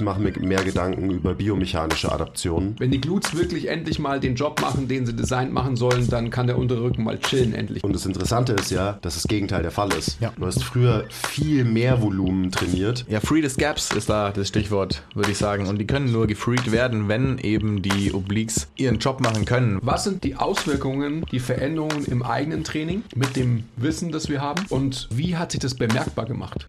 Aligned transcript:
ich 0.00 0.04
mache 0.04 0.20
mir 0.20 0.32
mehr 0.40 0.64
Gedanken 0.64 1.10
über 1.10 1.34
biomechanische 1.34 2.10
Adaptionen. 2.10 2.74
Wenn 2.78 2.90
die 2.90 3.02
Glutes 3.02 3.36
wirklich 3.36 3.68
endlich 3.68 3.98
mal 3.98 4.18
den 4.18 4.34
Job 4.34 4.58
machen, 4.62 4.88
den 4.88 5.04
sie 5.04 5.14
designt 5.14 5.52
machen 5.52 5.76
sollen, 5.76 6.08
dann 6.08 6.30
kann 6.30 6.46
der 6.46 6.56
untere 6.56 6.82
Rücken 6.82 7.04
mal 7.04 7.18
chillen 7.18 7.54
endlich. 7.54 7.84
Und 7.84 7.94
das 7.94 8.06
Interessante 8.06 8.54
ist 8.54 8.70
ja, 8.70 8.98
dass 9.02 9.14
das 9.14 9.24
Gegenteil 9.24 9.60
der 9.60 9.70
Fall 9.70 9.92
ist. 9.92 10.18
Ja. 10.18 10.32
Du 10.38 10.46
hast 10.46 10.64
früher 10.64 11.04
viel 11.10 11.64
mehr 11.64 12.00
Volumen 12.00 12.50
trainiert. 12.50 13.04
Ja, 13.10 13.20
Free 13.20 13.46
the 13.46 13.60
Gaps 13.60 13.90
ist 13.90 14.08
da 14.08 14.30
das 14.30 14.48
Stichwort, 14.48 15.02
würde 15.14 15.32
ich 15.32 15.36
sagen. 15.36 15.66
Und 15.66 15.76
die 15.76 15.86
können 15.86 16.10
nur 16.10 16.26
gefreed 16.26 16.72
werden, 16.72 17.08
wenn 17.08 17.36
eben 17.36 17.82
die 17.82 18.14
Obliques 18.14 18.68
ihren 18.76 18.98
Job 19.00 19.20
machen 19.20 19.44
können. 19.44 19.80
Was 19.82 20.04
sind 20.04 20.24
die 20.24 20.36
Auswirkungen, 20.36 21.26
die 21.30 21.40
Veränderungen 21.40 22.06
im 22.06 22.22
eigenen 22.22 22.64
Training 22.64 23.02
mit 23.14 23.36
dem 23.36 23.64
Wissen, 23.76 24.12
das 24.12 24.30
wir 24.30 24.40
haben? 24.40 24.64
Und 24.70 25.08
wie 25.10 25.36
hat 25.36 25.52
sich 25.52 25.60
das 25.60 25.74
bemerkbar 25.74 26.24
gemacht? 26.24 26.68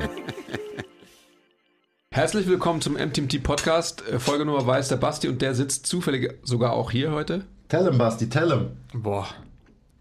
Herzlich 2.13 2.45
willkommen 2.45 2.81
zum 2.81 2.95
MTMT 2.95 3.41
Podcast. 3.41 4.05
Äh, 4.05 4.19
Folge 4.19 4.43
Nummer 4.43 4.67
weiß 4.67 4.89
der 4.89 4.97
Basti 4.97 5.29
und 5.29 5.41
der 5.41 5.55
sitzt 5.55 5.87
zufällig 5.87 6.33
sogar 6.43 6.73
auch 6.73 6.91
hier 6.91 7.13
heute. 7.13 7.45
Tell 7.69 7.85
him, 7.85 7.97
Basti, 7.97 8.27
tell 8.27 8.49
him. 8.49 8.71
Boah. 8.91 9.29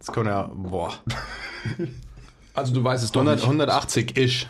Das 0.00 0.08
kommt 0.08 0.26
ja, 0.26 0.50
boah. 0.52 0.92
Also 2.52 2.74
du 2.74 2.82
weißt 2.82 3.04
es 3.04 3.12
doch 3.12 3.20
100, 3.20 3.36
nicht. 3.36 3.44
180 3.44 4.16
ish. 4.16 4.48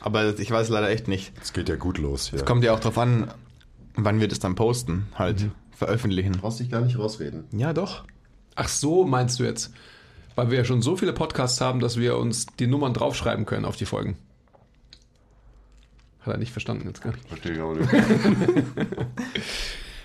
Aber 0.00 0.36
ich 0.36 0.50
weiß 0.50 0.68
leider 0.68 0.90
echt 0.90 1.06
nicht. 1.06 1.32
Es 1.40 1.52
geht 1.52 1.68
ja 1.68 1.76
gut 1.76 1.98
los 1.98 2.30
hier. 2.30 2.44
Kommt 2.44 2.64
ja 2.64 2.74
auch 2.74 2.80
drauf 2.80 2.98
an, 2.98 3.30
wann 3.94 4.18
wir 4.18 4.26
das 4.26 4.40
dann 4.40 4.56
posten, 4.56 5.06
halt 5.14 5.50
veröffentlichen. 5.70 6.32
brauchst 6.32 6.58
dich 6.58 6.70
gar 6.70 6.80
nicht 6.80 6.98
rausreden. 6.98 7.44
Ja, 7.52 7.72
doch. 7.72 8.02
Ach 8.56 8.68
so, 8.68 9.04
meinst 9.04 9.38
du 9.38 9.44
jetzt? 9.44 9.72
Weil 10.34 10.50
wir 10.50 10.58
ja 10.58 10.64
schon 10.64 10.82
so 10.82 10.96
viele 10.96 11.12
Podcasts 11.12 11.60
haben, 11.60 11.78
dass 11.78 11.98
wir 11.98 12.16
uns 12.16 12.46
die 12.58 12.66
Nummern 12.66 12.94
draufschreiben 12.94 13.46
können 13.46 13.64
auf 13.64 13.76
die 13.76 13.86
Folgen. 13.86 14.18
Hat 16.26 16.34
er 16.34 16.38
nicht 16.38 16.52
verstanden 16.52 16.88
jetzt, 16.88 17.02
gell? 17.02 17.12
Verstehe 17.28 17.52
ich 17.52 17.60
auch 17.60 17.74
nicht. 17.74 17.88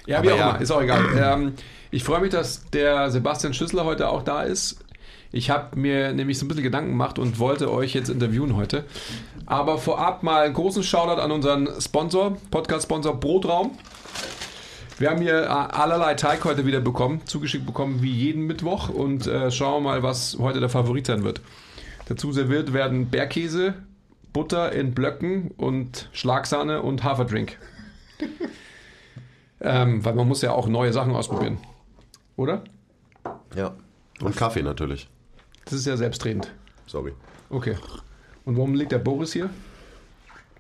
Ja, 0.08 0.18
Aber 0.18 0.28
wie 0.28 0.32
auch 0.32 0.38
ja. 0.38 0.50
immer, 0.52 0.62
ist 0.62 0.72
auch 0.72 0.82
egal. 0.82 1.06
ähm, 1.16 1.54
ich 1.92 2.04
freue 2.04 2.22
mich, 2.22 2.32
dass 2.32 2.66
der 2.72 3.12
Sebastian 3.12 3.54
Schüssler 3.54 3.86
heute 3.86 4.10
auch 4.10 4.24
da 4.24 4.42
ist. 4.42 4.84
Ich 5.32 5.50
habe 5.50 5.78
mir 5.80 6.12
nämlich 6.12 6.40
so 6.40 6.46
ein 6.46 6.48
bisschen 6.48 6.64
Gedanken 6.64 6.90
gemacht 6.90 7.20
und 7.20 7.38
wollte 7.40 7.72
euch 7.72 7.94
jetzt 7.94 8.10
interviewen 8.10 8.56
heute. 8.56 8.84
Aber 9.46 9.78
vorab 9.78 10.24
mal 10.24 10.44
einen 10.46 10.54
großen 10.54 10.84
Shoutout 10.84 11.22
an 11.22 11.32
unseren 11.32 11.70
Sponsor, 11.80 12.36
Podcast-Sponsor 12.50 13.20
Brotraum. 13.20 13.78
Wir 14.98 15.10
haben 15.12 15.22
hier 15.22 15.44
äh, 15.44 15.48
allerlei 15.48 16.16
Teig 16.16 16.44
heute 16.46 16.66
wieder 16.66 16.80
bekommen, 16.80 17.22
zugeschickt 17.26 17.66
bekommen 17.66 18.02
wie 18.02 18.12
jeden 18.12 18.46
Mittwoch 18.48 18.90
und 18.90 19.28
äh, 19.28 19.52
schauen 19.52 19.84
wir 19.84 19.92
mal, 19.92 20.04
was 20.04 20.38
heute 20.40 20.60
der 20.60 20.70
Favorit 20.70 21.06
sein 21.08 21.24
wird. 21.24 21.42
Dazu 22.08 22.32
serviert 22.32 22.74
werden 22.74 23.10
Bergkäse, 23.10 23.76
Butter 24.34 24.72
in 24.72 24.94
Blöcken 24.94 25.52
und 25.52 26.10
Schlagsahne 26.14 26.82
und 26.82 27.04
Haferdrink. 27.04 27.58
ähm, 29.62 30.04
weil 30.06 30.16
man 30.16 30.28
muss 30.28 30.42
ja 30.42 30.52
auch 30.52 30.68
neue 30.68 30.94
Sachen 30.94 31.14
ausprobieren. 31.14 31.58
Oder? 32.38 32.64
Ja. 33.56 33.76
Und 34.22 34.36
Kaffee 34.36 34.64
natürlich. 34.64 35.10
Das 35.66 35.74
ist 35.74 35.86
ja 35.86 35.98
selbstredend. 35.98 36.52
Sorry. 36.86 37.14
Okay. 37.50 37.76
Und 38.46 38.58
warum 38.58 38.76
liegt 38.76 38.92
der 38.92 39.00
Boris 39.00 39.34
hier? 39.34 39.50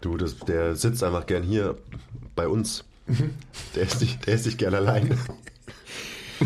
Du, 0.01 0.17
das, 0.17 0.37
der 0.37 0.75
sitzt 0.75 1.03
einfach 1.03 1.25
gern 1.25 1.43
hier 1.43 1.77
bei 2.35 2.47
uns. 2.47 2.83
Der 3.75 3.83
ist 3.83 4.01
nicht, 4.01 4.25
der 4.25 4.35
ist 4.35 4.45
nicht 4.45 4.57
gern 4.57 4.73
alleine. 4.73 5.17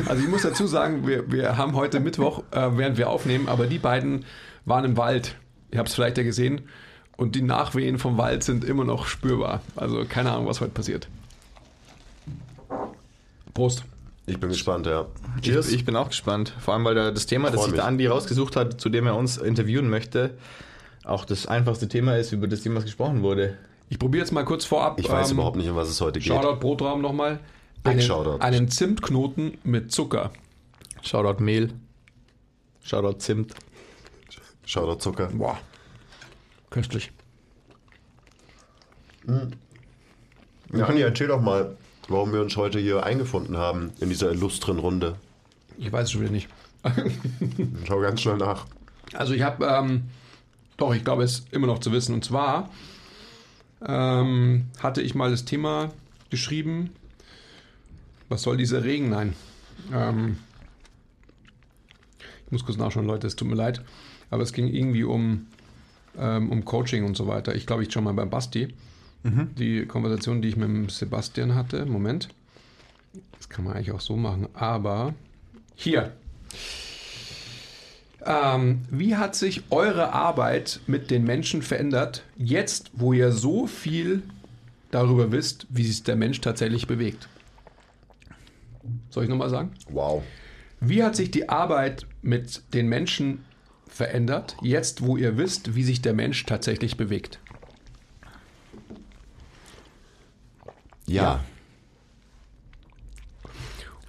Also 0.08 0.24
ich 0.24 0.30
muss 0.30 0.42
dazu 0.42 0.68
sagen, 0.68 1.08
wir, 1.08 1.32
wir 1.32 1.58
haben 1.58 1.76
heute 1.76 2.00
Mittwoch, 2.00 2.44
äh, 2.52 2.70
während 2.74 2.98
wir 2.98 3.10
aufnehmen, 3.10 3.48
aber 3.48 3.68
die 3.68 3.80
beiden 3.80 4.26
waren 4.66 4.84
im 4.84 4.98
Wald. 4.98 5.36
Ihr 5.72 5.80
habt 5.80 5.90
es 5.90 5.96
vielleicht 5.96 6.18
ja 6.18 6.24
gesehen. 6.24 6.70
Und 7.18 7.36
die 7.36 7.42
Nachwehen 7.42 7.98
vom 7.98 8.18
Wald 8.18 8.44
sind 8.44 8.64
immer 8.64 8.84
noch 8.84 9.08
spürbar. 9.08 9.62
Also 9.76 10.04
keine 10.06 10.32
Ahnung, 10.32 10.48
was 10.48 10.62
heute 10.62 10.72
passiert. 10.72 11.08
Prost. 13.54 13.86
Ich 14.28 14.40
bin 14.40 14.50
gespannt, 14.50 14.86
ja. 14.88 15.06
Ich, 15.42 15.50
ich 15.50 15.86
bin 15.86 15.96
auch 15.96 16.10
gespannt. 16.10 16.54
Vor 16.60 16.74
allem, 16.74 16.84
weil 16.84 16.96
da 16.96 17.12
das 17.12 17.26
Thema, 17.28 17.52
das 17.52 17.64
sich 17.64 17.74
der 17.74 17.86
Andi 17.86 18.08
rausgesucht 18.08 18.56
hat, 18.56 18.82
zu 18.82 18.90
dem 18.90 19.06
er 19.06 19.16
uns 19.16 19.38
interviewen 19.38 19.90
möchte, 19.90 20.32
auch 21.04 21.26
das 21.26 21.46
einfachste 21.46 21.88
Thema 21.88 22.18
ist, 22.18 22.32
über 22.32 22.48
das 22.48 22.64
jemals 22.64 22.86
gesprochen 22.86 23.22
wurde. 23.22 23.58
Ich 23.90 24.00
probiere 24.00 24.24
jetzt 24.24 24.32
mal 24.32 24.44
kurz 24.44 24.66
vorab. 24.66 25.00
Ich 25.00 25.08
weiß 25.08 25.30
ähm, 25.30 25.38
überhaupt 25.38 25.58
nicht, 25.58 25.70
um 25.70 25.76
was 25.76 25.90
es 25.90 26.02
heute 26.02 26.20
geht. 26.20 26.28
Shoutout 26.28 26.60
Brotraum 26.60 27.02
nochmal. 27.02 27.40
Einen, 27.84 28.02
Shoutout. 28.02 28.42
einen 28.42 28.68
Zimtknoten 28.68 29.60
mit 29.64 29.92
Zucker. 29.92 30.32
Shoutout 31.04 31.44
Mehl. 31.44 31.72
Shoutout 32.84 33.20
Zimt. 33.20 33.54
Shoutout 34.66 35.00
Zucker. 35.00 35.28
Boah. 35.32 35.60
Köstlich. 36.70 37.12
Ja, 40.74 40.86
Andi, 40.86 41.02
erzähl 41.02 41.28
doch 41.28 41.42
mal, 41.42 41.78
warum 42.08 42.34
wir 42.34 42.42
uns 42.42 42.56
heute 42.58 42.80
hier 42.80 43.04
eingefunden 43.04 43.58
haben 43.58 43.92
in 44.00 44.10
dieser 44.10 44.32
illustren 44.32 44.80
Runde. 44.80 45.16
Ich 45.78 45.92
weiß 45.92 46.04
es 46.04 46.12
schon 46.12 46.22
wieder 46.22 46.32
nicht. 46.32 46.50
Schau 47.88 48.00
ganz 48.00 48.22
schnell 48.22 48.38
nach. 48.38 48.66
Also 49.14 49.34
ich 49.34 49.42
habe, 49.42 49.66
ähm, 49.66 50.04
doch, 50.78 50.94
ich 50.94 51.04
glaube 51.04 51.24
es 51.24 51.40
ist 51.40 51.54
immer 51.54 51.68
noch 51.68 51.80
zu 51.80 51.92
wissen. 51.92 52.14
Und 52.14 52.24
zwar 52.24 52.70
ähm, 53.86 54.66
hatte 54.80 55.02
ich 55.02 55.16
mal 55.16 55.32
das 55.32 55.46
Thema 55.46 55.92
geschrieben, 56.30 56.92
was 58.30 58.42
soll 58.44 58.58
dieser 58.58 58.84
Regen? 58.84 59.10
Nein. 59.10 59.36
Ähm, 59.94 60.38
ich 62.46 62.52
muss 62.52 62.66
kurz 62.66 62.78
nachschauen, 62.78 63.08
Leute, 63.08 63.28
es 63.28 63.36
tut 63.36 63.48
mir 63.48 63.56
leid. 63.56 63.84
Aber 64.30 64.44
es 64.44 64.54
ging 64.54 64.68
irgendwie 64.68 65.04
um, 65.04 65.48
ähm, 66.20 66.52
um 66.52 66.66
Coaching 66.66 67.06
und 67.06 67.16
so 67.16 67.28
weiter. 67.28 67.56
Ich 67.56 67.66
glaube, 67.66 67.84
ich 67.84 67.92
schon 67.92 68.04
mal 68.04 68.14
beim 68.14 68.30
Basti. 68.30 68.74
Die 69.58 69.88
Konversation, 69.88 70.44
die 70.44 70.50
ich 70.50 70.56
mit 70.56 70.68
dem 70.68 70.88
Sebastian 70.90 71.56
hatte. 71.56 71.88
Moment. 71.88 72.30
Das 73.38 73.50
kann 73.50 73.66
man 73.66 73.74
eigentlich 73.74 73.92
auch 73.92 74.02
so 74.02 74.16
machen. 74.16 74.48
Aber 74.54 75.16
hier. 75.74 76.12
Ähm, 78.24 78.82
wie 78.92 79.16
hat 79.16 79.36
sich 79.36 79.64
eure 79.72 80.14
Arbeit 80.14 80.80
mit 80.86 81.10
den 81.10 81.24
Menschen 81.24 81.64
verändert, 81.64 82.24
jetzt 82.38 82.92
wo 82.94 83.14
ihr 83.14 83.32
so 83.32 83.66
viel 83.66 84.22
darüber 84.92 85.32
wisst, 85.32 85.66
wie 85.70 85.86
sich 85.86 86.04
der 86.04 86.16
Mensch 86.16 86.42
tatsächlich 86.42 86.86
bewegt? 86.86 87.28
Soll 89.10 89.24
ich 89.24 89.30
nochmal 89.30 89.50
sagen? 89.50 89.72
Wow. 89.90 90.24
Wie 90.80 91.04
hat 91.04 91.16
sich 91.16 91.32
die 91.32 91.50
Arbeit 91.50 92.06
mit 92.22 92.62
den 92.76 92.88
Menschen 92.90 93.44
verändert, 93.96 94.58
jetzt 94.62 95.04
wo 95.04 95.16
ihr 95.16 95.38
wisst, 95.38 95.74
wie 95.74 95.84
sich 95.84 96.02
der 96.02 96.14
Mensch 96.14 96.46
tatsächlich 96.46 96.98
bewegt? 96.98 97.40
Ja. 101.06 101.40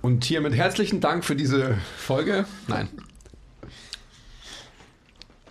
Und 0.03 0.25
hiermit 0.25 0.55
herzlichen 0.55 1.00
Dank 1.00 1.25
für 1.25 1.37
diese 1.37 1.79
Folge. 1.99 2.47
Nein. 2.67 2.88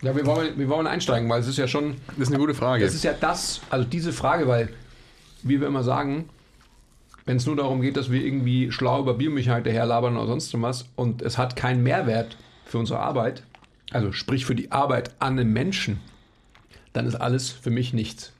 Ja, 0.01 0.13
wir 0.13 0.25
wollen, 0.25 0.59
wir 0.59 0.67
wollen 0.67 0.85
einsteigen, 0.85 1.29
weil 1.29 1.39
es 1.39 1.47
ist 1.47 1.57
ja 1.57 1.69
schon 1.69 1.95
Das 2.07 2.27
ist 2.27 2.27
eine 2.27 2.37
gute 2.37 2.53
Frage. 2.53 2.83
Das 2.83 2.93
ist 2.93 3.05
ja 3.05 3.13
das, 3.13 3.61
also 3.69 3.87
diese 3.87 4.11
Frage, 4.11 4.49
weil, 4.49 4.67
wie 5.43 5.61
wir 5.61 5.67
immer 5.67 5.83
sagen, 5.83 6.27
wenn 7.25 7.37
es 7.37 7.45
nur 7.45 7.55
darum 7.55 7.79
geht, 7.79 7.95
dass 7.95 8.11
wir 8.11 8.21
irgendwie 8.21 8.69
schlau 8.73 8.99
über 8.99 9.13
Biomechanik 9.13 9.63
daherlabern 9.63 10.17
oder 10.17 10.27
sonst 10.27 10.61
was 10.61 10.89
und 10.97 11.21
es 11.21 11.37
hat 11.37 11.55
keinen 11.55 11.83
Mehrwert 11.83 12.37
für 12.65 12.79
unsere 12.79 12.99
Arbeit, 12.99 13.43
also 13.91 14.11
sprich 14.11 14.45
für 14.45 14.55
die 14.55 14.71
Arbeit 14.71 15.15
an 15.19 15.39
einem 15.39 15.53
Menschen, 15.53 15.99
dann 16.93 17.05
ist 17.05 17.15
alles 17.15 17.49
für 17.49 17.69
mich 17.69 17.93
nichts. 17.93 18.33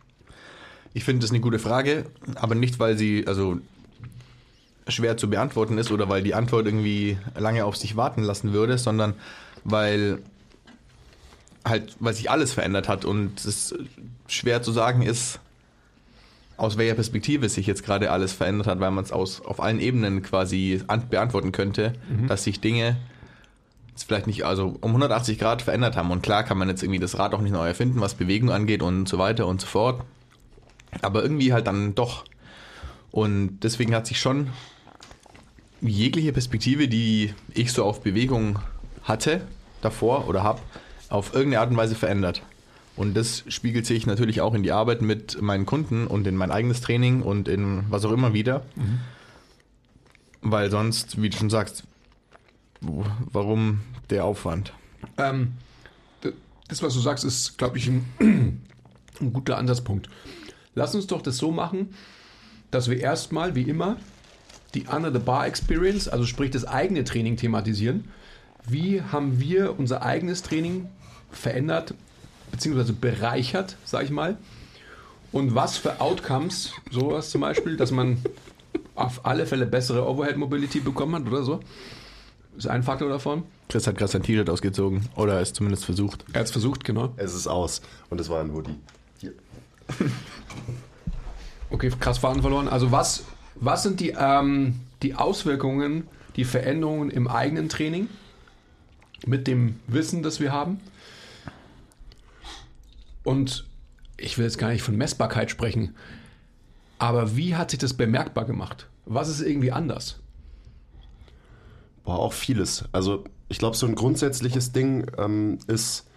Ich 0.94 1.04
finde 1.04 1.22
das 1.22 1.32
eine 1.32 1.42
gute 1.42 1.60
Frage, 1.60 2.06
aber 2.36 2.56
nicht, 2.56 2.80
weil 2.80 2.98
sie 2.98 3.28
also 3.28 3.60
schwer 4.88 5.18
zu 5.18 5.30
beantworten 5.30 5.78
ist 5.78 5.92
oder 5.92 6.10
weil 6.10 6.24
die 6.24 6.34
Antwort 6.34 6.66
irgendwie 6.66 7.18
lange 7.38 7.66
auf 7.66 7.76
sich 7.76 7.96
warten 7.96 8.24
lassen 8.24 8.54
würde, 8.54 8.78
sondern 8.78 9.14
weil 9.64 10.20
halt, 11.66 11.96
weil 12.00 12.14
sich 12.14 12.30
alles 12.30 12.54
verändert 12.54 12.88
hat 12.88 13.04
und 13.04 13.44
es 13.44 13.76
schwer 14.28 14.62
zu 14.62 14.72
sagen 14.72 15.02
ist, 15.02 15.40
aus 16.58 16.78
welcher 16.78 16.96
Perspektive 16.96 17.50
sich 17.50 17.68
jetzt 17.68 17.84
gerade 17.84 18.12
alles 18.12 18.32
verändert 18.32 18.68
hat, 18.68 18.80
weil 18.80 18.92
man 18.92 19.04
es 19.04 19.12
aus 19.12 19.42
auf 19.42 19.60
allen 19.60 19.80
Ebenen 19.80 20.22
quasi 20.22 20.82
an, 20.88 21.10
beantworten 21.10 21.52
könnte, 21.52 21.94
dass 22.28 22.46
sich 22.46 22.62
Dinge 22.62 22.96
jetzt 23.96 24.04
vielleicht 24.04 24.28
nicht 24.28 24.44
also 24.46 24.76
um 24.82 24.90
180 24.90 25.40
Grad 25.40 25.62
verändert 25.62 25.96
haben. 25.96 26.12
Und 26.12 26.22
klar 26.22 26.44
kann 26.44 26.58
man 26.58 26.68
jetzt 26.68 26.84
irgendwie 26.84 27.00
das 27.00 27.18
Rad 27.18 27.34
auch 27.34 27.40
nicht 27.40 27.54
neu 27.54 27.66
erfinden, 27.66 28.02
was 28.02 28.14
Bewegung 28.14 28.52
angeht 28.52 28.84
und 28.84 29.08
so 29.08 29.18
weiter 29.18 29.48
und 29.48 29.62
so 29.62 29.68
fort. 29.68 30.04
Aber 31.02 31.24
irgendwie 31.24 31.54
halt 31.54 31.68
dann 31.68 31.96
doch. 31.96 32.26
Und 33.12 33.60
deswegen 33.62 33.96
hat 33.96 34.06
sich 34.06 34.20
schon 34.20 34.50
jegliche 35.80 36.34
Perspektive, 36.34 36.90
die 36.90 37.34
ich 37.54 37.72
so 37.72 37.86
auf 37.86 38.02
Bewegung 38.02 38.60
hatte, 39.04 39.42
davor 39.82 40.28
oder 40.28 40.44
habe, 40.44 40.60
auf 41.10 41.34
irgendeine 41.34 41.62
Art 41.62 41.70
und 41.70 41.78
Weise 41.78 41.96
verändert. 41.96 42.42
Und 42.98 43.16
das 43.16 43.46
spiegelt 43.48 43.86
sich 43.86 44.06
natürlich 44.06 44.42
auch 44.42 44.54
in 44.54 44.64
die 44.64 44.74
Arbeit 44.74 45.02
mit 45.02 45.42
meinen 45.42 45.66
Kunden 45.66 46.08
und 46.08 46.28
in 46.28 46.36
mein 46.36 46.52
eigenes 46.52 46.82
Training 46.82 47.22
und 47.22 47.48
in 47.48 47.86
was 47.90 48.04
auch 48.04 48.12
immer 48.12 48.34
wieder. 48.34 48.66
Weil 50.42 50.70
sonst, 50.70 51.22
wie 51.22 51.30
du 51.30 51.38
schon 51.38 51.50
sagst, 51.50 51.84
warum 52.82 53.82
der 54.10 54.26
Aufwand? 54.26 54.74
Ähm, 55.18 55.54
das, 56.68 56.82
was 56.82 56.94
du 56.94 57.00
sagst, 57.00 57.24
ist, 57.24 57.58
glaube 57.58 57.78
ich, 57.78 57.88
ein, 57.88 58.06
ein 59.22 59.34
guter 59.34 59.58
Ansatzpunkt. 59.58 60.10
Lass 60.74 60.96
uns 60.96 61.08
doch 61.08 61.22
das 61.22 61.38
so 61.38 61.52
machen, 61.52 61.94
dass 62.72 62.90
wir 62.90 63.00
erstmal, 63.00 63.56
wie 63.56 63.64
immer, 63.64 63.98
die 64.74 64.88
Under 64.88 65.12
the 65.12 65.20
Bar 65.20 65.48
Experience, 65.48 66.08
also 66.08 66.26
sprich 66.26 66.52
das 66.52 66.66
eigene 66.66 67.04
Training 67.04 67.38
thematisieren. 67.38 68.06
Wie 68.68 69.02
haben 69.02 69.40
wir 69.40 69.80
unser 69.80 70.02
eigenes 70.02 70.42
Training 70.42 70.90
verändert, 71.32 71.94
beziehungsweise 72.52 72.94
bereichert, 72.94 73.78
sag 73.86 74.04
ich 74.04 74.10
mal? 74.10 74.38
Und 75.32 75.56
was 75.56 75.78
für 75.78 76.02
Outcomes, 76.02 76.74
sowas 76.92 77.30
zum 77.30 77.42
Beispiel, 77.42 77.78
dass 77.78 77.92
man 77.92 78.18
auf 78.96 79.26
alle 79.26 79.46
Fälle 79.46 79.66
bessere 79.66 80.08
Overhead 80.08 80.38
Mobility 80.38 80.80
bekommen 80.80 81.16
hat 81.16 81.28
oder 81.28 81.44
so? 81.44 81.60
Ist 82.58 82.68
ein 82.68 82.84
Faktor 82.84 83.10
davon. 83.10 83.44
Chris 83.68 83.88
hat 83.88 83.98
gerade 83.98 84.12
sein 84.12 84.24
T-Shirt 84.24 84.50
ausgezogen 84.50 85.10
oder 85.16 85.42
es 85.42 85.54
zumindest 85.54 85.86
versucht. 85.86 86.24
Er 86.32 86.40
hat 86.40 86.48
es 86.48 86.52
versucht, 86.52 86.84
genau. 86.84 87.14
Es 87.18 87.34
ist 87.34 87.48
aus 87.48 87.82
und 88.10 88.22
es 88.22 88.30
war 88.30 88.42
ein 88.42 88.54
Hoodie. 88.54 88.76
Hier. 89.20 89.34
Okay, 91.72 91.92
krass 92.00 92.20
Faden 92.20 92.42
verloren. 92.42 92.68
Also 92.68 92.92
was, 92.92 93.26
was 93.56 93.84
sind 93.84 94.00
die, 94.00 94.16
ähm, 94.18 94.80
die 95.02 95.16
Auswirkungen, 95.16 96.08
die 96.36 96.46
Veränderungen 96.46 97.10
im 97.10 97.28
eigenen 97.28 97.70
Training 97.70 98.08
mit 99.26 99.48
dem 99.48 99.80
Wissen, 99.88 100.22
das 100.24 100.40
wir 100.40 100.52
haben? 100.52 100.80
Und 103.24 103.66
ich 104.18 104.38
will 104.38 104.46
jetzt 104.46 104.60
gar 104.60 104.70
nicht 104.70 104.84
von 104.84 104.96
Messbarkeit 104.96 105.50
sprechen, 105.50 105.96
aber 107.00 107.36
wie 107.36 107.56
hat 107.56 107.72
sich 107.72 107.80
das 107.80 107.94
bemerkbar 107.94 108.46
gemacht? 108.46 108.88
Was 109.06 109.28
ist 109.28 109.42
irgendwie 109.42 109.72
anders? 109.72 110.20
Boah, 112.06 112.20
auch 112.20 112.34
vieles. 112.34 112.86
Also 112.92 113.24
ich 113.50 113.58
glaube, 113.58 113.76
so 113.76 113.86
ein 113.86 113.96
grundsätzliches 113.96 114.72
Ding 114.72 115.06
ähm, 115.18 115.60
ist 115.68 116.08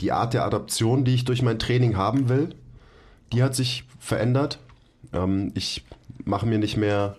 die 0.00 0.12
Art 0.12 0.34
der 0.34 0.44
Adaption, 0.44 1.04
die 1.04 1.14
ich 1.14 1.24
durch 1.24 1.42
mein 1.42 1.58
Training 1.58 1.96
haben 1.96 2.28
will. 2.28 2.54
Die 3.32 3.42
hat 3.42 3.54
sich 3.54 3.84
verändert. 3.98 4.58
Ähm, 5.12 5.52
ich 5.54 5.84
mache 6.24 6.46
mir 6.46 6.58
nicht 6.58 6.76
mehr 6.76 7.16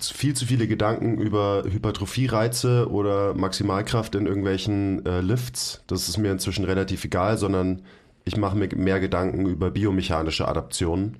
viel 0.00 0.34
zu 0.34 0.46
viele 0.46 0.68
Gedanken 0.68 1.18
über 1.18 1.64
Hypertrophie-Reize 1.64 2.88
oder 2.90 3.34
Maximalkraft 3.34 4.14
in 4.14 4.26
irgendwelchen 4.26 5.04
äh, 5.04 5.20
Lifts. 5.20 5.82
Das 5.88 6.08
ist 6.08 6.18
mir 6.18 6.30
inzwischen 6.30 6.64
relativ 6.64 7.04
egal, 7.04 7.36
sondern 7.36 7.82
ich 8.24 8.36
mache 8.36 8.56
mir 8.56 8.68
mehr 8.76 9.00
Gedanken 9.00 9.46
über 9.46 9.70
biomechanische 9.70 10.46
Adaptionen. 10.46 11.16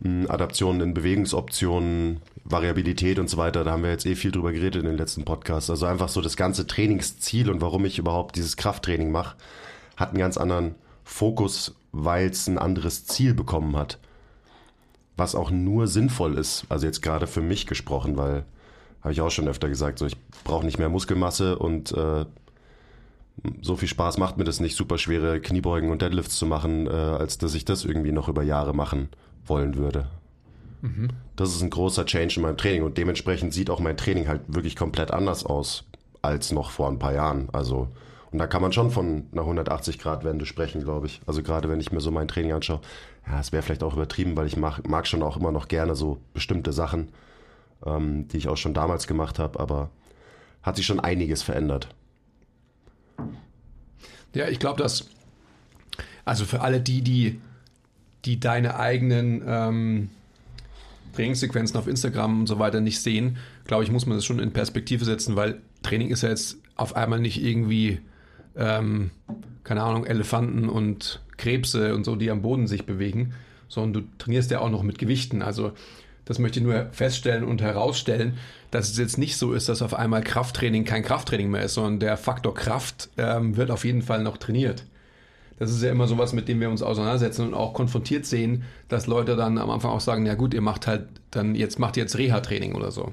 mh, 0.00 0.30
Adaptionen 0.30 0.80
in 0.80 0.94
Bewegungsoptionen, 0.94 2.20
Variabilität 2.50 3.18
und 3.18 3.28
so 3.28 3.36
weiter. 3.36 3.64
Da 3.64 3.72
haben 3.72 3.82
wir 3.82 3.90
jetzt 3.90 4.06
eh 4.06 4.14
viel 4.14 4.32
drüber 4.32 4.52
geredet 4.52 4.82
in 4.82 4.88
den 4.88 4.96
letzten 4.96 5.24
Podcasts. 5.24 5.70
Also 5.70 5.86
einfach 5.86 6.08
so 6.08 6.20
das 6.20 6.36
ganze 6.36 6.66
Trainingsziel 6.66 7.50
und 7.50 7.60
warum 7.60 7.84
ich 7.84 7.98
überhaupt 7.98 8.36
dieses 8.36 8.56
Krafttraining 8.56 9.10
mache, 9.10 9.36
hat 9.96 10.10
einen 10.10 10.18
ganz 10.18 10.36
anderen 10.36 10.74
Fokus, 11.04 11.74
weil 11.92 12.30
es 12.30 12.46
ein 12.46 12.58
anderes 12.58 13.06
Ziel 13.06 13.34
bekommen 13.34 13.76
hat. 13.76 13.98
Was 15.16 15.34
auch 15.34 15.50
nur 15.50 15.86
sinnvoll 15.86 16.38
ist. 16.38 16.64
Also 16.68 16.86
jetzt 16.86 17.02
gerade 17.02 17.26
für 17.26 17.42
mich 17.42 17.66
gesprochen, 17.66 18.16
weil 18.16 18.44
habe 19.02 19.12
ich 19.12 19.20
auch 19.20 19.30
schon 19.30 19.48
öfter 19.48 19.68
gesagt, 19.68 19.98
so 19.98 20.06
ich 20.06 20.16
brauche 20.44 20.64
nicht 20.64 20.78
mehr 20.78 20.88
Muskelmasse 20.88 21.58
und 21.58 21.92
äh, 21.92 22.26
so 23.62 23.76
viel 23.76 23.88
Spaß 23.88 24.18
macht 24.18 24.36
mir 24.36 24.44
das 24.44 24.60
nicht, 24.60 24.76
super 24.76 24.98
schwere 24.98 25.40
Kniebeugen 25.40 25.90
und 25.90 26.02
Deadlifts 26.02 26.36
zu 26.36 26.46
machen, 26.46 26.86
äh, 26.86 26.90
als 26.90 27.38
dass 27.38 27.54
ich 27.54 27.64
das 27.64 27.84
irgendwie 27.84 28.12
noch 28.12 28.28
über 28.28 28.42
Jahre 28.42 28.74
machen 28.74 29.08
wollen 29.46 29.76
würde. 29.76 30.08
Das 31.36 31.54
ist 31.54 31.62
ein 31.62 31.70
großer 31.70 32.06
Change 32.06 32.36
in 32.36 32.42
meinem 32.42 32.56
Training 32.56 32.82
und 32.82 32.96
dementsprechend 32.98 33.52
sieht 33.52 33.70
auch 33.70 33.80
mein 33.80 33.96
Training 33.96 34.28
halt 34.28 34.42
wirklich 34.48 34.76
komplett 34.76 35.10
anders 35.10 35.44
aus 35.44 35.84
als 36.22 36.52
noch 36.52 36.70
vor 36.70 36.88
ein 36.88 36.98
paar 36.98 37.14
Jahren. 37.14 37.48
Also, 37.52 37.88
und 38.30 38.38
da 38.38 38.46
kann 38.46 38.62
man 38.62 38.72
schon 38.72 38.90
von 38.90 39.26
einer 39.32 39.42
180-Grad-Wende 39.42 40.46
sprechen, 40.46 40.82
glaube 40.82 41.06
ich. 41.06 41.20
Also 41.26 41.42
gerade 41.42 41.68
wenn 41.68 41.80
ich 41.80 41.92
mir 41.92 42.00
so 42.00 42.10
mein 42.10 42.28
Training 42.28 42.52
anschaue, 42.52 42.80
ja, 43.26 43.40
es 43.40 43.52
wäre 43.52 43.62
vielleicht 43.62 43.82
auch 43.82 43.94
übertrieben, 43.94 44.36
weil 44.36 44.46
ich 44.46 44.56
mag, 44.56 44.86
mag 44.88 45.06
schon 45.06 45.22
auch 45.22 45.36
immer 45.36 45.52
noch 45.52 45.68
gerne 45.68 45.94
so 45.94 46.18
bestimmte 46.32 46.72
Sachen, 46.72 47.08
ähm, 47.84 48.28
die 48.28 48.38
ich 48.38 48.48
auch 48.48 48.56
schon 48.56 48.74
damals 48.74 49.06
gemacht 49.06 49.38
habe, 49.38 49.58
aber 49.58 49.90
hat 50.62 50.76
sich 50.76 50.86
schon 50.86 51.00
einiges 51.00 51.42
verändert. 51.42 51.88
Ja, 54.34 54.48
ich 54.48 54.58
glaube, 54.58 54.82
dass, 54.82 55.08
also 56.24 56.44
für 56.44 56.60
alle 56.60 56.80
die, 56.80 57.02
die, 57.02 57.40
die 58.24 58.38
deine 58.38 58.78
eigenen 58.78 59.42
ähm, 59.46 60.10
Trainingssequenzen 61.12 61.78
auf 61.78 61.86
Instagram 61.86 62.40
und 62.40 62.46
so 62.46 62.58
weiter 62.58 62.80
nicht 62.80 63.00
sehen, 63.00 63.38
glaube 63.66 63.84
ich, 63.84 63.90
muss 63.90 64.06
man 64.06 64.16
das 64.16 64.24
schon 64.24 64.38
in 64.38 64.52
Perspektive 64.52 65.04
setzen, 65.04 65.36
weil 65.36 65.60
Training 65.82 66.10
ist 66.10 66.22
ja 66.22 66.28
jetzt 66.28 66.58
auf 66.76 66.96
einmal 66.96 67.20
nicht 67.20 67.42
irgendwie, 67.42 68.00
ähm, 68.56 69.10
keine 69.64 69.82
Ahnung, 69.82 70.04
Elefanten 70.06 70.68
und 70.68 71.20
Krebse 71.36 71.94
und 71.94 72.04
so, 72.04 72.16
die 72.16 72.30
am 72.30 72.42
Boden 72.42 72.66
sich 72.66 72.86
bewegen, 72.86 73.34
sondern 73.68 74.02
du 74.02 74.08
trainierst 74.18 74.50
ja 74.50 74.60
auch 74.60 74.70
noch 74.70 74.82
mit 74.82 74.98
Gewichten. 74.98 75.42
Also 75.42 75.72
das 76.24 76.38
möchte 76.38 76.60
ich 76.60 76.64
nur 76.64 76.88
feststellen 76.92 77.44
und 77.44 77.60
herausstellen, 77.60 78.36
dass 78.70 78.90
es 78.90 78.98
jetzt 78.98 79.18
nicht 79.18 79.36
so 79.36 79.52
ist, 79.52 79.68
dass 79.68 79.82
auf 79.82 79.94
einmal 79.94 80.22
Krafttraining 80.22 80.84
kein 80.84 81.02
Krafttraining 81.02 81.50
mehr 81.50 81.64
ist, 81.64 81.74
sondern 81.74 81.98
der 81.98 82.16
Faktor 82.16 82.54
Kraft 82.54 83.08
ähm, 83.16 83.56
wird 83.56 83.70
auf 83.70 83.84
jeden 83.84 84.02
Fall 84.02 84.22
noch 84.22 84.36
trainiert. 84.36 84.84
Das 85.60 85.70
ist 85.70 85.82
ja 85.82 85.90
immer 85.90 86.08
sowas, 86.08 86.32
mit 86.32 86.48
dem 86.48 86.58
wir 86.58 86.70
uns 86.70 86.82
auseinandersetzen 86.82 87.46
und 87.46 87.54
auch 87.54 87.74
konfrontiert 87.74 88.24
sehen, 88.24 88.64
dass 88.88 89.06
Leute 89.06 89.36
dann 89.36 89.58
am 89.58 89.68
Anfang 89.68 89.90
auch 89.90 90.00
sagen, 90.00 90.24
ja 90.24 90.34
gut, 90.34 90.54
ihr 90.54 90.62
macht 90.62 90.86
halt 90.86 91.06
dann 91.30 91.54
jetzt 91.54 91.78
macht 91.78 91.98
jetzt 91.98 92.16
Reha-Training 92.16 92.74
oder 92.74 92.90
so. 92.90 93.12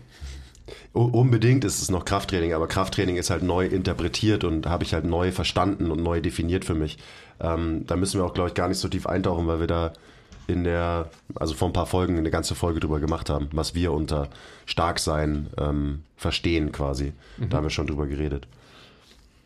Unbedingt 0.94 1.66
ist 1.66 1.82
es 1.82 1.92
noch 1.92 2.06
Krafttraining, 2.06 2.54
aber 2.54 2.68
Krafttraining 2.68 3.18
ist 3.18 3.30
halt 3.30 3.44
neu 3.44 3.68
interpretiert 3.68 4.46
und 4.46 4.66
habe 4.66 4.86
ich 4.86 4.94
halt 4.94 5.04
neu 5.04 5.32
verstanden 5.34 5.92
und 5.92 6.02
neu 6.02 6.22
definiert 6.22 6.64
für 6.64 6.74
mich. 6.74 6.98
Ähm, 7.42 7.86
da 7.86 7.98
müssen 7.98 8.20
wir 8.20 8.26
auch, 8.26 8.34
glaube 8.34 8.50
ich, 8.50 8.56
gar 8.56 8.70
nicht 8.70 8.80
so 8.80 8.88
tief 8.88 9.06
eintauchen, 9.08 9.46
weil 9.48 9.60
wir 9.60 9.68
da 9.68 9.92
in 10.48 10.64
der, 10.64 11.10
also 11.36 11.54
vor 11.54 11.68
ein 11.68 11.74
paar 11.74 11.86
Folgen 11.86 12.18
eine 12.18 12.32
ganze 12.32 12.56
Folge 12.56 12.80
drüber 12.80 13.02
gemacht 13.02 13.30
haben, 13.30 13.50
was 13.52 13.76
wir 13.76 13.92
unter 13.92 14.30
Starksein 14.66 15.48
ähm, 15.58 16.04
verstehen 16.16 16.72
quasi. 16.72 17.12
Da 17.38 17.58
haben 17.58 17.66
wir 17.66 17.70
schon 17.70 17.88
drüber 17.88 18.08
geredet. 18.08 18.48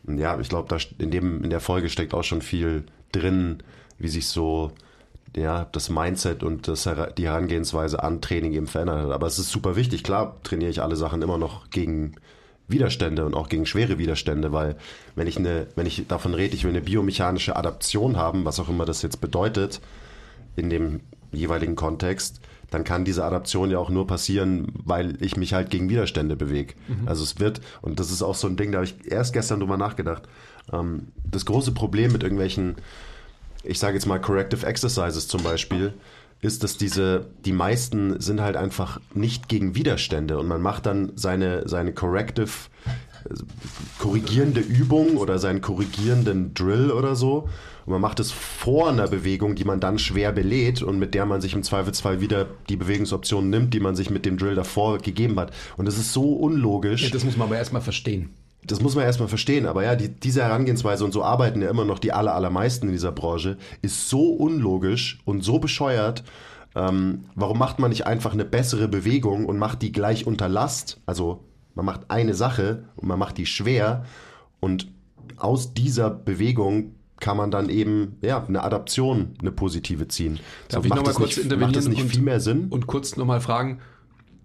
Ja, 0.06 0.38
ich 0.40 0.48
glaube, 0.48 0.68
da 0.68 0.78
in 0.98 1.10
dem 1.10 1.44
in 1.44 1.50
der 1.50 1.60
Folge 1.60 1.88
steckt 1.88 2.14
auch 2.14 2.24
schon 2.24 2.42
viel 2.42 2.84
drin, 3.12 3.62
wie 3.98 4.08
sich 4.08 4.26
so 4.26 4.72
ja, 5.36 5.66
das 5.72 5.88
Mindset 5.88 6.42
und 6.42 6.68
das, 6.68 6.88
die 7.16 7.26
Herangehensweise 7.26 8.02
an 8.02 8.20
Training 8.20 8.52
eben 8.52 8.66
verändert 8.66 9.04
hat. 9.04 9.12
Aber 9.12 9.26
es 9.26 9.38
ist 9.38 9.50
super 9.50 9.76
wichtig. 9.76 10.02
Klar 10.02 10.36
trainiere 10.42 10.70
ich 10.70 10.82
alle 10.82 10.96
Sachen 10.96 11.22
immer 11.22 11.38
noch 11.38 11.70
gegen 11.70 12.16
Widerstände 12.68 13.24
und 13.24 13.34
auch 13.34 13.48
gegen 13.48 13.66
schwere 13.66 13.98
Widerstände, 13.98 14.52
weil 14.52 14.76
wenn 15.14 15.26
ich 15.26 15.36
eine, 15.36 15.66
wenn 15.74 15.86
ich 15.86 16.06
davon 16.06 16.34
rede, 16.34 16.54
ich 16.54 16.64
will 16.64 16.70
eine 16.70 16.80
biomechanische 16.80 17.56
Adaption 17.56 18.16
haben, 18.16 18.44
was 18.44 18.60
auch 18.60 18.68
immer 18.68 18.84
das 18.84 19.02
jetzt 19.02 19.20
bedeutet, 19.20 19.80
in 20.56 20.70
dem 20.70 21.00
jeweiligen 21.32 21.76
Kontext, 21.76 22.40
dann 22.72 22.84
kann 22.84 23.04
diese 23.04 23.24
Adaption 23.24 23.70
ja 23.70 23.78
auch 23.78 23.90
nur 23.90 24.06
passieren, 24.06 24.72
weil 24.84 25.22
ich 25.22 25.36
mich 25.36 25.54
halt 25.54 25.70
gegen 25.70 25.88
Widerstände 25.88 26.36
bewege. 26.36 26.74
Also 27.06 27.22
es 27.22 27.38
wird, 27.38 27.60
und 27.82 28.00
das 28.00 28.10
ist 28.10 28.22
auch 28.22 28.34
so 28.34 28.48
ein 28.48 28.56
Ding, 28.56 28.72
da 28.72 28.78
habe 28.78 28.86
ich 28.86 29.10
erst 29.10 29.32
gestern 29.32 29.60
drüber 29.60 29.76
nachgedacht, 29.76 30.22
ähm, 30.72 31.08
das 31.30 31.46
große 31.46 31.72
Problem 31.72 32.12
mit 32.12 32.22
irgendwelchen 32.22 32.76
ich 33.64 33.78
sage 33.78 33.94
jetzt 33.94 34.06
mal 34.06 34.20
Corrective 34.20 34.66
Exercises 34.66 35.28
zum 35.28 35.42
Beispiel, 35.42 35.94
ist, 36.40 36.64
dass 36.64 36.76
diese, 36.76 37.26
die 37.44 37.52
meisten 37.52 38.20
sind 38.20 38.40
halt 38.40 38.56
einfach 38.56 39.00
nicht 39.14 39.48
gegen 39.48 39.76
Widerstände 39.76 40.38
und 40.38 40.48
man 40.48 40.60
macht 40.60 40.86
dann 40.86 41.12
seine, 41.14 41.68
seine 41.68 41.92
Corrective, 41.92 42.50
äh, 43.24 43.34
korrigierende 44.00 44.60
Übung 44.60 45.16
oder 45.18 45.38
seinen 45.38 45.60
korrigierenden 45.60 46.52
Drill 46.54 46.90
oder 46.90 47.14
so 47.14 47.48
und 47.86 47.92
man 47.92 48.00
macht 48.00 48.20
es 48.20 48.30
vor 48.30 48.88
einer 48.88 49.08
Bewegung, 49.08 49.54
die 49.54 49.64
man 49.64 49.80
dann 49.80 49.98
schwer 49.98 50.32
belädt 50.32 50.82
und 50.82 50.98
mit 50.98 51.14
der 51.14 51.26
man 51.26 51.40
sich 51.40 51.54
im 51.54 51.62
Zweifelsfall 51.62 52.20
wieder 52.20 52.46
die 52.68 52.76
Bewegungsoption 52.76 53.50
nimmt, 53.50 53.74
die 53.74 53.80
man 53.80 53.96
sich 53.96 54.10
mit 54.10 54.24
dem 54.24 54.38
Drill 54.38 54.54
davor 54.54 54.98
gegeben 54.98 55.38
hat. 55.38 55.52
Und 55.76 55.86
das 55.86 55.98
ist 55.98 56.12
so 56.12 56.32
unlogisch. 56.34 57.02
Ja, 57.04 57.10
das 57.10 57.24
muss 57.24 57.36
man 57.36 57.48
aber 57.48 57.56
erstmal 57.58 57.82
verstehen. 57.82 58.30
Das 58.64 58.80
muss 58.80 58.94
man 58.94 59.04
erstmal 59.04 59.28
verstehen, 59.28 59.66
aber 59.66 59.82
ja, 59.82 59.96
die, 59.96 60.08
diese 60.08 60.42
Herangehensweise 60.42 61.04
und 61.04 61.12
so 61.12 61.24
arbeiten 61.24 61.62
ja 61.62 61.68
immer 61.68 61.84
noch 61.84 61.98
die 61.98 62.12
aller, 62.12 62.34
allermeisten 62.34 62.86
in 62.86 62.92
dieser 62.92 63.10
Branche, 63.10 63.56
ist 63.82 64.08
so 64.08 64.32
unlogisch 64.34 65.18
und 65.24 65.42
so 65.42 65.58
bescheuert, 65.58 66.22
Ähm, 66.74 67.24
warum 67.34 67.58
macht 67.58 67.78
man 67.80 67.90
nicht 67.90 68.06
einfach 68.06 68.32
eine 68.32 68.46
bessere 68.46 68.88
Bewegung 68.88 69.44
und 69.44 69.58
macht 69.58 69.82
die 69.82 69.92
gleich 69.92 70.26
unter 70.26 70.48
Last? 70.48 71.00
Also 71.04 71.44
man 71.74 71.84
macht 71.84 72.10
eine 72.10 72.34
Sache 72.34 72.84
und 72.96 73.08
man 73.08 73.18
macht 73.18 73.36
die 73.36 73.44
schwer 73.44 74.06
und 74.60 74.88
aus 75.36 75.74
dieser 75.74 76.08
Bewegung 76.08 76.94
kann 77.22 77.36
man 77.36 77.52
dann 77.52 77.68
eben 77.68 78.16
ja, 78.20 78.44
eine 78.46 78.62
Adaption, 78.64 79.36
eine 79.40 79.52
positive 79.52 80.08
ziehen. 80.08 80.40
Darf 80.68 80.82
so, 80.82 80.88
ich 80.88 80.94
nochmal 80.94 81.14
kurz 81.14 81.28
nicht, 81.36 81.44
intervenieren? 81.44 81.60
Macht 81.70 81.76
das 81.76 81.88
nicht 81.88 82.02
und, 82.02 82.08
viel 82.08 82.20
mehr 82.20 82.40
Sinn? 82.40 82.66
Und 82.68 82.88
kurz 82.88 83.16
nochmal 83.16 83.40
fragen, 83.40 83.78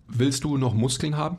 willst 0.08 0.44
du 0.44 0.58
noch 0.58 0.76
Muskeln 0.76 1.18
haben? 1.18 1.38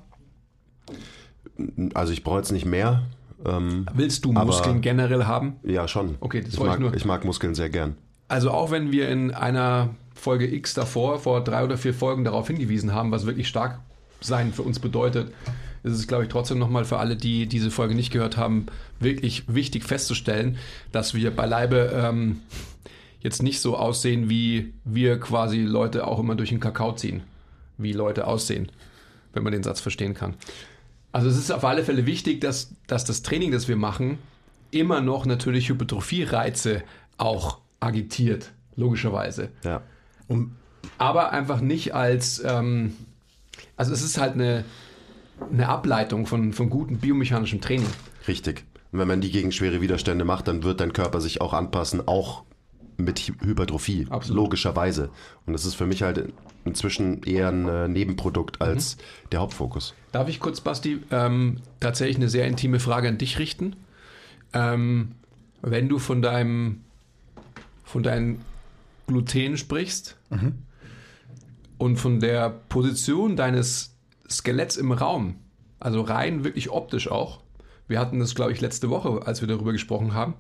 Also 1.95 2.12
ich 2.12 2.25
brauche 2.25 2.38
jetzt 2.38 2.50
nicht 2.50 2.66
mehr. 2.66 3.04
Ähm, 3.47 3.87
Willst 3.95 4.25
du 4.25 4.33
Aber- 4.33 4.47
Muskeln 4.47 4.80
generell 4.80 5.25
haben? 5.26 5.57
ja, 5.62 5.87
schon. 5.87 6.16
Okay, 6.18 6.40
das 6.42 6.54
ich 6.54 6.59
wollte 6.59 6.75
ich 6.75 6.80
mag, 6.80 6.80
nur- 6.80 6.95
ich 6.95 7.04
mag 7.04 7.25
Muskeln 7.25 7.54
sehr 7.54 7.71
gern. 7.71 7.97
Also 8.26 8.50
auch 8.50 8.73
wenn 8.73 8.90
wir 8.90 9.09
in 9.09 9.30
einer 9.33 9.90
Folge 10.14 10.52
X 10.52 10.75
davor, 10.75 11.21
vor 11.21 11.45
drei 11.45 11.62
oder 11.62 11.78
vier 11.78 11.95
Folgen 11.95 12.25
darauf 12.25 12.49
hingewiesen 12.49 12.92
haben, 12.92 13.12
was 13.12 13.26
wirklich 13.26 13.47
stark 13.47 13.78
sein 14.21 14.52
für 14.52 14.62
uns 14.62 14.80
bedeutet, 14.80 15.33
ist 15.82 15.92
es, 15.92 16.06
glaube 16.06 16.25
ich, 16.25 16.28
trotzdem 16.28 16.58
nochmal 16.58 16.85
für 16.85 16.99
alle, 16.99 17.16
die 17.16 17.47
diese 17.47 17.70
Folge 17.70 17.94
nicht 17.94 18.12
gehört 18.12 18.37
haben, 18.37 18.66
wirklich 19.00 19.44
wichtig 19.47 19.85
festzustellen, 19.85 20.58
dass 20.92 21.14
wir 21.14 21.30
beileibe 21.30 21.92
ähm, 21.94 22.40
jetzt 23.20 23.42
nicht 23.42 23.61
so 23.61 23.76
aussehen, 23.76 24.28
wie 24.28 24.73
wir 24.85 25.18
quasi 25.20 25.61
Leute 25.61 26.06
auch 26.06 26.18
immer 26.18 26.35
durch 26.35 26.50
den 26.50 26.61
Kakao 26.61 26.92
ziehen, 26.92 27.23
wie 27.76 27.92
Leute 27.92 28.26
aussehen, 28.26 28.70
wenn 29.32 29.42
man 29.42 29.52
den 29.52 29.62
Satz 29.62 29.80
verstehen 29.80 30.14
kann. 30.14 30.35
Also 31.12 31.28
es 31.28 31.38
ist 31.38 31.50
auf 31.50 31.64
alle 31.64 31.85
Fälle 31.85 32.06
wichtig, 32.06 32.40
dass, 32.40 32.75
dass 32.87 33.04
das 33.04 33.23
Training, 33.23 33.50
das 33.50 33.66
wir 33.66 33.76
machen, 33.76 34.18
immer 34.70 35.00
noch 35.00 35.26
natürlich 35.26 35.68
Hypertrophie-Reize 35.68 36.82
auch 37.16 37.58
agitiert, 37.80 38.52
logischerweise. 38.76 39.49
Ja. 39.64 39.82
Aber 40.99 41.32
einfach 41.32 41.61
nicht 41.61 41.94
als, 41.94 42.42
ähm, 42.44 42.94
also 43.76 43.92
es 43.92 44.02
ist 44.02 44.18
halt 44.18 44.35
eine, 44.35 44.64
eine 45.52 45.68
Ableitung 45.68 46.26
von, 46.26 46.52
von 46.52 46.71
gutem 46.71 46.99
biomechanischem 46.99 47.61
Training. 47.61 47.88
Richtig. 48.26 48.64
Und 48.92 48.99
wenn 48.99 49.09
man 49.09 49.21
die 49.21 49.30
gegen 49.30 49.52
schwere 49.52 49.80
Widerstände 49.80 50.25
macht, 50.25 50.49
dann 50.49 50.62
wird 50.62 50.80
dein 50.80 50.92
Körper 50.92 51.21
sich 51.21 51.40
auch 51.40 51.52
anpassen, 51.52 52.07
auch 52.09 52.45
mit 52.97 53.21
Hy- 53.21 53.40
Hypertrophie, 53.45 54.07
Absolut. 54.11 54.45
logischerweise. 54.45 55.11
Und 55.47 55.52
das 55.52 55.64
ist 55.64 55.75
für 55.75 55.87
mich 55.87 56.02
halt 56.02 56.33
inzwischen 56.64 57.23
eher 57.23 57.49
ein 57.50 57.68
äh, 57.68 57.87
Nebenprodukt 57.88 58.61
als 58.61 58.97
Mhm. 58.97 59.00
der 59.33 59.40
Hauptfokus. 59.40 59.95
Darf 60.12 60.28
ich 60.28 60.40
kurz, 60.40 60.61
Basti, 60.61 60.99
ähm, 61.11 61.61
tatsächlich 61.80 62.16
eine 62.16 62.28
sehr 62.28 62.47
intime 62.47 62.80
Frage 62.80 63.09
an 63.09 63.18
dich 63.18 63.38
richten? 63.38 63.76
Ähm, 64.52 65.12
wenn 65.62 65.88
du 65.88 65.99
von 65.99 66.23
deinem 66.23 66.80
von 67.85 68.02
deinen 68.02 68.40
Gluten 69.07 69.57
sprichst 69.57 70.16
und 71.78 71.97
von 71.97 72.21
der 72.21 72.50
Position 72.68 73.35
deines 73.37 73.95
Skeletts 74.30 74.76
im 74.76 74.92
Raum, 74.92 75.37
also 75.80 76.00
rein 76.02 76.44
wirklich 76.44 76.70
optisch 76.70 77.11
auch, 77.11 77.40
wir 77.88 77.99
hatten 77.99 78.20
das, 78.20 78.35
glaube 78.35 78.52
ich, 78.52 78.61
letzte 78.61 78.90
Woche, 78.90 79.26
als 79.26 79.40
wir 79.40 79.49
darüber 79.49 79.73
gesprochen 79.73 80.14
haben, 80.14 80.35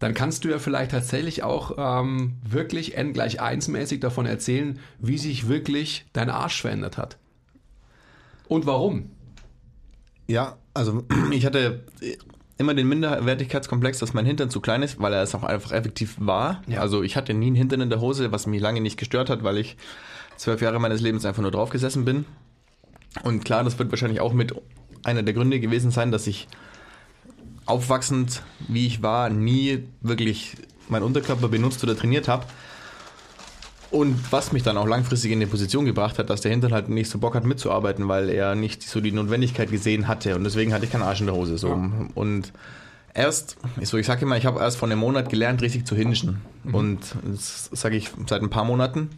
dann 0.00 0.12
kannst 0.12 0.44
du 0.44 0.48
ja 0.48 0.58
vielleicht 0.58 0.90
tatsächlich 0.90 1.42
auch 1.44 1.76
ähm, 1.78 2.34
wirklich 2.46 2.96
n 2.96 3.12
gleich 3.12 3.40
1 3.40 3.68
mäßig 3.68 4.00
davon 4.00 4.26
erzählen, 4.26 4.80
wie 4.98 5.18
sich 5.18 5.48
wirklich 5.48 6.04
dein 6.12 6.30
Arsch 6.30 6.60
verändert 6.60 6.98
hat. 6.98 7.16
Und 8.48 8.66
warum? 8.66 9.10
Ja, 10.26 10.58
also 10.74 11.04
ich 11.30 11.46
hatte 11.46 11.84
immer 12.58 12.74
den 12.74 12.88
Minderwertigkeitskomplex, 12.88 13.98
dass 13.98 14.14
mein 14.14 14.26
Hintern 14.26 14.50
zu 14.50 14.60
klein 14.60 14.82
ist, 14.82 15.00
weil 15.00 15.12
er 15.12 15.22
es 15.22 15.34
auch 15.34 15.44
einfach 15.44 15.72
effektiv 15.72 16.16
war. 16.18 16.62
Ja. 16.66 16.80
Also 16.80 17.02
ich 17.02 17.16
hatte 17.16 17.34
nie 17.34 17.46
einen 17.46 17.56
Hintern 17.56 17.80
in 17.80 17.90
der 17.90 18.00
Hose, 18.00 18.32
was 18.32 18.46
mich 18.46 18.60
lange 18.60 18.80
nicht 18.80 18.96
gestört 18.96 19.30
hat, 19.30 19.42
weil 19.42 19.58
ich 19.58 19.76
zwölf 20.36 20.60
Jahre 20.60 20.80
meines 20.80 21.00
Lebens 21.00 21.24
einfach 21.24 21.42
nur 21.42 21.50
drauf 21.50 21.70
gesessen 21.70 22.04
bin. 22.04 22.26
Und 23.22 23.44
klar, 23.44 23.64
das 23.64 23.78
wird 23.78 23.90
wahrscheinlich 23.90 24.20
auch 24.20 24.32
mit 24.32 24.54
einer 25.04 25.22
der 25.22 25.34
Gründe 25.34 25.60
gewesen 25.60 25.90
sein, 25.90 26.10
dass 26.10 26.26
ich 26.26 26.48
aufwachsend, 27.66 28.42
wie 28.68 28.86
ich 28.86 29.02
war, 29.02 29.30
nie 29.30 29.84
wirklich 30.00 30.56
meinen 30.88 31.02
Unterkörper 31.02 31.48
benutzt 31.48 31.82
oder 31.82 31.96
trainiert 31.96 32.28
habe. 32.28 32.44
Und 33.90 34.32
was 34.32 34.52
mich 34.52 34.64
dann 34.64 34.76
auch 34.76 34.88
langfristig 34.88 35.30
in 35.30 35.38
die 35.38 35.46
Position 35.46 35.84
gebracht 35.84 36.18
hat, 36.18 36.28
dass 36.28 36.40
der 36.40 36.50
Hintern 36.50 36.72
halt 36.72 36.88
nicht 36.88 37.08
so 37.08 37.18
Bock 37.18 37.36
hat 37.36 37.44
mitzuarbeiten, 37.44 38.08
weil 38.08 38.28
er 38.28 38.56
nicht 38.56 38.82
so 38.82 39.00
die 39.00 39.12
Notwendigkeit 39.12 39.70
gesehen 39.70 40.08
hatte. 40.08 40.34
Und 40.34 40.42
deswegen 40.42 40.74
hatte 40.74 40.84
ich 40.84 40.90
keinen 40.90 41.04
Arsch 41.04 41.20
in 41.20 41.26
der 41.26 41.36
Hose. 41.36 41.58
So. 41.58 41.80
Und 42.14 42.52
erst, 43.14 43.56
ich, 43.80 43.88
so, 43.88 43.96
ich 43.96 44.06
sage 44.06 44.22
immer, 44.22 44.36
ich 44.36 44.46
habe 44.46 44.58
erst 44.58 44.78
vor 44.78 44.88
einem 44.88 44.98
Monat 44.98 45.28
gelernt, 45.28 45.62
richtig 45.62 45.86
zu 45.86 45.94
hingen. 45.94 46.40
Und 46.72 47.00
das 47.22 47.70
sage 47.72 47.96
ich 47.96 48.10
seit 48.26 48.42
ein 48.42 48.50
paar 48.50 48.64
Monaten. 48.64 49.10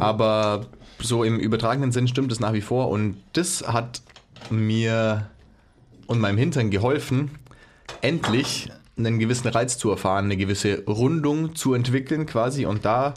Aber 0.00 0.66
so 1.02 1.24
im 1.24 1.38
übertragenen 1.38 1.92
Sinn 1.92 2.08
stimmt 2.08 2.30
es 2.32 2.40
nach 2.40 2.52
wie 2.52 2.60
vor. 2.60 2.88
Und 2.90 3.16
das 3.32 3.62
hat 3.66 4.02
mir 4.50 5.28
und 6.06 6.20
meinem 6.20 6.38
Hintern 6.38 6.70
geholfen, 6.70 7.30
endlich 8.00 8.70
einen 8.96 9.18
gewissen 9.18 9.48
Reiz 9.48 9.78
zu 9.78 9.90
erfahren, 9.90 10.26
eine 10.26 10.36
gewisse 10.36 10.84
Rundung 10.86 11.54
zu 11.54 11.74
entwickeln 11.74 12.26
quasi. 12.26 12.66
Und 12.66 12.84
da 12.84 13.14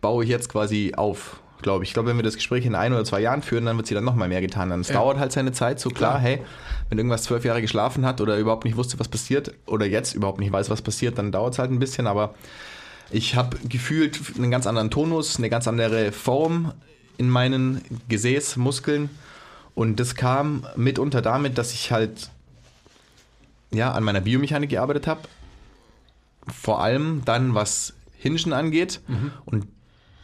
baue 0.00 0.22
ich 0.24 0.30
jetzt 0.30 0.48
quasi 0.48 0.92
auf, 0.96 1.40
glaube 1.62 1.82
ich. 1.84 1.90
Ich 1.90 1.94
glaube, 1.94 2.08
wenn 2.10 2.16
wir 2.16 2.22
das 2.22 2.36
Gespräch 2.36 2.64
in 2.66 2.74
ein 2.74 2.92
oder 2.92 3.04
zwei 3.04 3.20
Jahren 3.20 3.42
führen, 3.42 3.64
dann 3.66 3.76
wird 3.76 3.86
sie 3.88 3.94
dann 3.94 4.04
nochmal 4.04 4.28
mehr 4.28 4.40
getan. 4.40 4.70
Dann 4.70 4.80
es 4.80 4.88
Ja. 4.88 4.94
dauert 4.96 5.18
halt 5.18 5.32
seine 5.32 5.52
Zeit, 5.52 5.80
so 5.80 5.90
klar, 5.90 6.12
Klar. 6.12 6.20
hey, 6.22 6.38
wenn 6.88 6.98
irgendwas 6.98 7.24
zwölf 7.24 7.44
Jahre 7.44 7.60
geschlafen 7.62 8.06
hat 8.06 8.20
oder 8.20 8.36
überhaupt 8.38 8.64
nicht 8.64 8.76
wusste, 8.76 8.98
was 9.00 9.08
passiert, 9.08 9.54
oder 9.66 9.86
jetzt 9.86 10.14
überhaupt 10.14 10.38
nicht 10.38 10.52
weiß, 10.52 10.70
was 10.70 10.82
passiert, 10.82 11.18
dann 11.18 11.32
dauert 11.32 11.54
es 11.54 11.58
halt 11.58 11.70
ein 11.72 11.78
bisschen, 11.80 12.06
aber 12.06 12.34
ich 13.10 13.34
habe 13.34 13.56
gefühlt 13.68 14.20
einen 14.36 14.50
ganz 14.50 14.66
anderen 14.66 14.90
Tonus, 14.90 15.38
eine 15.38 15.48
ganz 15.50 15.66
andere 15.66 16.12
Form 16.12 16.72
in 17.18 17.28
meinen 17.28 17.82
Gesäßmuskeln. 18.08 19.10
Und 19.74 20.00
das 20.00 20.14
kam 20.14 20.66
mitunter 20.76 21.20
damit, 21.20 21.58
dass 21.58 21.72
ich 21.74 21.92
halt 21.92 22.30
ja, 23.70 23.92
an 23.92 24.02
meiner 24.02 24.22
Biomechanik 24.22 24.70
gearbeitet 24.70 25.06
habe. 25.06 25.20
Vor 26.46 26.80
allem 26.80 27.22
dann, 27.24 27.54
was 27.54 27.92
Hingen 28.16 28.52
angeht. 28.52 29.00
Und 29.44 29.66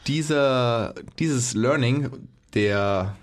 dieser, 0.06 0.94
dieses 1.18 1.54
Learning 1.54 2.10
der 2.54 3.16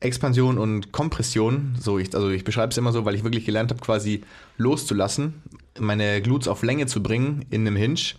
Expansion 0.00 0.58
und 0.58 0.92
Kompression, 0.92 1.76
so 1.80 1.98
ich, 1.98 2.14
also 2.14 2.30
ich 2.30 2.44
beschreibe 2.44 2.70
es 2.70 2.78
immer 2.78 2.92
so, 2.92 3.04
weil 3.04 3.14
ich 3.14 3.24
wirklich 3.24 3.44
gelernt 3.44 3.70
habe, 3.70 3.80
quasi 3.80 4.22
loszulassen, 4.56 5.42
meine 5.78 6.22
Glutes 6.22 6.48
auf 6.48 6.62
Länge 6.62 6.86
zu 6.86 7.02
bringen 7.02 7.44
in 7.50 7.66
einem 7.66 7.76
Hinge 7.76 8.14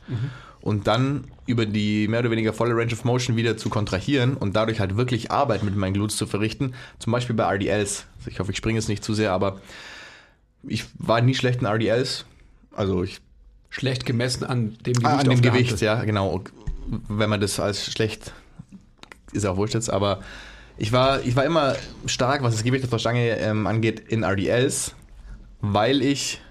und 0.62 0.88
dann 0.88 1.26
über 1.46 1.66
die 1.66 2.08
mehr 2.08 2.20
oder 2.20 2.32
weniger 2.32 2.54
volle 2.54 2.76
Range 2.76 2.92
of 2.92 3.06
Motion 3.06 3.36
wieder 3.36 3.58
zu 3.58 3.70
kontrahieren 3.70 4.36
und 4.36 4.56
dadurch 4.56 4.80
halt 4.80 4.98
wirklich 4.98 5.32
Arbeit 5.32 5.64
mit 5.64 5.76
meinen 5.76 5.94
Glutes 5.94 6.18
zu 6.18 6.28
verrichten. 6.28 6.74
Zum 7.00 7.12
Beispiel 7.12 7.36
bei 7.36 7.44
RDLs. 7.44 8.06
Also 8.18 8.30
ich 8.30 8.40
hoffe, 8.40 8.52
ich 8.52 8.58
springe 8.58 8.78
jetzt 8.78 8.90
nicht 8.90 9.04
zu 9.04 9.14
sehr, 9.14 9.32
aber 9.32 9.62
ich 10.64 10.86
war 10.98 11.22
nie 11.22 11.36
schlecht 11.36 11.62
in 11.62 11.68
RDLs. 11.68 12.26
Also 12.72 13.04
ich 13.04 13.22
Schlecht 13.70 14.06
gemessen 14.06 14.44
an 14.46 14.78
dem 14.86 14.94
Gewicht. 14.94 15.06
Ah, 15.06 15.20
an 15.20 15.30
dem 15.30 15.42
Gewicht, 15.42 15.80
ja, 15.82 16.04
genau. 16.04 16.44
Wenn 17.08 17.30
man 17.30 17.40
das 17.40 17.60
als 17.60 17.92
schlecht, 17.92 18.34
ist 19.32 19.46
auch 19.46 19.58
wurscht 19.58 19.76
jetzt, 19.76 19.92
aber 19.92 20.22
ich 20.78 20.92
war, 20.92 21.22
ich 21.24 21.36
war 21.36 21.46
immer 21.46 21.76
stark, 22.08 22.42
was 22.42 22.56
das 22.56 22.64
Gewicht 22.64 22.84
auf 22.84 22.90
der 22.90 22.98
Stange 22.98 23.38
ähm, 23.38 23.68
angeht, 23.68 24.00
in 24.00 24.24
RDLs, 24.24 24.96
weil 25.62 26.02
ich, 26.02 26.42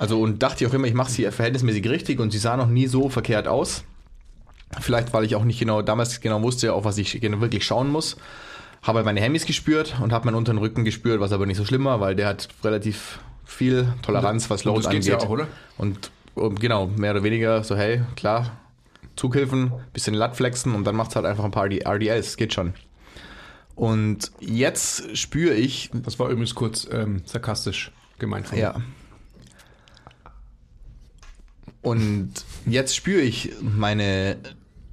also 0.00 0.20
und 0.20 0.42
dachte 0.42 0.64
ich 0.64 0.70
auch 0.70 0.74
immer, 0.74 0.88
ich 0.88 0.94
mache 0.94 1.10
sie 1.12 1.30
verhältnismäßig 1.30 1.88
richtig 1.88 2.18
und 2.18 2.32
sie 2.32 2.38
sah 2.38 2.56
noch 2.56 2.66
nie 2.68 2.88
so 2.88 3.08
verkehrt 3.08 3.46
aus. 3.46 3.84
Vielleicht, 4.80 5.12
weil 5.12 5.24
ich 5.24 5.36
auch 5.36 5.44
nicht 5.44 5.58
genau 5.58 5.82
damals 5.82 6.20
genau 6.20 6.42
wusste, 6.42 6.72
auf 6.72 6.84
was 6.84 6.96
ich 6.98 7.20
genau 7.20 7.40
wirklich 7.40 7.64
schauen 7.64 7.88
muss. 7.90 8.16
Habe 8.82 8.98
halt 8.98 9.04
meine 9.06 9.20
Hemmys 9.20 9.44
gespürt 9.44 9.96
und 10.02 10.12
habe 10.12 10.24
meinen 10.24 10.36
unteren 10.36 10.58
Rücken 10.58 10.84
gespürt, 10.84 11.20
was 11.20 11.32
aber 11.32 11.44
nicht 11.44 11.58
so 11.58 11.64
schlimm 11.64 11.84
war, 11.84 12.00
weil 12.00 12.16
der 12.16 12.28
hat 12.28 12.48
relativ 12.64 13.18
viel 13.44 13.92
Toleranz, 14.02 14.48
was 14.48 14.64
Und 14.64 14.74
Load 14.74 14.86
angeht. 14.86 15.04
ja 15.04 15.18
auch, 15.18 15.28
oder? 15.28 15.48
Und 15.76 16.10
um, 16.34 16.54
genau, 16.54 16.86
mehr 16.86 17.10
oder 17.10 17.22
weniger 17.22 17.62
so, 17.62 17.76
hey, 17.76 18.02
klar, 18.16 18.52
Zughilfen, 19.16 19.72
bisschen 19.92 20.14
Lat 20.14 20.36
flexen 20.36 20.74
und 20.74 20.84
dann 20.84 20.96
macht's 20.96 21.14
halt 21.14 21.26
einfach 21.26 21.44
ein 21.44 21.50
paar 21.50 21.66
RD 21.66 21.84
RDLs, 21.84 22.36
geht 22.38 22.54
schon. 22.54 22.72
Und 23.74 24.30
jetzt 24.40 25.16
spüre 25.16 25.54
ich, 25.54 25.90
Das 25.92 26.18
war 26.18 26.28
übrigens 26.28 26.54
kurz 26.54 26.88
ähm, 26.90 27.22
sarkastisch 27.26 27.90
gemeint 28.18 28.46
von 28.46 28.56
mir. 28.56 28.62
ja. 28.64 28.74
Und 31.82 32.32
jetzt 32.66 32.94
spüre 32.94 33.20
ich 33.20 33.52
meine 33.60 34.36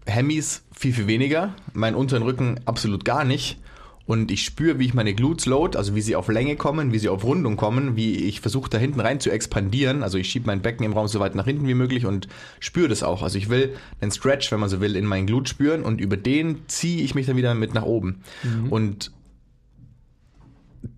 Hemmys 0.06 0.64
viel, 0.72 0.94
viel 0.94 1.08
weniger, 1.08 1.54
meinen 1.74 1.96
unteren 1.96 2.24
Rücken 2.24 2.60
absolut 2.66 3.04
gar 3.04 3.26
nicht. 3.26 3.60
Und 4.06 4.32
ich 4.32 4.46
spüre, 4.46 4.80
wie 4.80 4.86
ich 4.86 4.94
meine 4.94 5.14
Glutes 5.14 5.48
load, 5.48 5.78
also 5.78 5.94
wie 5.94 6.02
sie 6.02 6.16
auf 6.16 6.30
Länge 6.30 6.56
kommen, 6.56 6.94
wie 6.94 7.00
sie 7.00 7.10
auf 7.10 7.26
Rundung 7.26 7.58
kommen, 7.58 7.98
wie 7.98 8.16
ich 8.16 8.40
versuche 8.40 8.70
da 8.70 8.78
hinten 8.78 9.02
rein 9.02 9.20
zu 9.20 9.30
expandieren. 9.30 10.02
Also 10.02 10.18
ich 10.18 10.30
schiebe 10.30 10.46
mein 10.46 10.62
Becken 10.62 10.86
im 10.86 10.94
Raum 10.94 11.10
so 11.10 11.20
weit 11.20 11.36
nach 11.36 11.44
hinten 11.44 11.68
wie 11.68 11.74
möglich 11.74 12.06
und 12.06 12.30
spüre 12.62 12.88
das 12.88 13.04
auch. 13.04 13.22
Also 13.22 13.38
ich 13.38 13.50
will 13.50 13.76
einen 14.00 14.12
Stretch, 14.12 14.50
wenn 14.54 14.62
man 14.62 14.70
so 14.70 14.80
will, 14.80 14.96
in 14.96 15.06
meinen 15.06 15.28
Glut 15.28 15.50
spüren 15.50 15.84
und 15.84 16.00
über 16.00 16.16
den 16.16 16.60
ziehe 16.68 17.04
ich 17.04 17.16
mich 17.16 17.26
dann 17.26 17.36
wieder 17.36 17.54
mit 17.54 17.74
nach 17.74 17.84
oben. 17.84 18.24
Und 18.70 19.12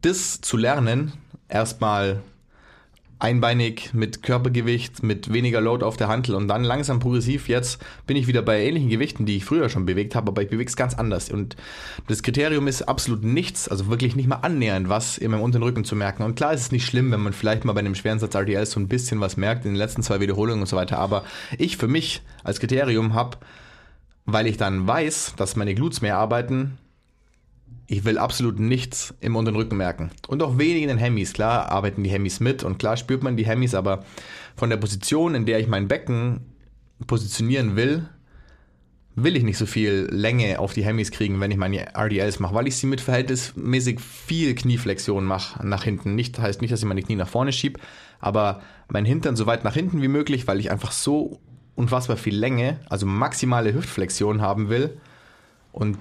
das 0.02 0.42
zu 0.42 0.56
lernen, 0.56 1.14
erstmal 1.48 2.22
einbeinig 3.20 3.94
mit 3.94 4.24
Körpergewicht, 4.24 5.04
mit 5.04 5.32
weniger 5.32 5.60
Load 5.60 5.84
auf 5.84 5.98
der 5.98 6.08
Hantel 6.08 6.36
und 6.36 6.48
dann 6.48 6.64
langsam 6.64 7.00
progressiv. 7.00 7.50
Jetzt 7.50 7.82
bin 8.08 8.16
ich 8.16 8.28
wieder 8.28 8.42
bei 8.42 8.64
ähnlichen 8.64 8.90
Gewichten, 8.90 9.26
die 9.26 9.38
ich 9.38 9.46
früher 9.46 9.68
schon 9.70 9.86
bewegt 9.86 10.16
habe, 10.16 10.30
aber 10.30 10.42
ich 10.42 10.50
bewege 10.50 10.70
es 10.70 10.78
ganz 10.78 10.94
anders. 10.94 11.30
Und 11.30 11.58
das 12.08 12.24
Kriterium 12.24 12.68
ist 12.68 12.84
absolut 12.84 13.24
nichts, 13.24 13.68
also 13.68 13.88
wirklich 13.88 14.16
nicht 14.16 14.28
mal 14.28 14.38
annähernd 14.38 14.88
was 14.88 15.18
in 15.18 15.32
meinem 15.32 15.42
unteren 15.42 15.64
Rücken 15.64 15.84
zu 15.84 15.98
merken. 15.98 16.24
Und 16.24 16.36
klar 16.36 16.54
ist 16.54 16.62
es 16.62 16.72
nicht 16.72 16.86
schlimm, 16.86 17.12
wenn 17.12 17.22
man 17.22 17.34
vielleicht 17.34 17.66
mal 17.66 17.74
bei 17.74 17.82
einem 17.82 17.96
schweren 17.96 18.20
Satz 18.20 18.36
RDL 18.36 18.66
so 18.66 18.80
ein 18.80 18.88
bisschen 18.88 19.20
was 19.20 19.36
merkt 19.36 19.66
in 19.66 19.72
den 19.72 19.78
letzten 19.78 20.02
zwei 20.02 20.22
Wiederholungen 20.22 20.62
und 20.62 20.68
so 20.68 20.78
weiter. 20.78 20.98
Aber 20.98 21.26
ich 21.58 21.76
für 21.76 21.88
mich 21.88 22.22
als 22.44 22.60
Kriterium 22.62 23.14
habe, 23.14 23.38
weil 24.26 24.48
ich 24.48 24.58
dann 24.58 24.88
weiß, 24.88 25.34
dass 25.36 25.58
meine 25.58 25.76
Glutes 25.76 26.02
mehr 26.02 26.18
arbeiten, 26.18 26.78
ich 27.92 28.06
will 28.06 28.20
absolut 28.20 28.60
nichts 28.60 29.16
im 29.20 29.36
unteren 29.36 29.56
Rücken 29.56 29.76
merken. 29.76 30.12
Und 30.28 30.44
auch 30.44 30.60
wenig 30.60 30.84
in 30.84 30.90
den 30.90 31.00
Hemis. 31.00 31.34
Klar 31.34 31.72
arbeiten 31.72 32.04
die 32.04 32.12
Hemis 32.12 32.40
mit 32.40 32.64
und 32.64 32.78
klar 32.78 32.96
spürt 32.98 33.24
man 33.24 33.36
die 33.36 33.48
Hemis, 33.48 33.74
aber 33.74 34.06
von 34.56 34.70
der 34.70 34.78
Position, 34.78 35.34
in 35.34 35.48
der 35.48 35.60
ich 35.60 35.68
mein 35.68 35.88
Becken 35.88 36.42
positionieren 37.08 37.76
will, 37.76 38.08
will 39.16 39.36
ich 39.36 39.44
nicht 39.44 39.58
so 39.58 39.66
viel 39.66 40.08
Länge 40.12 40.60
auf 40.60 40.74
die 40.74 40.86
Hemis 40.86 41.10
kriegen, 41.10 41.40
wenn 41.40 41.50
ich 41.50 41.58
meine 41.58 41.96
RDLs 41.96 42.40
mache, 42.40 42.54
weil 42.54 42.68
ich 42.68 42.78
sie 42.78 42.86
mit 42.86 43.02
verhältnismäßig 43.02 44.00
viel 44.00 44.54
Knieflexion 44.54 45.26
mache 45.26 45.66
nach 45.68 45.84
hinten. 45.84 46.14
Nicht 46.14 46.38
heißt 46.38 46.62
nicht, 46.62 46.72
dass 46.72 46.82
ich 46.82 46.86
meine 46.86 47.02
Knie 47.02 47.16
nach 47.16 47.28
vorne 47.28 47.52
schiebe, 47.52 47.80
aber 48.20 48.62
mein 48.88 49.04
Hintern 49.04 49.36
so 49.36 49.48
weit 49.48 49.64
nach 49.64 49.74
hinten 49.74 50.04
wie 50.04 50.08
möglich, 50.08 50.46
weil 50.46 50.60
ich 50.60 50.70
einfach 50.70 50.92
so 50.92 51.40
unfassbar 51.74 52.18
viel 52.18 52.36
Länge, 52.36 52.80
also 52.88 53.08
maximale 53.08 53.74
Hüftflexion 53.74 54.42
haben 54.42 54.70
will 54.70 55.00
und 55.72 55.98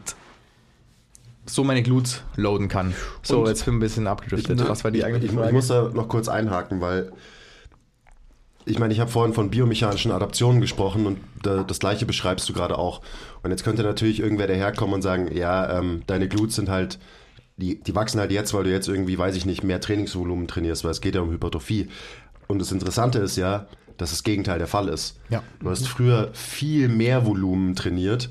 so 1.48 1.64
meine 1.64 1.82
Glutes 1.82 2.22
loaden 2.36 2.68
kann. 2.68 2.94
So, 3.22 3.40
Und- 3.40 3.48
jetzt 3.48 3.64
bin 3.64 3.74
ich 3.74 3.76
ein 3.78 3.80
bisschen 3.80 4.06
abgedriftet. 4.06 4.58
Na, 4.60 4.68
Was 4.68 4.84
war 4.84 4.90
die 4.90 5.04
eigentliche 5.04 5.26
ich, 5.26 5.32
ich 5.32 5.38
Frage? 5.38 5.52
muss 5.54 5.68
da 5.68 5.90
noch 5.92 6.08
kurz 6.08 6.28
einhaken, 6.28 6.80
weil 6.80 7.12
ich 8.64 8.78
meine, 8.78 8.92
ich 8.92 9.00
habe 9.00 9.10
vorhin 9.10 9.32
von 9.32 9.48
biomechanischen 9.50 10.12
Adaptionen 10.12 10.60
gesprochen 10.60 11.06
und 11.06 11.18
da, 11.42 11.62
das 11.62 11.78
gleiche 11.78 12.04
beschreibst 12.04 12.46
du 12.48 12.52
gerade 12.52 12.76
auch. 12.78 13.00
Und 13.42 13.50
jetzt 13.50 13.64
könnte 13.64 13.82
natürlich 13.82 14.20
irgendwer 14.20 14.46
daherkommen 14.46 14.94
und 14.96 15.02
sagen, 15.02 15.34
ja, 15.34 15.78
ähm, 15.78 16.02
deine 16.06 16.28
Glutes 16.28 16.56
sind 16.56 16.68
halt, 16.68 16.98
die, 17.56 17.80
die 17.80 17.94
wachsen 17.94 18.20
halt 18.20 18.30
jetzt, 18.30 18.52
weil 18.52 18.64
du 18.64 18.70
jetzt 18.70 18.86
irgendwie, 18.88 19.16
weiß 19.16 19.36
ich 19.36 19.46
nicht, 19.46 19.64
mehr 19.64 19.80
Trainingsvolumen 19.80 20.46
trainierst, 20.48 20.84
weil 20.84 20.90
es 20.90 21.00
geht 21.00 21.14
ja 21.14 21.22
um 21.22 21.30
Hypertrophie. 21.30 21.88
Und 22.46 22.58
das 22.60 22.70
Interessante 22.70 23.20
ist 23.20 23.36
ja, 23.36 23.66
dass 23.96 24.10
das 24.10 24.22
Gegenteil 24.22 24.58
der 24.58 24.68
Fall 24.68 24.88
ist. 24.88 25.18
Ja. 25.30 25.42
Du 25.60 25.70
hast 25.70 25.88
früher 25.88 26.28
viel 26.34 26.88
mehr 26.88 27.24
Volumen 27.26 27.74
trainiert 27.74 28.28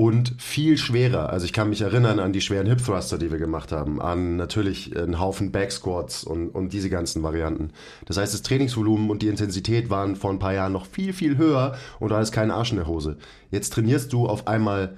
und 0.00 0.32
viel 0.38 0.78
schwerer. 0.78 1.28
Also 1.28 1.44
ich 1.44 1.52
kann 1.52 1.68
mich 1.68 1.82
erinnern 1.82 2.20
an 2.20 2.32
die 2.32 2.40
schweren 2.40 2.66
Hip 2.66 2.82
Thruster, 2.82 3.18
die 3.18 3.30
wir 3.30 3.36
gemacht 3.36 3.70
haben, 3.70 4.00
an 4.00 4.36
natürlich 4.36 4.96
einen 4.96 5.20
Haufen 5.20 5.52
Back 5.52 5.70
Squats 5.70 6.24
und, 6.24 6.48
und 6.48 6.72
diese 6.72 6.88
ganzen 6.88 7.22
Varianten. 7.22 7.72
Das 8.06 8.16
heißt, 8.16 8.32
das 8.32 8.40
Trainingsvolumen 8.40 9.10
und 9.10 9.20
die 9.20 9.28
Intensität 9.28 9.90
waren 9.90 10.16
vor 10.16 10.30
ein 10.30 10.38
paar 10.38 10.54
Jahren 10.54 10.72
noch 10.72 10.86
viel, 10.86 11.12
viel 11.12 11.36
höher 11.36 11.76
und 11.98 12.08
da 12.08 12.20
ist 12.22 12.32
kein 12.32 12.50
Arsch 12.50 12.70
in 12.70 12.78
der 12.78 12.86
Hose. 12.86 13.18
Jetzt 13.50 13.74
trainierst 13.74 14.10
du 14.14 14.26
auf 14.26 14.46
einmal 14.46 14.96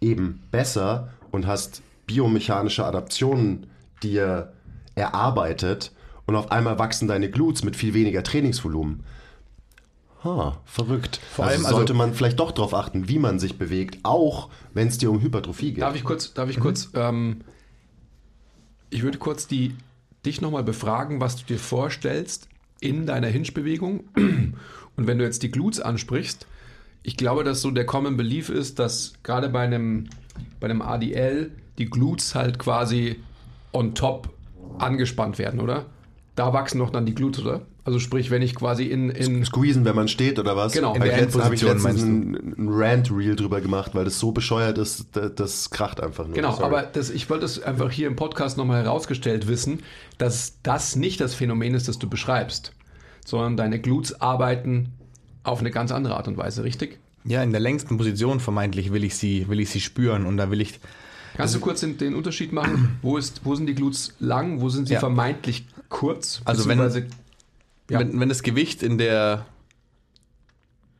eben 0.00 0.40
besser 0.52 1.08
und 1.32 1.48
hast 1.48 1.82
biomechanische 2.06 2.84
Adaptionen 2.84 3.66
dir 4.04 4.52
erarbeitet 4.94 5.90
und 6.26 6.36
auf 6.36 6.52
einmal 6.52 6.78
wachsen 6.78 7.08
deine 7.08 7.28
Glutes 7.28 7.64
mit 7.64 7.74
viel 7.74 7.92
weniger 7.92 8.22
Trainingsvolumen. 8.22 9.02
Ha, 10.24 10.60
verrückt. 10.64 11.20
Vor 11.32 11.44
allem, 11.44 11.56
also 11.56 11.66
also- 11.66 11.76
sollte 11.78 11.94
man 11.94 12.14
vielleicht 12.14 12.40
doch 12.40 12.50
darauf 12.50 12.74
achten, 12.74 13.08
wie 13.08 13.18
man 13.18 13.38
sich 13.38 13.58
bewegt, 13.58 13.98
auch 14.02 14.48
wenn 14.72 14.88
es 14.88 14.98
dir 14.98 15.10
um 15.10 15.20
Hypertrophie 15.20 15.72
geht. 15.74 15.82
Darf 15.82 15.94
ich 15.94 16.04
kurz, 16.04 16.32
darf 16.32 16.48
ich 16.48 16.58
kurz, 16.58 16.90
ähm, 16.94 17.42
ich 18.90 19.02
würde 19.02 19.18
kurz 19.18 19.46
die, 19.46 19.76
dich 20.24 20.40
nochmal 20.40 20.64
befragen, 20.64 21.20
was 21.20 21.36
du 21.36 21.44
dir 21.44 21.58
vorstellst 21.58 22.48
in 22.80 23.06
deiner 23.06 23.28
Hinge-Bewegung. 23.28 24.04
Und 24.96 25.06
wenn 25.06 25.18
du 25.18 25.24
jetzt 25.24 25.42
die 25.42 25.50
Glutes 25.50 25.80
ansprichst, 25.80 26.46
ich 27.02 27.16
glaube, 27.16 27.44
dass 27.44 27.60
so 27.60 27.70
der 27.70 27.84
Common 27.84 28.16
Belief 28.16 28.48
ist, 28.48 28.78
dass 28.78 29.14
gerade 29.22 29.50
bei 29.50 29.60
einem, 29.60 30.08
bei 30.58 30.68
einem 30.68 30.80
ADL 30.80 31.50
die 31.76 31.86
Glutes 31.86 32.34
halt 32.34 32.58
quasi 32.58 33.20
on 33.72 33.94
top 33.94 34.30
angespannt 34.78 35.38
werden, 35.38 35.60
oder? 35.60 35.86
Da 36.34 36.52
wachsen 36.52 36.78
doch 36.78 36.90
dann 36.90 37.04
die 37.04 37.14
Glutes, 37.14 37.44
oder? 37.44 37.66
Also 37.86 37.98
sprich, 37.98 38.30
wenn 38.30 38.40
ich 38.40 38.54
quasi 38.54 38.84
in, 38.84 39.10
in 39.10 39.44
Squeezen, 39.44 39.84
wenn 39.84 39.94
man 39.94 40.08
steht 40.08 40.38
oder 40.38 40.56
was? 40.56 40.72
Genau. 40.72 40.94
In 40.94 41.02
In 41.02 41.08
der 41.08 41.44
habe 41.44 41.54
ich 41.54 41.60
letztens 41.60 42.02
einen, 42.02 42.54
einen 42.56 42.68
Rant-Reel 42.70 43.36
drüber 43.36 43.60
gemacht, 43.60 43.94
weil 43.94 44.04
das 44.06 44.18
so 44.18 44.32
bescheuert 44.32 44.78
ist, 44.78 45.08
das, 45.12 45.34
das 45.34 45.70
kracht 45.70 46.02
einfach 46.02 46.24
nur. 46.24 46.34
Genau, 46.34 46.52
Sorry. 46.52 46.64
aber 46.64 46.82
das, 46.82 47.10
ich 47.10 47.28
wollte 47.28 47.44
es 47.44 47.62
einfach 47.62 47.90
hier 47.90 48.06
im 48.06 48.16
Podcast 48.16 48.56
nochmal 48.56 48.82
herausgestellt 48.84 49.48
wissen, 49.48 49.80
dass 50.16 50.54
das 50.62 50.96
nicht 50.96 51.20
das 51.20 51.34
Phänomen 51.34 51.74
ist, 51.74 51.86
das 51.86 51.98
du 51.98 52.08
beschreibst, 52.08 52.72
sondern 53.26 53.58
deine 53.58 53.78
Glutes 53.78 54.18
arbeiten 54.18 54.92
auf 55.42 55.60
eine 55.60 55.70
ganz 55.70 55.92
andere 55.92 56.16
Art 56.16 56.26
und 56.26 56.38
Weise, 56.38 56.64
richtig? 56.64 56.98
Ja, 57.26 57.42
in 57.42 57.50
der 57.50 57.60
längsten 57.60 57.98
Position 57.98 58.40
vermeintlich 58.40 58.92
will 58.92 59.04
ich 59.04 59.16
sie, 59.16 59.46
will 59.48 59.60
ich 59.60 59.68
sie 59.68 59.80
spüren 59.80 60.24
und 60.24 60.38
da 60.38 60.50
will 60.50 60.62
ich. 60.62 60.80
Kannst 61.36 61.54
du 61.54 61.60
kurz 61.60 61.80
den, 61.80 61.98
den 61.98 62.14
Unterschied 62.14 62.52
machen? 62.54 62.98
Wo, 63.02 63.18
ist, 63.18 63.42
wo 63.44 63.54
sind 63.54 63.66
die 63.66 63.74
Glutes 63.74 64.14
lang? 64.20 64.62
Wo 64.62 64.70
sind 64.70 64.88
sie 64.88 64.94
Ja. 64.94 65.00
vermeintlich 65.00 65.66
kurz? 65.90 66.40
Also 66.46 66.66
wenn- 66.66 66.78
ja, 67.90 67.98
Wenn, 68.00 68.18
wenn 68.18 68.28
das 68.28 68.42
Gewicht 68.42 68.82
in 68.82 68.98
der. 68.98 69.46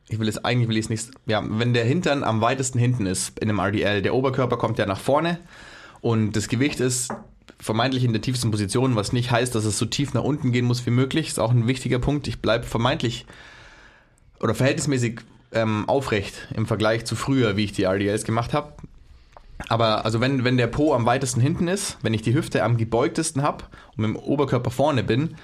Ich 0.07 0.19
will 0.19 0.27
es 0.27 0.43
eigentlich 0.45 0.69
will 0.69 0.77
ich 0.77 0.85
es 0.85 0.89
nicht. 0.89 1.09
Ja, 1.25 1.43
wenn 1.43 1.73
der 1.73 1.83
Hintern 1.83 2.23
am 2.23 2.41
weitesten 2.41 2.77
hinten 2.77 3.07
ist 3.07 3.39
in 3.39 3.49
einem 3.49 3.59
RDL, 3.59 4.03
der 4.03 4.13
Oberkörper 4.13 4.57
kommt 4.57 4.77
ja 4.77 4.85
nach 4.85 4.99
vorne 4.99 5.39
und 6.01 6.35
das 6.35 6.47
Gewicht 6.47 6.79
ist 6.79 7.11
vermeintlich 7.59 8.03
in 8.03 8.13
der 8.13 8.21
tiefsten 8.21 8.51
Position, 8.51 8.95
was 8.95 9.13
nicht 9.13 9.31
heißt, 9.31 9.55
dass 9.55 9.65
es 9.65 9.79
so 9.79 9.85
tief 9.85 10.13
nach 10.13 10.23
unten 10.23 10.51
gehen 10.51 10.65
muss 10.65 10.85
wie 10.85 10.91
möglich. 10.91 11.29
Ist 11.29 11.39
auch 11.39 11.51
ein 11.51 11.67
wichtiger 11.67 11.97
Punkt. 11.97 12.27
Ich 12.27 12.39
bleibe 12.39 12.65
vermeintlich 12.65 13.25
oder 14.39 14.53
verhältnismäßig 14.53 15.21
ähm, 15.53 15.89
aufrecht 15.89 16.49
im 16.53 16.67
Vergleich 16.67 17.05
zu 17.05 17.15
früher, 17.15 17.57
wie 17.57 17.63
ich 17.63 17.71
die 17.71 17.83
RDLs 17.85 18.25
gemacht 18.25 18.53
habe. 18.53 18.73
Aber 19.69 20.05
also 20.05 20.19
wenn, 20.21 20.43
wenn 20.43 20.57
der 20.57 20.67
Po 20.67 20.93
am 20.93 21.07
weitesten 21.07 21.41
hinten 21.41 21.67
ist, 21.67 21.97
wenn 22.03 22.13
ich 22.13 22.21
die 22.21 22.35
Hüfte 22.35 22.63
am 22.63 22.77
gebeugtesten 22.77 23.41
habe 23.41 23.63
und 23.95 24.05
mit 24.05 24.09
dem 24.09 24.15
Oberkörper 24.17 24.69
vorne 24.69 25.03
bin, 25.03 25.35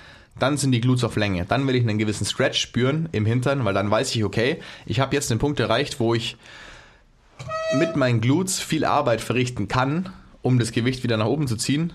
dann 0.42 0.58
sind 0.58 0.72
die 0.72 0.82
Glutes 0.82 1.04
auf 1.04 1.16
Länge. 1.16 1.46
Dann 1.46 1.68
will 1.68 1.76
ich 1.76 1.84
einen 1.84 1.98
gewissen 1.98 2.26
Stretch 2.26 2.60
spüren 2.60 3.10
im 3.12 3.26
Hintern, 3.26 3.64
weil 3.64 3.74
dann 3.74 3.92
weiß 3.92 4.16
ich, 4.16 4.24
okay, 4.24 4.58
ich 4.86 5.00
habe 5.00 5.16
jetzt 5.16 5.30
den 5.30 5.40
Punkt 5.40 5.60
erreicht, 5.60 6.00
wo 6.00 6.16
ich 6.16 6.38
mit 7.78 7.96
meinen 7.96 8.22
Glutes 8.22 8.60
viel 8.60 8.86
Arbeit 8.86 9.22
verrichten 9.22 9.68
kann, 9.68 10.10
um 10.42 10.60
das 10.60 10.72
Gewicht 10.72 11.04
wieder 11.04 11.18
nach 11.18 11.28
oben 11.28 11.48
zu 11.48 11.56
ziehen. 11.58 11.94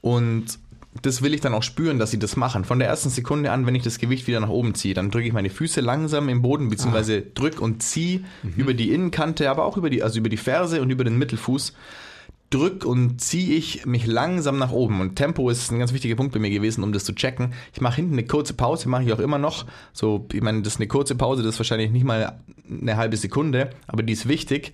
Und 0.00 0.58
das 1.00 1.22
will 1.22 1.32
ich 1.34 1.40
dann 1.40 1.54
auch 1.54 1.62
spüren, 1.62 1.98
dass 1.98 2.10
sie 2.10 2.18
das 2.18 2.36
machen. 2.36 2.64
Von 2.64 2.78
der 2.78 2.88
ersten 2.88 3.08
Sekunde 3.08 3.50
an, 3.50 3.66
wenn 3.66 3.74
ich 3.74 3.82
das 3.82 3.98
Gewicht 3.98 4.26
wieder 4.26 4.40
nach 4.40 4.48
oben 4.48 4.74
ziehe, 4.74 4.94
dann 4.94 5.10
drücke 5.10 5.26
ich 5.26 5.32
meine 5.32 5.50
Füße 5.50 5.80
langsam 5.80 6.28
im 6.28 6.42
Boden, 6.42 6.68
beziehungsweise 6.68 7.22
drück 7.22 7.60
und 7.60 7.82
ziehe 7.82 8.20
über 8.56 8.74
die 8.74 8.92
Innenkante, 8.92 9.50
aber 9.50 9.64
auch 9.64 9.76
über 9.76 9.90
die, 9.90 10.02
also 10.02 10.18
über 10.18 10.28
die 10.28 10.36
Ferse 10.36 10.82
und 10.82 10.90
über 10.90 11.04
den 11.04 11.18
Mittelfuß. 11.18 11.72
Drück 12.52 12.84
und 12.84 13.20
ziehe 13.20 13.56
ich 13.56 13.86
mich 13.86 14.06
langsam 14.06 14.58
nach 14.58 14.70
oben. 14.70 15.00
Und 15.00 15.16
Tempo 15.16 15.48
ist 15.50 15.72
ein 15.72 15.78
ganz 15.78 15.92
wichtiger 15.92 16.16
Punkt 16.16 16.32
bei 16.32 16.38
mir 16.38 16.50
gewesen, 16.50 16.84
um 16.84 16.92
das 16.92 17.04
zu 17.04 17.14
checken. 17.14 17.54
Ich 17.72 17.80
mache 17.80 17.96
hinten 17.96 18.12
eine 18.12 18.24
kurze 18.24 18.54
Pause, 18.54 18.88
mache 18.88 19.04
ich 19.04 19.12
auch 19.12 19.18
immer 19.18 19.38
noch. 19.38 19.66
So, 19.92 20.26
ich 20.32 20.42
meine, 20.42 20.62
das 20.62 20.74
ist 20.74 20.80
eine 20.80 20.88
kurze 20.88 21.14
Pause, 21.14 21.42
das 21.42 21.54
ist 21.54 21.60
wahrscheinlich 21.60 21.90
nicht 21.90 22.04
mal 22.04 22.38
eine 22.68 22.96
halbe 22.96 23.16
Sekunde, 23.16 23.70
aber 23.86 24.02
die 24.02 24.12
ist 24.12 24.28
wichtig, 24.28 24.72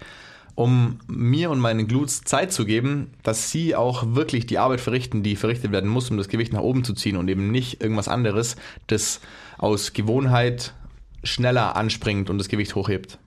um 0.55 0.99
mir 1.07 1.51
und 1.51 1.61
meinen 1.61 1.87
Glutes 1.87 2.23
Zeit 2.23 2.53
zu 2.53 2.65
geben, 2.65 3.13
dass 3.23 3.51
sie 3.51 3.77
auch 3.77 4.15
wirklich 4.15 4.47
die 4.47 4.59
Arbeit 4.59 4.81
verrichten, 4.81 5.23
die 5.23 5.37
verrichtet 5.37 5.71
werden 5.71 5.89
muss, 5.89 6.11
um 6.11 6.17
das 6.17 6.29
Gewicht 6.29 6.53
nach 6.53 6.63
oben 6.63 6.83
zu 6.83 6.95
ziehen 6.95 7.17
und 7.17 7.29
eben 7.29 7.53
nicht 7.53 7.81
irgendwas 7.81 8.09
anderes, 8.09 8.57
das 8.89 9.21
aus 9.57 9.93
Gewohnheit 9.93 10.75
schneller 11.23 11.77
anspringt 11.77 12.29
und 12.29 12.39
das 12.39 12.49
Gewicht 12.49 12.75
hochhebt. 12.75 13.19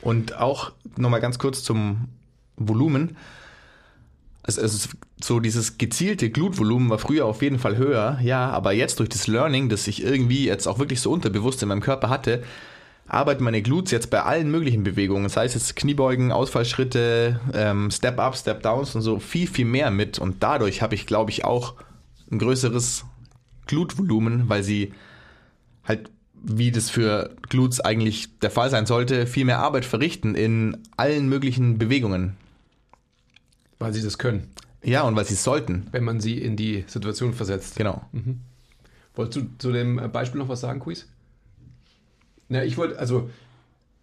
Und 0.00 0.38
auch 0.38 0.72
nochmal 0.96 1.20
ganz 1.20 1.38
kurz 1.40 1.64
zum 1.64 2.08
Volumen. 2.56 3.16
Also, 4.42 4.62
also 4.62 4.88
so 5.20 5.40
dieses 5.40 5.78
gezielte 5.78 6.30
Glutvolumen 6.30 6.90
war 6.90 6.98
früher 6.98 7.26
auf 7.26 7.42
jeden 7.42 7.58
Fall 7.58 7.76
höher, 7.76 8.18
ja, 8.22 8.50
aber 8.50 8.72
jetzt 8.72 9.00
durch 9.00 9.08
das 9.08 9.26
Learning, 9.26 9.68
das 9.68 9.86
ich 9.86 10.04
irgendwie 10.04 10.44
jetzt 10.44 10.66
auch 10.66 10.78
wirklich 10.78 11.00
so 11.00 11.10
unterbewusst 11.10 11.62
in 11.62 11.68
meinem 11.68 11.80
Körper 11.80 12.10
hatte, 12.10 12.42
arbeiten 13.08 13.44
meine 13.44 13.62
Glutes 13.62 13.92
jetzt 13.92 14.10
bei 14.10 14.22
allen 14.22 14.50
möglichen 14.50 14.82
Bewegungen, 14.82 15.24
das 15.24 15.36
heißt 15.36 15.54
jetzt 15.54 15.74
Kniebeugen, 15.76 16.32
Ausfallschritte, 16.32 17.40
ähm, 17.54 17.90
Step-Ups, 17.90 18.40
Step-Downs 18.40 18.94
und 18.94 19.02
so 19.02 19.18
viel, 19.18 19.48
viel 19.48 19.64
mehr 19.64 19.90
mit 19.90 20.18
und 20.18 20.42
dadurch 20.42 20.82
habe 20.82 20.94
ich, 20.94 21.06
glaube 21.06 21.30
ich, 21.30 21.44
auch 21.44 21.74
ein 22.30 22.38
größeres 22.38 23.04
Glutvolumen, 23.66 24.48
weil 24.48 24.62
sie 24.62 24.92
halt, 25.84 26.10
wie 26.34 26.70
das 26.70 26.90
für 26.90 27.34
Glutes 27.48 27.80
eigentlich 27.80 28.38
der 28.40 28.50
Fall 28.50 28.70
sein 28.70 28.86
sollte, 28.86 29.26
viel 29.26 29.44
mehr 29.44 29.60
Arbeit 29.60 29.84
verrichten 29.84 30.34
in 30.34 30.78
allen 30.96 31.28
möglichen 31.28 31.78
Bewegungen. 31.78 32.36
Weil 33.78 33.92
sie 33.92 34.02
das 34.02 34.18
können, 34.18 34.48
Ja, 34.82 35.02
und 35.02 35.16
weil 35.16 35.24
sie 35.24 35.34
es 35.34 35.44
sollten. 35.44 35.86
wenn 35.92 36.04
man 36.04 36.20
sie 36.20 36.38
in 36.38 36.56
die 36.56 36.84
Situation 36.86 37.32
versetzt. 37.34 37.76
Genau. 37.76 38.02
Wolltest 39.14 39.36
du 39.36 39.48
zu 39.58 39.72
dem 39.72 39.96
Beispiel 40.12 40.38
noch 40.40 40.48
was 40.48 40.60
sagen, 40.60 40.80
Quiz? 40.80 41.06
Na, 42.48 42.62
ich 42.64 42.76
wollte, 42.76 42.98
also, 42.98 43.30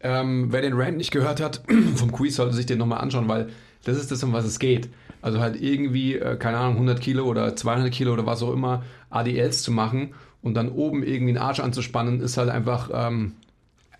ähm, 0.01 0.51
wer 0.51 0.61
den 0.61 0.73
Rant 0.73 0.97
nicht 0.97 1.11
gehört 1.11 1.39
hat 1.41 1.61
vom 1.95 2.11
Quiz, 2.11 2.35
sollte 2.35 2.55
sich 2.55 2.65
den 2.65 2.77
nochmal 2.77 2.99
anschauen, 2.99 3.27
weil 3.27 3.49
das 3.85 3.97
ist 3.97 4.11
das, 4.11 4.23
um 4.23 4.33
was 4.33 4.45
es 4.45 4.59
geht. 4.59 4.89
Also 5.21 5.39
halt 5.39 5.61
irgendwie, 5.61 6.15
äh, 6.15 6.35
keine 6.35 6.57
Ahnung, 6.57 6.73
100 6.75 6.99
Kilo 6.99 7.23
oder 7.25 7.55
200 7.55 7.91
Kilo 7.93 8.11
oder 8.13 8.25
was 8.25 8.43
auch 8.43 8.51
immer, 8.51 8.83
ADLs 9.09 9.63
zu 9.63 9.71
machen 9.71 10.13
und 10.41 10.55
dann 10.55 10.69
oben 10.69 11.03
irgendwie 11.03 11.29
einen 11.31 11.37
Arsch 11.37 11.61
anzuspannen, 11.61 12.19
ist 12.19 12.35
halt 12.37 12.49
einfach, 12.49 12.89
ähm, 12.93 13.33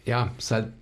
ja, 0.05 0.31
ist 0.37 0.51
halt 0.51 0.73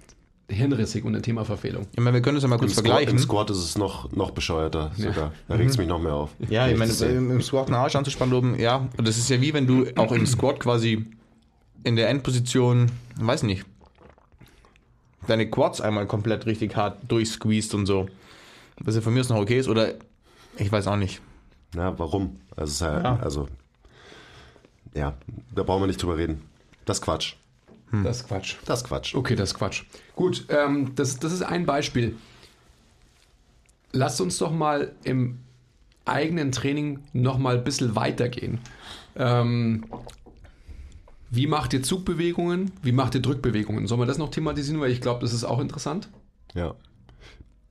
hirnrissig 0.52 1.04
und 1.06 1.16
ein 1.16 1.24
Thema 1.24 1.46
Verfehlung. 1.46 1.88
Ich 1.94 2.00
meine, 2.00 2.14
wir 2.16 2.22
können 2.22 2.38
es 2.38 2.44
ja 2.44 2.50
mal 2.50 2.56
Im 2.56 2.60
kurz 2.62 2.74
Squat, 2.74 2.86
vergleichen. 2.86 3.18
Im 3.18 3.20
Squat 3.24 3.50
ist 3.50 3.58
es 3.58 3.78
noch, 3.78 4.12
noch 4.12 4.32
bescheuerter 4.32 4.92
sogar. 4.96 5.32
Da 5.48 5.54
Mhm. 5.56 5.60
regt 5.62 5.72
es 5.72 5.78
mich 5.78 5.88
noch 5.88 6.00
mehr 6.00 6.14
auf. 6.14 6.30
Ja, 6.50 6.68
ich 6.68 6.78
meine, 6.78 6.92
im 6.94 7.32
im 7.32 7.42
Squat 7.42 7.68
einen 7.68 7.76
Arsch 7.76 7.96
anzuspannen 7.96 8.34
oben, 8.36 8.60
ja. 8.60 8.88
Und 8.98 9.08
das 9.08 9.18
ist 9.18 9.30
ja 9.30 9.40
wie 9.42 9.54
wenn 9.54 9.68
du 9.68 9.86
auch 9.96 10.12
im 10.12 10.26
Squat 10.26 10.60
quasi 10.60 11.06
in 11.84 11.96
der 11.96 12.10
Endposition, 12.10 12.92
weiß 13.20 13.44
nicht, 13.44 13.66
deine 15.28 15.50
Quads 15.50 15.82
einmal 15.82 16.06
komplett 16.08 16.46
richtig 16.46 16.76
hart 16.76 17.00
durchsqueezed 17.08 17.74
und 17.74 17.86
so. 17.86 18.08
Was 18.78 18.96
ja 18.96 19.02
von 19.02 19.14
mir 19.14 19.20
aus 19.22 19.30
noch 19.30 19.38
okay 19.40 19.58
ist, 19.60 19.68
oder 19.68 19.94
ich 20.58 20.72
weiß 20.72 20.88
auch 20.88 20.96
nicht. 20.96 21.22
Na, 21.76 21.98
warum? 21.98 22.38
Also, 22.56 22.64
es 22.70 22.72
ist 22.74 22.82
ja, 22.82 23.02
Ja. 23.02 23.20
also, 23.22 23.48
ja, 24.94 25.14
da 25.56 25.64
brauchen 25.64 25.84
wir 25.84 25.88
nicht 25.88 26.02
drüber 26.02 26.18
reden. 26.18 26.42
Das 26.86 26.98
ist 26.98 27.04
Quatsch. 27.92 28.04
Das 28.06 28.18
ist 28.18 28.28
Quatsch. 28.28 28.56
Das 28.66 28.82
ist 28.82 28.88
Quatsch. 28.88 29.16
Okay, 29.16 29.36
das 29.36 29.50
ist 29.52 29.56
Quatsch. 29.58 29.84
Gut, 30.16 30.46
ähm, 30.50 30.94
das, 30.96 31.18
das 31.20 31.34
ist 31.34 31.42
ein 31.44 31.66
Beispiel. 31.66 32.16
Lasst 33.92 34.22
uns 34.22 34.38
doch 34.38 34.52
mal 34.52 34.94
im 35.04 35.40
eigenen 36.06 36.52
Training 36.52 37.00
noch 37.14 37.38
mal 37.38 37.58
ein 37.58 37.64
bisschen 37.64 37.96
weitergehen. 37.96 38.60
Ähm, 39.16 39.86
wie 41.30 41.48
macht 41.48 41.74
ihr 41.74 41.84
Zugbewegungen? 41.84 42.72
Wie 42.82 42.92
macht 42.92 43.16
ihr 43.16 43.22
Drückbewegungen? 43.22 43.88
Sollen 43.88 44.02
wir 44.02 44.06
das 44.06 44.18
noch 44.18 44.32
thematisieren? 44.32 44.82
Weil 44.82 44.92
ich 44.92 45.02
glaube, 45.02 45.22
das 45.22 45.34
ist 45.34 45.44
auch 45.44 45.60
interessant. 45.60 46.10
Ja. 46.54 46.76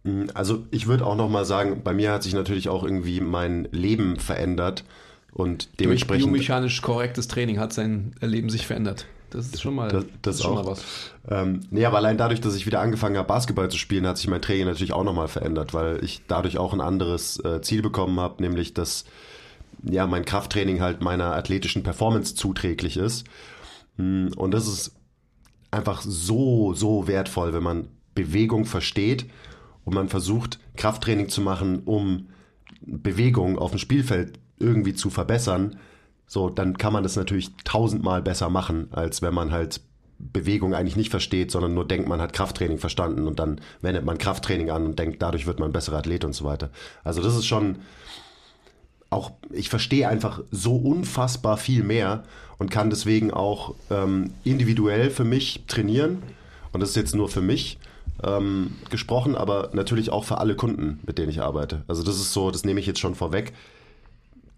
Mm, 0.04 0.26
Also 0.34 0.64
ich 0.70 0.86
würde 0.86 1.06
auch 1.06 1.16
noch 1.16 1.28
mal 1.28 1.44
sagen, 1.44 1.82
bei 1.82 1.92
mir 1.92 2.12
hat 2.12 2.22
sich 2.22 2.34
natürlich 2.34 2.68
auch 2.68 2.84
irgendwie 2.84 3.20
mein 3.20 3.68
Leben 3.72 4.16
verändert 4.16 4.84
und 5.32 5.64
Durch 5.66 5.76
dementsprechend 5.78 6.26
biomechanisch 6.26 6.82
korrektes 6.82 7.28
Training 7.28 7.58
hat 7.58 7.72
sein 7.72 8.14
Leben 8.20 8.50
sich 8.50 8.66
verändert. 8.66 9.06
Das 9.30 9.46
ist 9.46 9.60
schon 9.62 9.74
mal, 9.74 9.88
Das- 9.88 10.04
das 10.22 10.36
ist 10.36 10.42
schon 10.42 10.52
auch. 10.58 10.64
mal 10.64 10.70
was. 10.72 10.84
Ähm, 11.28 11.60
nee, 11.70 11.84
aber 11.84 11.98
allein 11.98 12.18
dadurch, 12.18 12.40
dass 12.40 12.56
ich 12.56 12.66
wieder 12.66 12.80
angefangen 12.80 13.16
habe, 13.16 13.28
Basketball 13.28 13.70
zu 13.70 13.78
spielen, 13.78 14.06
hat 14.06 14.18
sich 14.18 14.28
mein 14.28 14.42
Training 14.42 14.66
natürlich 14.66 14.92
auch 14.92 15.04
nochmal 15.04 15.28
verändert, 15.28 15.72
weil 15.74 16.02
ich 16.04 16.22
dadurch 16.28 16.58
auch 16.58 16.72
ein 16.72 16.80
anderes 16.80 17.38
äh, 17.44 17.60
Ziel 17.62 17.82
bekommen 17.82 18.18
habe, 18.20 18.42
nämlich 18.42 18.74
dass 18.74 19.04
ja 19.82 20.06
mein 20.06 20.24
Krafttraining 20.24 20.80
halt 20.80 21.00
meiner 21.00 21.34
athletischen 21.34 21.82
Performance 21.82 22.34
zuträglich 22.34 22.96
ist. 22.96 23.24
Mm, 23.96 24.28
Und 24.36 24.50
das 24.52 24.66
ist 24.66 24.92
einfach 25.70 26.02
so, 26.02 26.74
so 26.74 27.06
wertvoll, 27.06 27.52
wenn 27.52 27.62
man 27.62 27.88
Bewegung 28.14 28.64
versteht 28.66 29.26
und 29.84 29.94
man 29.94 30.08
versucht, 30.08 30.58
Krafttraining 30.76 31.28
zu 31.28 31.40
machen, 31.40 31.82
um 31.84 32.28
Bewegung 32.82 33.58
auf 33.58 33.70
dem 33.70 33.78
Spielfeld 33.78 34.38
irgendwie 34.58 34.94
zu 34.94 35.10
verbessern, 35.10 35.76
so, 36.32 36.48
dann 36.48 36.78
kann 36.78 36.92
man 36.92 37.02
das 37.02 37.16
natürlich 37.16 37.50
tausendmal 37.64 38.22
besser 38.22 38.50
machen, 38.50 38.86
als 38.92 39.20
wenn 39.20 39.34
man 39.34 39.50
halt 39.50 39.80
Bewegung 40.16 40.74
eigentlich 40.74 40.94
nicht 40.94 41.10
versteht, 41.10 41.50
sondern 41.50 41.74
nur 41.74 41.84
denkt, 41.84 42.08
man 42.08 42.20
hat 42.20 42.32
Krafttraining 42.32 42.78
verstanden 42.78 43.26
und 43.26 43.40
dann 43.40 43.60
wendet 43.80 44.04
man 44.04 44.16
Krafttraining 44.16 44.70
an 44.70 44.86
und 44.86 44.96
denkt, 44.96 45.20
dadurch 45.20 45.48
wird 45.48 45.58
man 45.58 45.70
ein 45.70 45.72
besserer 45.72 45.98
Athlet 45.98 46.24
und 46.24 46.32
so 46.32 46.44
weiter. 46.44 46.70
Also 47.02 47.20
das 47.20 47.34
ist 47.34 47.46
schon 47.46 47.80
auch, 49.10 49.32
ich 49.50 49.70
verstehe 49.70 50.06
einfach 50.06 50.40
so 50.52 50.76
unfassbar 50.76 51.56
viel 51.56 51.82
mehr 51.82 52.22
und 52.58 52.70
kann 52.70 52.90
deswegen 52.90 53.32
auch 53.32 53.74
ähm, 53.90 54.32
individuell 54.44 55.10
für 55.10 55.24
mich 55.24 55.64
trainieren. 55.66 56.22
Und 56.70 56.78
das 56.78 56.90
ist 56.90 56.96
jetzt 56.96 57.16
nur 57.16 57.28
für 57.28 57.42
mich 57.42 57.80
ähm, 58.22 58.76
gesprochen, 58.88 59.34
aber 59.34 59.70
natürlich 59.72 60.10
auch 60.10 60.22
für 60.22 60.38
alle 60.38 60.54
Kunden, 60.54 61.00
mit 61.04 61.18
denen 61.18 61.30
ich 61.30 61.42
arbeite. 61.42 61.82
Also 61.88 62.04
das 62.04 62.20
ist 62.20 62.32
so, 62.32 62.52
das 62.52 62.64
nehme 62.64 62.78
ich 62.78 62.86
jetzt 62.86 63.00
schon 63.00 63.16
vorweg. 63.16 63.52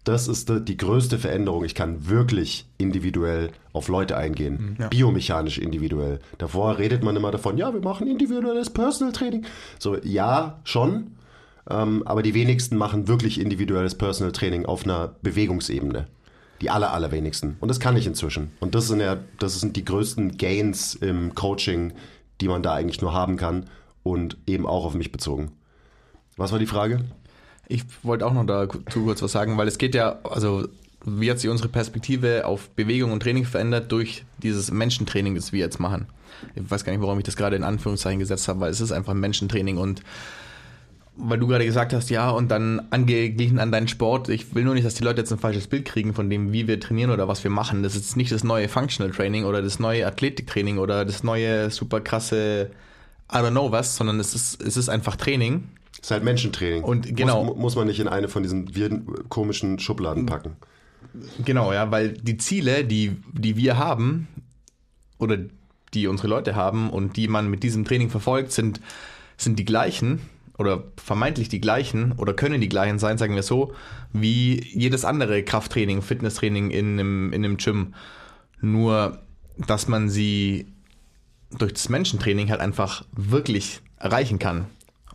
Das 0.03 0.27
ist 0.27 0.51
die, 0.67 0.77
größte 0.77 1.17
Veränderung. 1.17 1.63
Ich 1.63 1.75
kann 1.75 2.09
wirklich 2.09 2.65
individuell 2.77 3.51
auf 3.71 3.87
Leute 3.87 4.17
eingehen. 4.17 4.77
Biomechanisch 4.89 5.57
individuell. 5.57 6.19
Davor 6.37 6.77
redet 6.77 7.03
man 7.03 7.15
immer 7.15 7.31
davon, 7.31 7.57
ja, 7.57 7.73
wir 7.73 7.79
machen 7.79 8.07
individuelles 8.07 8.69
Personal 8.69 9.13
Training. 9.13 9.45
So, 9.79 9.97
ja, 10.03 10.59
schon. 10.65 11.11
Ähm, 11.69 12.03
aber 12.05 12.21
die 12.21 12.33
wenigsten 12.33 12.75
machen 12.75 13.07
wirklich 13.07 13.39
individuelles 13.39 13.95
Personal 13.95 14.33
Training 14.33 14.65
auf 14.65 14.83
einer 14.83 15.15
Bewegungsebene. 15.21 16.07
Die 16.61 16.69
aller, 16.69 16.91
allerwenigsten. 16.91 17.55
Und 17.61 17.69
das 17.69 17.79
kann 17.79 17.95
ich 17.95 18.05
inzwischen. 18.05 18.51
Und 18.59 18.75
das 18.75 18.87
sind 18.87 18.99
ja, 18.99 19.17
das 19.39 19.59
sind 19.59 19.75
die 19.77 19.85
größten 19.85 20.37
Gains 20.37 20.95
im 20.95 21.33
Coaching, 21.33 21.93
die 22.41 22.47
man 22.49 22.61
da 22.61 22.73
eigentlich 22.73 23.01
nur 23.01 23.13
haben 23.13 23.37
kann. 23.37 23.69
Und 24.03 24.37
eben 24.47 24.65
auch 24.65 24.83
auf 24.83 24.95
mich 24.95 25.13
bezogen. 25.13 25.53
Was 26.35 26.51
war 26.51 26.59
die 26.59 26.65
Frage? 26.65 27.05
Ich 27.73 27.85
wollte 28.03 28.27
auch 28.27 28.33
noch 28.33 28.45
dazu 28.45 29.03
kurz 29.03 29.23
was 29.23 29.31
sagen, 29.31 29.57
weil 29.57 29.67
es 29.67 29.79
geht 29.79 29.95
ja, 29.95 30.19
also 30.29 30.67
wie 31.05 31.31
hat 31.31 31.39
sich 31.39 31.49
unsere 31.49 31.69
Perspektive 31.69 32.45
auf 32.45 32.69
Bewegung 32.69 33.11
und 33.11 33.23
Training 33.23 33.45
verändert 33.45 33.91
durch 33.91 34.25
dieses 34.37 34.69
Menschentraining, 34.69 35.33
das 35.33 35.53
wir 35.53 35.59
jetzt 35.61 35.79
machen. 35.79 36.05
Ich 36.53 36.69
weiß 36.69 36.85
gar 36.85 36.91
nicht, 36.91 37.01
warum 37.01 37.17
ich 37.17 37.23
das 37.23 37.35
gerade 37.35 37.55
in 37.55 37.63
Anführungszeichen 37.63 38.19
gesetzt 38.19 38.47
habe, 38.47 38.59
weil 38.59 38.69
es 38.69 38.79
ist 38.79 38.91
einfach 38.91 39.13
ein 39.13 39.19
Menschentraining 39.19 39.79
und 39.79 40.03
weil 41.15 41.39
du 41.39 41.47
gerade 41.47 41.65
gesagt 41.65 41.93
hast, 41.93 42.11
ja, 42.11 42.29
und 42.29 42.51
dann 42.51 42.79
angeglichen 42.91 43.57
an 43.57 43.71
deinen 43.71 43.87
Sport. 43.87 44.29
Ich 44.29 44.53
will 44.53 44.65
nur 44.65 44.75
nicht, 44.75 44.85
dass 44.85 44.93
die 44.93 45.03
Leute 45.03 45.21
jetzt 45.21 45.31
ein 45.31 45.39
falsches 45.39 45.65
Bild 45.65 45.85
kriegen 45.85 46.13
von 46.13 46.29
dem, 46.29 46.53
wie 46.53 46.67
wir 46.67 46.79
trainieren 46.79 47.09
oder 47.09 47.27
was 47.27 47.43
wir 47.43 47.51
machen. 47.51 47.81
Das 47.81 47.95
ist 47.95 48.15
nicht 48.15 48.31
das 48.31 48.43
neue 48.43 48.69
Functional 48.69 49.11
Training 49.11 49.45
oder 49.45 49.63
das 49.63 49.79
neue 49.79 50.05
Athletiktraining 50.05 50.77
oder 50.77 51.05
das 51.05 51.23
neue 51.23 51.71
super 51.71 52.01
krasse 52.01 52.69
I 53.31 53.37
don't 53.37 53.49
know 53.49 53.71
was, 53.71 53.95
sondern 53.95 54.19
es 54.19 54.35
ist, 54.35 54.61
es 54.61 54.77
ist 54.77 54.89
einfach 54.89 55.15
Training. 55.15 55.63
Ist 56.01 56.11
halt 56.11 56.23
Menschentraining. 56.23 56.83
Und 56.83 57.15
genau. 57.15 57.43
Muss, 57.43 57.57
muss 57.57 57.75
man 57.75 57.87
nicht 57.87 57.99
in 57.99 58.07
eine 58.07 58.27
von 58.27 58.43
diesen 58.43 58.75
wirren, 58.75 59.05
komischen 59.29 59.79
Schubladen 59.79 60.25
packen. 60.25 60.57
Genau, 61.45 61.71
ja, 61.73 61.91
weil 61.91 62.13
die 62.13 62.37
Ziele, 62.37 62.83
die, 62.83 63.17
die 63.31 63.55
wir 63.55 63.77
haben 63.77 64.27
oder 65.19 65.37
die 65.93 66.07
unsere 66.07 66.27
Leute 66.27 66.55
haben 66.55 66.89
und 66.89 67.17
die 67.17 67.27
man 67.27 67.49
mit 67.49 67.63
diesem 67.63 67.85
Training 67.85 68.09
verfolgt, 68.09 68.51
sind, 68.51 68.81
sind 69.37 69.59
die 69.59 69.65
gleichen 69.65 70.21
oder 70.57 70.83
vermeintlich 70.97 71.49
die 71.49 71.61
gleichen 71.61 72.13
oder 72.13 72.33
können 72.33 72.61
die 72.61 72.69
gleichen 72.69 72.99
sein, 72.99 73.17
sagen 73.17 73.35
wir 73.35 73.43
so, 73.43 73.73
wie 74.11 74.63
jedes 74.63 75.05
andere 75.05 75.43
Krafttraining, 75.43 76.01
Fitnesstraining 76.01 76.71
in 76.71 76.99
einem, 76.99 77.33
in 77.33 77.45
einem 77.45 77.57
Gym. 77.57 77.93
Nur, 78.61 79.19
dass 79.57 79.87
man 79.87 80.09
sie 80.09 80.67
durch 81.57 81.73
das 81.73 81.89
Menschentraining 81.89 82.49
halt 82.49 82.61
einfach 82.61 83.05
wirklich 83.11 83.81
erreichen 83.97 84.39
kann 84.39 84.65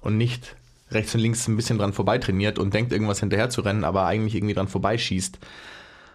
und 0.00 0.16
nicht 0.16 0.56
rechts 0.90 1.14
und 1.14 1.20
links 1.20 1.46
ein 1.48 1.56
bisschen 1.56 1.78
dran 1.78 1.92
vorbei 1.92 2.18
trainiert 2.18 2.58
und 2.58 2.74
denkt, 2.74 2.92
irgendwas 2.92 3.20
hinterher 3.20 3.50
zu 3.50 3.60
rennen, 3.60 3.84
aber 3.84 4.06
eigentlich 4.06 4.34
irgendwie 4.34 4.54
dran 4.54 4.68
vorbeischießt. 4.68 5.38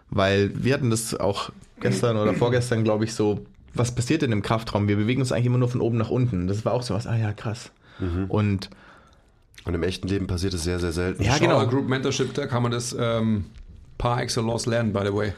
Weil 0.10 0.52
wir 0.56 0.74
hatten 0.74 0.90
das 0.90 1.16
auch 1.16 1.52
gestern 1.80 2.18
oder 2.18 2.34
vorgestern, 2.34 2.84
glaube 2.84 3.06
ich, 3.06 3.14
so, 3.14 3.46
was 3.74 3.94
passiert 3.96 4.22
denn 4.22 4.32
im 4.32 4.42
Kraftraum? 4.42 4.88
Wir 4.88 4.96
bewegen 4.96 5.22
uns 5.22 5.32
eigentlich 5.32 5.48
immer 5.48 5.58
nur 5.58 5.70
von 5.70 5.82
oben 5.82 5.98
nach 5.98 6.10
unten. 6.10 6.48
Das 6.48 6.66
war 6.66 6.74
auch 6.74 6.84
so 6.84 6.94
was, 6.94 7.08
ah 7.08 7.18
ja, 7.18 7.34
krass. 7.34 7.72
Und 8.28 8.70
Und 9.66 9.74
im 9.74 9.84
echten 9.84 10.08
Leben 10.08 10.28
passiert 10.28 10.54
es 10.54 10.64
sehr, 10.64 10.80
sehr 10.80 10.92
selten. 10.92 11.24
Ja, 11.24 11.38
genau. 11.38 11.66
Group 11.68 11.88
Mentorship, 11.88 12.34
da 12.34 12.48
kann 12.48 12.64
man 12.64 12.72
das 12.72 12.96
ähm, 13.00 13.46
par 13.98 14.22
excellence 14.22 14.66
lernen, 14.66 14.92
by 14.92 15.02
the 15.06 15.14
way. 15.14 15.34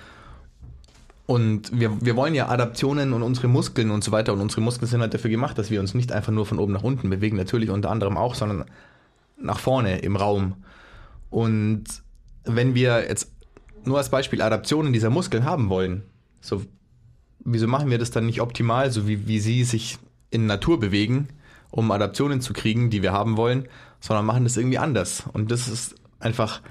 Und 1.27 1.79
wir, 1.79 1.91
wir 2.01 2.15
wollen 2.15 2.35
ja 2.35 2.49
Adaptionen 2.49 3.13
und 3.13 3.23
unsere 3.23 3.47
Muskeln 3.47 3.91
und 3.91 4.03
so 4.03 4.11
weiter. 4.11 4.33
Und 4.33 4.41
unsere 4.41 4.61
Muskeln 4.61 4.87
sind 4.87 5.01
halt 5.01 5.13
dafür 5.13 5.29
gemacht, 5.29 5.57
dass 5.57 5.69
wir 5.69 5.79
uns 5.79 5.93
nicht 5.93 6.11
einfach 6.11 6.31
nur 6.31 6.45
von 6.45 6.59
oben 6.59 6.73
nach 6.73 6.83
unten 6.83 7.09
bewegen, 7.09 7.37
natürlich 7.37 7.69
unter 7.69 7.89
anderem 7.91 8.17
auch, 8.17 8.35
sondern 8.35 8.65
nach 9.37 9.59
vorne 9.59 9.99
im 9.99 10.15
Raum. 10.15 10.63
Und 11.29 11.83
wenn 12.43 12.75
wir 12.75 13.07
jetzt 13.07 13.31
nur 13.83 13.97
als 13.97 14.09
Beispiel 14.09 14.41
Adaptionen 14.41 14.93
dieser 14.93 15.09
Muskeln 15.09 15.45
haben 15.45 15.69
wollen, 15.69 16.03
so 16.41 16.63
wieso 17.45 17.67
machen 17.67 17.89
wir 17.89 17.97
das 17.97 18.11
dann 18.11 18.25
nicht 18.25 18.41
optimal, 18.41 18.91
so 18.91 19.07
wie, 19.07 19.27
wie 19.27 19.39
sie 19.39 19.63
sich 19.63 19.97
in 20.31 20.47
Natur 20.47 20.79
bewegen, 20.79 21.29
um 21.71 21.91
Adaptionen 21.91 22.41
zu 22.41 22.53
kriegen, 22.53 22.89
die 22.89 23.01
wir 23.01 23.13
haben 23.13 23.37
wollen, 23.37 23.67
sondern 23.99 24.25
machen 24.25 24.43
das 24.43 24.57
irgendwie 24.57 24.79
anders. 24.79 25.23
Und 25.31 25.51
das 25.51 25.67
ist 25.67 25.95
einfach, 26.19 26.61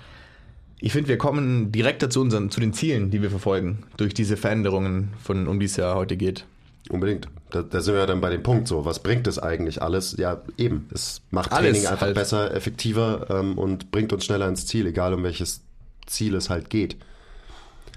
ich 0.80 0.92
finde, 0.92 1.08
wir 1.08 1.18
kommen 1.18 1.72
direkter 1.72 2.10
zu 2.10 2.20
unseren, 2.20 2.50
zu 2.50 2.60
den 2.60 2.72
Zielen, 2.72 3.10
die 3.10 3.22
wir 3.22 3.30
verfolgen, 3.30 3.84
durch 3.96 4.14
diese 4.14 4.36
Veränderungen, 4.36 5.12
von, 5.22 5.46
um 5.46 5.60
die 5.60 5.66
es 5.66 5.76
ja 5.76 5.94
heute 5.94 6.16
geht. 6.16 6.46
Unbedingt. 6.90 7.28
Da, 7.50 7.62
da 7.62 7.80
sind 7.80 7.94
wir 7.94 8.00
ja 8.00 8.06
dann 8.06 8.20
bei 8.20 8.30
dem 8.30 8.42
Punkt 8.42 8.68
so, 8.68 8.84
was 8.84 9.02
bringt 9.02 9.26
es 9.26 9.38
eigentlich 9.38 9.80
alles? 9.80 10.16
Ja, 10.18 10.42
eben. 10.58 10.88
Es 10.92 11.22
macht 11.30 11.52
Alles 11.52 11.70
Training 11.72 11.86
einfach 11.88 12.06
halt. 12.06 12.14
besser, 12.14 12.52
effektiver 12.54 13.26
ähm, 13.30 13.56
und 13.58 13.90
bringt 13.90 14.12
uns 14.12 14.24
schneller 14.24 14.48
ins 14.48 14.66
Ziel, 14.66 14.86
egal 14.86 15.14
um 15.14 15.22
welches 15.22 15.62
Ziel 16.06 16.34
es 16.34 16.50
halt 16.50 16.68
geht. 16.68 16.96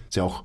Ist 0.08 0.16
ja 0.16 0.24
auch, 0.24 0.44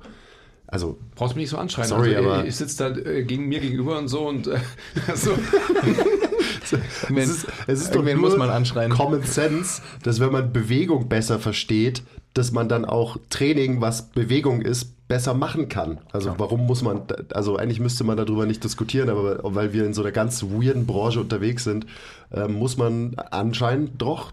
also 0.67 0.97
Brauchst 1.15 1.35
mich 1.35 1.43
nicht 1.43 1.51
so 1.51 1.57
anschreien. 1.57 1.87
Sorry, 1.87 2.15
also, 2.15 2.29
aber- 2.31 2.45
ich 2.45 2.55
sitze 2.55 2.93
da 2.93 2.99
äh, 3.09 3.23
gegen 3.23 3.47
mir 3.47 3.59
gegenüber 3.61 3.97
und 3.97 4.07
so 4.09 4.27
und 4.27 4.47
äh, 4.47 4.59
so. 5.15 5.31
es 7.15 7.29
ist, 7.29 7.47
es 7.67 7.81
ist 7.81 7.95
doch 7.95 8.03
nur 8.03 8.15
muss 8.15 8.35
man 8.37 8.49
anschreien. 8.49 8.91
Common 8.91 9.23
Sense, 9.23 9.81
dass 10.03 10.19
wenn 10.19 10.31
man 10.31 10.51
Bewegung 10.51 11.07
besser 11.07 11.39
versteht, 11.39 12.03
dass 12.33 12.51
man 12.51 12.67
dann 12.67 12.83
auch 12.85 13.17
Training, 13.29 13.79
was 13.81 14.09
Bewegung 14.09 14.61
ist, 14.61 14.91
besser 15.13 15.35
machen 15.35 15.69
kann. 15.69 15.99
Also 16.11 16.33
warum 16.39 16.65
muss 16.65 16.81
man, 16.81 17.03
also 17.33 17.55
eigentlich 17.55 17.79
müsste 17.79 18.03
man 18.03 18.17
darüber 18.17 18.47
nicht 18.47 18.63
diskutieren, 18.63 19.09
aber 19.09 19.41
weil 19.43 19.71
wir 19.71 19.85
in 19.85 19.93
so 19.93 20.01
einer 20.01 20.11
ganz 20.11 20.41
weirden 20.41 20.87
Branche 20.87 21.21
unterwegs 21.21 21.65
sind, 21.65 21.85
äh, 22.31 22.47
muss 22.47 22.77
man 22.77 23.13
anscheinend 23.29 24.01
doch 24.01 24.31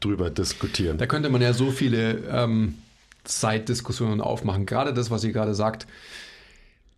drüber 0.00 0.30
diskutieren. 0.30 0.96
Da 0.96 1.04
könnte 1.04 1.28
man 1.28 1.42
ja 1.42 1.52
so 1.52 1.70
viele 1.70 2.22
ähm, 2.30 2.76
Zeitdiskussionen 3.24 4.22
aufmachen. 4.22 4.64
Gerade 4.64 4.94
das, 4.94 5.10
was 5.10 5.24
ihr 5.24 5.32
gerade 5.32 5.54
sagt, 5.54 5.86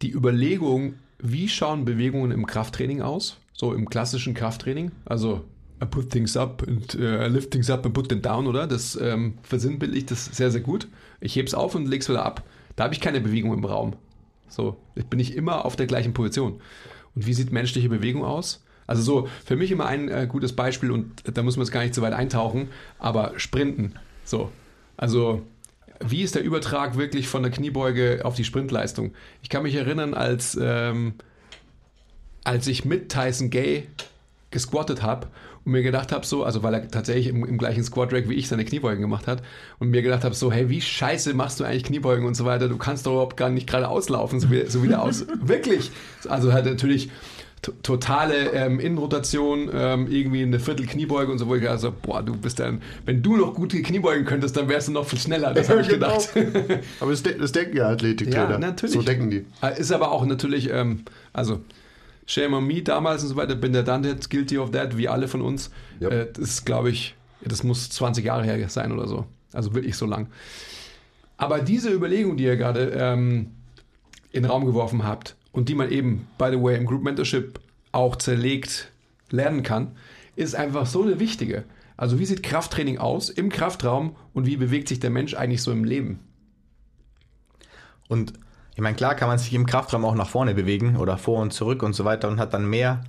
die 0.02 0.12
Überlegung, 0.12 0.94
wie 1.18 1.48
schauen 1.48 1.84
Bewegungen 1.84 2.30
im 2.30 2.46
Krafttraining 2.46 3.02
aus? 3.02 3.38
So 3.54 3.74
im 3.74 3.90
klassischen 3.90 4.34
Krafttraining. 4.34 4.92
Also 5.04 5.42
I 5.82 5.86
put 5.86 6.10
things 6.10 6.36
up 6.36 6.62
and 6.64 6.94
uh, 6.94 7.24
I 7.24 7.28
lift 7.28 7.50
things 7.50 7.70
up 7.70 7.84
and 7.84 7.92
put 7.92 8.08
them 8.08 8.22
down, 8.22 8.46
oder? 8.46 8.68
Das 8.68 8.94
ähm, 8.94 9.38
versinnbildlicht 9.42 10.12
das 10.12 10.26
sehr, 10.26 10.52
sehr 10.52 10.60
gut. 10.60 10.86
Ich 11.20 11.34
heb's 11.34 11.54
auf 11.54 11.74
und 11.74 11.88
leg's 11.88 12.08
wieder 12.08 12.24
ab. 12.24 12.44
Da 12.76 12.84
habe 12.84 12.94
ich 12.94 13.00
keine 13.00 13.20
Bewegung 13.20 13.52
im 13.54 13.64
Raum. 13.64 13.94
So, 14.48 14.76
ich 14.94 15.06
bin 15.06 15.18
ich 15.18 15.34
immer 15.34 15.64
auf 15.64 15.76
der 15.76 15.86
gleichen 15.86 16.14
Position. 16.14 16.60
Und 17.14 17.26
wie 17.26 17.34
sieht 17.34 17.50
menschliche 17.50 17.88
Bewegung 17.88 18.24
aus? 18.24 18.62
Also 18.86 19.02
so, 19.02 19.28
für 19.44 19.56
mich 19.56 19.72
immer 19.72 19.86
ein 19.86 20.08
äh, 20.08 20.26
gutes 20.28 20.54
Beispiel 20.54 20.92
und 20.92 21.22
da 21.24 21.42
muss 21.42 21.56
man 21.56 21.64
jetzt 21.64 21.72
gar 21.72 21.82
nicht 21.82 21.94
zu 21.94 22.02
weit 22.02 22.12
eintauchen, 22.12 22.68
aber 22.98 23.32
Sprinten. 23.36 23.94
So, 24.24 24.52
also 24.96 25.42
wie 26.00 26.22
ist 26.22 26.34
der 26.34 26.44
Übertrag 26.44 26.96
wirklich 26.96 27.26
von 27.26 27.42
der 27.42 27.50
Kniebeuge 27.50 28.20
auf 28.24 28.36
die 28.36 28.44
Sprintleistung? 28.44 29.12
Ich 29.42 29.48
kann 29.48 29.64
mich 29.64 29.74
erinnern, 29.74 30.14
als, 30.14 30.56
ähm, 30.60 31.14
als 32.44 32.66
ich 32.66 32.84
mit 32.84 33.10
Tyson 33.10 33.50
Gay 33.50 33.88
gesquattet 34.50 35.02
habe 35.02 35.28
und 35.66 35.72
mir 35.72 35.82
gedacht 35.82 36.12
habe, 36.12 36.24
so, 36.24 36.44
also 36.44 36.62
weil 36.62 36.74
er 36.74 36.88
tatsächlich 36.88 37.26
im, 37.26 37.44
im 37.44 37.58
gleichen 37.58 37.82
Squat-Rack 37.82 38.28
wie 38.28 38.34
ich 38.34 38.46
seine 38.48 38.64
Kniebeugen 38.64 39.00
gemacht 39.02 39.26
hat 39.26 39.42
und 39.80 39.90
mir 39.90 40.00
gedacht 40.00 40.24
habe, 40.24 40.34
so, 40.34 40.50
hey, 40.52 40.70
wie 40.70 40.80
scheiße 40.80 41.34
machst 41.34 41.58
du 41.60 41.64
eigentlich 41.64 41.84
Kniebeugen 41.84 42.24
und 42.24 42.34
so 42.34 42.44
weiter? 42.44 42.68
Du 42.68 42.76
kannst 42.78 43.04
doch 43.04 43.12
überhaupt 43.12 43.36
gar 43.36 43.50
nicht 43.50 43.66
gerade 43.66 43.88
auslaufen, 43.88 44.38
so 44.40 44.50
wie, 44.50 44.64
so 44.66 44.82
wie 44.82 44.88
der 44.88 45.02
aus. 45.02 45.26
Wirklich. 45.42 45.90
Also 46.28 46.52
halt 46.52 46.66
natürlich 46.66 47.10
totale 47.82 48.52
ähm, 48.52 48.78
Innenrotation, 48.78 49.68
ähm, 49.74 50.06
irgendwie 50.08 50.42
eine 50.42 50.60
Viertel 50.60 50.86
Kniebeuge 50.86 51.32
und 51.32 51.38
so, 51.38 51.48
wo 51.48 51.56
ich 51.56 51.68
also, 51.68 51.92
boah, 52.00 52.22
du 52.22 52.36
bist 52.36 52.60
dann, 52.60 52.80
wenn 53.06 53.22
du 53.22 53.36
noch 53.36 53.54
gute 53.54 53.82
Kniebeugen 53.82 54.24
könntest, 54.24 54.56
dann 54.56 54.68
wärst 54.68 54.86
du 54.86 54.92
noch 54.92 55.06
viel 55.06 55.18
schneller, 55.18 55.52
das 55.52 55.68
habe 55.70 55.80
ich 55.80 55.88
Genau. 55.88 56.16
gedacht. 56.16 56.80
Aber 57.00 57.10
das, 57.10 57.24
de 57.24 57.36
das 57.38 57.50
denken 57.52 57.76
ja 57.76 57.88
Athletiktrainer. 57.88 58.52
Ja, 58.52 58.58
natürlich. 58.58 58.94
So 58.94 59.02
denken 59.02 59.30
die. 59.30 59.44
Ist 59.78 59.90
aber 59.90 60.12
auch 60.12 60.24
natürlich, 60.26 60.70
ähm, 60.70 61.00
also 61.32 61.60
Shame 62.26 62.54
on 62.54 62.66
me 62.66 62.82
damals 62.82 63.22
und 63.22 63.28
so 63.28 63.36
weiter, 63.36 63.54
bin 63.54 63.72
der 63.72 63.84
dann 63.84 64.04
jetzt 64.04 64.30
guilty 64.30 64.58
of 64.58 64.72
that, 64.72 64.96
wie 64.96 65.08
alle 65.08 65.28
von 65.28 65.40
uns. 65.40 65.70
Ja. 66.00 66.08
Äh, 66.08 66.32
das 66.32 66.50
ist, 66.50 66.66
glaube 66.66 66.90
ich, 66.90 67.14
das 67.42 67.62
muss 67.62 67.88
20 67.90 68.24
Jahre 68.24 68.44
her 68.44 68.68
sein 68.68 68.92
oder 68.92 69.06
so. 69.06 69.26
Also 69.52 69.74
wirklich 69.74 69.96
so 69.96 70.06
lang. 70.06 70.28
Aber 71.36 71.60
diese 71.60 71.92
Überlegung, 71.92 72.36
die 72.36 72.44
ihr 72.44 72.56
gerade 72.56 72.90
ähm, 72.96 73.52
in 74.32 74.42
den 74.42 74.50
Raum 74.50 74.66
geworfen 74.66 75.04
habt 75.04 75.36
und 75.52 75.68
die 75.68 75.74
man 75.74 75.90
eben, 75.90 76.26
by 76.38 76.48
the 76.50 76.60
way, 76.60 76.76
im 76.76 76.86
Group 76.86 77.02
Mentorship 77.02 77.60
auch 77.92 78.16
zerlegt 78.16 78.90
lernen 79.30 79.62
kann, 79.62 79.96
ist 80.34 80.54
einfach 80.54 80.86
so 80.86 81.02
eine 81.02 81.20
wichtige. 81.20 81.64
Also 81.96 82.18
wie 82.18 82.26
sieht 82.26 82.42
Krafttraining 82.42 82.98
aus 82.98 83.30
im 83.30 83.48
Kraftraum 83.48 84.16
und 84.34 84.46
wie 84.46 84.56
bewegt 84.56 84.88
sich 84.88 85.00
der 85.00 85.10
Mensch 85.10 85.34
eigentlich 85.34 85.62
so 85.62 85.72
im 85.72 85.84
Leben? 85.84 86.20
Und 88.08 88.34
ich 88.76 88.80
meine, 88.82 88.94
klar 88.94 89.14
kann 89.16 89.26
man 89.28 89.38
sich 89.38 89.52
im 89.54 89.66
Kraftraum 89.66 90.04
auch 90.04 90.14
nach 90.14 90.28
vorne 90.28 90.54
bewegen 90.54 90.96
oder 90.96 91.18
vor 91.18 91.40
und 91.42 91.52
zurück 91.52 91.82
und 91.82 91.94
so 91.94 92.04
weiter 92.04 92.28
und 92.28 92.38
hat 92.38 92.54
dann 92.54 92.68
mehr 92.70 93.02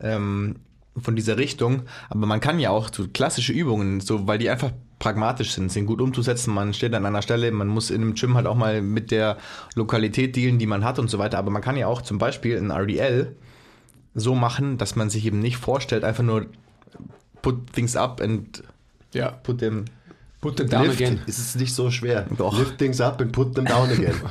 ähm, 0.00 0.56
von 0.96 1.16
dieser 1.16 1.36
Richtung. 1.38 1.82
Aber 2.10 2.26
man 2.26 2.38
kann 2.40 2.60
ja 2.60 2.70
auch 2.70 2.90
so 2.92 3.08
klassische 3.08 3.52
Übungen, 3.52 4.00
so 4.00 4.26
weil 4.28 4.38
die 4.38 4.48
einfach 4.50 4.70
pragmatisch 4.98 5.52
sind, 5.52 5.72
sind 5.72 5.86
gut 5.86 6.00
umzusetzen. 6.00 6.54
Man 6.54 6.72
steht 6.74 6.94
an 6.94 7.04
einer 7.04 7.22
Stelle, 7.22 7.50
man 7.50 7.68
muss 7.68 7.90
in 7.90 8.02
einem 8.02 8.14
Gym 8.14 8.34
halt 8.36 8.46
auch 8.46 8.54
mal 8.54 8.80
mit 8.82 9.10
der 9.10 9.36
Lokalität 9.74 10.36
dealen, 10.36 10.58
die 10.58 10.66
man 10.66 10.84
hat 10.84 10.98
und 10.98 11.08
so 11.10 11.18
weiter. 11.18 11.38
Aber 11.38 11.50
man 11.50 11.60
kann 11.62 11.76
ja 11.76 11.86
auch 11.86 12.02
zum 12.02 12.18
Beispiel 12.18 12.56
ein 12.58 12.70
RDL 12.70 13.34
so 14.14 14.34
machen, 14.34 14.78
dass 14.78 14.96
man 14.96 15.10
sich 15.10 15.26
eben 15.26 15.40
nicht 15.40 15.56
vorstellt, 15.58 16.04
einfach 16.04 16.22
nur 16.24 16.46
put 17.42 17.72
things 17.72 17.96
up 17.96 18.20
and 18.20 18.62
Ja. 19.12 19.30
put 19.30 19.58
them 19.58 19.84
Put 20.42 20.56
them 20.58 20.68
down 20.68 20.84
Lift 20.86 21.00
again. 21.00 21.20
ist 21.26 21.38
es 21.38 21.54
nicht 21.56 21.74
so 21.74 21.90
schwer. 21.90 22.26
Doch. 22.36 22.56
Lift 22.58 22.78
things 22.78 23.00
up 23.00 23.20
and 23.20 23.32
put 23.32 23.54
them 23.54 23.64
down 23.64 23.90
again. 23.90 24.14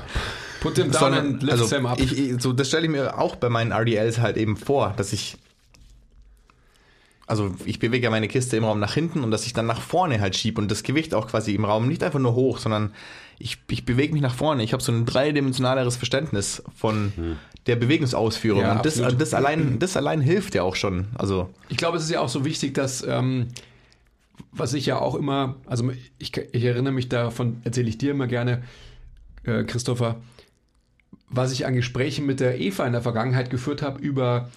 Put 0.66 0.76
them 0.76 0.92
down 0.92 1.00
sondern 1.00 1.26
and 1.26 1.44
lift 1.44 1.54
also 1.54 1.68
them 1.68 1.86
up. 1.86 2.00
Ich, 2.00 2.42
so, 2.42 2.54
das 2.54 2.68
stelle 2.68 2.86
ich 2.86 2.92
mir 2.92 3.18
auch 3.18 3.36
bei 3.36 3.50
meinen 3.50 3.72
RDLs 3.72 4.20
halt 4.20 4.38
eben 4.38 4.58
vor, 4.58 4.94
dass 4.98 5.14
ich 5.14 5.38
also 7.28 7.56
ich 7.66 7.80
bewege 7.80 8.04
ja 8.06 8.10
meine 8.12 8.28
Kiste 8.28 8.56
im 8.58 8.66
Raum 8.66 8.80
nach 8.80 8.94
hinten 8.94 9.24
und 9.24 9.32
dass 9.32 9.46
ich 9.46 9.54
dann 9.54 9.66
nach 9.66 9.82
vorne 9.82 10.22
halt 10.22 10.36
schiebe 10.36 10.62
und 10.62 10.70
das 10.70 10.84
Gewicht 10.84 11.14
auch 11.14 11.28
quasi 11.28 11.56
im 11.56 11.66
Raum 11.66 11.88
nicht 11.88 12.04
einfach 12.04 12.20
nur 12.20 12.36
hoch, 12.36 12.60
sondern 12.60 12.94
ich, 13.40 13.58
ich 13.70 13.84
bewege 13.86 14.14
mich 14.14 14.22
nach 14.22 14.36
vorne. 14.36 14.64
Ich 14.64 14.74
habe 14.74 14.84
so 14.84 14.92
ein 14.92 15.06
dreidimensionaleres 15.06 15.98
Verständnis 15.98 16.64
von 16.76 17.12
der 17.66 17.76
Bewegungsausführung 17.76 18.62
Ja, 18.62 18.74
und 18.74 18.86
das, 18.86 19.02
das, 19.18 19.34
allein, 19.34 19.80
das 19.80 19.98
allein 19.98 20.22
hilft 20.22 20.56
ja 20.56 20.64
auch 20.64 20.76
schon. 20.76 21.08
Also 21.16 21.50
Ich 21.70 21.78
glaube, 21.78 21.98
es 21.98 22.04
ist 22.04 22.12
ja 22.12 22.20
auch 22.20 22.30
so 22.30 22.46
wichtig, 22.46 22.76
dass, 22.76 23.06
ähm, 23.06 23.48
was 24.52 24.74
ich 24.74 24.86
ja 24.86 25.00
auch 25.00 25.16
immer, 25.16 25.56
also 25.66 25.92
ich, 26.20 26.32
ich 26.38 26.64
erinnere 26.64 26.94
mich 26.94 27.10
davon, 27.10 27.62
erzähle 27.64 27.90
ich 27.90 27.98
dir 27.98 28.12
immer 28.12 28.28
gerne, 28.28 28.62
äh, 29.44 29.64
Christopher, 29.64 30.18
was 31.30 31.52
ich 31.52 31.66
an 31.66 31.76
Gesprächen 31.76 32.26
mit 32.26 32.40
der 32.40 32.60
Eva 32.60 32.86
in 32.86 32.94
der 32.94 33.02
Vergangenheit 33.02 33.50
geführt 33.50 33.82
habe 33.82 34.00
über, 34.00 34.50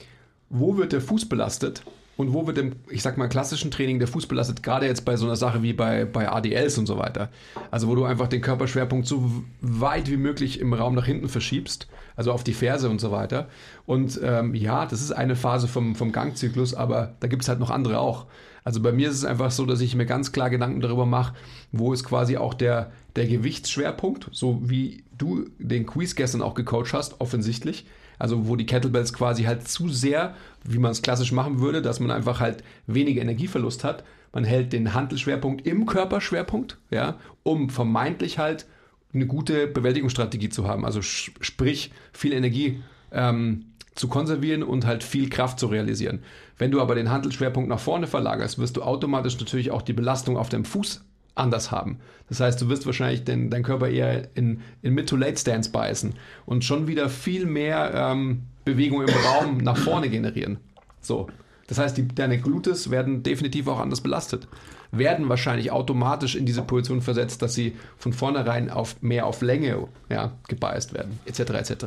wo 0.51 0.77
wird 0.77 0.93
der 0.93 1.01
Fuß 1.01 1.29
belastet 1.29 1.83
und 2.19 2.33
wo 2.33 2.47
wird 2.47 2.59
im, 2.59 2.73
ich 2.91 3.03
sag 3.03 3.17
mal, 3.17 3.29
klassischen 3.29 3.71
Training 3.71 4.01
der 4.01 4.09
Fuß 4.09 4.27
belastet, 4.27 4.63
gerade 4.65 4.87
jetzt 4.87 5.05
bei 5.05 5.17
so 5.17 5.25
einer 5.25 5.37
Sache 5.37 5.63
wie 5.63 5.73
bei, 5.73 6.05
bei 6.05 6.29
ADLs 6.29 6.77
und 6.77 6.87
so 6.87 6.99
weiter. 6.99 7.31
Also 7.71 7.87
wo 7.87 7.95
du 7.95 8.05
einfach 8.05 8.27
den 8.27 8.41
Körperschwerpunkt 8.41 9.07
so 9.07 9.31
weit 9.61 10.11
wie 10.11 10.17
möglich 10.17 10.59
im 10.59 10.75
Raum 10.75 10.97
nach 10.97 11.07
hinten 11.07 11.29
verschiebst, 11.29 11.87
also 12.17 12.33
auf 12.33 12.43
die 12.43 12.55
Ferse 12.55 12.91
und 12.91 13.01
so 13.01 13.13
weiter. 13.13 13.49
Und 13.87 14.21
ähm, 14.23 14.55
ja, 14.57 14.85
das 14.85 15.01
ist 15.01 15.13
eine 15.13 15.37
Phase 15.37 15.69
vom, 15.69 15.95
vom 15.95 16.11
Gangzyklus, 16.11 16.75
aber 16.75 17.15
da 17.21 17.29
gibt 17.29 17.43
es 17.43 17.49
halt 17.49 17.61
noch 17.61 17.71
andere 17.71 18.01
auch. 18.01 18.27
Also 18.69 18.83
bei 18.83 18.93
mir 18.93 19.09
ist 19.09 19.17
es 19.17 19.25
einfach 19.25 19.51
so, 19.51 19.65
dass 19.65 19.81
ich 19.81 19.95
mir 19.95 20.05
ganz 20.05 20.31
klar 20.31 20.51
Gedanken 20.51 20.83
darüber 20.83 21.07
mache, 21.07 21.33
wo 21.73 21.95
ist 21.95 22.05
quasi 22.05 22.37
auch 22.37 22.53
der, 22.53 22.93
der 23.17 23.27
Gewichtsschwerpunkt, 23.27 24.29
so 24.31 24.61
wie 24.63 25.05
du 25.17 25.47
den 25.59 25.87
Quiz 25.87 26.15
gestern 26.15 26.43
auch 26.43 26.53
gecoacht 26.53 26.93
hast, 26.93 27.19
offensichtlich. 27.19 27.87
Also 28.19 28.47
wo 28.47 28.57
die 28.57 28.67
Kettlebells 28.67 29.15
quasi 29.15 29.45
halt 29.45 29.67
zu 29.67 29.89
sehr, 29.89 30.35
wie 30.65 30.77
man 30.77 30.91
es 30.91 31.01
klassisch 31.01 31.33
machen 31.33 31.61
würde, 31.61 31.81
dass 31.81 31.99
man 31.99 32.11
einfach 32.11 32.41
halt 32.41 32.63
weniger 32.87 33.23
Energieverlust 33.23 33.85
hat. 33.85 34.05
Man 34.35 34.45
hält 34.45 34.75
den 34.75 34.93
Handelschwerpunkt 34.93 35.67
im 35.67 35.87
Körperschwerpunkt, 35.87 36.77
ja, 36.91 37.17
um 37.45 37.71
vermeintlich 37.71 38.39
halt 38.39 38.67
eine 39.15 39.27
gute 39.27 39.67
Bewältigungsstrategie 39.67 40.51
zu 40.51 40.69
haben. 40.69 40.85
Also 40.85 41.01
sprich, 41.01 41.91
viel 42.13 42.35
Energie 42.35 42.83
ähm, 43.13 43.65
zu 43.99 44.09
konservieren 44.09 44.63
und 44.63 44.87
halt 44.87 45.03
viel 45.03 45.29
Kraft 45.29 45.59
zu 45.59 45.67
realisieren. 45.67 46.21
Wenn 46.57 46.71
du 46.71 46.81
aber 46.81 46.95
den 46.95 47.11
Handelschwerpunkt 47.11 47.69
nach 47.69 47.81
vorne 47.81 48.07
verlagerst, 48.07 48.59
wirst 48.59 48.77
du 48.77 48.83
automatisch 48.83 49.39
natürlich 49.39 49.71
auch 49.73 49.83
die 49.83 49.93
Belastung 49.93 50.37
auf 50.37 50.49
deinem 50.49 50.65
Fuß 50.65 51.05
anders 51.35 51.71
haben. 51.71 51.99
Das 52.29 52.41
heißt, 52.41 52.61
du 52.61 52.69
wirst 52.69 52.87
wahrscheinlich 52.87 53.25
den, 53.25 53.51
deinen 53.51 53.63
Körper 53.65 53.89
eher 53.89 54.29
in, 54.37 54.61
in 54.83 54.95
Mid-to-Late-Stance 54.95 55.71
beißen 55.71 56.15
und 56.47 56.65
schon 56.65 56.87
wieder 56.87 57.09
viel 57.09 57.47
mehr 57.47 57.93
ähm, 57.95 58.43
Bewegung 58.65 59.03
im 59.03 59.15
Raum 59.27 59.59
nach 59.59 59.77
vorne 59.77 60.09
generieren. 60.09 60.59
So. 61.01 61.29
Das 61.67 61.79
heißt, 61.79 61.97
die, 61.97 62.09
deine 62.09 62.39
Glutes 62.39 62.91
werden 62.91 63.23
definitiv 63.23 63.67
auch 63.67 63.81
anders 63.81 64.01
belastet. 64.01 64.49
Werden 64.91 65.29
wahrscheinlich 65.29 65.71
automatisch 65.71 66.35
in 66.35 66.47
diese 66.47 66.63
Position 66.63 67.03
versetzt, 67.03 67.43
dass 67.43 67.55
sie 67.55 67.77
von 67.99 68.13
vornherein 68.13 68.71
auf 68.71 69.03
mehr 69.03 69.27
auf 69.27 69.43
Länge 69.43 69.89
ja, 70.09 70.33
gebeißt 70.49 70.95
werden, 70.95 71.19
etc. 71.27 71.41
etc. 71.41 71.87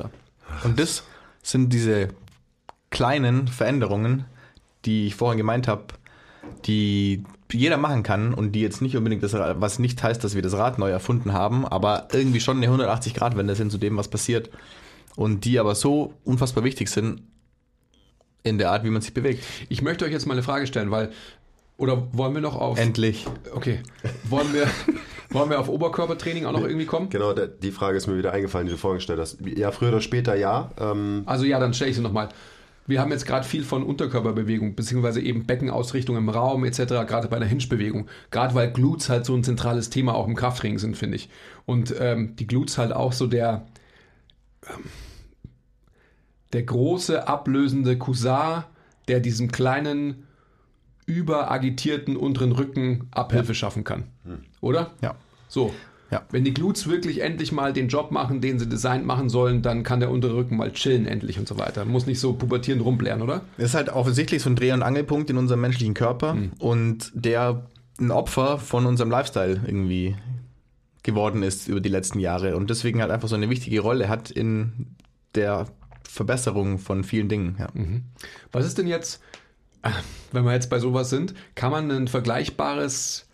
Und 0.63 0.79
das 0.79 1.03
sind 1.43 1.71
diese 1.73 2.09
kleinen 2.89 3.47
Veränderungen, 3.47 4.25
die 4.85 5.07
ich 5.07 5.15
vorhin 5.15 5.37
gemeint 5.37 5.67
habe, 5.67 5.85
die 6.65 7.23
jeder 7.51 7.77
machen 7.77 8.03
kann 8.03 8.33
und 8.33 8.53
die 8.53 8.61
jetzt 8.61 8.81
nicht 8.81 8.95
unbedingt 8.97 9.23
das, 9.23 9.33
Ra- 9.33 9.55
was 9.59 9.77
nicht 9.79 10.01
heißt, 10.01 10.23
dass 10.23 10.35
wir 10.35 10.41
das 10.41 10.53
Rad 10.53 10.79
neu 10.79 10.89
erfunden 10.89 11.33
haben, 11.33 11.65
aber 11.67 12.07
irgendwie 12.13 12.39
schon 12.39 12.57
eine 12.63 12.67
180-Grad-Wende 12.67 13.55
sind 13.55 13.71
zu 13.71 13.77
dem, 13.77 13.97
was 13.97 14.07
passiert. 14.07 14.49
Und 15.17 15.43
die 15.43 15.59
aber 15.59 15.75
so 15.75 16.13
unfassbar 16.23 16.63
wichtig 16.63 16.87
sind 16.89 17.21
in 18.43 18.57
der 18.57 18.71
Art, 18.71 18.83
wie 18.85 18.89
man 18.89 19.01
sich 19.01 19.13
bewegt. 19.13 19.43
Ich 19.69 19.81
möchte 19.81 20.05
euch 20.05 20.11
jetzt 20.11 20.25
mal 20.25 20.33
eine 20.33 20.43
Frage 20.43 20.65
stellen, 20.65 20.89
weil, 20.91 21.11
oder 21.77 22.07
wollen 22.13 22.33
wir 22.33 22.41
noch 22.41 22.55
auf. 22.55 22.79
Endlich. 22.79 23.27
Okay. 23.53 23.81
Wollen 24.23 24.53
wir, 24.53 24.67
wollen 25.33 25.49
wir 25.49 25.59
auf 25.59 25.69
Oberkörpertraining 25.69 26.45
auch 26.45 26.51
noch 26.51 26.63
irgendwie 26.63 26.85
kommen? 26.85 27.09
Genau, 27.09 27.33
die 27.33 27.71
Frage 27.71 27.97
ist 27.97 28.07
mir 28.07 28.17
wieder 28.17 28.33
eingefallen, 28.33 28.67
die 28.67 28.73
du 28.73 28.77
vorgestellt 28.77 29.19
hast. 29.19 29.37
Ja, 29.45 29.71
früher 29.71 29.89
oder 29.89 30.01
später 30.01 30.35
ja. 30.35 30.71
Ähm, 30.79 31.23
Also 31.25 31.45
ja, 31.45 31.59
dann 31.59 31.73
stelle 31.73 31.89
ich 31.91 31.95
sie 31.97 32.01
nochmal. 32.01 32.29
Wir 32.87 32.99
haben 32.99 33.11
jetzt 33.11 33.25
gerade 33.25 33.45
viel 33.45 33.63
von 33.63 33.83
Unterkörperbewegung, 33.83 34.75
beziehungsweise 34.75 35.21
eben 35.21 35.45
Beckenausrichtung 35.45 36.17
im 36.17 36.29
Raum 36.29 36.65
etc., 36.65 36.79
gerade 37.07 37.27
bei 37.27 37.39
der 37.39 37.47
Hinge-Bewegung. 37.47 38.07
Gerade 38.31 38.55
weil 38.55 38.71
Glutes 38.71 39.07
halt 39.07 39.25
so 39.25 39.35
ein 39.35 39.43
zentrales 39.43 39.89
Thema 39.89 40.15
auch 40.15 40.27
im 40.27 40.35
Krafttraining 40.35 40.79
sind, 40.79 40.97
finde 40.97 41.15
ich. 41.15 41.29
Und 41.65 41.93
ähm, 41.99 42.35
die 42.35 42.47
Glutes 42.47 42.77
halt 42.77 42.91
auch 42.91 43.13
so 43.13 43.27
der, 43.27 43.67
ähm, 44.67 44.83
der 46.53 46.63
große 46.63 47.27
ablösende 47.27 47.97
Cousin, 47.97 48.63
der 49.07 49.19
diesem 49.19 49.51
kleinen, 49.51 50.27
überagitierten 51.05 52.15
unteren 52.15 52.51
Rücken 52.51 53.07
Abhilfe 53.11 53.53
schaffen 53.55 53.83
kann. 53.83 54.03
Oder? 54.61 54.91
Ja. 55.01 55.15
So. 55.47 55.73
Ja. 56.11 56.23
Wenn 56.29 56.43
die 56.43 56.53
Glutes 56.53 56.89
wirklich 56.89 57.21
endlich 57.21 57.53
mal 57.53 57.71
den 57.71 57.87
Job 57.87 58.11
machen, 58.11 58.41
den 58.41 58.59
sie 58.59 58.67
designt 58.67 59.05
machen 59.05 59.29
sollen, 59.29 59.61
dann 59.61 59.83
kann 59.83 60.01
der 60.01 60.11
untere 60.11 60.35
Rücken 60.35 60.57
mal 60.57 60.73
chillen 60.73 61.05
endlich 61.05 61.39
und 61.39 61.47
so 61.47 61.57
weiter. 61.57 61.85
Muss 61.85 62.05
nicht 62.05 62.19
so 62.19 62.33
pubertierend 62.33 62.83
rumblären, 62.83 63.21
oder? 63.21 63.41
Das 63.57 63.67
ist 63.67 63.75
halt 63.75 63.89
offensichtlich 63.89 64.41
so 64.41 64.49
ein 64.49 64.57
Dreh- 64.57 64.73
und 64.73 64.83
Angelpunkt 64.83 65.29
in 65.29 65.37
unserem 65.37 65.61
menschlichen 65.61 65.93
Körper 65.93 66.35
und 66.59 67.11
der 67.13 67.65
ein 67.97 68.11
Opfer 68.11 68.57
von 68.57 68.85
unserem 68.85 69.09
Lifestyle 69.09 69.61
irgendwie 69.65 70.15
geworden 71.03 71.43
ist 71.43 71.67
über 71.67 71.79
die 71.79 71.89
letzten 71.89 72.19
Jahre 72.19 72.57
und 72.57 72.69
deswegen 72.69 73.01
halt 73.01 73.11
einfach 73.11 73.27
so 73.27 73.35
eine 73.35 73.49
wichtige 73.49 73.79
Rolle 73.79 74.09
hat 74.09 74.31
in 74.31 74.95
der 75.33 75.67
Verbesserung 76.07 76.77
von 76.77 77.03
vielen 77.03 77.29
Dingen. 77.29 77.55
Ja. 77.57 77.69
Was 78.51 78.65
ist 78.65 78.77
denn 78.77 78.87
jetzt, 78.87 79.21
wenn 80.31 80.43
wir 80.43 80.53
jetzt 80.53 80.69
bei 80.69 80.79
sowas 80.79 81.09
sind, 81.09 81.33
kann 81.55 81.71
man 81.71 81.91
ein 81.91 82.07
vergleichbares 82.07 83.27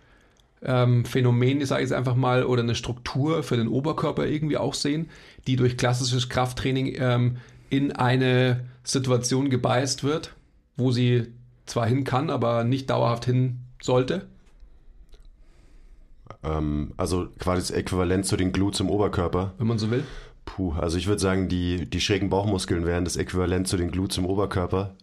ähm, 0.62 1.06
Phänomen, 1.06 1.62
ich 1.62 1.68
sage 1.68 1.82
jetzt 1.82 1.94
einfach 1.94 2.16
mal, 2.16 2.44
oder 2.44 2.64
eine 2.64 2.76
Struktur 2.76 3.44
für 3.44 3.58
den 3.58 3.68
Oberkörper 3.68 4.26
irgendwie 4.26 4.58
auch 4.58 4.74
sehen, 4.74 5.10
die 5.46 5.56
durch 5.56 5.78
klassisches 5.78 6.30
Krafttraining 6.30 6.96
ähm, 6.98 7.38
in 7.70 7.92
eine 7.92 8.66
Situation 8.84 9.50
gebeißt 9.50 10.04
wird, 10.04 10.34
wo 10.76 10.92
sie 10.92 11.28
zwar 11.66 11.86
hin 11.86 12.04
kann, 12.04 12.30
aber 12.30 12.64
nicht 12.64 12.90
dauerhaft 12.90 13.26
hin 13.26 13.60
sollte? 13.82 14.26
Ähm, 16.44 16.94
also 16.98 17.28
quasi 17.40 17.62
das 17.62 17.72
Äquivalent 17.72 18.26
zu 18.26 18.38
den 18.38 18.52
Glutes 18.52 18.80
im 18.80 18.90
Oberkörper. 18.90 19.54
wenn 19.58 19.68
man 19.68 19.78
so 19.78 19.92
will. 19.92 20.04
Puh, 20.46 20.72
also 20.74 20.98
ich 20.98 21.08
würde 21.08 21.22
sagen, 21.22 21.50
die, 21.50 21.90
die 21.90 22.00
schrägen 22.00 22.30
Bauchmuskeln 22.30 22.86
wären 22.86 23.04
das 23.04 23.18
Äquivalent 23.18 23.68
zu 23.68 23.76
den 23.76 23.92
Glutes 23.92 24.18
im 24.18 24.26
Oberkörper. 24.26 24.96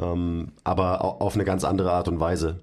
Ähm, 0.00 0.52
aber 0.64 1.04
au- 1.04 1.18
auf 1.20 1.34
eine 1.34 1.44
ganz 1.44 1.64
andere 1.64 1.92
Art 1.92 2.08
und 2.08 2.20
Weise. 2.20 2.60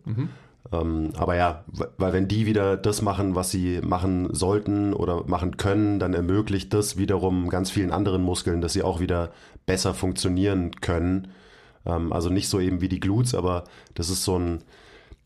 Ähm, 0.72 1.12
aber 1.18 1.36
ja, 1.36 1.64
weil 1.98 2.14
wenn 2.14 2.28
die 2.28 2.46
wieder 2.46 2.78
das 2.78 3.02
machen, 3.02 3.34
was 3.36 3.50
sie 3.50 3.80
machen 3.82 4.34
sollten 4.34 4.94
oder 4.94 5.24
machen 5.26 5.58
können, 5.58 6.00
dann 6.00 6.14
ermöglicht 6.14 6.74
das 6.74 6.98
wiederum 6.98 7.50
ganz 7.50 7.72
vielen 7.72 7.92
anderen 7.92 8.22
Muskeln, 8.24 8.62
dass 8.62 8.74
sie 8.74 8.84
auch 8.84 9.00
wieder 9.00 9.32
besser 9.66 9.94
funktionieren 9.94 10.72
können. 10.82 11.30
Ähm, 11.86 12.12
also 12.14 12.30
nicht 12.30 12.50
so 12.50 12.60
eben 12.60 12.82
wie 12.82 12.90
die 12.90 13.00
Glutes, 13.00 13.34
aber 13.36 13.64
das 13.96 14.10
ist 14.10 14.24
so 14.24 14.38
ein, 14.38 14.60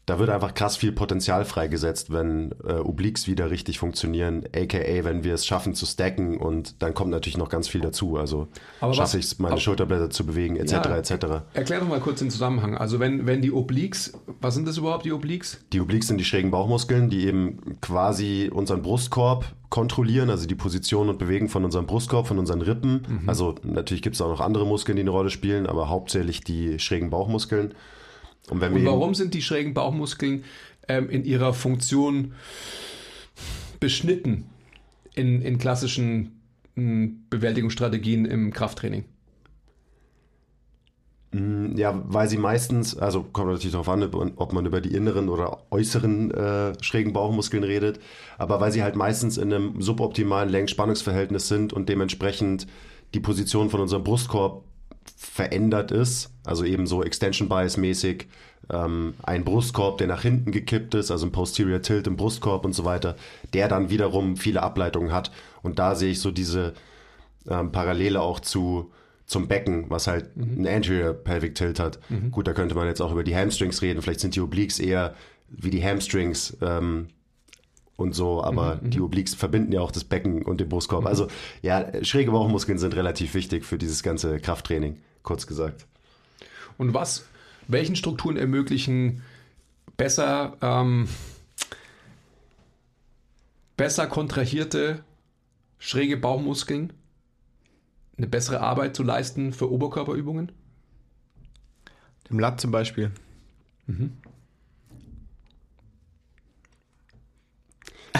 da 0.05 0.19
wird 0.19 0.29
einfach 0.29 0.53
krass 0.53 0.75
viel 0.75 0.91
Potenzial 0.91 1.45
freigesetzt, 1.45 2.11
wenn 2.11 2.53
äh, 2.67 2.73
Obliques 2.73 3.27
wieder 3.27 3.49
richtig 3.51 3.79
funktionieren, 3.79 4.43
aka 4.53 4.77
wenn 5.05 5.23
wir 5.23 5.33
es 5.33 5.45
schaffen 5.45 5.75
zu 5.75 5.85
stacken 5.85 6.37
und 6.37 6.81
dann 6.81 6.93
kommt 6.93 7.11
natürlich 7.11 7.37
noch 7.37 7.47
ganz 7.47 7.69
viel 7.69 7.79
dazu. 7.79 8.17
Also 8.17 8.47
Aber 8.81 8.93
schaffe 8.93 9.17
ich 9.17 9.25
es, 9.25 9.39
meine 9.39 9.53
aber- 9.53 9.61
Schulterblätter 9.61 10.09
zu 10.09 10.25
bewegen, 10.25 10.57
etc. 10.57 10.71
Ja. 10.73 10.97
etc. 10.97 11.11
Erklär 11.53 11.79
doch 11.79 11.87
mal 11.87 12.01
kurz 12.01 12.19
den 12.19 12.29
Zusammenhang. 12.29 12.75
Also 12.77 12.99
wenn, 12.99 13.25
wenn 13.27 13.41
die 13.41 13.51
Obliques, 13.53 14.11
was 14.41 14.55
sind 14.55 14.67
das 14.67 14.77
überhaupt, 14.77 15.05
die 15.05 15.13
Obliques? 15.13 15.59
Die 15.71 15.79
Obliques 15.79 16.09
sind 16.09 16.17
die 16.17 16.25
schrägen 16.25 16.51
Bauchmuskeln, 16.51 17.09
die 17.09 17.25
eben 17.25 17.79
quasi 17.79 18.49
unseren 18.53 18.81
Brustkorb 18.81 19.45
kontrollieren, 19.69 20.29
also 20.29 20.45
die 20.47 20.53
Position 20.55 21.07
und 21.09 21.17
Bewegung 21.17 21.47
von 21.49 21.63
unserem 21.63 21.87
Brustkorb, 21.87 22.27
von 22.27 22.37
unseren 22.39 22.61
Rippen. 22.61 23.23
Also 23.25 23.55
natürlich 23.63 24.03
gibt 24.03 24.15
es 24.15 24.21
auch 24.21 24.29
noch 24.29 24.41
andere 24.41 24.67
Muskeln, 24.67 24.97
die 24.97 25.01
eine 25.01 25.09
Rolle 25.09 25.29
spielen, 25.31 25.65
aber 25.65 25.89
hauptsächlich 25.89 26.41
die 26.43 26.77
schrägen 26.77 27.09
Bauchmuskeln. 27.09 27.73
Und 28.49 28.61
Und 28.61 28.85
warum 28.85 29.15
sind 29.15 29.33
die 29.33 29.41
schrägen 29.41 29.73
Bauchmuskeln 29.73 30.43
ähm, 30.87 31.09
in 31.09 31.23
ihrer 31.23 31.53
Funktion 31.53 32.33
beschnitten 33.79 34.45
in, 35.15 35.41
in 35.41 35.57
klassischen 35.57 36.41
mh, 36.75 37.11
Bewältigungsstrategien 37.29 38.25
im 38.25 38.51
Krafttraining? 38.51 39.05
Ja, 41.75 41.99
weil 42.05 42.29
sie 42.29 42.37
meistens, 42.37 42.95
also 42.95 43.23
kommt 43.23 43.47
natürlich 43.47 43.71
darauf 43.71 43.89
an, 43.89 44.03
ob 44.35 44.53
man 44.53 44.67
über 44.67 44.81
die 44.81 44.93
inneren 44.93 45.29
oder 45.29 45.63
äußeren 45.71 46.29
äh, 46.29 46.83
schrägen 46.83 47.11
Bauchmuskeln 47.11 47.63
redet, 47.63 47.99
aber 48.37 48.61
weil 48.61 48.71
sie 48.71 48.83
halt 48.83 48.95
meistens 48.95 49.37
in 49.37 49.51
einem 49.51 49.81
suboptimalen 49.81 50.49
Längen-Spannungsverhältnis 50.49 51.47
sind 51.47 51.73
und 51.73 51.89
dementsprechend 51.89 52.67
die 53.15 53.19
Position 53.19 53.71
von 53.71 53.81
unserem 53.81 54.03
Brustkorb 54.03 54.63
verändert 55.15 55.91
ist, 55.91 56.31
also 56.45 56.63
eben 56.63 56.87
so 56.87 57.03
Extension 57.03 57.49
Bias 57.49 57.77
mäßig, 57.77 58.27
ähm, 58.71 59.15
ein 59.23 59.43
Brustkorb, 59.43 59.97
der 59.97 60.07
nach 60.07 60.21
hinten 60.21 60.51
gekippt 60.51 60.95
ist, 60.95 61.11
also 61.11 61.25
ein 61.25 61.31
Posterior 61.31 61.81
Tilt 61.81 62.07
im 62.07 62.15
Brustkorb 62.15 62.65
und 62.65 62.73
so 62.73 62.85
weiter, 62.85 63.15
der 63.53 63.67
dann 63.67 63.89
wiederum 63.89 64.37
viele 64.37 64.63
Ableitungen 64.63 65.11
hat. 65.11 65.31
Und 65.61 65.79
da 65.79 65.95
sehe 65.95 66.11
ich 66.11 66.19
so 66.19 66.31
diese 66.31 66.73
ähm, 67.49 67.71
Parallele 67.71 68.21
auch 68.21 68.39
zu 68.39 68.91
zum 69.25 69.47
Becken, 69.47 69.85
was 69.89 70.07
halt 70.07 70.31
einen 70.35 70.67
Anterior 70.67 71.13
Pelvic 71.13 71.55
Tilt 71.55 71.79
hat. 71.79 71.99
Gut, 72.31 72.45
da 72.45 72.53
könnte 72.53 72.75
man 72.75 72.87
jetzt 72.87 73.01
auch 73.01 73.11
über 73.11 73.23
die 73.23 73.35
Hamstrings 73.35 73.81
reden. 73.81 74.01
Vielleicht 74.01 74.19
sind 74.19 74.35
die 74.35 74.41
Obliques 74.41 74.79
eher 74.79 75.15
wie 75.49 75.69
die 75.69 75.83
Hamstrings 75.83 76.57
ähm, 76.61 77.07
und 77.95 78.13
so, 78.13 78.43
aber 78.43 78.79
die 78.81 79.01
Obliques 79.01 79.35
verbinden 79.35 79.71
ja 79.71 79.81
auch 79.81 79.91
das 79.91 80.03
Becken 80.03 80.43
und 80.43 80.59
den 80.59 80.69
Brustkorb. 80.69 81.05
Also 81.05 81.27
ja, 81.61 82.03
schräge 82.03 82.31
Bauchmuskeln 82.31 82.77
sind 82.77 82.95
relativ 82.95 83.33
wichtig 83.33 83.65
für 83.65 83.77
dieses 83.77 84.01
ganze 84.03 84.39
Krafttraining, 84.39 84.97
kurz 85.21 85.45
gesagt. 85.45 85.85
Und 86.77 86.93
was, 86.93 87.25
welchen 87.67 87.95
Strukturen 87.95 88.37
ermöglichen 88.37 89.21
besser, 89.95 90.57
ähm, 90.61 91.07
besser 93.77 94.07
kontrahierte 94.07 95.03
schräge 95.77 96.17
Bauchmuskeln 96.17 96.93
eine 98.17 98.27
bessere 98.27 98.61
Arbeit 98.61 98.95
zu 98.95 99.03
leisten 99.03 99.53
für 99.53 99.71
Oberkörperübungen? 99.71 100.51
Dem 102.29 102.39
Lat 102.39 102.59
zum 102.59 102.71
Beispiel. 102.71 103.11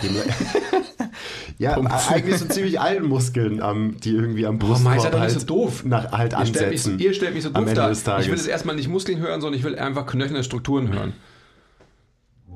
Ja, 1.59 1.79
eigentlich 2.09 2.37
so 2.37 2.45
ziemlich 2.45 2.79
allen 2.79 3.05
Muskeln, 3.05 3.61
am, 3.61 3.97
die 3.99 4.09
irgendwie 4.11 4.45
am 4.45 4.57
Brustkorb 4.57 4.83
Mann, 4.83 4.97
doch 4.97 5.11
nicht 5.11 5.19
halt, 5.19 5.39
so 5.39 5.45
doof. 5.45 5.85
Nach, 5.85 6.11
halt 6.11 6.33
Ihr 6.33 6.45
stellt, 6.47 6.71
mich, 6.71 6.79
ansetzen. 6.79 6.99
ihr 6.99 7.13
stellt 7.13 7.33
mich 7.35 7.43
so 7.43 7.49
am 7.49 7.53
doof 7.53 7.61
Ende 7.67 7.75
dar. 7.75 7.89
des 7.89 8.03
Tages. 8.03 8.25
Ich 8.25 8.31
will 8.31 8.37
jetzt 8.37 8.47
erstmal 8.47 8.75
nicht 8.75 8.89
Muskeln 8.89 9.19
hören, 9.19 9.39
sondern 9.39 9.57
ich 9.59 9.63
will 9.63 9.77
einfach 9.77 10.05
knöcherne 10.07 10.43
Strukturen 10.43 10.91
hören. 10.91 11.13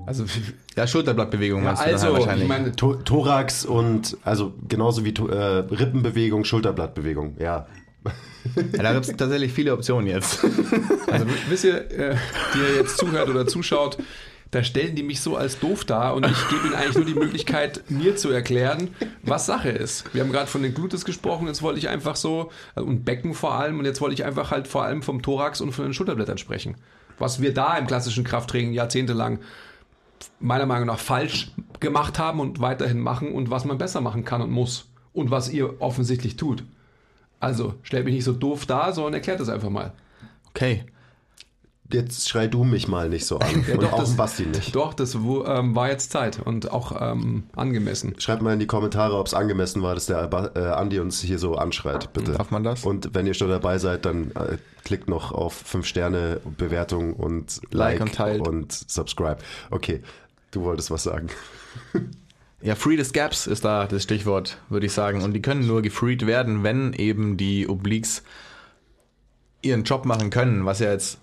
Also, 0.05 0.25
Ja, 0.75 0.88
Schulterblattbewegung 0.88 1.60
ja, 1.63 1.65
meinst 1.65 1.81
du 1.81 1.86
dann 1.86 1.93
also 1.93 2.05
halt 2.07 2.13
ich 2.13 2.25
wahrscheinlich. 2.25 2.47
meine, 2.47 2.75
To 2.75 2.95
Thorax 2.95 3.65
und 3.65 4.17
also 4.23 4.53
genauso 4.67 5.03
wie 5.05 5.10
äh, 5.10 5.36
Rippenbewegung, 5.36 6.43
Schulterblattbewegung, 6.45 7.36
ja. 7.39 7.67
ja, 8.55 8.83
da 8.83 8.93
gibt 8.93 9.07
es 9.07 9.17
tatsächlich 9.17 9.51
viele 9.51 9.73
Optionen 9.73 10.07
jetzt. 10.07 10.43
Also 11.12 11.25
wisst 11.49 11.65
ihr, 11.65 11.91
äh, 11.91 12.15
die 12.53 12.60
ihr 12.60 12.75
jetzt 12.81 12.97
zuhört 12.97 13.29
oder 13.29 13.45
zuschaut, 13.47 13.97
da 14.51 14.63
stellen 14.63 14.95
die 14.95 15.03
mich 15.03 15.21
so 15.21 15.36
als 15.36 15.60
doof 15.60 15.86
dar 15.86 16.15
und 16.15 16.25
ich 16.25 16.49
gebe 16.49 16.67
ihnen 16.67 16.75
eigentlich 16.75 16.95
nur 16.95 17.05
die 17.05 17.13
Möglichkeit, 17.13 17.83
mir 17.89 18.15
zu 18.15 18.29
erklären, 18.29 18.95
was 19.23 19.45
Sache 19.45 19.69
ist. 19.69 20.13
Wir 20.13 20.23
haben 20.23 20.31
gerade 20.31 20.47
von 20.47 20.63
den 20.63 20.73
Glutes 20.73 21.05
gesprochen, 21.05 21.47
jetzt 21.47 21.62
wollte 21.62 21.79
ich 21.79 21.89
einfach 21.89 22.15
so, 22.15 22.51
äh, 22.75 22.81
und 22.81 23.03
Becken 23.03 23.33
vor 23.33 23.55
allem, 23.55 23.79
und 23.79 23.86
jetzt 23.86 23.99
wollte 23.99 24.13
ich 24.13 24.23
einfach 24.23 24.51
halt 24.51 24.67
vor 24.67 24.83
allem 24.83 25.01
vom 25.01 25.21
Thorax 25.21 25.60
und 25.62 25.73
von 25.73 25.86
den 25.86 25.93
Schulterblättern 25.93 26.38
sprechen. 26.38 26.75
Was 27.19 27.41
wir 27.41 27.53
da 27.53 27.77
im 27.77 27.88
klassischen 27.88 28.23
Krafttraining 28.23 28.73
jahrzehntelang 28.73 29.39
meiner 30.39 30.65
Meinung 30.65 30.88
nach 30.88 30.99
falsch 30.99 31.51
gemacht 31.79 32.19
haben 32.19 32.39
und 32.39 32.60
weiterhin 32.60 32.99
machen 32.99 33.33
und 33.33 33.49
was 33.49 33.65
man 33.65 33.77
besser 33.77 34.01
machen 34.01 34.23
kann 34.23 34.41
und 34.41 34.51
muss. 34.51 34.86
Und 35.13 35.31
was 35.31 35.49
ihr 35.49 35.81
offensichtlich 35.81 36.36
tut. 36.38 36.63
Also, 37.39 37.73
stellt 37.81 38.05
mich 38.05 38.13
nicht 38.13 38.23
so 38.23 38.33
doof 38.33 38.67
dar, 38.67 38.93
sondern 38.93 39.15
erklärt 39.15 39.39
es 39.39 39.49
einfach 39.49 39.69
mal. 39.69 39.93
Okay. 40.49 40.86
Jetzt 41.91 42.28
schrei 42.28 42.47
du 42.47 42.65
mich 42.65 42.88
mal 42.89 43.08
nicht 43.08 43.26
so 43.26 43.39
an. 43.39 43.63
Ja, 43.67 43.76
und 43.76 43.84
doch, 43.84 43.93
auch 43.93 44.00
das- 44.00 44.15
Basti 44.17 44.45
nicht. 44.45 44.76
Doch, 44.76 44.93
das 44.93 45.21
wo, 45.21 45.45
ähm, 45.45 45.73
war 45.76 45.89
jetzt 45.89 46.12
Zeit 46.12 46.39
und 46.45 46.71
auch 46.71 47.00
ähm, 47.02 47.43
angemessen. 47.56 48.15
Schreibt 48.19 48.41
mal 48.41 48.54
in 48.54 48.60
die 48.60 48.67
Kommentare, 48.67 49.15
ob 49.17 49.28
es 49.28 49.34
angemessen 49.34 49.82
war, 49.82 49.93
dass 49.95 50.06
der 50.08 50.30
äh, 50.56 50.60
Andi 50.60 51.00
uns 51.00 51.21
hier 51.21 51.39
so 51.39 51.56
anschreit, 51.56 52.12
bitte. 52.12 52.34
Darf 52.34 52.52
man 52.52 52.63
das? 52.63 52.84
Und 52.84 53.13
wenn 53.13 53.26
ihr 53.26 53.34
schon 53.34 53.50
dabei 53.50 53.78
seid, 53.78 54.06
dann 54.06 54.32
äh, 54.32 54.58
klickt 54.84 55.08
noch 55.10 55.32
auf 55.32 55.54
5 55.54 55.86
Sterne 55.86 56.41
Bewertung 56.58 57.13
und 57.13 57.62
Like 57.71 58.00
Like, 58.00 58.02
und 58.02 58.15
teilt. 58.15 58.47
und 58.47 58.71
Subscribe. 58.73 59.38
Okay, 59.71 60.02
du 60.52 60.63
wolltest 60.63 60.91
was 60.91 61.04
sagen. 61.04 61.28
Ja, 62.60 62.73
Free 62.73 63.00
the 63.02 63.12
Gaps 63.12 63.45
ist 63.45 63.63
da 63.65 63.86
das 63.86 64.02
Stichwort, 64.02 64.58
würde 64.67 64.88
ich 64.88 64.91
sagen. 64.91 65.21
Und 65.23 65.34
die 65.34 65.43
können 65.43 65.67
nur 65.67 65.84
gefreed 65.84 66.26
werden, 66.26 66.63
wenn 66.63 66.91
eben 66.93 67.38
die 67.38 67.69
Obliques 67.69 68.23
ihren 69.62 69.84
Job 69.84 70.06
machen 70.06 70.32
können, 70.32 70.65
was 70.65 70.80
ja 70.80 70.91
jetzt 70.91 71.19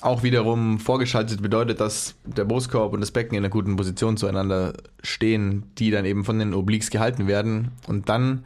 auch 0.00 0.22
wiederum 0.22 0.78
vorgeschaltet 0.78 1.42
bedeutet, 1.42 1.80
dass 1.80 2.14
der 2.24 2.44
Brustkorb 2.44 2.92
und 2.92 3.00
das 3.00 3.10
Becken 3.10 3.36
in 3.36 3.42
einer 3.44 3.50
guten 3.50 3.76
Position 3.76 4.16
zueinander 4.16 4.74
stehen, 5.02 5.64
die 5.78 5.90
dann 5.90 6.04
eben 6.04 6.24
von 6.24 6.38
den 6.38 6.54
Obliques 6.54 6.90
gehalten 6.90 7.26
werden. 7.26 7.72
Und 7.86 8.08
dann 8.08 8.44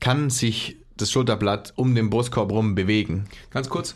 kann 0.00 0.30
sich 0.30 0.76
das 0.96 1.10
Schulterblatt 1.10 1.72
um 1.76 1.94
den 1.94 2.10
Brustkorb 2.10 2.50
rum 2.50 2.74
bewegen. 2.74 3.26
Ganz 3.50 3.68
kurz, 3.68 3.94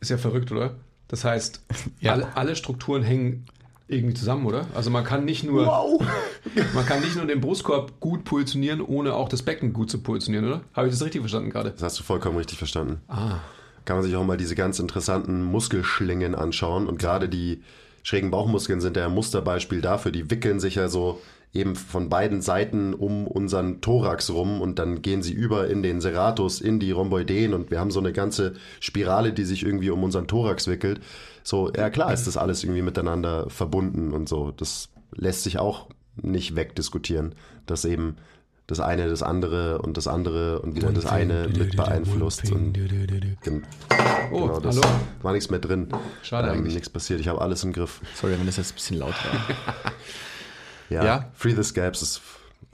ist 0.00 0.10
ja 0.10 0.18
verrückt, 0.18 0.50
oder? 0.52 0.74
Das 1.08 1.24
heißt, 1.24 1.60
Ja. 2.00 2.12
alle, 2.12 2.36
alle 2.36 2.56
Strukturen 2.56 3.02
hängen 3.02 3.44
irgendwie 3.86 4.14
zusammen, 4.14 4.46
oder? 4.46 4.66
Also 4.74 4.88
man 4.90 5.04
kann 5.04 5.24
nicht 5.24 5.44
nur 5.44 5.66
man 6.74 6.86
kann 6.86 7.00
nicht 7.00 7.16
nur 7.16 7.26
den 7.26 7.40
Brustkorb 7.40 7.98
gut 8.00 8.24
positionieren, 8.24 8.80
ohne 8.80 9.14
auch 9.14 9.28
das 9.28 9.42
Becken 9.42 9.72
gut 9.72 9.90
zu 9.90 9.98
positionieren, 10.00 10.46
oder? 10.46 10.60
Habe 10.74 10.86
ich 10.86 10.94
das 10.94 11.02
richtig 11.04 11.20
verstanden 11.20 11.50
gerade? 11.50 11.72
Das 11.72 11.82
hast 11.82 11.98
du 11.98 12.04
vollkommen 12.04 12.36
richtig 12.38 12.56
verstanden. 12.56 13.00
Ah. 13.08 13.38
Kann 13.84 13.96
man 13.96 14.04
sich 14.04 14.16
auch 14.16 14.24
mal 14.24 14.36
diese 14.36 14.54
ganz 14.54 14.78
interessanten 14.78 15.42
Muskelschlingen 15.42 16.34
anschauen 16.34 16.86
und 16.86 16.98
gerade 16.98 17.28
die, 17.28 17.62
schrägen 18.02 18.30
Bauchmuskeln 18.30 18.80
sind 18.80 18.96
ja 18.96 19.06
ein 19.06 19.14
Musterbeispiel 19.14 19.80
dafür. 19.80 20.12
Die 20.12 20.30
wickeln 20.30 20.60
sich 20.60 20.76
ja 20.76 20.88
so 20.88 21.20
eben 21.52 21.74
von 21.74 22.08
beiden 22.08 22.42
Seiten 22.42 22.94
um 22.94 23.26
unseren 23.26 23.80
Thorax 23.80 24.30
rum 24.30 24.60
und 24.60 24.78
dann 24.78 25.02
gehen 25.02 25.22
sie 25.22 25.32
über 25.32 25.68
in 25.68 25.82
den 25.82 26.00
Serratus, 26.00 26.60
in 26.60 26.78
die 26.78 26.92
Rhomboideen 26.92 27.54
und 27.54 27.70
wir 27.70 27.80
haben 27.80 27.90
so 27.90 27.98
eine 27.98 28.12
ganze 28.12 28.54
Spirale, 28.78 29.32
die 29.32 29.44
sich 29.44 29.64
irgendwie 29.64 29.90
um 29.90 30.04
unseren 30.04 30.28
Thorax 30.28 30.68
wickelt. 30.68 31.00
So, 31.42 31.72
ja 31.76 31.90
klar 31.90 32.12
ist 32.12 32.26
das 32.26 32.36
alles 32.36 32.62
irgendwie 32.62 32.82
miteinander 32.82 33.50
verbunden 33.50 34.12
und 34.12 34.28
so. 34.28 34.52
Das 34.52 34.90
lässt 35.12 35.42
sich 35.42 35.58
auch 35.58 35.88
nicht 36.22 36.54
wegdiskutieren, 36.54 37.34
dass 37.66 37.84
eben 37.84 38.16
das 38.70 38.80
eine 38.80 39.08
das 39.08 39.22
andere 39.22 39.78
und 39.82 39.96
das 39.96 40.06
andere 40.06 40.60
und 40.62 40.74
wieder 40.76 40.92
das 40.92 41.06
eine 41.06 41.48
mit 41.48 41.76
beeinflusst. 41.76 42.50
Und 42.52 42.78
Oh, 44.32 44.42
genau, 44.46 44.60
das 44.60 44.76
hallo. 44.80 44.88
war 45.22 45.32
nichts 45.32 45.50
mehr 45.50 45.58
drin. 45.58 45.88
Schade 46.22 46.48
ähm, 46.48 46.54
eigentlich. 46.58 46.74
Nichts 46.74 46.88
passiert. 46.88 47.20
Ich 47.20 47.26
habe 47.28 47.40
alles 47.40 47.64
im 47.64 47.72
Griff. 47.72 48.00
Sorry, 48.14 48.34
wenn 48.38 48.46
das 48.46 48.56
jetzt 48.58 48.72
ein 48.72 48.74
bisschen 48.74 48.98
laut 48.98 49.14
war. 49.14 49.92
Ja, 50.88 51.04
Ja. 51.04 51.30
Free 51.34 51.54
the 51.54 51.62
Scabs 51.62 52.02
ist 52.02 52.20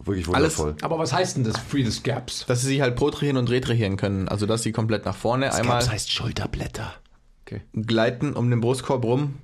wirklich 0.02 0.26
Alles- 0.28 0.58
wundervoll. 0.58 0.76
Aber 0.82 0.98
was 0.98 1.12
heißt 1.12 1.36
denn 1.36 1.44
das 1.44 1.58
Free 1.58 1.84
the 1.84 1.90
Scabs? 1.90 2.46
dass 2.46 2.62
sie 2.62 2.66
sich 2.68 2.80
halt 2.80 2.96
protrahieren 2.96 3.36
und 3.36 3.50
retrahieren 3.50 3.96
können. 3.98 4.26
Also, 4.28 4.46
dass 4.46 4.62
sie 4.62 4.72
komplett 4.72 5.04
nach 5.04 5.14
vorne 5.16 5.52
einmal 5.54 5.86
heißt 5.86 6.10
Schulterblätter. 6.10 6.92
Okay. 7.42 7.60
gleiten 7.74 8.32
um 8.32 8.48
den 8.50 8.60
Brustkorb 8.60 9.04
rum. 9.04 9.34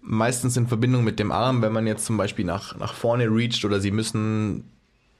Meistens 0.00 0.56
in 0.56 0.66
Verbindung 0.68 1.04
mit 1.04 1.18
dem 1.18 1.30
Arm, 1.32 1.62
wenn 1.62 1.72
man 1.72 1.86
jetzt 1.86 2.04
zum 2.04 2.16
Beispiel 2.16 2.44
nach, 2.44 2.76
nach 2.78 2.94
vorne 2.94 3.24
reacht 3.26 3.64
oder 3.64 3.80
sie 3.80 3.90
müssen 3.90 4.64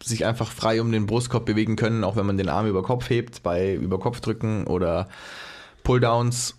sich 0.02 0.24
einfach 0.24 0.50
frei 0.50 0.80
um 0.80 0.92
den 0.92 1.06
Brustkorb 1.06 1.44
bewegen 1.44 1.76
können, 1.76 2.04
auch 2.04 2.16
wenn 2.16 2.26
man 2.26 2.36
den 2.36 2.48
Arm 2.48 2.66
über 2.66 2.82
Kopf 2.82 3.10
hebt, 3.10 3.42
bei 3.42 3.74
Überkopfdrücken 3.74 4.66
oder 4.66 5.08
Pulldowns. 5.82 6.56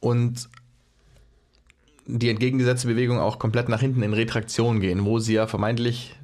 Und 0.00 0.48
die 2.06 2.30
entgegengesetzte 2.30 2.88
Bewegung 2.88 3.18
auch 3.18 3.38
komplett 3.38 3.68
nach 3.68 3.80
hinten 3.80 4.02
in 4.02 4.14
Retraktion 4.14 4.80
gehen, 4.80 5.04
wo 5.04 5.18
sie 5.18 5.34
ja 5.34 5.46
vermeintlich, 5.46 6.14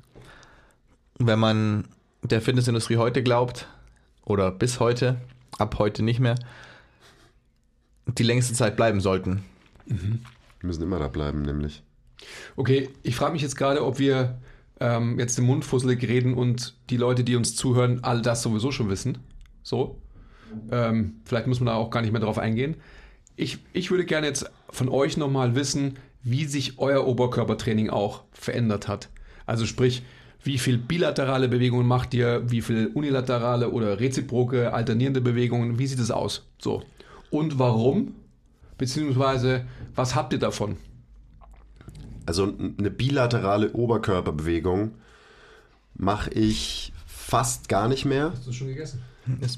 wenn 1.19 1.39
man 1.39 1.89
der 2.23 2.41
Fitnessindustrie 2.41 2.97
heute 2.97 3.23
glaubt, 3.23 3.67
oder 4.25 4.51
bis 4.51 4.81
heute, 4.81 5.21
ab 5.59 5.79
heute 5.79 6.03
nicht 6.03 6.21
mehr, 6.21 6.37
die 8.07 8.23
längste 8.23 8.55
Zeit 8.55 8.77
bleiben 8.77 9.01
sollten. 9.01 9.45
Wir 9.87 10.19
müssen 10.63 10.83
immer 10.83 10.99
da 10.99 11.09
bleiben, 11.09 11.43
nämlich. 11.43 11.83
Okay, 12.57 12.91
ich 13.03 13.17
frage 13.17 13.33
mich 13.33 13.43
jetzt 13.43 13.57
gerade, 13.57 13.85
ob 13.85 13.99
wir 13.99 14.39
ähm, 14.81 15.19
jetzt 15.19 15.39
im 15.39 15.47
Mund 15.47 15.65
fusselig 15.65 16.03
reden 16.07 16.35
und 16.35 16.75
die 16.91 16.97
Leute, 16.97 17.25
die 17.25 17.37
uns 17.37 17.57
zuhören, 17.57 18.01
all 18.03 18.23
das 18.23 18.43
sowieso 18.43 18.71
schon 18.73 18.89
wissen. 18.89 19.19
So. 19.63 20.01
Ähm, 20.71 21.21
vielleicht 21.25 21.47
muss 21.47 21.61
man 21.61 21.67
da 21.67 21.75
auch 21.75 21.91
gar 21.91 22.03
nicht 22.03 22.13
mehr 22.13 22.21
drauf 22.21 22.39
eingehen. 22.39 22.77
Ich, 23.37 23.59
ich 23.73 23.91
würde 23.91 24.05
gerne 24.05 24.27
jetzt 24.27 24.51
von 24.71 24.89
euch 24.89 25.17
nochmal 25.17 25.55
wissen, 25.55 25.99
wie 26.23 26.45
sich 26.45 26.79
euer 26.79 27.07
Oberkörpertraining 27.07 27.91
auch 27.91 28.25
verändert 28.33 28.89
hat. 28.89 29.11
Also 29.47 29.67
sprich, 29.67 30.03
wie 30.43 30.59
viel 30.59 30.79
bilaterale 30.79 31.49
Bewegungen 31.49 31.87
macht 31.87 32.15
ihr, 32.15 32.51
wie 32.51 32.61
viel 32.61 32.89
unilaterale 32.89 33.71
oder 33.71 33.99
reziproke, 33.99 34.73
alternierende 34.73 35.21
Bewegungen, 35.21 35.79
wie 35.79 35.87
sieht 35.87 35.99
es 35.99 36.11
aus? 36.11 36.47
So. 36.59 36.83
Und 37.31 37.59
warum? 37.59 38.15
Beziehungsweise, 38.79 39.67
was 39.95 40.15
habt 40.15 40.33
ihr 40.33 40.39
davon? 40.39 40.77
Also 42.27 42.45
eine 42.79 42.91
bilaterale 42.91 43.73
Oberkörperbewegung 43.73 44.93
mache 45.97 46.31
ich 46.31 46.93
fast 47.07 47.69
gar 47.69 47.89
nicht 47.89 48.05
mehr 48.05 48.33
Hast 48.33 48.47
du 48.47 48.53
schon 48.53 48.69
gegessen? 48.69 49.01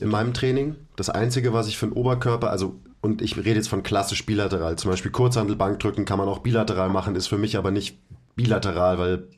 in 0.00 0.08
meinem 0.08 0.32
Training. 0.34 0.76
Das 0.96 1.10
Einzige, 1.10 1.52
was 1.52 1.66
ich 1.68 1.76
für 1.78 1.86
den 1.86 1.92
Oberkörper, 1.92 2.50
also 2.50 2.76
und 3.00 3.22
ich 3.22 3.36
rede 3.36 3.54
jetzt 3.54 3.68
von 3.68 3.82
klassisch 3.82 4.24
bilateral, 4.26 4.76
zum 4.76 4.90
Beispiel 4.90 5.10
Kurzhantelbankdrücken 5.12 6.04
kann 6.04 6.18
man 6.18 6.28
auch 6.28 6.38
bilateral 6.38 6.88
machen, 6.88 7.14
ist 7.16 7.26
für 7.28 7.38
mich 7.38 7.56
aber 7.56 7.70
nicht 7.70 7.98
bilateral, 8.34 8.98
weil 8.98 9.28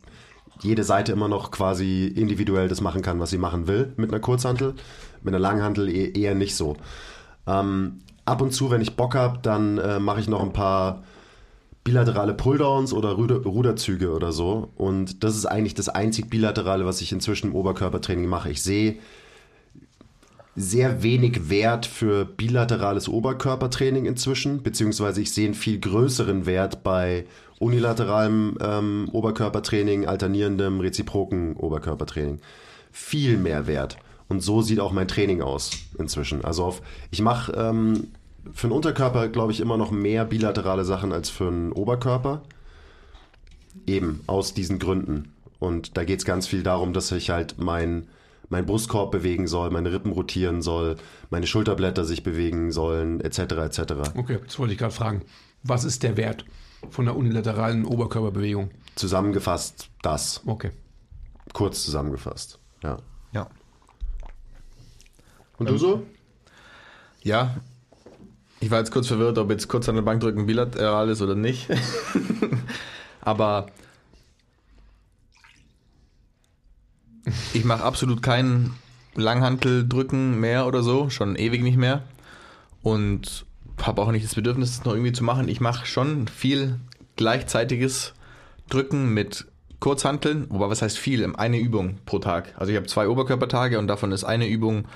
jede 0.61 0.85
Seite 0.85 1.13
immer 1.13 1.29
noch 1.29 1.51
quasi 1.51 2.07
individuell 2.07 2.69
das 2.69 2.81
machen 2.81 3.03
kann, 3.03 3.21
was 3.21 3.31
sie 3.31 3.39
machen 3.39 3.67
will 3.69 3.93
mit 3.97 4.11
einer 4.11 4.21
Kurzhantel. 4.21 4.75
Mit 5.23 5.35
einer 5.35 5.39
Langhantel 5.41 5.89
eh- 5.89 6.13
eher 6.13 6.35
nicht 6.35 6.57
so. 6.57 6.77
Ähm, 7.47 8.01
ab 8.25 8.41
und 8.41 8.53
zu, 8.53 8.71
wenn 8.71 8.81
ich 8.81 8.97
Bock 8.97 9.15
habe, 9.15 9.39
dann 9.43 9.79
äh, 9.79 9.99
mache 9.99 10.21
ich 10.21 10.29
noch 10.29 10.43
ein 10.43 10.53
paar 10.53 11.03
bilaterale 11.85 12.35
Pulldowns 12.35 12.93
oder 12.93 13.11
Ruder, 13.13 13.43
Ruderzüge 13.43 14.13
oder 14.13 14.33
so. 14.33 14.71
Und 14.77 15.25
das 15.25 15.37
ist 15.37 15.47
eigentlich 15.47 15.75
das 15.75 15.89
einzig 15.89 16.29
bilaterale, 16.29 16.85
was 16.85 17.01
ich 17.01 17.13
inzwischen 17.13 17.49
im 17.49 17.55
Oberkörpertraining 17.55 18.27
mache. 18.27 18.51
Ich 18.51 18.63
sehe 18.63 18.97
sehr 20.55 21.03
wenig 21.03 21.51
Wert 21.51 21.87
für 21.87 22.25
bilaterales 22.25 23.09
Oberkörpertraining 23.09 24.07
inzwischen, 24.07 24.63
beziehungsweise 24.63 25.21
ich 25.21 25.33
sehe 25.33 25.47
einen 25.47 25.55
viel 25.55 25.79
größeren 25.79 26.47
Wert 26.47 26.83
bei 26.83 27.27
unilateralem 27.61 28.59
ähm, 28.61 29.09
Oberkörpertraining, 29.13 30.07
alternierendem, 30.07 30.81
reziproken 30.81 31.57
Oberkörpertraining. 31.57 32.41
Viel 32.91 33.37
mehr 33.37 33.67
Wert. 33.67 33.99
Und 34.29 34.43
so 34.43 34.61
sieht 34.61 34.81
auch 34.81 34.93
mein 34.93 35.09
Training 35.09 35.43
aus 35.43 35.71
inzwischen. 35.99 36.45
Also 36.45 36.65
auf, 36.65 36.83
ich 37.11 37.23
mache 37.23 37.53
ähm, 37.53 38.09
für 38.53 38.69
den 38.69 38.73
Unterkörper, 38.73 39.29
glaube 39.29 39.53
ich, 39.53 39.61
immer 39.61 39.77
noch 39.77 39.91
mehr 39.91 40.25
bilaterale 40.25 40.85
Sachen 40.85 41.13
als 41.13 41.31
für 41.31 41.51
den 41.51 41.73
Oberkörper. 41.73 42.43
Eben, 43.87 44.23
aus 44.27 44.55
diesen 44.55 44.79
Gründen. 44.79 45.33
Und 45.59 45.97
da 45.97 46.05
geht 46.05 46.21
es 46.21 46.25
ganz 46.25 46.47
viel 46.47 46.63
darum, 46.63 46.93
dass 46.93 47.11
ich 47.13 47.31
halt 47.31 47.59
mein, 47.59 48.09
mein 48.49 48.67
Brustkorb 48.67 49.11
bewegen 49.11 49.47
soll, 49.47 49.71
meine 49.71 49.93
Rippen 49.93 50.13
rotieren 50.13 50.63
soll, 50.63 50.97
meine 51.31 51.47
Schulterblätter 51.47 52.05
sich 52.05 52.23
bewegen 52.23 52.73
sollen, 52.73 53.21
etc. 53.21 53.39
etc. 53.39 53.81
Okay, 54.15 54.39
das 54.45 54.59
wollte 54.59 54.73
ich 54.73 54.79
gerade 54.79 54.95
fragen. 54.95 55.23
Was 55.63 55.85
ist 55.85 56.03
der 56.03 56.17
Wert 56.17 56.45
von 56.91 57.07
der 57.07 57.17
unilateralen 57.17 57.85
Oberkörperbewegung? 57.85 58.71
Zusammengefasst 58.95 59.91
das. 60.03 60.43
Okay. 60.47 60.71
Kurz 61.53 61.85
zusammengefasst. 61.85 62.59
Ja. 62.83 62.99
Ja. 63.33 63.49
Und 65.59 65.69
du 65.69 65.77
so? 65.77 66.07
Ja. 67.23 67.57
Ich 68.61 68.71
war 68.71 68.79
jetzt 68.79 68.91
kurz 68.91 69.07
verwirrt, 69.07 69.39
ob 69.39 69.51
jetzt 69.51 69.69
kurz 69.69 69.89
an 69.89 69.95
der 69.95 70.03
Bank 70.03 70.21
drücken 70.21 70.47
bilateral 70.47 71.09
ist 71.09 71.23
oder 71.23 71.35
nicht. 71.35 71.69
Aber 73.21 73.67
ich 77.53 77.65
mache 77.65 77.85
absolut 77.85 78.23
kein 78.23 78.73
Langhanteldrücken 79.15 80.41
mehr 80.41 80.67
oder 80.67 80.83
so, 80.83 81.11
schon 81.11 81.37
ewig 81.37 81.63
nicht 81.63 81.77
mehr. 81.77 82.03
Und 82.83 83.47
habe 83.83 84.03
auch 84.03 84.11
nicht 84.11 84.25
das 84.25 84.35
Bedürfnis, 84.35 84.77
das 84.77 84.85
noch 84.85 84.93
irgendwie 84.93 85.13
zu 85.13 85.25
machen. 85.25 85.49
Ich 85.49 85.61
mache 85.61 85.87
schon 85.87 86.27
viel 86.29 86.81
gleichzeitiges 87.17 88.15
Drücken 88.69 89.15
mit 89.15 89.47
Kurzhanteln, 89.81 90.47
wobei 90.49 90.69
was 90.69 90.83
heißt 90.83 90.99
viel? 90.99 91.25
Eine 91.37 91.59
Übung 91.59 91.99
pro 92.05 92.19
Tag. 92.19 92.55
Also 92.57 92.73
ich 92.73 92.77
habe 92.77 92.87
zwei 92.87 93.09
Oberkörpertage 93.09 93.79
und 93.79 93.87
davon 93.87 94.11
ist 94.11 94.25
eine 94.25 94.49
Übung 94.49 94.87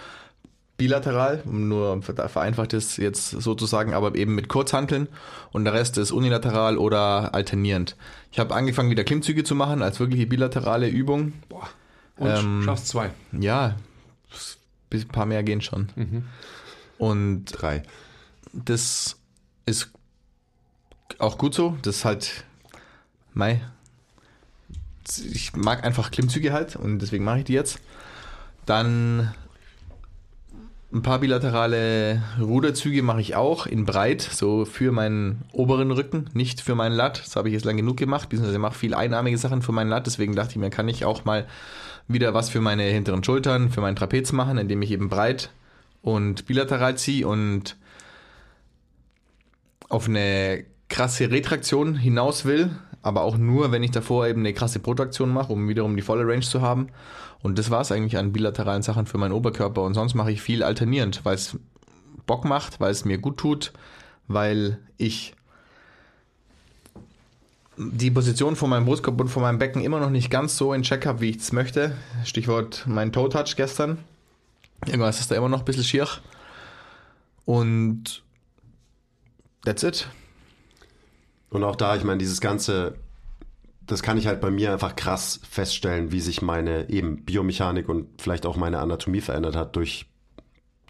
bilateral, 0.77 1.43
um 1.45 1.68
nur 1.68 2.03
vereinfacht 2.03 2.73
ist 2.73 2.97
jetzt 2.97 3.31
sozusagen, 3.31 3.95
aber 3.95 4.14
eben 4.16 4.35
mit 4.35 4.49
Kurzhanteln 4.49 5.09
und 5.53 5.64
der 5.64 5.75
Rest 5.75 5.99
ist 5.99 6.11
unilateral 6.11 6.79
oder 6.79 7.35
alternierend. 7.35 7.97
Ich 8.33 8.39
habe 8.39 8.55
angefangen 8.55 8.91
wieder 8.91 9.05
Klimmzüge 9.05 9.45
zu 9.45 9.55
machen 9.55 9.83
als 9.83 10.01
wirkliche 10.01 10.27
bilaterale 10.27 10.89
Übung. 10.89 11.35
Boah. 11.49 11.68
Und 12.16 12.29
Ähm, 12.29 12.62
schaffst 12.64 12.89
zwei. 12.89 13.11
Ja, 13.33 13.77
ein 14.93 15.09
paar 15.09 15.27
mehr 15.27 15.43
gehen 15.43 15.61
schon. 15.61 15.89
Und 16.99 17.47
Drei. 17.47 17.83
das 18.53 19.16
ist 19.66 19.91
auch 21.18 21.39
gut 21.39 21.55
so. 21.55 21.77
Das 21.83 21.97
ist 21.97 22.05
halt, 22.05 22.45
mei, 23.35 23.62
ich 25.33 25.55
mag 25.57 25.85
einfach 25.85 26.11
Klimmzüge 26.11 26.53
halt 26.53 26.77
und 26.77 26.99
deswegen 26.99 27.25
mache 27.25 27.39
ich 27.39 27.45
die 27.45 27.55
jetzt. 27.55 27.79
Dann 28.66 29.35
ein 30.93 31.03
paar 31.03 31.20
bilaterale 31.20 32.22
Ruderzüge 32.38 33.03
mache 33.03 33.20
ich 33.20 33.34
auch 33.34 33.66
in 33.66 33.86
breit, 33.86 34.20
so 34.20 34.66
für 34.66 34.93
meinen 34.93 35.43
oberen 35.53 35.90
Rücken, 35.90 36.26
nicht 36.34 36.61
für 36.61 36.74
meinen 36.74 36.95
Lat. 36.95 37.20
Das 37.24 37.34
habe 37.36 37.49
ich 37.49 37.55
jetzt 37.55 37.64
lang 37.64 37.78
genug 37.78 37.97
gemacht, 37.97 38.28
beziehungsweise 38.28 38.59
mache 38.59 38.78
viel 38.78 38.95
einarmige 38.95 39.38
Sachen 39.38 39.62
für 39.62 39.72
meinen 39.72 39.88
Lat. 39.88 40.07
Deswegen 40.07 40.34
dachte 40.34 40.51
ich 40.51 40.57
mir, 40.57 40.68
kann 40.68 40.88
ich 40.88 41.05
auch 41.05 41.24
mal 41.24 41.47
wieder 42.09 42.34
was 42.34 42.51
für 42.51 42.61
meine 42.61 42.82
hinteren 42.82 43.24
Schultern, 43.24 43.70
für 43.70 43.80
meinen 43.80 43.97
Trapez 43.97 44.32
machen, 44.32 44.59
indem 44.59 44.82
ich 44.82 44.90
eben 44.90 45.09
breit 45.09 45.51
und 46.03 46.47
bilateral 46.47 46.99
ziehe 46.99 47.26
und 47.26 47.76
auf 49.88 50.09
eine 50.09 50.64
krasse 50.88 51.30
Retraktion 51.30 51.95
hinaus 51.95 52.45
will, 52.45 52.70
aber 53.01 53.22
auch 53.22 53.38
nur, 53.38 53.72
wenn 53.72 53.82
ich 53.82 53.93
davor 53.93 54.26
eben 54.26 54.40
eine 54.40 54.53
krasse 54.53 54.78
Protraktion 54.78 55.30
mache, 55.30 55.53
um 55.53 55.68
wiederum 55.68 55.97
die 55.97 56.03
volle 56.03 56.26
Range 56.26 56.43
zu 56.43 56.61
haben. 56.61 56.88
Und 57.43 57.59
das 57.59 57.70
war 57.70 57.80
es 57.80 57.90
eigentlich 57.90 58.16
an 58.16 58.32
bilateralen 58.32 58.82
Sachen 58.82 59.07
für 59.07 59.18
meinen 59.18 59.32
Oberkörper. 59.32 59.82
Und 59.82 59.95
sonst 59.95 60.14
mache 60.14 60.30
ich 60.30 60.40
viel 60.40 60.62
alternierend, 60.62 61.24
weil 61.24 61.34
es 61.34 61.59
Bock 62.26 62.45
macht, 62.45 62.80
weil 62.80 62.93
es 62.93 63.05
mir 63.05 63.18
gut 63.18 63.38
tut, 63.38 63.72
weil 64.28 64.78
ich 64.97 65.34
die 67.76 68.11
Position 68.11 68.55
von 68.55 68.70
meinem 68.70 68.84
Brustkorb 68.84 69.20
und 69.20 69.28
von 69.28 69.43
meinem 69.43 69.59
Becken 69.59 69.82
immer 69.82 69.99
noch 69.99 70.11
nicht 70.11 70.30
ganz 70.30 70.57
so 70.57 70.72
in 70.72 70.82
Check 70.82 71.07
habe, 71.07 71.20
wie 71.20 71.30
ich 71.30 71.38
es 71.38 71.53
möchte. 71.53 71.97
Stichwort 72.24 72.84
mein 72.86 73.12
Toe-Touch 73.12 73.57
gestern. 73.57 73.99
Irgendwas 74.86 75.20
ist 75.20 75.30
da 75.30 75.36
immer 75.36 75.49
noch 75.49 75.61
ein 75.61 75.64
bisschen 75.64 75.84
schier. 75.84 76.07
Und 77.45 78.22
that's 79.64 79.82
it. 79.82 80.09
Und 81.51 81.64
auch 81.64 81.76
da, 81.76 81.97
ich 81.97 82.05
meine, 82.05 82.18
dieses 82.18 82.40
ganze, 82.40 82.95
das 83.93 84.03
kann 84.03 84.18
ich 84.18 84.26
halt 84.26 84.40
bei 84.40 84.51
mir 84.51 84.72
einfach 84.72 84.97
krass 84.97 85.40
feststellen, 85.49 86.12
wie 86.12 86.20
sich 86.20 86.43
meine 86.43 86.88
eben 86.90 87.24
Biomechanik 87.24 87.88
und 87.88 88.09
vielleicht 88.20 88.47
auch 88.47 88.57
meine 88.57 88.80
Anatomie 88.80 89.20
verändert 89.20 89.55
hat 89.55 89.76
durch 89.76 90.07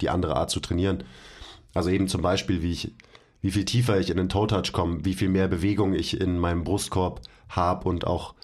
die 0.00 0.08
andere 0.08 0.36
Art 0.36 0.50
zu 0.50 0.60
trainieren. 0.60 1.04
Also 1.74 1.90
eben 1.90 2.08
zum 2.08 2.22
Beispiel, 2.22 2.62
wie 2.62 2.72
ich, 2.72 2.94
wie 3.40 3.50
viel 3.50 3.64
tiefer 3.64 3.98
ich 3.98 4.10
in 4.10 4.16
den 4.16 4.28
Toe-Touch 4.28 4.72
komme, 4.72 5.04
wie 5.04 5.14
viel 5.14 5.28
mehr 5.28 5.48
Bewegung 5.48 5.94
ich 5.94 6.20
in 6.20 6.38
meinem 6.38 6.64
Brustkorb 6.64 7.20
habe 7.48 7.88
und 7.88 8.06
auch 8.06 8.34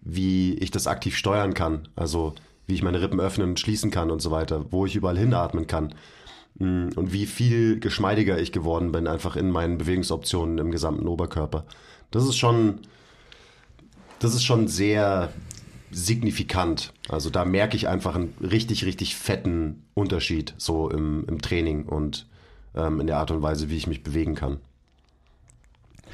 wie 0.00 0.54
ich 0.54 0.70
das 0.70 0.86
aktiv 0.86 1.16
steuern 1.16 1.54
kann. 1.54 1.88
Also 1.96 2.34
wie 2.66 2.74
ich 2.74 2.82
meine 2.82 3.00
Rippen 3.00 3.20
öffnen 3.20 3.50
und 3.50 3.60
schließen 3.60 3.90
kann 3.90 4.10
und 4.10 4.22
so 4.22 4.30
weiter, 4.30 4.66
wo 4.70 4.86
ich 4.86 4.96
überall 4.96 5.18
hinatmen 5.18 5.66
kann. 5.66 5.94
Mm, 6.58 6.88
und 6.96 7.12
wie 7.12 7.26
viel 7.26 7.80
geschmeidiger 7.80 8.38
ich 8.38 8.52
geworden 8.52 8.92
bin, 8.92 9.06
einfach 9.06 9.36
in 9.36 9.50
meinen 9.50 9.78
Bewegungsoptionen 9.78 10.58
im 10.58 10.70
gesamten 10.70 11.06
Oberkörper. 11.06 11.66
Das 12.10 12.24
ist 12.24 12.36
schon, 12.36 12.80
das 14.18 14.34
ist 14.34 14.44
schon 14.44 14.68
sehr 14.68 15.32
signifikant. 15.90 16.92
Also 17.08 17.30
da 17.30 17.44
merke 17.44 17.76
ich 17.76 17.88
einfach 17.88 18.16
einen 18.16 18.34
richtig, 18.40 18.84
richtig 18.84 19.16
fetten 19.16 19.84
Unterschied 19.94 20.54
so 20.58 20.90
im, 20.90 21.24
im 21.28 21.40
Training 21.40 21.84
und 21.84 22.26
ähm, 22.74 23.00
in 23.00 23.06
der 23.06 23.18
Art 23.18 23.30
und 23.30 23.42
Weise, 23.42 23.70
wie 23.70 23.76
ich 23.76 23.86
mich 23.86 24.02
bewegen 24.02 24.34
kann. 24.34 24.58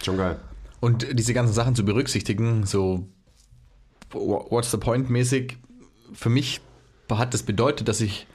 Schon 0.03 0.17
geil. 0.17 0.39
Und 0.81 1.07
diese 1.13 1.35
ganzen 1.35 1.53
Sachen 1.53 1.75
zu 1.75 1.85
berücksichtigen, 1.85 2.67
so 2.67 3.07
what's 4.11 4.71
the 4.71 4.77
point 4.77 5.11
mäßig, 5.11 5.57
für 6.13 6.29
mich 6.29 6.61
hat 7.11 7.35
das 7.35 7.43
bedeutet, 7.43 7.89
dass 7.89 8.01
ich 8.01 8.27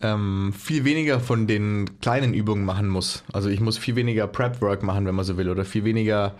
ähm, 0.00 0.52
viel 0.52 0.84
weniger 0.84 1.20
von 1.20 1.46
den 1.46 1.98
kleinen 2.00 2.34
Übungen 2.34 2.64
machen 2.64 2.88
muss. 2.88 3.24
Also 3.32 3.48
ich 3.48 3.60
muss 3.60 3.78
viel 3.78 3.96
weniger 3.96 4.26
Prep-Work 4.26 4.82
machen, 4.82 5.06
wenn 5.06 5.14
man 5.14 5.24
so 5.24 5.36
will, 5.36 5.48
oder 5.48 5.64
viel 5.64 5.84
weniger 5.84 6.34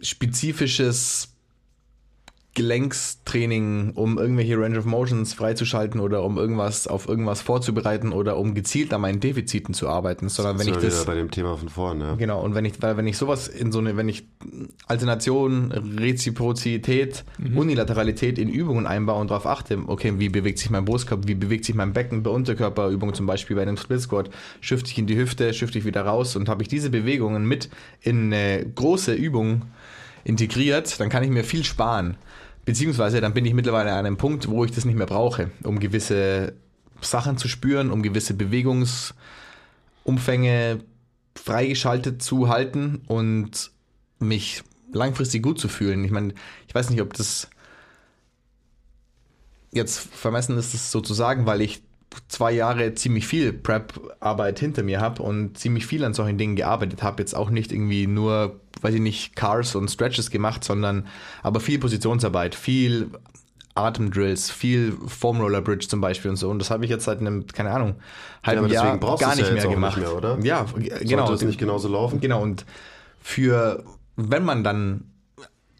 spezifisches 0.00 1.36
Gelenkstraining, 2.56 3.92
um 3.96 4.16
irgendwelche 4.16 4.58
Range 4.58 4.78
of 4.78 4.86
Motions 4.86 5.34
freizuschalten 5.34 6.00
oder 6.00 6.24
um 6.24 6.38
irgendwas 6.38 6.86
auf 6.88 7.06
irgendwas 7.06 7.42
vorzubereiten 7.42 8.12
oder 8.12 8.38
um 8.38 8.54
gezielt 8.54 8.94
an 8.94 9.02
meinen 9.02 9.20
Defiziten 9.20 9.74
zu 9.74 9.88
arbeiten, 9.90 10.30
sondern 10.30 10.58
wenn 10.58 10.68
ich 10.68 10.76
das 10.78 11.04
bei 11.04 11.14
dem 11.14 11.30
Thema 11.30 11.58
von 11.58 11.68
vorne. 11.68 12.04
Ja. 12.04 12.14
Genau 12.14 12.42
und 12.42 12.54
wenn 12.54 12.64
ich 12.64 12.80
weil 12.80 12.96
wenn 12.96 13.06
ich 13.06 13.18
sowas 13.18 13.46
in 13.46 13.72
so 13.72 13.78
eine 13.78 13.98
wenn 13.98 14.08
ich 14.08 14.26
Alternation, 14.86 15.70
Reziprozität, 15.70 17.24
mhm. 17.36 17.58
Unilateralität 17.58 18.38
in 18.38 18.48
Übungen 18.48 18.86
einbaue 18.86 19.20
und 19.20 19.30
darauf 19.30 19.46
achte, 19.46 19.78
okay, 19.86 20.14
wie 20.16 20.30
bewegt 20.30 20.58
sich 20.58 20.70
mein 20.70 20.86
Brustkorb, 20.86 21.28
wie 21.28 21.34
bewegt 21.34 21.66
sich 21.66 21.74
mein 21.74 21.92
Becken 21.92 22.22
bei 22.22 22.30
Unterkörperübungen 22.30 23.14
zum 23.14 23.26
Beispiel 23.26 23.54
bei 23.54 23.62
einem 23.62 23.76
Split 23.76 24.00
Squat, 24.00 24.30
schifte 24.62 24.90
ich 24.90 24.98
in 24.98 25.06
die 25.06 25.18
Hüfte, 25.18 25.52
schifte 25.52 25.78
ich 25.78 25.84
wieder 25.84 26.06
raus 26.06 26.36
und 26.36 26.48
habe 26.48 26.62
ich 26.62 26.68
diese 26.68 26.88
Bewegungen 26.88 27.46
mit 27.46 27.68
in 28.00 28.32
eine 28.32 28.64
große 28.64 29.12
Übung 29.12 29.60
integriert, 30.26 30.98
dann 30.98 31.08
kann 31.08 31.22
ich 31.22 31.30
mir 31.30 31.44
viel 31.44 31.62
sparen. 31.64 32.16
Beziehungsweise 32.64 33.20
dann 33.20 33.32
bin 33.32 33.46
ich 33.46 33.54
mittlerweile 33.54 33.92
an 33.92 34.06
einem 34.06 34.16
Punkt, 34.16 34.48
wo 34.48 34.64
ich 34.64 34.72
das 34.72 34.84
nicht 34.84 34.96
mehr 34.96 35.06
brauche, 35.06 35.52
um 35.62 35.78
gewisse 35.78 36.54
Sachen 37.00 37.38
zu 37.38 37.46
spüren, 37.46 37.92
um 37.92 38.02
gewisse 38.02 38.34
Bewegungsumfänge 38.34 40.80
freigeschaltet 41.36 42.22
zu 42.22 42.48
halten 42.48 43.02
und 43.06 43.70
mich 44.18 44.64
langfristig 44.92 45.44
gut 45.44 45.60
zu 45.60 45.68
fühlen. 45.68 46.04
Ich 46.04 46.10
meine, 46.10 46.34
ich 46.66 46.74
weiß 46.74 46.90
nicht, 46.90 47.02
ob 47.02 47.12
das 47.12 47.48
jetzt 49.70 50.00
vermessen 50.00 50.58
ist, 50.58 50.74
das 50.74 50.90
sozusagen, 50.90 51.46
weil 51.46 51.60
ich 51.60 51.84
zwei 52.28 52.52
Jahre 52.52 52.94
ziemlich 52.94 53.26
viel 53.26 53.52
Prep-Arbeit 53.52 54.58
hinter 54.58 54.82
mir 54.82 55.00
habe 55.00 55.22
und 55.22 55.58
ziemlich 55.58 55.86
viel 55.86 56.04
an 56.04 56.14
solchen 56.14 56.38
Dingen 56.38 56.56
gearbeitet 56.56 57.02
habe. 57.02 57.22
Jetzt 57.22 57.34
auch 57.34 57.50
nicht 57.50 57.72
irgendwie 57.72 58.06
nur, 58.06 58.60
weiß 58.80 58.94
ich 58.94 59.00
nicht, 59.00 59.36
Cars 59.36 59.74
und 59.74 59.90
Stretches 59.90 60.30
gemacht, 60.30 60.64
sondern 60.64 61.06
aber 61.42 61.60
viel 61.60 61.78
Positionsarbeit, 61.78 62.54
viel 62.54 63.10
Atemdrills, 63.76 64.50
viel 64.50 64.96
Foam 65.06 65.40
Roller 65.40 65.60
Bridge 65.60 65.86
zum 65.88 66.00
Beispiel 66.00 66.30
und 66.30 66.36
so. 66.36 66.48
Und 66.48 66.58
das 66.58 66.70
habe 66.70 66.84
ich 66.84 66.90
jetzt 66.90 67.04
seit 67.04 67.20
einem, 67.20 67.46
keine 67.46 67.70
Ahnung, 67.70 67.96
halben 68.42 68.68
ja, 68.68 68.84
Jahr 68.84 68.98
gar 68.98 69.36
nicht 69.36 69.48
ja 69.48 69.54
mehr 69.54 69.68
gemacht. 69.68 69.98
Nicht 69.98 70.06
mehr, 70.06 70.16
oder? 70.16 70.38
Ja, 70.42 70.64
genau. 71.02 71.26
Sollte 71.26 71.44
es 71.44 71.48
nicht 71.48 71.58
genauso 71.58 71.88
laufen? 71.88 72.20
Genau. 72.20 72.42
Und 72.42 72.64
für, 73.20 73.84
wenn 74.16 74.44
man 74.44 74.64
dann, 74.64 75.04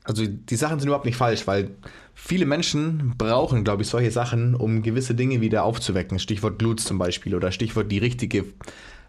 also 0.04 0.24
die 0.26 0.56
Sachen 0.56 0.78
sind 0.78 0.88
überhaupt 0.88 1.06
nicht 1.06 1.16
falsch, 1.16 1.46
weil 1.46 1.70
Viele 2.18 2.46
Menschen 2.46 3.12
brauchen, 3.18 3.62
glaube 3.62 3.82
ich, 3.82 3.88
solche 3.88 4.10
Sachen, 4.10 4.54
um 4.54 4.82
gewisse 4.82 5.14
Dinge 5.14 5.42
wieder 5.42 5.64
aufzuwecken. 5.64 6.18
Stichwort 6.18 6.58
Glutes 6.58 6.86
zum 6.86 6.96
Beispiel 6.96 7.34
oder 7.34 7.52
Stichwort 7.52 7.92
die 7.92 7.98
richtige 7.98 8.46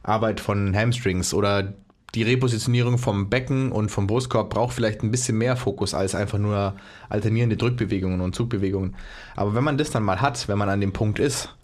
Arbeit 0.03 0.41
von 0.41 0.75
Hamstrings 0.75 1.33
oder 1.33 1.73
die 2.13 2.23
Repositionierung 2.23 2.97
vom 2.97 3.29
Becken 3.29 3.71
und 3.71 3.89
vom 3.89 4.07
Brustkorb 4.07 4.49
braucht 4.49 4.73
vielleicht 4.73 5.03
ein 5.03 5.11
bisschen 5.11 5.37
mehr 5.37 5.55
Fokus 5.55 5.93
als 5.93 6.15
einfach 6.15 6.37
nur 6.37 6.75
alternierende 7.07 7.55
Drückbewegungen 7.55 8.19
und 8.19 8.35
Zugbewegungen. 8.35 8.95
Aber 9.37 9.55
wenn 9.55 9.63
man 9.63 9.77
das 9.77 9.89
dann 9.89 10.03
mal 10.03 10.19
hat, 10.19 10.49
wenn 10.49 10.57
man 10.57 10.69
an 10.69 10.81
dem 10.81 10.91
Punkt 10.91 11.17
ist 11.17 11.55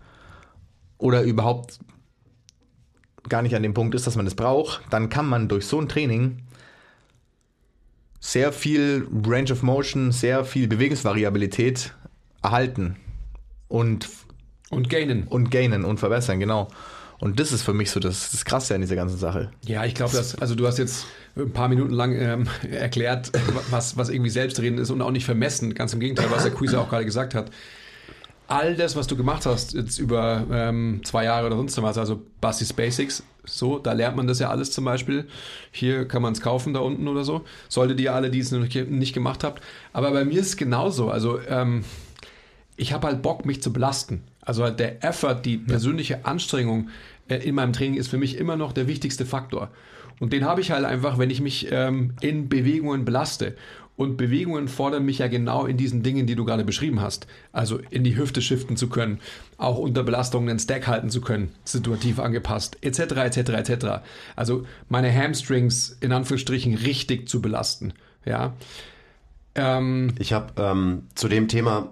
oder 0.97 1.23
überhaupt 1.23 1.79
gar 3.27 3.41
nicht 3.41 3.55
an 3.55 3.63
dem 3.63 3.73
Punkt 3.73 3.95
ist, 3.95 4.07
dass 4.07 4.15
man 4.15 4.25
das 4.25 4.35
braucht, 4.35 4.81
dann 4.89 5.09
kann 5.09 5.27
man 5.27 5.49
durch 5.49 5.67
so 5.67 5.79
ein 5.79 5.89
Training 5.89 6.43
sehr 8.23 8.53
viel 8.53 9.05
Range 9.27 9.51
of 9.51 9.63
Motion, 9.63 10.13
sehr 10.13 10.45
viel 10.45 10.69
Bewegungsvariabilität 10.69 11.93
erhalten 12.41 12.95
und 13.67 14.07
und 14.69 14.89
gainen 14.89 15.27
und 15.27 15.51
gainen 15.51 15.83
und 15.83 15.99
verbessern, 15.99 16.39
genau. 16.39 16.69
Und 17.19 17.39
das 17.39 17.51
ist 17.51 17.63
für 17.63 17.73
mich 17.73 17.91
so 17.91 17.99
das, 17.99 18.31
das 18.31 18.45
Krasse 18.45 18.75
an 18.75 18.81
dieser 18.81 18.95
ganzen 18.95 19.17
Sache. 19.17 19.51
Ja, 19.65 19.83
ich 19.83 19.93
glaube, 19.93 20.15
dass, 20.15 20.35
also 20.35 20.55
du 20.55 20.65
hast 20.65 20.77
jetzt 20.77 21.05
ein 21.35 21.51
paar 21.51 21.67
Minuten 21.67 21.93
lang 21.93 22.13
ähm, 22.13 22.47
erklärt, 22.71 23.31
was, 23.69 23.97
was 23.97 24.09
irgendwie 24.09 24.29
Selbstreden 24.29 24.79
ist 24.79 24.89
und 24.89 25.01
auch 25.01 25.11
nicht 25.11 25.25
vermessen. 25.25 25.75
Ganz 25.75 25.93
im 25.93 25.99
Gegenteil, 25.99 26.31
was 26.31 26.43
der 26.43 26.53
Quizer 26.53 26.79
auch 26.79 26.89
gerade 26.89 27.05
gesagt 27.05 27.35
hat 27.35 27.51
all 28.47 28.75
das, 28.75 28.95
was 28.95 29.07
du 29.07 29.15
gemacht 29.15 29.45
hast, 29.45 29.73
jetzt 29.73 29.99
über 29.99 30.45
ähm, 30.51 31.01
zwei 31.03 31.25
Jahre 31.25 31.47
oder 31.47 31.55
sonst 31.57 31.81
was, 31.81 31.97
also 31.97 32.21
Bastis 32.41 32.73
Basics, 32.73 33.23
so, 33.45 33.77
da 33.77 33.93
lernt 33.93 34.15
man 34.15 34.27
das 34.27 34.39
ja 34.39 34.49
alles 34.49 34.71
zum 34.71 34.85
Beispiel. 34.85 35.27
Hier 35.71 36.07
kann 36.07 36.21
man 36.21 36.33
es 36.33 36.41
kaufen, 36.41 36.73
da 36.73 36.79
unten 36.79 37.07
oder 37.07 37.23
so. 37.23 37.43
Solltet 37.67 37.99
ihr 37.99 38.13
alle, 38.13 38.29
die 38.29 38.39
es 38.39 38.51
noch 38.51 38.65
nicht 38.65 39.13
gemacht 39.13 39.43
habt. 39.43 39.61
Aber 39.91 40.11
bei 40.11 40.23
mir 40.23 40.39
ist 40.39 40.47
es 40.47 40.57
genauso. 40.57 41.09
Also, 41.09 41.39
ähm, 41.47 41.83
ich 42.77 42.93
habe 42.93 43.07
halt 43.07 43.21
Bock, 43.21 43.45
mich 43.45 43.61
zu 43.61 43.73
belasten. 43.73 44.23
Also 44.41 44.63
halt 44.63 44.79
der 44.79 45.03
Effort, 45.03 45.41
die 45.43 45.57
persönliche 45.57 46.25
Anstrengung 46.25 46.89
äh, 47.27 47.37
in 47.37 47.55
meinem 47.55 47.73
Training 47.73 47.97
ist 47.97 48.07
für 48.07 48.17
mich 48.17 48.37
immer 48.37 48.55
noch 48.55 48.71
der 48.71 48.87
wichtigste 48.87 49.25
Faktor. 49.25 49.69
Und 50.19 50.31
den 50.31 50.45
habe 50.45 50.61
ich 50.61 50.71
halt 50.71 50.85
einfach, 50.85 51.17
wenn 51.17 51.29
ich 51.29 51.41
mich 51.41 51.67
ähm, 51.71 52.13
in 52.21 52.47
Bewegungen 52.47 53.03
belaste. 53.03 53.55
Und 53.95 54.17
Bewegungen 54.17 54.67
fordern 54.67 55.05
mich 55.05 55.19
ja 55.19 55.27
genau 55.27 55.65
in 55.65 55.77
diesen 55.77 56.01
Dingen, 56.01 56.25
die 56.25 56.35
du 56.35 56.45
gerade 56.45 56.63
beschrieben 56.63 56.99
hast. 56.99 57.27
Also 57.51 57.79
in 57.91 58.03
die 58.03 58.17
Hüfte 58.17 58.41
shiften 58.41 58.75
zu 58.75 58.89
können, 58.89 59.19
auch 59.57 59.77
unter 59.77 60.03
Belastungen 60.03 60.49
einen 60.49 60.59
Stack 60.59 60.87
halten 60.87 61.11
zu 61.11 61.21
können, 61.21 61.53
situativ 61.63 62.19
angepasst, 62.19 62.77
etc., 62.81 62.99
etc., 62.99 63.37
etc. 63.49 63.85
Also 64.35 64.65
meine 64.89 65.13
Hamstrings 65.13 65.95
in 66.01 66.11
Anführungsstrichen 66.11 66.73
richtig 66.73 67.29
zu 67.29 67.41
belasten. 67.41 67.93
Ja. 68.25 68.53
Ähm, 69.53 70.15
ich 70.17 70.33
habe 70.33 70.59
ähm, 70.61 71.03
zu 71.13 71.27
dem 71.27 71.47
Thema, 71.47 71.91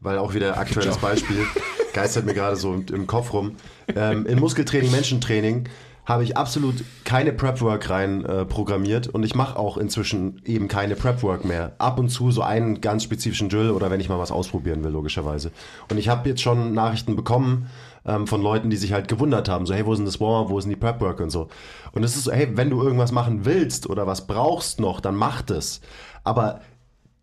weil 0.00 0.18
auch 0.18 0.34
wieder 0.34 0.58
aktuelles 0.58 0.98
Beispiel, 0.98 1.46
geistert 1.92 2.26
mir 2.26 2.34
gerade 2.34 2.56
so 2.56 2.74
im 2.74 3.06
Kopf 3.06 3.32
rum, 3.32 3.56
ähm, 3.94 4.26
in 4.26 4.40
Muskeltraining, 4.40 4.90
Menschentraining 4.90 5.68
habe 6.10 6.24
ich 6.24 6.36
absolut 6.36 6.82
keine 7.04 7.32
Prep-Work 7.32 7.88
rein 7.88 8.24
äh, 8.24 8.44
programmiert 8.44 9.06
und 9.06 9.22
ich 9.22 9.36
mache 9.36 9.56
auch 9.56 9.76
inzwischen 9.76 10.42
eben 10.44 10.66
keine 10.66 10.96
Prep-Work 10.96 11.44
mehr. 11.44 11.70
Ab 11.78 12.00
und 12.00 12.08
zu 12.08 12.32
so 12.32 12.42
einen 12.42 12.80
ganz 12.80 13.04
spezifischen 13.04 13.48
Drill 13.48 13.70
oder 13.70 13.92
wenn 13.92 14.00
ich 14.00 14.08
mal 14.08 14.18
was 14.18 14.32
ausprobieren 14.32 14.82
will, 14.82 14.90
logischerweise. 14.90 15.52
Und 15.88 15.98
ich 15.98 16.08
habe 16.08 16.28
jetzt 16.28 16.42
schon 16.42 16.74
Nachrichten 16.74 17.14
bekommen 17.14 17.70
ähm, 18.04 18.26
von 18.26 18.42
Leuten, 18.42 18.70
die 18.70 18.76
sich 18.76 18.92
halt 18.92 19.06
gewundert 19.06 19.48
haben, 19.48 19.66
so 19.66 19.72
hey, 19.72 19.86
wo 19.86 19.94
sind 19.94 20.04
das 20.04 20.20
Warm-Up, 20.20 20.50
wo 20.50 20.60
sind 20.60 20.70
die 20.70 20.76
Prep-Work 20.76 21.20
und 21.20 21.30
so. 21.30 21.48
Und 21.92 22.02
es 22.02 22.16
ist 22.16 22.24
so, 22.24 22.32
hey, 22.32 22.48
wenn 22.56 22.70
du 22.70 22.82
irgendwas 22.82 23.12
machen 23.12 23.44
willst 23.44 23.88
oder 23.88 24.08
was 24.08 24.26
brauchst 24.26 24.80
noch, 24.80 24.98
dann 24.98 25.14
mach 25.14 25.42
das. 25.42 25.80
Aber 26.24 26.60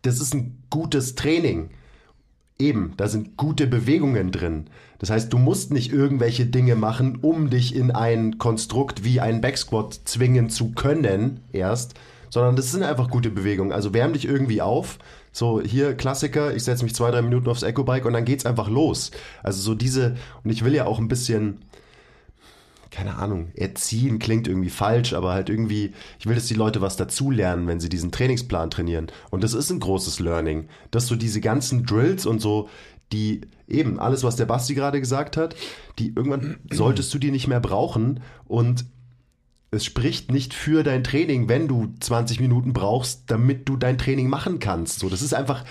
das 0.00 0.18
ist 0.18 0.34
ein 0.34 0.62
gutes 0.70 1.14
Training. 1.14 1.68
Eben, 2.60 2.94
da 2.96 3.06
sind 3.06 3.36
gute 3.36 3.68
Bewegungen 3.68 4.32
drin. 4.32 4.66
Das 4.98 5.10
heißt, 5.10 5.32
du 5.32 5.38
musst 5.38 5.72
nicht 5.72 5.92
irgendwelche 5.92 6.44
Dinge 6.44 6.74
machen, 6.74 7.18
um 7.22 7.50
dich 7.50 7.74
in 7.74 7.92
ein 7.92 8.38
Konstrukt 8.38 9.04
wie 9.04 9.20
ein 9.20 9.40
Backsquat 9.40 10.00
zwingen 10.04 10.50
zu 10.50 10.72
können 10.72 11.40
erst, 11.52 11.94
sondern 12.30 12.56
das 12.56 12.72
sind 12.72 12.82
einfach 12.82 13.10
gute 13.10 13.30
Bewegungen. 13.30 13.70
Also 13.70 13.94
wärm 13.94 14.12
dich 14.12 14.26
irgendwie 14.26 14.60
auf. 14.60 14.98
So, 15.30 15.60
hier 15.60 15.94
Klassiker, 15.94 16.52
ich 16.52 16.64
setze 16.64 16.82
mich 16.82 16.96
zwei, 16.96 17.12
drei 17.12 17.22
Minuten 17.22 17.48
aufs 17.48 17.62
Eco-Bike 17.62 18.06
und 18.06 18.12
dann 18.12 18.24
geht's 18.24 18.44
einfach 18.44 18.68
los. 18.68 19.12
Also 19.44 19.60
so 19.62 19.76
diese, 19.76 20.16
und 20.42 20.50
ich 20.50 20.64
will 20.64 20.74
ja 20.74 20.84
auch 20.86 20.98
ein 20.98 21.06
bisschen, 21.06 21.58
keine 22.90 23.16
Ahnung, 23.16 23.52
erziehen 23.54 24.18
klingt 24.18 24.48
irgendwie 24.48 24.70
falsch, 24.70 25.12
aber 25.12 25.32
halt 25.32 25.50
irgendwie, 25.50 25.92
ich 26.18 26.26
will, 26.26 26.34
dass 26.34 26.46
die 26.46 26.54
Leute 26.54 26.80
was 26.80 26.96
dazulernen, 26.96 27.66
wenn 27.66 27.80
sie 27.80 27.88
diesen 27.88 28.12
Trainingsplan 28.12 28.70
trainieren. 28.70 29.08
Und 29.30 29.44
das 29.44 29.54
ist 29.54 29.70
ein 29.70 29.80
großes 29.80 30.20
Learning, 30.20 30.68
dass 30.90 31.06
du 31.06 31.16
diese 31.16 31.40
ganzen 31.40 31.84
Drills 31.84 32.26
und 32.26 32.40
so, 32.40 32.68
die 33.12 33.42
eben 33.66 33.98
alles, 33.98 34.24
was 34.24 34.36
der 34.36 34.46
Basti 34.46 34.74
gerade 34.74 35.00
gesagt 35.00 35.36
hat, 35.36 35.54
die 35.98 36.12
irgendwann 36.14 36.58
solltest 36.70 37.12
du 37.12 37.18
die 37.18 37.30
nicht 37.30 37.48
mehr 37.48 37.60
brauchen 37.60 38.20
und 38.46 38.84
es 39.70 39.84
spricht 39.84 40.32
nicht 40.32 40.54
für 40.54 40.82
dein 40.82 41.04
Training, 41.04 41.48
wenn 41.48 41.68
du 41.68 41.92
20 42.00 42.40
Minuten 42.40 42.72
brauchst, 42.72 43.24
damit 43.26 43.68
du 43.68 43.76
dein 43.76 43.98
Training 43.98 44.28
machen 44.28 44.60
kannst. 44.60 45.00
So, 45.00 45.10
das 45.10 45.20
ist 45.20 45.34
einfach, 45.34 45.64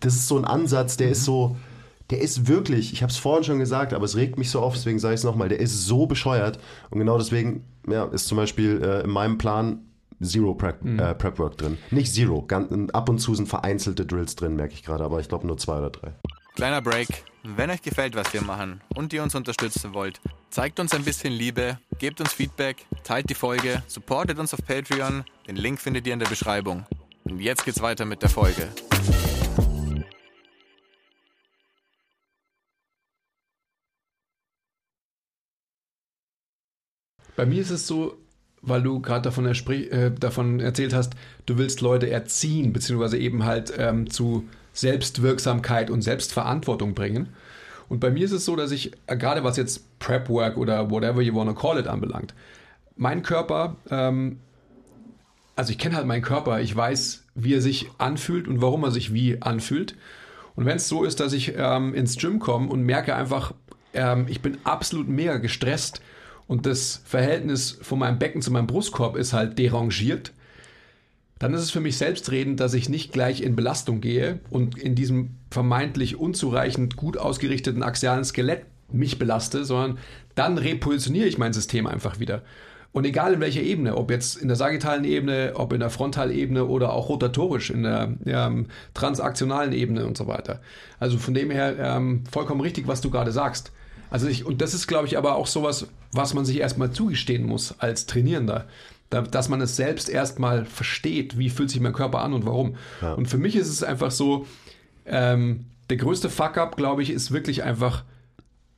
das 0.00 0.14
ist 0.14 0.28
so 0.28 0.36
ein 0.36 0.44
Ansatz, 0.44 0.98
der 0.98 1.10
ist 1.10 1.24
so, 1.24 1.56
der 2.14 2.22
ist 2.22 2.46
wirklich, 2.46 2.92
ich 2.92 3.02
habe 3.02 3.10
es 3.10 3.16
vorhin 3.18 3.42
schon 3.42 3.58
gesagt, 3.58 3.92
aber 3.92 4.04
es 4.04 4.14
regt 4.14 4.38
mich 4.38 4.48
so 4.48 4.60
auf, 4.60 4.74
deswegen 4.74 5.00
sage 5.00 5.14
ich 5.14 5.20
es 5.20 5.24
nochmal, 5.24 5.48
der 5.48 5.58
ist 5.58 5.84
so 5.86 6.06
bescheuert. 6.06 6.60
Und 6.90 7.00
genau 7.00 7.18
deswegen 7.18 7.64
ja, 7.88 8.04
ist 8.04 8.28
zum 8.28 8.36
Beispiel 8.36 8.80
äh, 8.82 9.00
in 9.02 9.10
meinem 9.10 9.36
Plan 9.36 9.80
Zero 10.22 10.54
Prep, 10.54 10.82
Mhm. 10.84 11.00
äh, 11.00 11.14
Prep 11.16 11.40
Work 11.40 11.58
drin. 11.58 11.76
Nicht 11.90 12.14
Zero, 12.14 12.42
ganz, 12.46 12.70
ab 12.92 13.08
und 13.08 13.18
zu 13.18 13.34
sind 13.34 13.48
vereinzelte 13.48 14.06
Drills 14.06 14.36
drin, 14.36 14.54
merke 14.54 14.74
ich 14.74 14.84
gerade, 14.84 15.02
aber 15.02 15.18
ich 15.18 15.28
glaube 15.28 15.44
nur 15.44 15.58
zwei 15.58 15.78
oder 15.78 15.90
drei. 15.90 16.12
Kleiner 16.54 16.80
Break. 16.80 17.08
Wenn 17.42 17.68
euch 17.68 17.82
gefällt, 17.82 18.14
was 18.14 18.32
wir 18.32 18.40
machen 18.42 18.80
und 18.94 19.12
ihr 19.12 19.24
uns 19.24 19.34
unterstützen 19.34 19.92
wollt, 19.92 20.20
zeigt 20.50 20.78
uns 20.78 20.94
ein 20.94 21.02
bisschen 21.02 21.32
Liebe, 21.32 21.78
gebt 21.98 22.20
uns 22.20 22.32
Feedback, 22.32 22.86
teilt 23.02 23.28
die 23.28 23.34
Folge, 23.34 23.82
supportet 23.88 24.38
uns 24.38 24.54
auf 24.54 24.60
Patreon. 24.64 25.24
Den 25.48 25.56
Link 25.56 25.80
findet 25.80 26.06
ihr 26.06 26.12
in 26.12 26.20
der 26.20 26.28
Beschreibung. 26.28 26.86
Und 27.24 27.40
jetzt 27.40 27.64
geht's 27.64 27.82
weiter 27.82 28.04
mit 28.04 28.22
der 28.22 28.30
Folge. 28.30 28.68
Bei 37.36 37.46
mir 37.46 37.60
ist 37.60 37.70
es 37.70 37.86
so, 37.86 38.16
weil 38.62 38.82
du 38.82 39.00
gerade 39.00 39.22
davon, 39.22 39.46
äh, 39.46 40.12
davon 40.12 40.60
erzählt 40.60 40.94
hast, 40.94 41.14
du 41.46 41.58
willst 41.58 41.80
Leute 41.80 42.10
erziehen, 42.10 42.72
beziehungsweise 42.72 43.18
eben 43.18 43.44
halt 43.44 43.72
ähm, 43.76 44.08
zu 44.08 44.48
Selbstwirksamkeit 44.72 45.90
und 45.90 46.02
Selbstverantwortung 46.02 46.94
bringen. 46.94 47.28
Und 47.88 48.00
bei 48.00 48.10
mir 48.10 48.24
ist 48.24 48.32
es 48.32 48.44
so, 48.44 48.56
dass 48.56 48.70
ich, 48.70 48.92
äh, 49.06 49.16
gerade 49.16 49.44
was 49.44 49.56
jetzt 49.56 49.98
Prep 49.98 50.28
Work 50.28 50.56
oder 50.56 50.90
whatever 50.90 51.20
you 51.20 51.34
wanna 51.34 51.52
call 51.52 51.78
it 51.78 51.86
anbelangt, 51.86 52.34
mein 52.96 53.22
Körper, 53.22 53.76
ähm, 53.90 54.38
also 55.56 55.70
ich 55.70 55.78
kenne 55.78 55.96
halt 55.96 56.06
meinen 56.06 56.22
Körper, 56.22 56.60
ich 56.60 56.74
weiß, 56.74 57.24
wie 57.34 57.54
er 57.54 57.60
sich 57.60 57.90
anfühlt 57.98 58.48
und 58.48 58.62
warum 58.62 58.84
er 58.84 58.90
sich 58.90 59.12
wie 59.12 59.42
anfühlt. 59.42 59.96
Und 60.56 60.66
wenn 60.66 60.76
es 60.76 60.88
so 60.88 61.04
ist, 61.04 61.20
dass 61.20 61.32
ich 61.32 61.54
ähm, 61.56 61.94
ins 61.94 62.16
Gym 62.16 62.38
komme 62.38 62.68
und 62.68 62.82
merke 62.82 63.14
einfach, 63.14 63.52
ähm, 63.92 64.26
ich 64.28 64.40
bin 64.40 64.58
absolut 64.64 65.08
mega 65.08 65.36
gestresst 65.38 66.00
und 66.46 66.66
das 66.66 67.02
Verhältnis 67.04 67.78
von 67.80 67.98
meinem 67.98 68.18
Becken 68.18 68.42
zu 68.42 68.50
meinem 68.50 68.66
Brustkorb 68.66 69.16
ist 69.16 69.32
halt 69.32 69.58
derangiert, 69.58 70.32
dann 71.38 71.52
ist 71.52 71.62
es 71.62 71.70
für 71.70 71.80
mich 71.80 71.96
selbstredend, 71.96 72.60
dass 72.60 72.74
ich 72.74 72.88
nicht 72.88 73.12
gleich 73.12 73.40
in 73.40 73.56
Belastung 73.56 74.00
gehe 74.00 74.40
und 74.50 74.78
in 74.78 74.94
diesem 74.94 75.36
vermeintlich 75.50 76.16
unzureichend 76.16 76.96
gut 76.96 77.18
ausgerichteten 77.18 77.82
axialen 77.82 78.24
Skelett 78.24 78.64
mich 78.92 79.18
belaste, 79.18 79.64
sondern 79.64 79.98
dann 80.34 80.58
repositioniere 80.58 81.26
ich 81.26 81.38
mein 81.38 81.52
System 81.52 81.86
einfach 81.86 82.20
wieder. 82.20 82.42
Und 82.92 83.04
egal 83.04 83.34
in 83.34 83.40
welcher 83.40 83.62
Ebene, 83.62 83.96
ob 83.96 84.12
jetzt 84.12 84.36
in 84.36 84.46
der 84.46 84.56
sagittalen 84.56 85.04
Ebene, 85.04 85.52
ob 85.56 85.72
in 85.72 85.80
der 85.80 85.90
Frontalebene 85.90 86.64
oder 86.64 86.92
auch 86.92 87.08
rotatorisch 87.08 87.70
in 87.70 87.82
der 87.82 88.14
ähm, 88.24 88.66
transaktionalen 88.94 89.72
Ebene 89.72 90.06
und 90.06 90.16
so 90.16 90.28
weiter. 90.28 90.60
Also 91.00 91.18
von 91.18 91.34
dem 91.34 91.50
her 91.50 91.74
ähm, 91.76 92.22
vollkommen 92.30 92.60
richtig, 92.60 92.86
was 92.86 93.00
du 93.00 93.10
gerade 93.10 93.32
sagst. 93.32 93.72
Also 94.14 94.28
ich, 94.28 94.46
und 94.46 94.62
das 94.62 94.74
ist, 94.74 94.86
glaube 94.86 95.08
ich, 95.08 95.18
aber 95.18 95.34
auch 95.34 95.48
sowas, 95.48 95.88
was 96.12 96.34
man 96.34 96.44
sich 96.44 96.60
erstmal 96.60 96.92
zugestehen 96.92 97.42
muss 97.42 97.74
als 97.80 98.06
Trainierender. 98.06 98.68
Da, 99.10 99.22
dass 99.22 99.48
man 99.48 99.60
es 99.60 99.74
selbst 99.74 100.08
erstmal 100.08 100.66
versteht, 100.66 101.36
wie 101.36 101.50
fühlt 101.50 101.68
sich 101.68 101.80
mein 101.80 101.94
Körper 101.94 102.20
an 102.20 102.32
und 102.32 102.46
warum. 102.46 102.76
Und 103.16 103.26
für 103.26 103.38
mich 103.38 103.56
ist 103.56 103.66
es 103.66 103.82
einfach 103.82 104.12
so, 104.12 104.46
ähm, 105.04 105.64
der 105.90 105.96
größte 105.96 106.30
Fuck-up, 106.30 106.76
glaube 106.76 107.02
ich, 107.02 107.10
ist 107.10 107.32
wirklich 107.32 107.64
einfach 107.64 108.04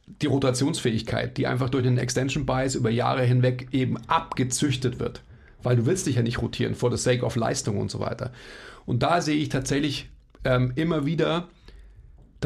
die 0.06 0.26
Rotationsfähigkeit, 0.26 1.36
die 1.36 1.46
einfach 1.46 1.68
durch 1.68 1.84
den 1.84 1.98
Extension 1.98 2.46
Bias 2.46 2.74
über 2.74 2.88
Jahre 2.88 3.22
hinweg 3.22 3.68
eben 3.72 3.98
abgezüchtet 4.06 5.00
wird. 5.00 5.20
Weil 5.62 5.76
du 5.76 5.84
willst 5.84 6.06
dich 6.06 6.16
ja 6.16 6.22
nicht 6.22 6.40
rotieren, 6.40 6.74
for 6.74 6.90
the 6.90 6.96
sake 6.96 7.22
of 7.22 7.36
Leistung 7.36 7.76
und 7.76 7.90
so 7.90 8.00
weiter. 8.00 8.32
Und 8.86 9.02
da 9.02 9.20
sehe 9.20 9.36
ich 9.36 9.50
tatsächlich 9.50 10.08
ähm, 10.44 10.72
immer 10.76 11.04
wieder, 11.04 11.48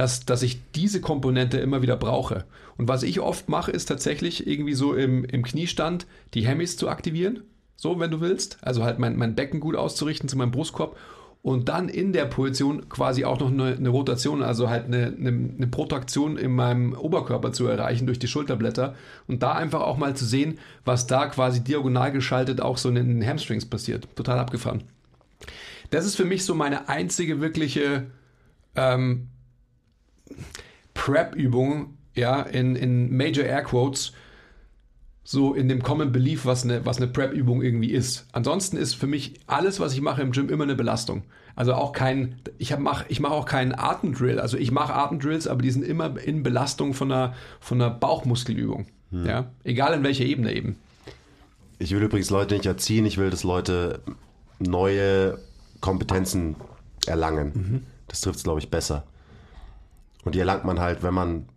dass, 0.00 0.24
dass 0.24 0.42
ich 0.42 0.62
diese 0.74 1.02
Komponente 1.02 1.58
immer 1.58 1.82
wieder 1.82 1.98
brauche. 1.98 2.46
Und 2.78 2.88
was 2.88 3.02
ich 3.02 3.20
oft 3.20 3.50
mache, 3.50 3.70
ist 3.70 3.84
tatsächlich 3.84 4.46
irgendwie 4.46 4.72
so 4.72 4.94
im, 4.94 5.24
im 5.24 5.42
Kniestand 5.42 6.06
die 6.32 6.46
Hemis 6.46 6.78
zu 6.78 6.88
aktivieren. 6.88 7.42
So, 7.76 8.00
wenn 8.00 8.10
du 8.10 8.22
willst. 8.22 8.56
Also 8.62 8.82
halt 8.82 8.98
mein, 8.98 9.18
mein 9.18 9.34
Becken 9.34 9.60
gut 9.60 9.76
auszurichten 9.76 10.26
zu 10.26 10.38
meinem 10.38 10.52
Brustkorb. 10.52 10.96
Und 11.42 11.68
dann 11.68 11.90
in 11.90 12.14
der 12.14 12.24
Position 12.24 12.88
quasi 12.88 13.26
auch 13.26 13.40
noch 13.40 13.50
eine, 13.50 13.76
eine 13.76 13.90
Rotation, 13.90 14.42
also 14.42 14.70
halt 14.70 14.86
eine, 14.86 15.08
eine, 15.08 15.28
eine 15.28 15.66
Protraktion 15.66 16.38
in 16.38 16.52
meinem 16.52 16.94
Oberkörper 16.94 17.52
zu 17.52 17.66
erreichen 17.66 18.06
durch 18.06 18.18
die 18.18 18.28
Schulterblätter. 18.28 18.94
Und 19.28 19.42
da 19.42 19.52
einfach 19.52 19.82
auch 19.82 19.98
mal 19.98 20.16
zu 20.16 20.24
sehen, 20.24 20.56
was 20.86 21.08
da 21.08 21.26
quasi 21.26 21.62
diagonal 21.62 22.10
geschaltet 22.10 22.62
auch 22.62 22.78
so 22.78 22.88
in 22.88 22.94
den 22.94 23.26
Hamstrings 23.26 23.66
passiert. 23.66 24.08
Total 24.16 24.38
abgefahren. 24.38 24.82
Das 25.90 26.06
ist 26.06 26.16
für 26.16 26.24
mich 26.24 26.46
so 26.46 26.54
meine 26.54 26.88
einzige 26.88 27.42
wirkliche 27.42 28.06
ähm, 28.76 29.28
Prep-Übung, 30.94 31.96
ja, 32.14 32.42
in, 32.42 32.76
in 32.76 33.16
Major 33.16 33.44
Air 33.44 33.62
Quotes, 33.62 34.12
so 35.22 35.54
in 35.54 35.68
dem 35.68 35.82
Common 35.82 36.12
Belief, 36.12 36.44
was 36.44 36.64
eine, 36.64 36.84
was 36.84 36.96
eine 36.96 37.06
Prep-Übung 37.06 37.62
irgendwie 37.62 37.92
ist. 37.92 38.26
Ansonsten 38.32 38.76
ist 38.76 38.94
für 38.94 39.06
mich 39.06 39.34
alles, 39.46 39.78
was 39.78 39.92
ich 39.94 40.00
mache 40.00 40.22
im 40.22 40.32
Gym, 40.32 40.48
immer 40.48 40.64
eine 40.64 40.74
Belastung. 40.74 41.22
Also 41.54 41.74
auch 41.74 41.92
kein, 41.92 42.36
ich 42.58 42.76
mache 42.78 43.04
ich 43.08 43.20
mach 43.20 43.30
auch 43.30 43.44
keinen 43.44 43.74
Atemdrill. 43.74 44.40
Also 44.40 44.56
ich 44.56 44.70
mache 44.70 44.94
Atemdrills, 44.94 45.46
aber 45.46 45.62
die 45.62 45.70
sind 45.70 45.84
immer 45.84 46.18
in 46.18 46.42
Belastung 46.42 46.94
von 46.94 47.12
einer, 47.12 47.34
von 47.60 47.80
einer 47.80 47.90
Bauchmuskelübung. 47.90 48.86
Ja, 49.12 49.50
egal 49.64 49.94
in 49.94 50.04
welcher 50.04 50.24
Ebene 50.24 50.54
eben. 50.54 50.76
Ich 51.78 51.90
will 51.90 52.02
übrigens 52.02 52.30
Leute 52.30 52.54
nicht 52.54 52.66
erziehen, 52.66 53.06
ich 53.06 53.18
will, 53.18 53.30
dass 53.30 53.42
Leute 53.42 54.00
neue 54.60 55.38
Kompetenzen 55.80 56.54
erlangen. 57.06 57.86
Das 58.06 58.20
trifft 58.20 58.36
es, 58.36 58.44
glaube 58.44 58.60
ich, 58.60 58.70
besser. 58.70 59.04
Und 60.24 60.34
die 60.34 60.38
erlangt 60.38 60.64
man 60.64 60.80
halt, 60.80 61.02
wenn 61.02 61.14
man, 61.14 61.48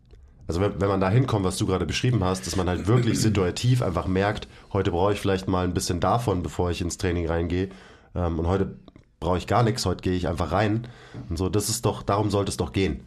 also 0.47 0.61
wenn, 0.61 0.79
wenn 0.79 0.89
man 0.89 1.01
da 1.01 1.09
hinkommt, 1.09 1.45
was 1.45 1.57
du 1.57 1.65
gerade 1.65 1.85
beschrieben 1.85 2.23
hast, 2.23 2.47
dass 2.47 2.55
man 2.55 2.67
halt 2.67 2.87
wirklich 2.87 3.19
situativ 3.21 3.81
einfach 3.81 4.07
merkt, 4.07 4.47
heute 4.71 4.91
brauche 4.91 5.13
ich 5.13 5.19
vielleicht 5.19 5.47
mal 5.47 5.65
ein 5.65 5.73
bisschen 5.73 5.99
davon, 5.99 6.43
bevor 6.43 6.71
ich 6.71 6.81
ins 6.81 6.97
Training 6.97 7.27
reingehe. 7.27 7.69
Ähm, 8.15 8.39
und 8.39 8.47
heute 8.47 8.75
brauche 9.19 9.37
ich 9.37 9.47
gar 9.47 9.63
nichts, 9.63 9.85
heute 9.85 10.01
gehe 10.01 10.13
ich 10.13 10.27
einfach 10.27 10.51
rein. 10.51 10.87
Und 11.29 11.37
so, 11.37 11.49
das 11.49 11.69
ist 11.69 11.85
doch, 11.85 12.03
darum 12.03 12.29
sollte 12.29 12.49
es 12.49 12.57
doch 12.57 12.71
gehen. 12.71 13.01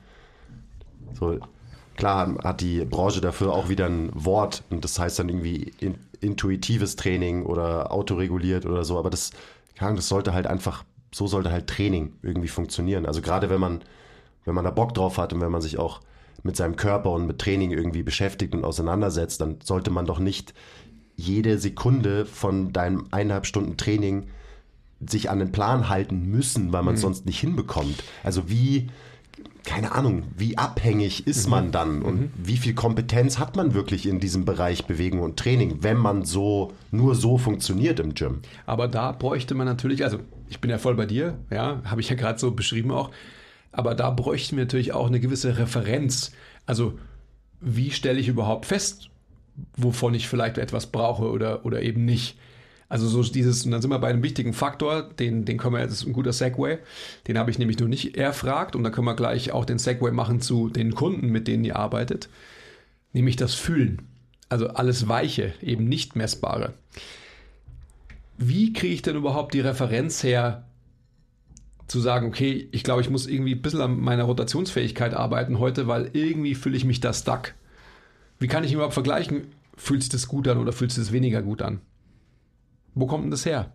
So, 1.14 1.38
klar 1.96 2.36
hat 2.42 2.60
die 2.60 2.84
Branche 2.84 3.20
dafür 3.20 3.52
auch 3.52 3.68
wieder 3.68 3.86
ein 3.86 4.10
Wort 4.14 4.62
und 4.70 4.84
das 4.84 4.98
heißt 4.98 5.18
dann 5.18 5.28
irgendwie 5.28 5.72
in, 5.78 5.96
intuitives 6.20 6.96
Training 6.96 7.44
oder 7.44 7.92
autoreguliert 7.92 8.66
oder 8.66 8.84
so, 8.84 8.98
aber 8.98 9.10
das, 9.10 9.30
das 9.78 10.08
sollte 10.08 10.32
halt 10.32 10.46
einfach, 10.46 10.84
so 11.14 11.26
sollte 11.26 11.50
halt 11.50 11.66
Training 11.66 12.14
irgendwie 12.22 12.48
funktionieren. 12.48 13.06
Also 13.06 13.22
gerade 13.22 13.50
wenn 13.50 13.60
man, 13.60 13.80
wenn 14.46 14.54
man 14.54 14.64
da 14.64 14.70
Bock 14.70 14.94
drauf 14.94 15.18
hat 15.18 15.34
und 15.34 15.42
wenn 15.42 15.52
man 15.52 15.60
sich 15.60 15.78
auch 15.78 16.00
mit 16.42 16.56
seinem 16.56 16.76
Körper 16.76 17.10
und 17.10 17.26
mit 17.26 17.38
Training 17.38 17.72
irgendwie 17.72 18.02
beschäftigt 18.02 18.54
und 18.54 18.64
auseinandersetzt, 18.64 19.40
dann 19.40 19.56
sollte 19.62 19.90
man 19.90 20.06
doch 20.06 20.18
nicht 20.18 20.54
jede 21.16 21.58
Sekunde 21.58 22.24
von 22.24 22.72
deinem 22.72 23.06
eineinhalb 23.10 23.46
Stunden 23.46 23.76
Training 23.76 24.28
sich 25.06 25.28
an 25.28 25.40
den 25.40 25.52
Plan 25.52 25.88
halten 25.88 26.30
müssen, 26.30 26.72
weil 26.72 26.82
man 26.82 26.94
es 26.94 27.02
sonst 27.02 27.26
nicht 27.26 27.38
hinbekommt. 27.38 28.02
Also 28.22 28.48
wie, 28.48 28.88
keine 29.64 29.92
Ahnung, 29.92 30.22
wie 30.36 30.56
abhängig 30.56 31.26
ist 31.26 31.48
man 31.48 31.72
dann 31.72 32.02
und 32.02 32.30
wie 32.36 32.56
viel 32.56 32.74
Kompetenz 32.74 33.38
hat 33.38 33.56
man 33.56 33.74
wirklich 33.74 34.06
in 34.06 34.20
diesem 34.20 34.44
Bereich 34.44 34.86
Bewegung 34.86 35.20
und 35.20 35.38
Training, 35.38 35.78
wenn 35.82 35.98
man 35.98 36.24
so 36.24 36.72
nur 36.90 37.14
so 37.14 37.36
funktioniert 37.36 38.00
im 38.00 38.14
Gym? 38.14 38.40
Aber 38.64 38.88
da 38.88 39.12
bräuchte 39.12 39.54
man 39.54 39.66
natürlich, 39.66 40.04
also 40.04 40.18
ich 40.48 40.60
bin 40.60 40.70
ja 40.70 40.78
voll 40.78 40.94
bei 40.94 41.06
dir, 41.06 41.38
ja, 41.50 41.82
habe 41.84 42.00
ich 42.00 42.08
ja 42.08 42.16
gerade 42.16 42.38
so 42.38 42.52
beschrieben 42.52 42.90
auch, 42.90 43.10
aber 43.76 43.94
da 43.94 44.10
bräuchten 44.10 44.56
wir 44.56 44.64
natürlich 44.64 44.92
auch 44.92 45.06
eine 45.06 45.20
gewisse 45.20 45.58
Referenz. 45.58 46.32
Also 46.66 46.98
wie 47.60 47.90
stelle 47.90 48.18
ich 48.18 48.28
überhaupt 48.28 48.66
fest, 48.66 49.10
wovon 49.76 50.14
ich 50.14 50.28
vielleicht 50.28 50.58
etwas 50.58 50.86
brauche 50.86 51.30
oder, 51.30 51.64
oder 51.64 51.82
eben 51.82 52.04
nicht? 52.04 52.38
Also 52.88 53.08
so 53.08 53.22
dieses, 53.22 53.64
und 53.64 53.72
dann 53.72 53.82
sind 53.82 53.90
wir 53.90 53.98
bei 53.98 54.08
einem 54.08 54.22
wichtigen 54.22 54.52
Faktor, 54.52 55.02
den, 55.02 55.44
den 55.44 55.58
können 55.58 55.74
wir, 55.74 55.82
das 55.82 56.02
ist 56.02 56.06
ein 56.06 56.12
guter 56.12 56.32
Segway, 56.32 56.78
den 57.26 57.36
habe 57.36 57.50
ich 57.50 57.58
nämlich 57.58 57.78
noch 57.80 57.88
nicht 57.88 58.16
erfragt 58.16 58.76
und 58.76 58.84
da 58.84 58.90
können 58.90 59.06
wir 59.06 59.16
gleich 59.16 59.50
auch 59.50 59.64
den 59.64 59.78
Segway 59.78 60.12
machen 60.12 60.40
zu 60.40 60.68
den 60.68 60.94
Kunden, 60.94 61.30
mit 61.30 61.48
denen 61.48 61.64
ihr 61.64 61.76
arbeitet, 61.76 62.28
nämlich 63.12 63.34
das 63.34 63.54
Fühlen. 63.54 64.02
Also 64.48 64.68
alles 64.68 65.08
Weiche, 65.08 65.52
eben 65.60 65.86
nicht 65.86 66.14
messbare 66.14 66.74
wie 68.38 68.72
kriege 68.72 68.94
ich 68.94 69.02
denn 69.02 69.16
überhaupt 69.16 69.54
die 69.54 69.60
Referenz 69.60 70.22
her, 70.22 70.64
zu 71.86 72.00
sagen, 72.00 72.26
okay, 72.26 72.68
ich 72.72 72.82
glaube, 72.82 73.00
ich 73.00 73.10
muss 73.10 73.26
irgendwie 73.26 73.54
ein 73.54 73.62
bisschen 73.62 73.80
an 73.80 74.00
meiner 74.00 74.24
Rotationsfähigkeit 74.24 75.14
arbeiten 75.14 75.58
heute, 75.58 75.86
weil 75.86 76.10
irgendwie 76.12 76.54
fühle 76.54 76.76
ich 76.76 76.84
mich 76.84 77.00
da 77.00 77.12
stuck. 77.12 77.54
Wie 78.38 78.48
kann 78.48 78.64
ich 78.64 78.72
überhaupt 78.72 78.94
vergleichen, 78.94 79.48
fühlt 79.76 80.02
sich 80.02 80.10
das 80.10 80.28
gut 80.28 80.48
an 80.48 80.58
oder 80.58 80.72
fühlt 80.72 80.90
sich 80.90 81.04
das 81.04 81.12
weniger 81.12 81.42
gut 81.42 81.62
an? 81.62 81.80
Wo 82.94 83.06
kommt 83.06 83.24
denn 83.24 83.30
das 83.30 83.46
her? 83.46 83.72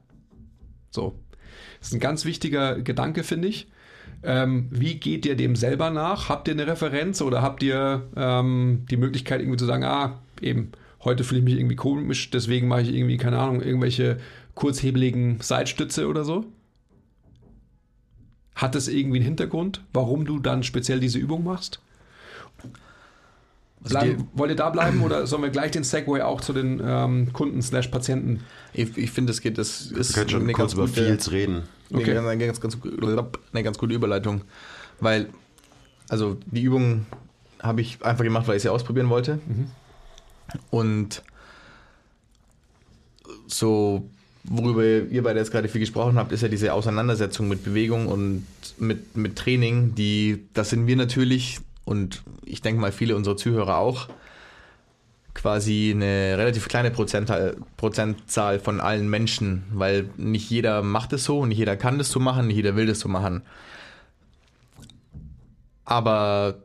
So. 0.89 1.17
Das 1.79 1.89
ist 1.89 1.93
ein 1.93 1.99
ganz 1.99 2.25
wichtiger 2.25 2.79
Gedanke, 2.81 3.23
finde 3.23 3.47
ich. 3.47 3.67
Ähm, 4.23 4.67
wie 4.69 4.95
geht 4.95 5.25
ihr 5.25 5.35
dem 5.35 5.55
selber 5.55 5.89
nach? 5.89 6.29
Habt 6.29 6.47
ihr 6.47 6.53
eine 6.53 6.67
Referenz 6.67 7.21
oder 7.21 7.41
habt 7.41 7.63
ihr 7.63 8.07
ähm, 8.15 8.85
die 8.91 8.97
Möglichkeit, 8.97 9.41
irgendwie 9.41 9.57
zu 9.57 9.65
sagen, 9.65 9.83
ah, 9.83 10.19
eben, 10.41 10.71
heute 11.03 11.23
fühle 11.23 11.39
ich 11.39 11.45
mich 11.45 11.55
irgendwie 11.55 11.75
komisch, 11.75 12.29
deswegen 12.29 12.67
mache 12.67 12.81
ich 12.81 12.93
irgendwie, 12.93 13.17
keine 13.17 13.39
Ahnung, 13.39 13.61
irgendwelche 13.61 14.19
kurzhebeligen 14.53 15.39
Seitstütze 15.41 16.07
oder 16.07 16.23
so? 16.23 16.45
Hat 18.55 18.75
das 18.75 18.87
irgendwie 18.87 19.17
einen 19.17 19.25
Hintergrund, 19.25 19.81
warum 19.93 20.25
du 20.25 20.39
dann 20.39 20.63
speziell 20.63 20.99
diese 20.99 21.17
Übung 21.19 21.43
machst? 21.43 21.79
Also 23.83 23.97
Bleiben, 23.97 24.27
wollt 24.33 24.51
ihr 24.51 24.55
da 24.55 24.69
bleiben 24.69 25.01
oder 25.01 25.25
sollen 25.25 25.41
wir 25.41 25.49
gleich 25.49 25.71
den 25.71 25.83
Segway 25.83 26.21
auch 26.21 26.41
zu 26.41 26.53
den 26.53 26.79
ähm, 26.85 27.33
Kunden 27.33 27.61
slash 27.63 27.87
Patienten? 27.87 28.41
Ich, 28.73 28.95
ich 28.95 29.09
finde, 29.09 29.31
es 29.31 29.41
geht, 29.41 29.57
das 29.57 29.89
Wir 29.89 29.97
ist 29.97 30.13
können 30.13 30.29
schon 30.29 30.43
eine 30.43 30.53
kurz 30.53 30.73
ganz 30.73 30.73
über 30.73 30.85
gute, 30.85 31.05
Fields 31.05 31.31
reden. 31.31 31.63
Okay. 31.91 32.15
eine, 32.15 32.37
ganz, 32.37 32.61
ganz, 32.61 32.77
eine 33.51 33.63
ganz 33.63 33.77
gute 33.79 33.93
Überleitung. 33.93 34.41
Weil, 34.99 35.29
also 36.09 36.37
die 36.45 36.61
Übung 36.61 37.07
habe 37.61 37.81
ich 37.81 38.03
einfach 38.05 38.23
gemacht, 38.23 38.47
weil 38.47 38.57
ich 38.57 38.61
sie 38.61 38.69
ausprobieren 38.69 39.09
wollte. 39.09 39.39
Und 40.69 41.23
so, 43.47 44.07
worüber 44.43 44.83
ihr 44.83 45.23
beide 45.23 45.39
jetzt 45.39 45.51
gerade 45.51 45.67
viel 45.67 45.81
gesprochen 45.81 46.17
habt, 46.17 46.31
ist 46.31 46.41
ja 46.41 46.47
diese 46.47 46.73
Auseinandersetzung 46.73 47.47
mit 47.47 47.63
Bewegung 47.63 48.07
und 48.07 48.45
mit, 48.77 49.15
mit 49.15 49.35
Training, 49.35 49.95
die, 49.95 50.45
das 50.53 50.69
sind 50.69 50.87
wir 50.87 50.95
natürlich 50.95 51.59
und 51.85 52.23
ich 52.45 52.61
denke 52.61 52.81
mal 52.81 52.91
viele 52.91 53.15
unserer 53.15 53.37
Zuhörer 53.37 53.77
auch, 53.77 54.07
quasi 55.33 55.91
eine 55.95 56.37
relativ 56.37 56.67
kleine 56.67 56.91
Prozentzahl, 56.91 57.55
Prozentzahl 57.77 58.59
von 58.59 58.79
allen 58.79 59.09
Menschen, 59.09 59.63
weil 59.71 60.09
nicht 60.17 60.49
jeder 60.49 60.81
macht 60.81 61.13
es 61.13 61.23
so, 61.23 61.45
nicht 61.45 61.57
jeder 61.57 61.77
kann 61.77 61.97
das 61.97 62.11
so 62.11 62.19
machen, 62.19 62.47
nicht 62.47 62.57
jeder 62.57 62.75
will 62.75 62.85
das 62.85 62.99
so 62.99 63.09
machen. 63.09 63.43
Aber 65.85 66.55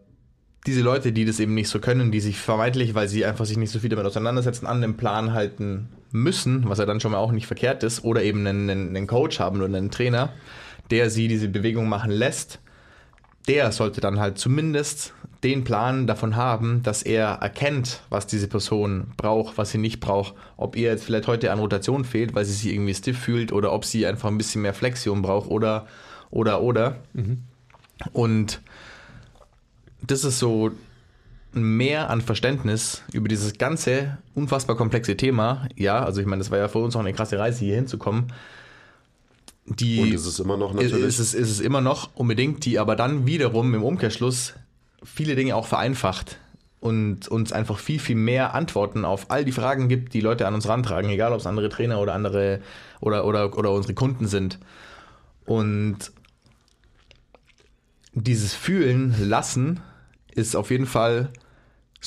diese 0.67 0.83
Leute, 0.83 1.13
die 1.13 1.25
das 1.25 1.39
eben 1.39 1.55
nicht 1.55 1.69
so 1.69 1.79
können, 1.79 2.11
die 2.11 2.21
sich 2.21 2.39
vermeintlich, 2.39 2.95
weil 2.95 3.09
sie 3.09 3.25
einfach 3.25 3.45
sich 3.45 3.57
nicht 3.57 3.71
so 3.71 3.79
viel 3.79 3.91
damit 3.91 4.07
auseinandersetzen, 4.07 4.67
an 4.67 4.81
dem 4.81 4.97
Plan 4.97 5.33
halten 5.33 5.89
müssen, 6.23 6.69
was 6.69 6.79
ja 6.79 6.87
dann 6.87 7.01
schon 7.01 7.13
mal 7.13 7.19
auch 7.19 7.33
nicht 7.33 7.47
verkehrt 7.47 7.83
ist, 7.83 8.05
oder 8.05 8.23
eben 8.23 8.47
einen, 8.47 8.71
einen, 8.71 9.07
Coach 9.07 9.39
haben 9.39 9.59
oder 9.59 9.67
einen 9.67 9.91
Trainer, 9.91 10.33
der 10.91 11.11
sie 11.11 11.29
diese 11.29 11.49
Bewegung 11.49 11.89
machen 11.89 12.11
lässt, 12.11 12.61
der 13.49 13.71
sollte 13.73 14.01
dann 14.01 14.19
halt 14.19 14.39
zumindest 14.39 15.13
den 15.45 15.63
Plan 15.65 16.07
davon 16.07 16.35
haben, 16.35 16.83
dass 16.83 17.03
er 17.03 17.29
erkennt, 17.41 18.01
was 18.09 18.27
diese 18.27 18.49
Person 18.49 19.13
braucht, 19.17 19.59
was 19.59 19.71
sie 19.71 19.79
nicht 19.79 20.01
braucht. 20.01 20.35
Ob 20.57 20.75
ihr 20.75 20.91
jetzt 20.91 21.05
vielleicht 21.05 21.29
heute 21.29 21.53
an 21.53 21.61
Rotation 21.61 22.05
fehlt, 22.05 22.35
weil 22.35 22.45
sie 22.45 22.53
sich 22.53 22.73
irgendwie 22.73 22.95
stiff 22.95 23.19
fühlt 23.19 23.53
oder 23.53 23.73
ob 23.73 23.85
sie 23.85 24.07
einfach 24.07 24.29
ein 24.29 24.39
bisschen 24.39 24.63
mehr 24.63 24.75
Flexion 24.75 25.23
braucht 25.23 25.51
oder, 25.51 25.87
oder, 26.31 26.63
oder. 26.63 26.97
Und 28.13 28.61
das 30.03 30.25
ist 30.25 30.39
so 30.39 30.73
Mehr 31.63 32.11
an 32.11 32.21
Verständnis 32.21 33.03
über 33.13 33.29
dieses 33.29 33.59
ganze 33.59 34.19
unfassbar 34.35 34.77
komplexe 34.77 35.17
Thema. 35.17 35.69
Ja, 35.75 36.05
also 36.05 36.21
ich 36.21 36.27
meine, 36.27 36.41
das 36.41 36.51
war 36.51 36.59
ja 36.59 36.69
für 36.69 36.79
uns 36.79 36.95
auch 36.97 37.01
eine 37.01 37.13
krasse 37.13 37.39
Reise, 37.39 37.65
hier 37.65 37.77
hinzukommen. 37.77 38.33
Die 39.67 40.01
Und 40.01 40.13
ist 40.13 40.27
es 40.27 40.39
immer 40.39 40.57
noch 40.57 40.75
natürlich. 40.75 41.05
ist, 41.05 41.19
es, 41.19 41.35
ist 41.35 41.51
es 41.51 41.61
immer 41.61 41.81
noch 41.81 42.11
unbedingt, 42.15 42.65
die 42.65 42.79
aber 42.79 42.95
dann 42.95 43.27
wiederum 43.27 43.75
im 43.75 43.83
Umkehrschluss 43.83 44.55
viele 45.03 45.35
Dinge 45.35 45.57
auch 45.57 45.67
vereinfacht 45.67 46.39
und 46.81 47.27
uns 47.29 47.53
einfach 47.53 47.79
viel, 47.79 47.99
viel 47.99 48.17
mehr 48.17 48.55
Antworten 48.55 49.05
auf 49.05 49.31
all 49.31 49.45
die 49.45 49.53
Fragen 49.53 49.89
gibt, 49.89 50.15
die 50.15 50.21
Leute 50.21 50.47
an 50.47 50.55
uns 50.55 50.69
rantragen, 50.69 51.11
egal 51.11 51.33
ob 51.33 51.41
es 51.41 51.47
andere 51.47 51.69
Trainer 51.69 52.01
oder 52.01 52.15
andere 52.15 52.61
oder, 53.01 53.25
oder, 53.25 53.57
oder 53.59 53.73
unsere 53.73 53.95
Kunden 53.95 54.29
sind. 54.29 54.59
Und 55.45 56.13
dieses 58.13 58.55
Fühlen 58.55 59.15
lassen 59.29 59.81
ist 60.33 60.55
auf 60.55 60.71
jeden 60.71 60.87
Fall 60.87 61.31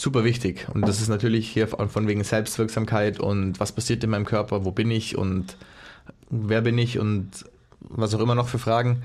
super 0.01 0.23
wichtig. 0.23 0.67
Und 0.73 0.87
das 0.87 1.01
ist 1.01 1.09
natürlich 1.09 1.49
hier 1.49 1.67
von 1.67 2.07
wegen 2.07 2.23
Selbstwirksamkeit 2.23 3.19
und 3.19 3.59
was 3.59 3.71
passiert 3.71 4.03
in 4.03 4.09
meinem 4.09 4.25
Körper, 4.25 4.65
wo 4.65 4.71
bin 4.71 4.91
ich 4.91 5.17
und 5.17 5.57
wer 6.29 6.61
bin 6.61 6.77
ich 6.77 6.99
und 6.99 7.45
was 7.79 8.13
auch 8.13 8.19
immer 8.19 8.35
noch 8.35 8.47
für 8.47 8.59
Fragen, 8.59 9.03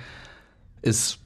ist 0.83 1.19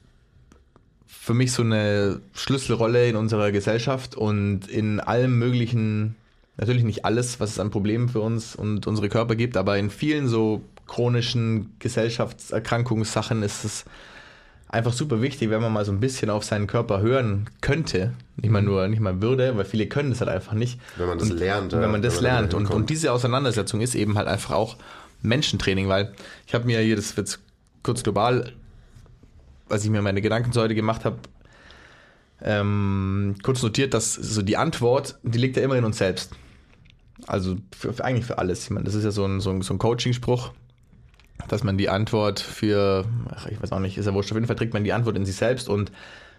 für 1.07 1.33
mich 1.33 1.51
so 1.51 1.61
eine 1.63 2.21
Schlüsselrolle 2.33 3.07
in 3.07 3.15
unserer 3.15 3.51
Gesellschaft 3.51 4.15
und 4.15 4.67
in 4.67 4.99
allem 4.99 5.37
möglichen, 5.37 6.15
natürlich 6.57 6.83
nicht 6.83 7.05
alles, 7.05 7.39
was 7.39 7.51
es 7.51 7.59
an 7.59 7.71
Problemen 7.71 8.09
für 8.09 8.21
uns 8.21 8.55
und 8.55 8.87
unsere 8.87 9.09
Körper 9.09 9.35
gibt, 9.35 9.57
aber 9.57 9.77
in 9.77 9.89
vielen 9.89 10.27
so 10.27 10.61
chronischen 10.87 11.75
Gesellschaftserkrankungssachen 11.79 13.43
ist 13.43 13.63
es 13.63 13.85
einfach 14.69 14.93
super 14.93 15.21
wichtig, 15.21 15.49
wenn 15.49 15.61
man 15.61 15.73
mal 15.73 15.83
so 15.83 15.91
ein 15.91 15.99
bisschen 15.99 16.29
auf 16.29 16.45
seinen 16.45 16.67
Körper 16.67 17.01
hören 17.01 17.49
könnte. 17.59 18.13
Nicht 18.37 18.51
mal 18.51 18.61
nur, 18.61 18.87
nicht 18.87 19.01
mal 19.01 19.21
würde, 19.21 19.57
weil 19.57 19.65
viele 19.65 19.87
können 19.87 20.11
das 20.11 20.21
halt 20.21 20.29
einfach 20.29 20.53
nicht. 20.53 20.79
Wenn 20.95 21.07
man 21.07 21.17
das 21.17 21.31
und, 21.31 21.39
lernt, 21.39 21.71
wenn 21.73 21.91
man 21.91 22.01
das 22.01 22.17
wenn 22.17 22.23
man 22.23 22.33
lernt. 22.33 22.53
Und, 22.53 22.69
und 22.69 22.89
diese 22.89 23.11
Auseinandersetzung 23.11 23.81
ist 23.81 23.95
eben 23.95 24.17
halt 24.17 24.27
einfach 24.27 24.51
auch 24.51 24.77
Menschentraining, 25.21 25.89
weil 25.89 26.13
ich 26.47 26.53
habe 26.53 26.65
mir 26.65 26.79
hier, 26.79 26.95
das 26.95 27.17
wird 27.17 27.39
kurz 27.83 28.03
global, 28.03 28.53
als 29.67 29.83
ich 29.83 29.89
mir 29.89 30.01
meine 30.01 30.21
Gedanken 30.21 30.53
zu 30.53 30.61
heute 30.61 30.75
gemacht 30.75 31.03
habe, 31.03 31.17
ähm, 32.41 33.35
kurz 33.43 33.61
notiert, 33.61 33.93
dass 33.93 34.13
so 34.13 34.41
die 34.41 34.55
Antwort, 34.55 35.17
die 35.23 35.39
liegt 35.39 35.57
ja 35.57 35.63
immer 35.63 35.75
in 35.75 35.83
uns 35.83 35.97
selbst. 35.97 36.31
Also 37.27 37.57
für, 37.77 37.91
für, 37.91 38.05
eigentlich 38.05 38.25
für 38.25 38.37
alles. 38.37 38.63
Ich 38.63 38.69
meine, 38.69 38.85
das 38.85 38.93
ist 38.93 39.03
ja 39.03 39.11
so 39.11 39.25
ein, 39.25 39.41
so 39.41 39.49
ein, 39.49 39.61
so 39.61 39.73
ein 39.73 39.77
Coaching-Spruch, 39.77 40.51
dass 41.51 41.63
man 41.63 41.77
die 41.77 41.89
Antwort 41.89 42.39
für, 42.39 43.05
ach, 43.29 43.47
ich 43.47 43.61
weiß 43.61 43.71
auch 43.71 43.79
nicht, 43.79 43.97
ist 43.97 44.05
ja 44.05 44.13
wurscht, 44.13 44.31
auf 44.31 44.37
jeden 44.37 44.47
Fall 44.47 44.55
trägt 44.55 44.73
man 44.73 44.83
die 44.83 44.93
Antwort 44.93 45.17
in 45.17 45.25
sich 45.25 45.35
selbst 45.35 45.67
und 45.69 45.91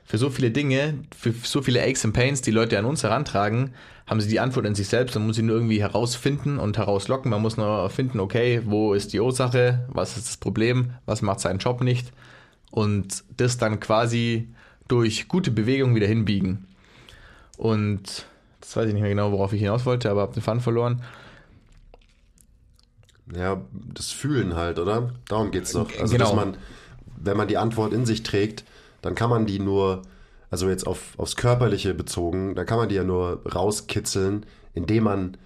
für 0.05 0.19
so 0.19 0.31
viele 0.31 0.51
Dinge, 0.51 0.95
für 1.17 1.33
so 1.43 1.63
viele 1.63 1.83
Aches 1.83 2.05
and 2.05 2.15
Pains, 2.15 2.43
die 2.43 2.51
Leute 2.51 2.79
an 2.79 2.85
uns 2.85 3.03
herantragen, 3.03 3.75
haben 4.07 4.21
sie 4.21 4.29
die 4.29 4.41
Antwort 4.41 4.67
in 4.67 4.75
sich 4.75 4.89
selbst. 4.89 5.15
Man 5.15 5.27
muss 5.27 5.37
sie 5.37 5.43
nur 5.43 5.55
irgendwie 5.55 5.81
herausfinden 5.81 6.59
und 6.59 6.79
herauslocken. 6.79 7.31
Man 7.31 7.41
muss 7.41 7.57
nur 7.57 7.89
finden, 7.91 8.19
okay, 8.19 8.61
wo 8.65 8.93
ist 8.93 9.13
die 9.13 9.21
Ursache, 9.21 9.87
was 9.89 10.17
ist 10.17 10.27
das 10.27 10.37
Problem, 10.37 10.95
was 11.07 11.23
macht 11.23 11.39
seinen 11.39 11.61
Job 11.61 11.81
nicht 11.81 12.11
und 12.73 13.23
das 13.37 13.59
dann 13.59 13.79
quasi 13.79 14.49
durch 14.89 15.29
gute 15.29 15.53
Bewegung 15.53 15.95
wieder 15.95 16.09
hinbiegen. 16.09 16.67
Und 17.57 18.27
das 18.61 18.77
weiß 18.77 18.89
ich 18.89 18.95
nicht 18.95 19.03
mehr 19.03 19.11
genau, 19.11 19.31
worauf 19.31 19.53
ich 19.53 19.61
hinaus 19.61 19.87
wollte, 19.87 20.11
aber 20.11 20.23
habe 20.23 20.35
den 20.35 20.43
Fun 20.43 20.61
verloren. 20.61 21.03
Ja, 23.35 23.61
das 23.95 24.11
Fühlen 24.11 24.55
halt, 24.57 24.79
oder? 24.79 25.13
Darum 25.29 25.51
geht's 25.51 25.73
doch. 25.73 25.89
Also, 26.01 26.13
Genau. 26.13 26.25
dass 26.27 26.35
man, 26.35 26.57
wenn 27.17 27.37
man 27.37 27.49
die 27.49 27.57
Antwort 27.59 27.93
in 27.93 28.07
sich 28.07 28.23
trägt, 28.23 28.65
dann 29.03 29.15
kann 29.15 29.31
man 29.31 29.47
die 29.47 29.59
nur, 29.59 30.03
also 30.51 30.69
jetzt 30.69 30.87
auf, 30.87 31.15
aufs 31.19 31.37
Körperliche 31.37 31.95
bezogen, 31.95 32.55
dann 32.55 32.67
kann 32.67 32.79
man 32.79 32.89
die 32.89 32.97
ja 32.97 33.05
nur 33.05 33.41
rauskitzeln, 33.47 34.47
indem 34.75 35.05
man 35.05 35.37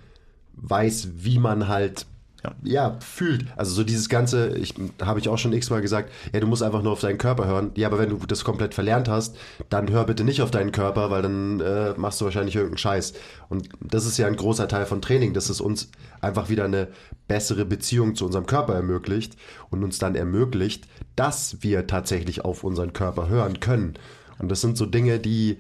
weiß, 0.57 1.09
wie 1.17 1.39
man 1.39 1.69
halt 1.69 2.07
Ja. 2.45 2.53
ja, 2.63 2.97
fühlt. 3.01 3.47
Also 3.57 3.73
so 3.73 3.85
dieses 3.85 4.11
ganze, 4.11 4.57
ich 4.59 4.75
habe 5.01 5.19
ich 5.19 5.31
auch 5.31 5.39
schon 5.39 5.55
x-mal 5.55 5.81
gesagt, 5.81 6.13
ja, 6.33 6.41
du 6.41 6.47
musst 6.47 6.63
einfach 6.63 6.83
nur 6.83 6.93
auf 6.93 7.01
deinen 7.01 7.17
Körper 7.17 7.47
hören. 7.47 7.71
Ja, 7.75 7.89
aber 7.89 7.99
wenn 7.99 8.11
du 8.11 8.19
das 8.27 8.45
komplett 8.45 8.75
verlernt 8.75 9.09
hast, 9.09 9.37
dann 9.71 9.91
hör 9.91 10.05
bitte 10.05 10.25
nicht 10.25 10.43
auf 10.43 10.51
deinen 10.51 10.71
Körper, 10.71 11.11
weil 11.11 11.23
dann 11.23 11.61
äh, 11.61 11.95
machst 11.97 12.21
du 12.21 12.27
wahrscheinlich 12.27 12.55
irgendeinen 12.55 12.79
Scheiß. 12.79 13.15
Und 13.49 13.71
das 13.81 14.05
ist 14.05 14.19
ja 14.19 14.27
ein 14.27 14.37
großer 14.37 14.69
Teil 14.69 14.85
von 14.85 15.01
Training, 15.01 15.33
dass 15.33 15.49
es 15.49 15.63
uns 15.63 15.91
einfach 16.21 16.51
wieder 16.51 16.65
eine 16.65 16.89
bessere 17.29 17.65
Beziehung 17.65 18.15
zu 18.15 18.27
unserem 18.27 18.45
Körper 18.45 18.75
ermöglicht 18.75 19.37
und 19.71 19.83
uns 19.83 19.99
dann 19.99 20.15
ermöglicht, 20.15 20.87
dass 21.17 21.63
wir 21.63 21.87
tatsächlich 21.87 22.45
auf 22.45 22.63
unseren 22.63 22.93
Körper 22.93 23.29
hören 23.29 23.61
können. 23.61 23.95
Und 24.39 24.51
das 24.51 24.61
sind 24.61 24.77
so 24.77 24.85
Dinge, 24.85 25.19
die, 25.19 25.59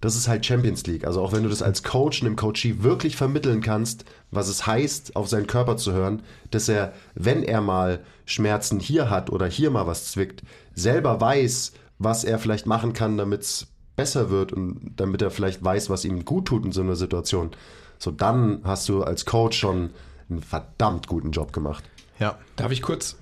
das 0.00 0.14
ist 0.14 0.28
halt 0.28 0.46
Champions 0.46 0.86
League. 0.86 1.04
Also 1.04 1.20
auch 1.20 1.32
wenn 1.32 1.42
du 1.42 1.48
das 1.48 1.62
als 1.62 1.82
Coach 1.82 2.22
einem 2.22 2.36
Coachee 2.36 2.82
wirklich 2.82 3.16
vermitteln 3.16 3.60
kannst, 3.60 4.04
was 4.30 4.48
es 4.48 4.66
heißt, 4.66 5.16
auf 5.16 5.28
seinen 5.28 5.46
Körper 5.46 5.76
zu 5.76 5.92
hören, 5.92 6.22
dass 6.50 6.68
er, 6.68 6.92
wenn 7.14 7.42
er 7.42 7.60
mal 7.60 8.00
Schmerzen 8.24 8.78
hier 8.78 9.10
hat 9.10 9.30
oder 9.30 9.46
hier 9.46 9.70
mal 9.70 9.86
was 9.86 10.10
zwickt, 10.12 10.42
selber 10.74 11.20
weiß, 11.20 11.72
was 11.98 12.24
er 12.24 12.38
vielleicht 12.38 12.66
machen 12.66 12.92
kann, 12.92 13.16
damit 13.16 13.42
es 13.42 13.66
besser 13.96 14.30
wird 14.30 14.52
und 14.52 14.92
damit 14.96 15.20
er 15.22 15.32
vielleicht 15.32 15.64
weiß, 15.64 15.90
was 15.90 16.04
ihm 16.04 16.24
gut 16.24 16.46
tut 16.46 16.64
in 16.64 16.72
so 16.72 16.82
einer 16.82 16.94
Situation. 16.94 17.50
So, 17.98 18.12
dann 18.12 18.60
hast 18.62 18.88
du 18.88 19.02
als 19.02 19.26
Coach 19.26 19.58
schon 19.58 19.90
einen 20.30 20.42
verdammt 20.42 21.08
guten 21.08 21.32
Job 21.32 21.52
gemacht. 21.52 21.82
Ja. 22.20 22.38
Darf 22.54 22.70
ich 22.70 22.82
kurz 22.82 23.16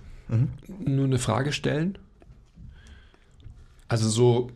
nur 0.79 1.05
eine 1.05 1.19
Frage 1.19 1.53
stellen? 1.53 1.97
Also 3.89 4.09
so 4.09 4.51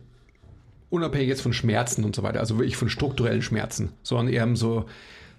unabhängig 0.91 1.29
jetzt 1.29 1.41
von 1.41 1.53
Schmerzen 1.53 2.03
und 2.03 2.15
so 2.15 2.21
weiter, 2.21 2.39
also 2.39 2.59
wirklich 2.59 2.77
von 2.77 2.89
strukturellen 2.89 3.41
Schmerzen, 3.41 3.93
sondern 4.03 4.27
eher 4.27 4.55
so 4.55 4.85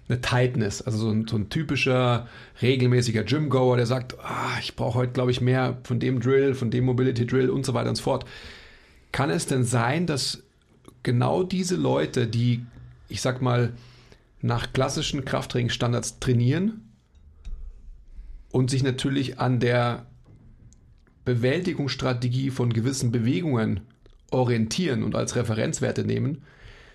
eine 0.09 0.19
Tightness, 0.19 0.81
also 0.81 0.97
so 0.97 1.09
ein, 1.11 1.27
so 1.27 1.37
ein 1.37 1.49
typischer 1.49 2.27
regelmäßiger 2.61 3.23
Gym-Goer, 3.23 3.77
der 3.77 3.85
sagt, 3.85 4.17
ah, 4.19 4.57
ich 4.59 4.75
brauche 4.75 4.95
heute, 4.95 5.13
glaube 5.13 5.31
ich, 5.31 5.39
mehr 5.39 5.77
von 5.83 5.99
dem 5.99 6.19
Drill, 6.19 6.55
von 6.55 6.71
dem 6.71 6.83
Mobility 6.83 7.25
Drill 7.25 7.49
und 7.49 7.65
so 7.65 7.73
weiter 7.73 7.89
und 7.89 7.95
so 7.95 8.03
fort. 8.03 8.25
Kann 9.13 9.29
es 9.29 9.45
denn 9.45 9.63
sein, 9.63 10.07
dass 10.07 10.43
genau 11.03 11.43
diese 11.43 11.75
Leute, 11.75 12.27
die, 12.27 12.65
ich 13.07 13.21
sag 13.21 13.41
mal, 13.41 13.73
nach 14.41 14.73
klassischen 14.73 15.23
Krafttrainingsstandards 15.23 16.19
trainieren 16.19 16.89
und 18.51 18.69
sich 18.69 18.83
natürlich 18.83 19.39
an 19.39 19.59
der 19.59 20.07
Bewältigungsstrategie 21.23 22.49
von 22.49 22.73
gewissen 22.73 23.11
Bewegungen 23.11 23.81
orientieren 24.33 25.03
und 25.03 25.15
als 25.15 25.35
Referenzwerte 25.35 26.03
nehmen, 26.03 26.43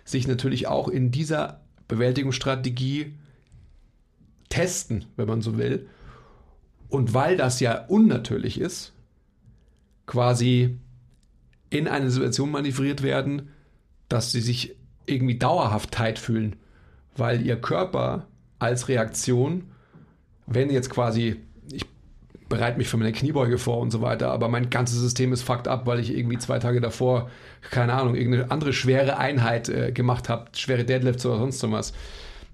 sich 0.04 0.26
natürlich 0.26 0.66
auch 0.66 0.88
in 0.88 1.10
dieser 1.10 1.60
Bewältigungsstrategie 1.86 3.14
testen, 4.48 5.04
wenn 5.16 5.28
man 5.28 5.42
so 5.42 5.58
will. 5.58 5.88
Und 6.88 7.14
weil 7.14 7.36
das 7.36 7.60
ja 7.60 7.84
unnatürlich 7.86 8.60
ist, 8.60 8.92
quasi 10.06 10.78
in 11.70 11.86
eine 11.86 12.10
Situation 12.10 12.50
manövriert 12.50 13.02
werden, 13.02 13.50
dass 14.08 14.32
sie 14.32 14.40
sich 14.40 14.76
irgendwie 15.06 15.38
dauerhaft 15.38 15.92
tight 15.92 16.18
fühlen, 16.18 16.56
weil 17.16 17.44
ihr 17.44 17.60
Körper 17.60 18.26
als 18.58 18.88
Reaktion, 18.88 19.64
wenn 20.46 20.70
jetzt 20.70 20.90
quasi, 20.90 21.36
bereite 22.48 22.78
mich 22.78 22.88
für 22.88 22.96
meine 22.96 23.12
Kniebeuge 23.12 23.58
vor 23.58 23.78
und 23.78 23.90
so 23.90 24.00
weiter, 24.00 24.30
aber 24.30 24.48
mein 24.48 24.70
ganzes 24.70 24.98
System 24.98 25.32
ist 25.32 25.42
fucked 25.42 25.68
up, 25.68 25.86
weil 25.86 26.00
ich 26.00 26.16
irgendwie 26.16 26.38
zwei 26.38 26.58
Tage 26.58 26.80
davor, 26.80 27.30
keine 27.70 27.94
Ahnung, 27.94 28.14
irgendeine 28.14 28.50
andere 28.50 28.72
schwere 28.72 29.18
Einheit 29.18 29.68
äh, 29.68 29.92
gemacht 29.92 30.28
habe, 30.28 30.46
schwere 30.56 30.84
Deadlifts 30.84 31.26
oder 31.26 31.38
sonst 31.38 31.62
was. 31.70 31.92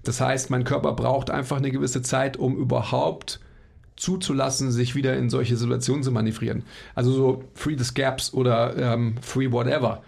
Das 0.03 0.21
heißt, 0.21 0.49
mein 0.49 0.63
Körper 0.63 0.93
braucht 0.93 1.29
einfach 1.29 1.57
eine 1.57 1.71
gewisse 1.71 2.01
Zeit, 2.01 2.37
um 2.37 2.57
überhaupt 2.57 3.39
zuzulassen, 3.95 4.71
sich 4.71 4.95
wieder 4.95 5.15
in 5.17 5.29
solche 5.29 5.55
Situationen 5.55 6.03
zu 6.03 6.11
manövrieren. 6.11 6.63
Also 6.93 7.11
so 7.11 7.43
Free 7.53 7.77
the 7.77 7.93
Gaps 7.93 8.33
oder 8.33 8.75
ähm, 8.77 9.15
Free 9.21 9.51
Whatever. 9.51 10.03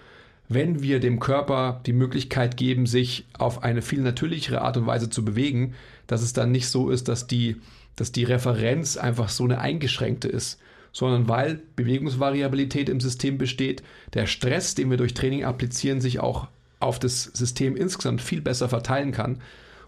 Wenn 0.50 0.82
wir 0.82 1.00
dem 1.00 1.20
Körper 1.20 1.82
die 1.86 1.94
Möglichkeit 1.94 2.58
geben, 2.58 2.86
sich 2.86 3.26
auf 3.38 3.64
eine 3.64 3.82
viel 3.82 4.02
natürlichere 4.02 4.62
Art 4.62 4.78
und 4.78 4.86
Weise 4.86 5.10
zu 5.10 5.26
bewegen, 5.26 5.74
dass 6.06 6.22
es 6.22 6.34
dann 6.34 6.52
nicht 6.52 6.70
so 6.70 6.90
ist, 6.90 7.08
dass 7.08 7.28
die, 7.28 7.58
dass 7.98 8.14
die 8.14 8.24
Referenz 8.24 8.96
einfach 8.96 9.28
so 9.28 9.44
eine 9.44 9.60
eingeschränkte 9.60 10.30
ist, 10.30 10.60
sondern 10.94 11.28
weil 11.28 11.62
Bewegungsvariabilität 11.76 12.88
im 12.88 13.02
System 13.02 13.38
besteht, 13.38 13.84
der 14.14 14.26
Stress, 14.26 14.74
den 14.76 14.90
wir 14.90 14.98
durch 14.98 15.14
Training 15.14 15.44
applizieren, 15.44 16.00
sich 16.00 16.22
auch 16.22 16.48
auf 16.80 17.00
das 17.00 17.24
System 17.24 17.76
insgesamt 17.76 18.22
viel 18.22 18.42
besser 18.42 18.70
verteilen 18.70 19.12
kann 19.12 19.42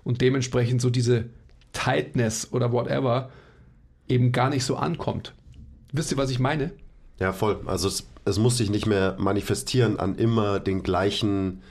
und 0.03 0.21
dementsprechend 0.21 0.81
so 0.81 0.89
diese 0.89 1.25
Tightness 1.71 2.51
oder 2.51 2.71
whatever 2.71 3.29
eben 4.07 4.31
gar 4.31 4.49
nicht 4.49 4.65
so 4.65 4.75
ankommt. 4.75 5.33
Wisst 5.91 6.11
ihr, 6.11 6.17
was 6.17 6.31
ich 6.31 6.39
meine? 6.39 6.71
Ja, 7.19 7.31
voll. 7.31 7.59
Also 7.65 7.87
es, 7.87 8.07
es 8.25 8.39
muss 8.39 8.57
sich 8.57 8.69
nicht 8.69 8.85
mehr 8.85 9.15
manifestieren 9.19 9.99
an 9.99 10.15
immer 10.15 10.59
den 10.59 10.83
gleichen 10.83 11.61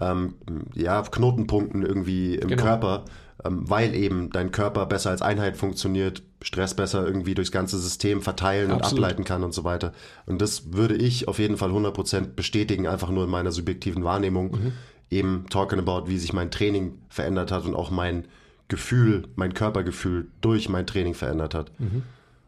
ähm, 0.00 0.34
ja, 0.74 1.02
Knotenpunkten 1.02 1.84
irgendwie 1.84 2.36
im 2.36 2.48
Genau. 2.48 2.62
Körper, 2.62 3.04
ähm, 3.44 3.68
weil 3.68 3.94
eben 3.94 4.30
dein 4.30 4.50
Körper 4.50 4.86
besser 4.86 5.10
als 5.10 5.22
Einheit 5.22 5.56
funktioniert, 5.56 6.22
Stress 6.42 6.74
besser 6.74 7.06
irgendwie 7.06 7.34
durchs 7.34 7.52
ganze 7.52 7.78
System 7.78 8.22
verteilen 8.22 8.70
und 8.70 8.82
Absolut. 8.82 9.04
ableiten 9.04 9.24
kann 9.24 9.44
und 9.44 9.52
so 9.52 9.64
weiter. 9.64 9.92
Und 10.26 10.40
das 10.40 10.72
würde 10.72 10.96
ich 10.96 11.28
auf 11.28 11.38
jeden 11.38 11.56
Fall 11.56 11.70
100% 11.70 12.34
bestätigen, 12.34 12.86
einfach 12.86 13.10
nur 13.10 13.24
in 13.24 13.30
meiner 13.30 13.52
subjektiven 13.52 14.04
Wahrnehmung. 14.04 14.52
Mhm. 14.52 14.72
Eben 15.10 15.46
talking 15.50 15.78
about, 15.78 16.08
wie 16.08 16.18
sich 16.18 16.32
mein 16.32 16.50
Training 16.50 16.98
verändert 17.08 17.50
hat 17.50 17.64
und 17.64 17.74
auch 17.74 17.90
mein 17.90 18.26
Gefühl, 18.68 19.24
mein 19.34 19.54
Körpergefühl 19.54 20.28
durch 20.40 20.68
mein 20.68 20.86
Training 20.86 21.14
verändert 21.14 21.54
hat. 21.54 21.72
Mhm. 21.80 22.02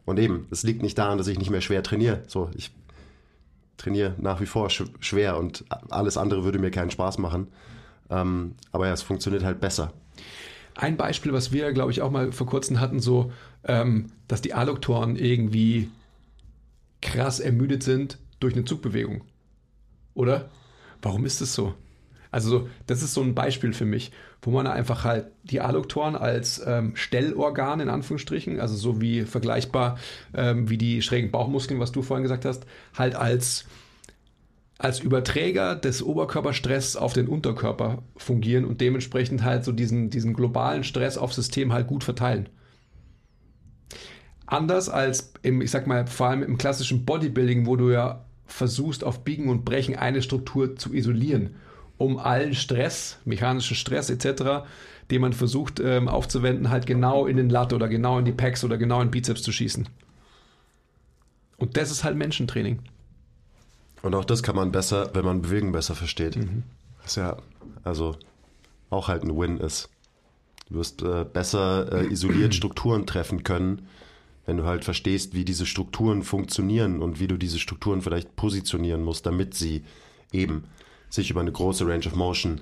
Und 0.05 0.19
eben, 0.19 0.47
es 0.51 0.63
liegt 0.63 0.81
nicht 0.81 0.97
daran, 0.97 1.17
dass 1.17 1.27
ich 1.27 1.37
nicht 1.37 1.49
mehr 1.49 1.61
schwer 1.61 1.83
trainiere. 1.83 2.23
So, 2.27 2.49
ich 2.55 2.71
trainiere 3.77 4.15
nach 4.17 4.39
wie 4.39 4.45
vor 4.45 4.69
sch 4.69 4.83
schwer 4.99 5.37
und 5.37 5.65
alles 5.89 6.17
andere 6.17 6.43
würde 6.43 6.59
mir 6.59 6.71
keinen 6.71 6.91
Spaß 6.91 7.17
machen. 7.17 7.47
Ähm, 8.09 8.55
aber 8.71 8.87
ja, 8.87 8.93
es 8.93 9.01
funktioniert 9.01 9.43
halt 9.43 9.59
besser. 9.59 9.93
Ein 10.75 10.97
Beispiel, 10.97 11.33
was 11.33 11.51
wir, 11.51 11.71
glaube 11.71 11.91
ich, 11.91 12.01
auch 12.01 12.11
mal 12.11 12.31
vor 12.31 12.47
kurzem 12.47 12.79
hatten, 12.79 12.99
so, 12.99 13.31
ähm, 13.63 14.11
dass 14.27 14.41
die 14.41 14.53
Adduktoren 14.53 15.15
irgendwie 15.15 15.89
krass 17.01 17.39
ermüdet 17.39 17.83
sind 17.83 18.17
durch 18.39 18.53
eine 18.53 18.65
Zugbewegung. 18.65 19.23
Oder? 20.13 20.49
Warum 21.01 21.25
ist 21.25 21.41
das 21.41 21.53
so? 21.53 21.73
Also, 22.31 22.49
so, 22.49 22.69
das 22.87 23.03
ist 23.03 23.13
so 23.13 23.21
ein 23.21 23.35
Beispiel 23.35 23.73
für 23.73 23.85
mich, 23.85 24.11
wo 24.41 24.49
man 24.49 24.65
einfach 24.65 25.03
halt 25.03 25.27
die 25.43 25.61
Adduktoren 25.61 26.15
als 26.15 26.61
ähm, 26.65 26.95
Stellorgan 26.95 27.79
in 27.79 27.89
Anführungsstrichen, 27.89 28.59
also 28.59 28.75
so 28.75 28.99
wie 28.99 29.21
vergleichbar 29.21 29.99
ähm, 30.33 30.67
wie 30.67 30.79
die 30.79 31.03
schrägen 31.03 31.29
Bauchmuskeln, 31.29 31.79
was 31.79 31.91
du 31.91 32.01
vorhin 32.01 32.23
gesagt 32.23 32.45
hast, 32.45 32.65
halt 32.97 33.15
als 33.15 33.65
als 34.83 34.99
Überträger 34.99 35.77
des 35.77 36.03
Oberkörperstress 36.03 36.97
auf 36.97 37.13
den 37.13 37.29
Unterkörper 37.29 38.03
fungieren 38.17 38.65
und 38.65 38.81
dementsprechend 38.81 39.41
halt 39.41 39.63
so 39.63 39.71
diesen, 39.71 40.09
diesen 40.09 40.33
globalen 40.33 40.83
Stress 40.83 41.17
aufs 41.17 41.37
System 41.37 41.71
halt 41.71 41.87
gut 41.87 42.03
verteilen. 42.03 42.49
Anders 44.45 44.89
als 44.89 45.31
im, 45.41 45.61
ich 45.61 45.71
sag 45.71 45.87
mal, 45.87 46.05
vor 46.05 46.27
allem 46.27 46.43
im 46.43 46.57
klassischen 46.57 47.05
Bodybuilding, 47.05 47.65
wo 47.65 47.77
du 47.77 47.91
ja 47.91 48.25
versuchst, 48.45 49.05
auf 49.05 49.23
Biegen 49.23 49.47
und 49.47 49.63
Brechen 49.63 49.95
eine 49.95 50.21
Struktur 50.21 50.75
zu 50.75 50.93
isolieren, 50.93 51.55
um 51.97 52.17
allen 52.17 52.53
Stress, 52.53 53.19
mechanischen 53.23 53.77
Stress 53.77 54.09
etc., 54.09 54.67
den 55.11 55.21
man 55.21 55.31
versucht 55.31 55.79
ähm, 55.79 56.09
aufzuwenden, 56.09 56.69
halt 56.69 56.87
genau 56.87 57.25
in 57.25 57.37
den 57.37 57.49
Lat 57.49 57.71
oder 57.71 57.87
genau 57.87 58.19
in 58.19 58.25
die 58.25 58.33
Pecs 58.33 58.65
oder 58.65 58.77
genau 58.77 58.99
in 58.99 59.07
den 59.07 59.11
Bizeps 59.11 59.43
zu 59.43 59.53
schießen. 59.53 59.87
Und 61.55 61.77
das 61.77 61.89
ist 61.89 62.03
halt 62.03 62.17
Menschentraining. 62.17 62.79
Und 64.03 64.13
auch 64.15 64.25
das 64.25 64.43
kann 64.43 64.55
man 64.55 64.71
besser, 64.71 65.09
wenn 65.13 65.25
man 65.25 65.41
Bewegung 65.41 65.71
besser 65.71 65.95
versteht. 65.95 66.37
Was 67.01 67.15
ja, 67.15 67.37
also 67.83 68.17
auch 68.89 69.07
halt 69.07 69.23
ein 69.23 69.35
Win 69.35 69.57
ist. 69.57 69.89
Du 70.69 70.75
wirst 70.75 71.01
äh, 71.01 71.25
besser 71.25 71.91
äh, 71.91 72.05
isoliert 72.07 72.53
Strukturen 72.55 73.07
treffen 73.07 73.43
können, 73.43 73.87
wenn 74.45 74.57
du 74.57 74.65
halt 74.65 74.83
verstehst, 74.83 75.33
wie 75.33 75.45
diese 75.45 75.65
Strukturen 75.65 76.23
funktionieren 76.23 77.01
und 77.01 77.21
wie 77.21 77.27
du 77.27 77.37
diese 77.37 77.59
Strukturen 77.59 78.01
vielleicht 78.01 78.35
positionieren 78.35 79.03
musst, 79.03 79.25
damit 79.25 79.55
sie 79.55 79.83
eben 80.33 80.65
sich 81.09 81.29
über 81.29 81.39
eine 81.39 81.51
große 81.51 81.87
Range 81.87 82.05
of 82.05 82.15
Motion 82.15 82.59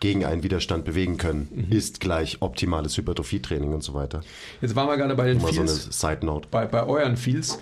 gegen 0.00 0.26
einen 0.26 0.42
Widerstand 0.42 0.84
bewegen 0.84 1.16
können, 1.16 1.68
ist 1.70 2.00
gleich 2.00 2.42
optimales 2.42 2.98
Hypertrophietraining 2.98 3.72
und 3.72 3.82
so 3.82 3.94
weiter. 3.94 4.22
Jetzt 4.60 4.74
waren 4.74 4.88
wir 4.88 4.96
gerade 4.98 5.14
bei 5.14 5.28
den 5.28 5.40
Mal 5.40 5.52
so 5.52 5.60
eine 5.60 5.70
Fields. 5.70 6.00
Side 6.00 6.26
Note. 6.26 6.48
bei, 6.50 6.66
bei 6.66 6.84
euren 6.84 7.16
Feels. 7.16 7.58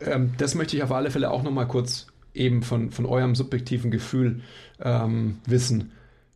Ähm, 0.00 0.32
das 0.38 0.54
möchte 0.54 0.76
ich 0.76 0.82
auf 0.82 0.92
alle 0.92 1.10
Fälle 1.10 1.30
auch 1.30 1.42
nochmal 1.42 1.66
kurz 1.66 2.06
eben 2.36 2.62
von, 2.62 2.90
von 2.90 3.06
eurem 3.06 3.34
subjektiven 3.34 3.90
Gefühl 3.90 4.40
ähm, 4.80 5.38
wissen. 5.46 5.92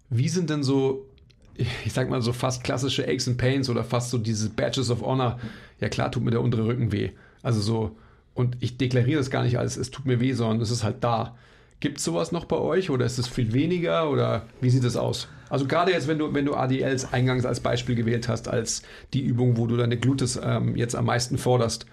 Wie 0.09 0.28
sind 0.28 0.51
denn 0.51 0.62
so, 0.62 1.07
ich 1.84 1.92
sag 1.92 2.11
mal 2.11 2.22
so 2.22 2.32
fast 2.32 2.64
klassische 2.64 3.07
Aches 3.07 3.28
and 3.28 3.38
Pains 3.38 3.68
oder 3.68 3.84
fast 3.84 4.11
so 4.11 4.18
diese 4.18 4.51
Badges 4.51 4.90
of 4.90 5.03
Honor? 5.03 5.38
Ja 5.80 5.88
klar, 5.88 6.11
tut 6.11 6.24
mir 6.24 6.30
der 6.30 6.42
untere 6.42 6.66
Rücken 6.66 6.92
weh. 6.92 7.11
Also 7.42 7.61
so, 7.61 7.96
und 8.34 8.57
ich 8.61 8.76
deklariere 8.76 9.18
das 9.18 9.30
gar 9.30 9.42
nicht 9.42 9.59
als, 9.59 9.76
es 9.76 9.90
tut 9.90 10.07
mir 10.07 10.20
weh, 10.20 10.32
sondern 10.32 10.61
es 10.61 10.70
ist 10.70 10.84
halt 10.84 11.03
da. 11.03 11.36
Gibt 11.80 11.96
es 11.96 12.05
sowas 12.05 12.30
noch 12.30 12.44
bei 12.44 12.57
euch 12.57 12.90
oder 12.90 13.07
ist 13.07 13.18
es 13.18 13.26
viel 13.26 13.55
weniger 13.55 14.11
oder 14.11 14.42
wie 14.61 14.68
sieht 14.68 14.84
es 14.84 14.96
aus? 14.96 15.28
Also 15.48 15.66
gerade 15.66 15.92
jetzt, 15.92 16.09
wenn 16.09 16.18
du, 16.18 16.32
wenn 16.34 16.44
du 16.44 16.55
ADLs 16.55 17.12
eingangs 17.12 17.46
als 17.46 17.61
Beispiel 17.61 17.94
gewählt 17.94 18.28
hast, 18.28 18.48
als 18.48 18.82
die 19.14 19.22
Übung, 19.22 19.57
wo 19.57 19.66
du 19.66 19.76
deine 19.76 19.96
Glutes 19.96 20.38
ähm, 20.42 20.76
jetzt 20.76 20.94
am 20.94 21.07
meisten 21.07 21.38
forderst. 21.38 21.86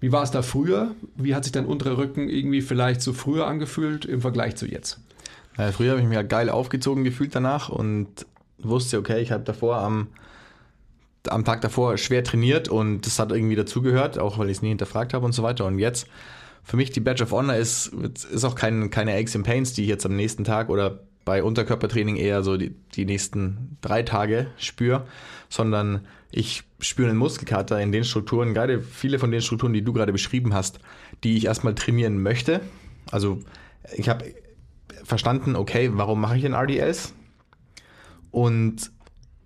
Wie 0.00 0.12
war 0.12 0.22
es 0.22 0.30
da 0.30 0.42
früher? 0.42 0.94
Wie 1.14 1.34
hat 1.34 1.44
sich 1.44 1.52
dein 1.52 1.66
unterer 1.66 1.98
Rücken 1.98 2.28
irgendwie 2.28 2.62
vielleicht 2.62 3.02
so 3.02 3.12
früher 3.12 3.46
angefühlt 3.46 4.06
im 4.06 4.22
Vergleich 4.22 4.56
zu 4.56 4.66
jetzt? 4.66 5.00
Ja, 5.58 5.72
früher 5.72 5.90
habe 5.90 6.00
ich 6.00 6.06
mich 6.06 6.16
ja 6.16 6.22
geil 6.22 6.48
aufgezogen 6.48 7.04
gefühlt 7.04 7.34
danach 7.34 7.68
und 7.68 8.26
wusste, 8.58 8.98
okay, 8.98 9.20
ich 9.20 9.30
habe 9.30 9.44
davor 9.44 9.78
am, 9.78 10.08
am 11.28 11.44
Tag 11.44 11.60
davor 11.60 11.98
schwer 11.98 12.24
trainiert 12.24 12.68
und 12.68 13.04
das 13.06 13.18
hat 13.18 13.30
irgendwie 13.30 13.56
dazugehört, 13.56 14.18
auch 14.18 14.38
weil 14.38 14.48
ich 14.48 14.58
es 14.58 14.62
nie 14.62 14.70
hinterfragt 14.70 15.12
habe 15.12 15.26
und 15.26 15.32
so 15.32 15.42
weiter. 15.42 15.66
Und 15.66 15.78
jetzt, 15.78 16.06
für 16.62 16.76
mich 16.76 16.90
die 16.90 17.00
Badge 17.00 17.24
of 17.24 17.32
Honor 17.32 17.56
ist, 17.56 17.88
ist 17.88 18.44
auch 18.44 18.54
kein, 18.54 18.90
keine 18.90 19.14
Aches 19.14 19.36
and 19.36 19.44
Pains, 19.44 19.74
die 19.74 19.82
ich 19.82 19.88
jetzt 19.88 20.06
am 20.06 20.16
nächsten 20.16 20.44
Tag 20.44 20.70
oder 20.70 21.00
bei 21.24 21.42
Unterkörpertraining 21.42 22.16
eher 22.16 22.42
so 22.42 22.56
die, 22.56 22.74
die 22.94 23.04
nächsten 23.04 23.76
drei 23.80 24.02
Tage 24.02 24.48
spüre, 24.56 25.06
sondern 25.48 26.06
ich 26.30 26.64
spüre 26.80 27.10
einen 27.10 27.18
Muskelkater 27.18 27.80
in 27.80 27.92
den 27.92 28.04
Strukturen, 28.04 28.54
gerade 28.54 28.80
viele 28.80 29.18
von 29.18 29.30
den 29.30 29.40
Strukturen, 29.40 29.72
die 29.72 29.82
du 29.82 29.92
gerade 29.92 30.12
beschrieben 30.12 30.54
hast, 30.54 30.80
die 31.24 31.36
ich 31.36 31.46
erstmal 31.46 31.74
trainieren 31.74 32.22
möchte. 32.22 32.60
Also 33.10 33.40
ich 33.96 34.08
habe 34.08 34.24
verstanden, 35.04 35.56
okay, 35.56 35.90
warum 35.92 36.20
mache 36.20 36.36
ich 36.36 36.42
denn 36.42 36.54
RDLs? 36.54 37.12
Und 38.30 38.92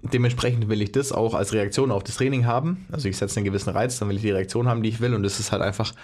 dementsprechend 0.02 0.68
will 0.68 0.82
ich 0.82 0.92
das 0.92 1.12
auch 1.12 1.34
als 1.34 1.52
Reaktion 1.52 1.90
auf 1.90 2.04
das 2.04 2.16
Training 2.16 2.44
haben. 2.46 2.86
Also 2.92 3.08
ich 3.08 3.16
setze 3.16 3.36
einen 3.36 3.46
gewissen 3.46 3.70
Reiz, 3.70 3.98
dann 3.98 4.08
will 4.08 4.16
ich 4.16 4.22
die 4.22 4.30
Reaktion 4.30 4.68
haben, 4.68 4.82
die 4.82 4.90
ich 4.90 5.00
will. 5.00 5.14
Und 5.14 5.22
das 5.22 5.40
ist 5.40 5.52
halt 5.52 5.62
einfach, 5.62 5.94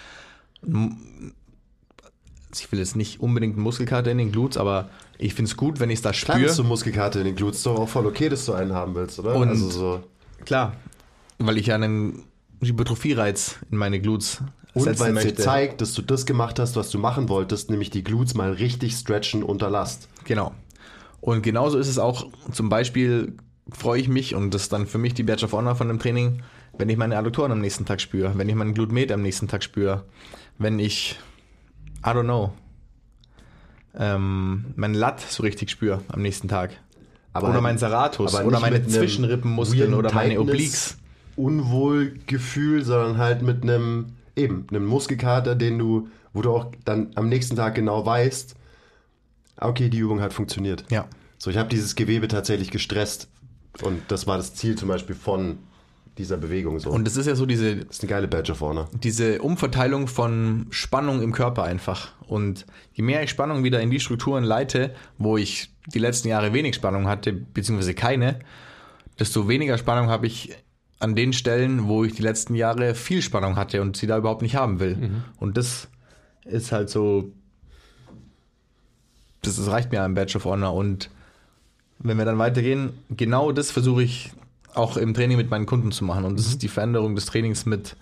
ich 2.59 2.71
will 2.71 2.79
jetzt 2.79 2.95
nicht 2.95 3.21
unbedingt 3.21 3.55
einen 3.55 3.63
Muskelkater 3.63 4.11
in 4.11 4.17
den 4.17 4.31
Glutes, 4.31 4.57
aber 4.57 4.89
ich 5.17 5.33
finde 5.33 5.49
es 5.49 5.57
gut, 5.57 5.79
wenn 5.79 5.89
ich 5.89 5.99
es 5.99 6.01
da 6.01 6.11
Klar, 6.11 6.39
dass 6.39 6.47
du 6.47 6.53
spüre. 6.55 6.67
Muskelkarte 6.67 7.19
in 7.19 7.25
den 7.25 7.35
Glutes, 7.35 7.57
ist 7.59 7.65
doch 7.65 7.79
auch 7.79 7.89
voll 7.89 8.05
okay, 8.05 8.29
dass 8.29 8.45
du 8.45 8.53
einen 8.53 8.73
haben 8.73 8.95
willst, 8.95 9.19
oder? 9.19 9.35
Und- 9.35 9.49
also 9.49 9.69
so. 9.69 10.03
Klar, 10.45 10.75
weil 11.39 11.57
ich 11.57 11.67
ja 11.67 11.75
einen 11.75 12.23
Hypertrophie-Reiz 12.61 13.55
in 13.71 13.77
meine 13.77 13.99
Glutes 13.99 14.41
Und 14.73 14.99
weil 14.99 15.17
es 15.17 15.23
dir 15.23 15.35
zeigt, 15.35 15.81
dass 15.81 15.93
du 15.93 16.01
das 16.01 16.25
gemacht 16.25 16.59
hast, 16.59 16.75
was 16.75 16.89
du 16.89 16.97
machen 16.97 17.29
wolltest, 17.29 17.69
nämlich 17.69 17.89
die 17.89 18.03
Glutes 18.03 18.33
mal 18.33 18.51
richtig 18.51 18.93
stretchen 18.95 19.43
unter 19.43 19.69
Last. 19.69 20.07
Genau. 20.25 20.53
Und 21.19 21.43
genauso 21.43 21.77
ist 21.77 21.87
es 21.87 21.99
auch, 21.99 22.27
zum 22.51 22.69
Beispiel 22.69 23.33
freue 23.71 23.99
ich 24.01 24.07
mich, 24.07 24.33
und 24.35 24.53
das 24.53 24.63
ist 24.63 24.73
dann 24.73 24.87
für 24.87 24.97
mich 24.97 25.13
die 25.13 25.23
Badge 25.23 25.45
of 25.45 25.53
Honor 25.53 25.75
von 25.75 25.87
dem 25.87 25.99
Training, 25.99 26.41
wenn 26.77 26.89
ich 26.89 26.97
meine 26.97 27.17
Adduktoren 27.17 27.51
am 27.51 27.61
nächsten 27.61 27.85
Tag 27.85 28.01
spüre, 28.01 28.31
wenn 28.37 28.49
ich 28.49 28.55
meinen 28.55 28.73
Glutmet 28.73 29.11
am 29.11 29.21
nächsten 29.21 29.47
Tag 29.47 29.63
spüre, 29.63 30.03
wenn 30.57 30.79
ich, 30.79 31.19
I 32.03 32.09
don't 32.09 32.23
know, 32.23 32.51
ähm, 33.95 34.65
meinen 34.75 34.93
Lat 34.93 35.19
so 35.19 35.43
richtig 35.43 35.69
spüre 35.69 36.01
am 36.07 36.21
nächsten 36.21 36.47
Tag. 36.47 36.71
Aber 37.33 37.45
oder 37.47 37.55
halt- 37.55 37.63
meinen 37.63 37.77
Serratus 37.77 38.35
oder 38.35 38.59
meine 38.59 38.85
Zwischenrippenmuskeln 38.85 39.93
oder 39.93 40.13
meine 40.13 40.39
Obliques. 40.39 40.97
Unwohlgefühl, 41.35 42.83
sondern 42.83 43.17
halt 43.17 43.41
mit 43.41 43.63
einem, 43.63 44.13
eben, 44.35 44.67
einem 44.69 44.85
Muskelkater, 44.85 45.55
den 45.55 45.79
du, 45.79 46.09
wo 46.33 46.41
du 46.41 46.51
auch 46.51 46.71
dann 46.83 47.11
am 47.15 47.29
nächsten 47.29 47.55
Tag 47.55 47.75
genau 47.75 48.05
weißt, 48.05 48.55
okay, 49.57 49.89
die 49.89 49.99
Übung 49.99 50.21
hat 50.21 50.33
funktioniert. 50.33 50.83
Ja. 50.89 51.07
So, 51.37 51.49
ich 51.49 51.57
habe 51.57 51.69
dieses 51.69 51.95
Gewebe 51.95 52.27
tatsächlich 52.27 52.69
gestresst. 52.69 53.29
Und 53.81 54.01
das 54.09 54.27
war 54.27 54.37
das 54.37 54.53
Ziel 54.53 54.77
zum 54.77 54.89
Beispiel 54.89 55.15
von 55.15 55.59
dieser 56.21 56.37
Bewegung. 56.37 56.79
So. 56.79 56.89
Und 56.89 57.07
es 57.07 57.17
ist 57.17 57.25
ja 57.25 57.35
so 57.35 57.45
diese, 57.45 57.77
das 57.77 57.97
ist 57.97 58.03
eine 58.03 58.09
geile 58.09 58.27
Badge 58.27 58.51
of 58.53 58.61
Honor. 58.61 58.89
diese 59.03 59.41
Umverteilung 59.41 60.07
von 60.07 60.67
Spannung 60.69 61.21
im 61.21 61.31
Körper 61.31 61.63
einfach. 61.63 62.13
Und 62.27 62.65
je 62.93 63.03
mehr 63.03 63.23
ich 63.23 63.29
Spannung 63.29 63.63
wieder 63.63 63.81
in 63.81 63.89
die 63.89 63.99
Strukturen 63.99 64.43
leite, 64.43 64.93
wo 65.17 65.37
ich 65.37 65.69
die 65.87 65.99
letzten 65.99 66.27
Jahre 66.27 66.53
wenig 66.53 66.75
Spannung 66.75 67.07
hatte, 67.07 67.33
beziehungsweise 67.33 67.93
keine, 67.93 68.39
desto 69.19 69.47
weniger 69.47 69.77
Spannung 69.77 70.09
habe 70.09 70.27
ich 70.27 70.55
an 70.99 71.15
den 71.15 71.33
Stellen, 71.33 71.87
wo 71.87 72.03
ich 72.03 72.13
die 72.13 72.21
letzten 72.21 72.53
Jahre 72.55 72.93
viel 72.93 73.21
Spannung 73.21 73.55
hatte 73.55 73.81
und 73.81 73.97
sie 73.97 74.05
da 74.07 74.17
überhaupt 74.17 74.43
nicht 74.43 74.55
haben 74.55 74.79
will. 74.79 75.23
Und 75.39 75.57
das 75.57 75.87
ist 76.45 76.71
halt 76.71 76.89
so, 76.89 77.31
das, 79.41 79.55
das 79.55 79.67
reicht 79.67 79.91
mir 79.91 80.03
am 80.03 80.13
Badge 80.13 80.37
of 80.37 80.45
Honor. 80.45 80.73
Und 80.73 81.09
wenn 81.97 82.17
wir 82.17 82.25
dann 82.25 82.37
weitergehen, 82.37 82.91
genau 83.09 83.51
das 83.51 83.71
versuche 83.71 84.03
ich 84.03 84.31
auch 84.73 84.97
im 84.97 85.13
Training 85.13 85.37
mit 85.37 85.49
meinen 85.49 85.65
Kunden 85.65 85.91
zu 85.91 86.03
machen. 86.03 86.25
Und 86.25 86.39
das 86.39 86.47
ist 86.47 86.61
die 86.61 86.67
Veränderung 86.67 87.15
des 87.15 87.25
Trainings 87.25 87.65
mit 87.65 87.95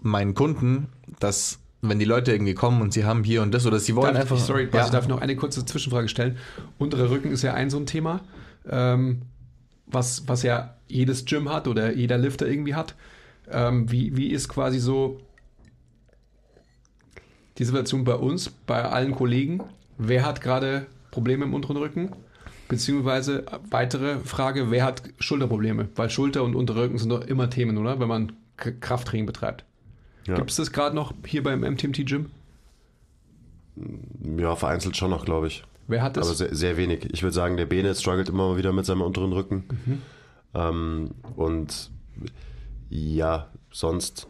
meinen 0.00 0.34
Kunden, 0.34 0.88
dass 1.18 1.58
wenn 1.80 1.98
die 1.98 2.04
Leute 2.04 2.32
irgendwie 2.32 2.54
kommen 2.54 2.82
und 2.82 2.92
sie 2.92 3.04
haben 3.04 3.22
hier 3.22 3.42
und 3.42 3.52
das 3.52 3.66
oder 3.66 3.78
sie 3.78 3.94
wollen 3.94 4.14
Darf, 4.14 4.22
einfach. 4.22 4.36
ich, 4.36 4.42
sorry, 4.42 4.68
ja, 4.72 4.84
ich 4.84 4.90
darf 4.90 5.06
noch 5.06 5.20
eine 5.20 5.36
kurze 5.36 5.64
Zwischenfrage 5.64 6.08
stellen. 6.08 6.36
Unterer 6.78 7.10
Rücken 7.10 7.30
ist 7.30 7.42
ja 7.42 7.54
ein 7.54 7.70
so 7.70 7.78
ein 7.78 7.86
Thema, 7.86 8.20
ähm, 8.68 9.22
was, 9.86 10.26
was 10.26 10.42
ja 10.42 10.74
jedes 10.88 11.24
Gym 11.24 11.48
hat 11.48 11.68
oder 11.68 11.94
jeder 11.94 12.18
Lifter 12.18 12.48
irgendwie 12.48 12.74
hat. 12.74 12.94
Ähm, 13.50 13.90
wie, 13.90 14.16
wie 14.16 14.28
ist 14.28 14.48
quasi 14.48 14.78
so 14.78 15.20
die 17.58 17.64
Situation 17.64 18.04
bei 18.04 18.14
uns, 18.14 18.50
bei 18.50 18.84
allen 18.84 19.14
Kollegen? 19.14 19.62
Wer 19.98 20.24
hat 20.24 20.40
gerade 20.40 20.86
Probleme 21.10 21.44
im 21.44 21.54
unteren 21.54 21.76
Rücken? 21.76 22.12
Beziehungsweise 22.68 23.46
weitere 23.70 24.18
Frage, 24.20 24.70
wer 24.70 24.84
hat 24.84 25.02
Schulterprobleme? 25.18 25.88
Weil 25.96 26.10
Schulter 26.10 26.42
und 26.42 26.54
Unterrücken 26.54 26.98
sind 26.98 27.08
doch 27.08 27.26
immer 27.26 27.48
Themen, 27.48 27.78
oder? 27.78 27.98
Wenn 27.98 28.08
man 28.08 28.32
Krafttraining 28.56 29.26
betreibt. 29.26 29.64
Ja. 30.26 30.34
Gibt 30.34 30.50
es 30.50 30.56
das 30.56 30.72
gerade 30.72 30.94
noch 30.94 31.14
hier 31.24 31.42
beim 31.42 31.60
MTMT 31.60 32.06
Gym? 32.06 32.30
ja, 34.38 34.56
vereinzelt 34.56 34.96
schon 34.96 35.10
noch, 35.10 35.24
glaube 35.24 35.46
ich. 35.46 35.64
Wer 35.86 36.02
hat 36.02 36.16
das? 36.16 36.26
Aber 36.26 36.34
sehr, 36.34 36.54
sehr 36.54 36.76
wenig. 36.76 37.08
Ich 37.12 37.22
würde 37.22 37.34
sagen, 37.34 37.56
der 37.56 37.66
Bene 37.66 37.94
struggelt 37.94 38.28
immer 38.28 38.48
mal 38.48 38.56
wieder 38.56 38.72
mit 38.72 38.84
seinem 38.84 39.02
unteren 39.02 39.32
Rücken. 39.32 39.64
Ähm, 40.54 41.10
und 41.36 41.90
ja, 42.90 43.48
sonst 43.70 44.26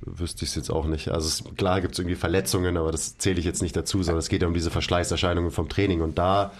wüsste 0.00 0.44
ich 0.44 0.50
es 0.50 0.56
jetzt 0.56 0.70
auch 0.70 0.86
nicht. 0.86 1.08
Also 1.08 1.28
es, 1.28 1.56
klar 1.56 1.80
gibt 1.80 1.94
es 1.94 1.98
irgendwie 1.98 2.16
Verletzungen, 2.16 2.76
aber 2.76 2.92
das 2.92 3.18
zähle 3.18 3.38
ich 3.38 3.44
jetzt 3.44 3.62
nicht 3.62 3.76
dazu, 3.76 4.02
sondern 4.02 4.20
es 4.20 4.28
geht 4.28 4.42
ja 4.42 4.48
um 4.48 4.54
diese 4.54 4.70
Verschleißerscheinungen 4.70 5.50
vom 5.50 5.68
Training. 5.68 6.00
Und 6.00 6.18
da, 6.18 6.52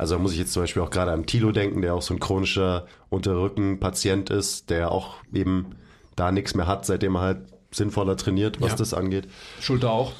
also 0.00 0.14
da 0.16 0.20
muss 0.22 0.32
ich 0.32 0.38
jetzt 0.38 0.52
zum 0.52 0.62
Beispiel 0.62 0.82
auch 0.82 0.90
gerade 0.90 1.12
an 1.12 1.26
Tilo 1.26 1.52
denken, 1.52 1.82
der 1.82 1.94
auch 1.94 2.02
so 2.02 2.14
ein 2.14 2.20
chronischer 2.20 2.86
Unterrückenpatient 3.10 4.30
ist, 4.30 4.70
der 4.70 4.90
auch 4.92 5.16
eben 5.32 5.76
da 6.16 6.32
nichts 6.32 6.54
mehr 6.54 6.66
hat, 6.66 6.86
seitdem 6.86 7.16
er 7.16 7.20
halt 7.20 7.38
sinnvoller 7.70 8.16
trainiert, 8.16 8.60
was 8.60 8.72
Ja. 8.72 8.76
das 8.76 8.94
angeht. 8.94 9.28
Schulter 9.60 9.90
auch. 9.90 10.12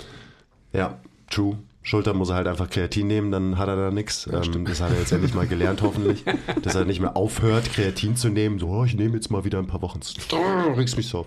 Ja, 0.73 0.99
true. 1.31 1.59
Schulter 1.83 2.13
muss 2.13 2.29
er 2.29 2.35
halt 2.37 2.47
einfach 2.47 2.69
Kreatin 2.69 3.07
nehmen, 3.07 3.31
dann 3.33 3.57
hat 3.59 3.69
er 3.69 3.77
da 3.77 3.91
nichts. 3.91 4.27
Ähm, 4.27 4.65
das 4.67 4.81
hat 4.83 4.93
er 4.93 4.99
jetzt 4.99 5.13
endlich 5.13 5.33
mal 5.35 5.47
gelernt, 5.47 5.81
hoffentlich. 5.83 6.25
Dass 6.63 6.75
er 6.75 6.85
nicht 6.85 7.01
mehr 7.01 7.17
aufhört, 7.17 7.73
Kreatin 7.73 8.17
zu 8.17 8.29
nehmen. 8.29 8.59
So, 8.59 8.69
oh, 8.69 8.85
ich 8.85 8.95
nehme 8.95 9.15
jetzt 9.15 9.31
mal 9.31 9.45
wieder 9.45 9.59
ein 9.59 9.67
paar 9.67 9.81
Wochen. 9.83 10.01
Regst 10.77 10.97
mich 10.99 11.09
so 11.09 11.21
auf. 11.21 11.27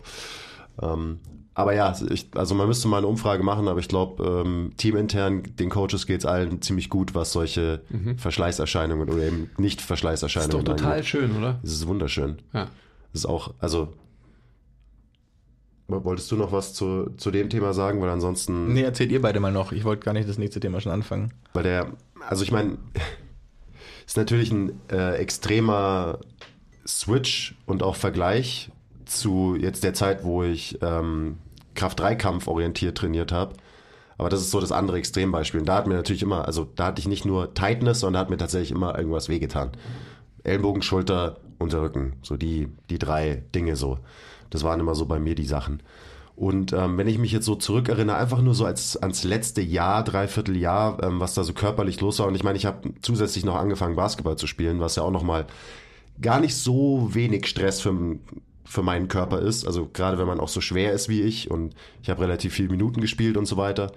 Ähm, 0.82 1.20
aber 1.56 1.74
ja, 1.76 1.96
ich, 2.10 2.28
also 2.36 2.56
man 2.56 2.68
müsste 2.68 2.88
mal 2.88 2.98
eine 2.98 3.08
Umfrage 3.08 3.44
machen, 3.44 3.68
aber 3.68 3.80
ich 3.80 3.88
glaube, 3.88 4.44
ähm, 4.44 4.72
teamintern, 4.78 5.44
den 5.60 5.70
Coaches 5.70 6.08
geht 6.08 6.22
es 6.22 6.26
allen 6.26 6.62
ziemlich 6.62 6.90
gut, 6.90 7.14
was 7.14 7.32
solche 7.32 7.84
Verschleißerscheinungen 8.18 9.10
oder 9.10 9.24
eben 9.24 9.52
nicht 9.58 9.82
Mhm. 9.82 9.86
Ist 9.86 10.54
doch 10.54 10.64
total 10.64 10.92
angeht. 10.94 11.06
schön, 11.06 11.38
oder? 11.38 11.60
Das 11.62 11.72
ist 11.72 11.88
wunderschön. 11.88 12.40
Ja. 12.54 12.70
Das 13.12 13.22
ist 13.22 13.26
auch, 13.26 13.54
also. 13.60 13.94
Wolltest 15.88 16.32
du 16.32 16.38
noch 16.38 16.52
was 16.52 16.74
zu, 16.74 17.12
zu 17.18 17.30
dem 17.30 17.50
Thema 17.50 17.74
sagen? 17.74 18.02
Weil 18.02 18.10
ansonsten. 18.10 18.74
Nee, 18.74 18.82
erzählt 18.82 19.12
ihr 19.12 19.22
beide 19.22 19.40
mal 19.40 19.52
noch. 19.52 19.72
Ich 19.74 19.84
wollte 19.84 20.04
gar 20.06 20.14
nicht 20.14 20.28
das 20.28 20.40
nächste 20.40 20.60
Thema 20.60 20.82
schon 20.82 20.92
anfangen. 20.92 21.34
Weil 21.54 21.64
der, 21.64 21.92
also 22.28 22.44
ich 22.44 22.52
meine, 22.52 22.78
ist 24.08 24.18
natürlich 24.18 24.52
ein 24.52 24.72
äh, 24.92 25.18
extremer 25.18 26.20
Switch 26.88 27.56
und 27.68 27.84
auch 27.84 27.96
Vergleich 27.96 28.72
zu 29.06 29.56
jetzt 29.56 29.84
der 29.84 29.94
Zeit, 29.94 30.24
wo 30.24 30.44
ich 30.44 30.78
ähm, 30.82 31.38
Kraft-3-Kampf 31.76 32.48
orientiert 32.48 32.98
trainiert 32.98 33.32
habe. 33.32 33.56
Aber 34.18 34.30
das 34.30 34.42
ist 34.42 34.52
so 34.52 34.60
das 34.60 34.72
andere 34.72 34.98
Extrembeispiel. 34.98 35.60
Und 35.60 35.66
da 35.68 35.76
hat 35.76 35.88
mir 35.88 35.96
natürlich 35.96 36.22
immer, 36.22 36.46
also 36.46 36.68
da 36.76 36.88
hatte 36.88 37.00
ich 37.00 37.08
nicht 37.08 37.26
nur 37.26 37.54
Tightness, 37.54 38.00
sondern 38.00 38.14
da 38.14 38.20
hat 38.22 38.30
mir 38.30 38.38
tatsächlich 38.38 38.72
immer 38.72 38.98
irgendwas 38.98 39.28
wehgetan. 39.28 39.72
Ellbogen, 40.44 40.82
Schulter, 40.82 41.38
Unterrücken. 41.58 42.14
So 42.22 42.38
die, 42.38 42.68
die 42.90 43.00
drei 43.00 43.44
Dinge 43.56 43.76
so. 43.76 44.00
Das 44.50 44.64
waren 44.64 44.80
immer 44.80 44.96
so 44.96 45.06
bei 45.06 45.20
mir 45.20 45.36
die 45.36 45.46
Sachen. 45.46 45.82
Und 46.36 46.74
ähm, 46.74 46.98
wenn 46.98 47.08
ich 47.08 47.20
mich 47.20 47.32
jetzt 47.32 47.46
so 47.46 47.56
zurückerinnere, 47.56 48.18
einfach 48.18 48.42
nur 48.42 48.56
so 48.56 48.66
als 48.66 48.98
ans 48.98 49.24
letzte 49.24 49.62
Jahr, 49.62 50.04
dreiviertel 50.04 50.58
Jahr, 50.58 51.02
ähm, 51.04 51.20
was 51.20 51.36
da 51.36 51.44
so 51.44 51.54
körperlich 51.54 52.02
los 52.02 52.20
war. 52.20 52.28
Und 52.28 52.36
ich 52.36 52.44
meine, 52.44 52.58
ich 52.58 52.66
habe 52.66 52.94
zusätzlich 53.02 53.46
noch 53.46 53.56
angefangen, 53.56 53.96
Basketball 53.96 54.36
zu 54.36 54.48
spielen, 54.48 54.80
was 54.80 54.96
ja 54.96 55.04
auch 55.04 55.12
nochmal 55.12 55.46
gar 56.22 56.40
nicht 56.40 56.56
so 56.56 57.10
wenig 57.14 57.48
Stress 57.48 57.82
für, 57.82 58.18
für 58.74 58.82
meinen 58.82 59.08
Körper 59.08 59.40
ist. 59.40 59.68
Also 59.68 59.88
gerade 59.94 60.18
wenn 60.18 60.26
man 60.26 60.40
auch 60.40 60.48
so 60.48 60.60
schwer 60.60 60.94
ist 60.94 61.08
wie 61.08 61.22
ich 61.22 61.52
und 61.52 61.76
ich 62.02 62.10
habe 62.10 62.22
relativ 62.22 62.54
viele 62.54 62.70
Minuten 62.70 63.02
gespielt 63.02 63.38
und 63.38 63.46
so 63.46 63.56
weiter. 63.56 63.92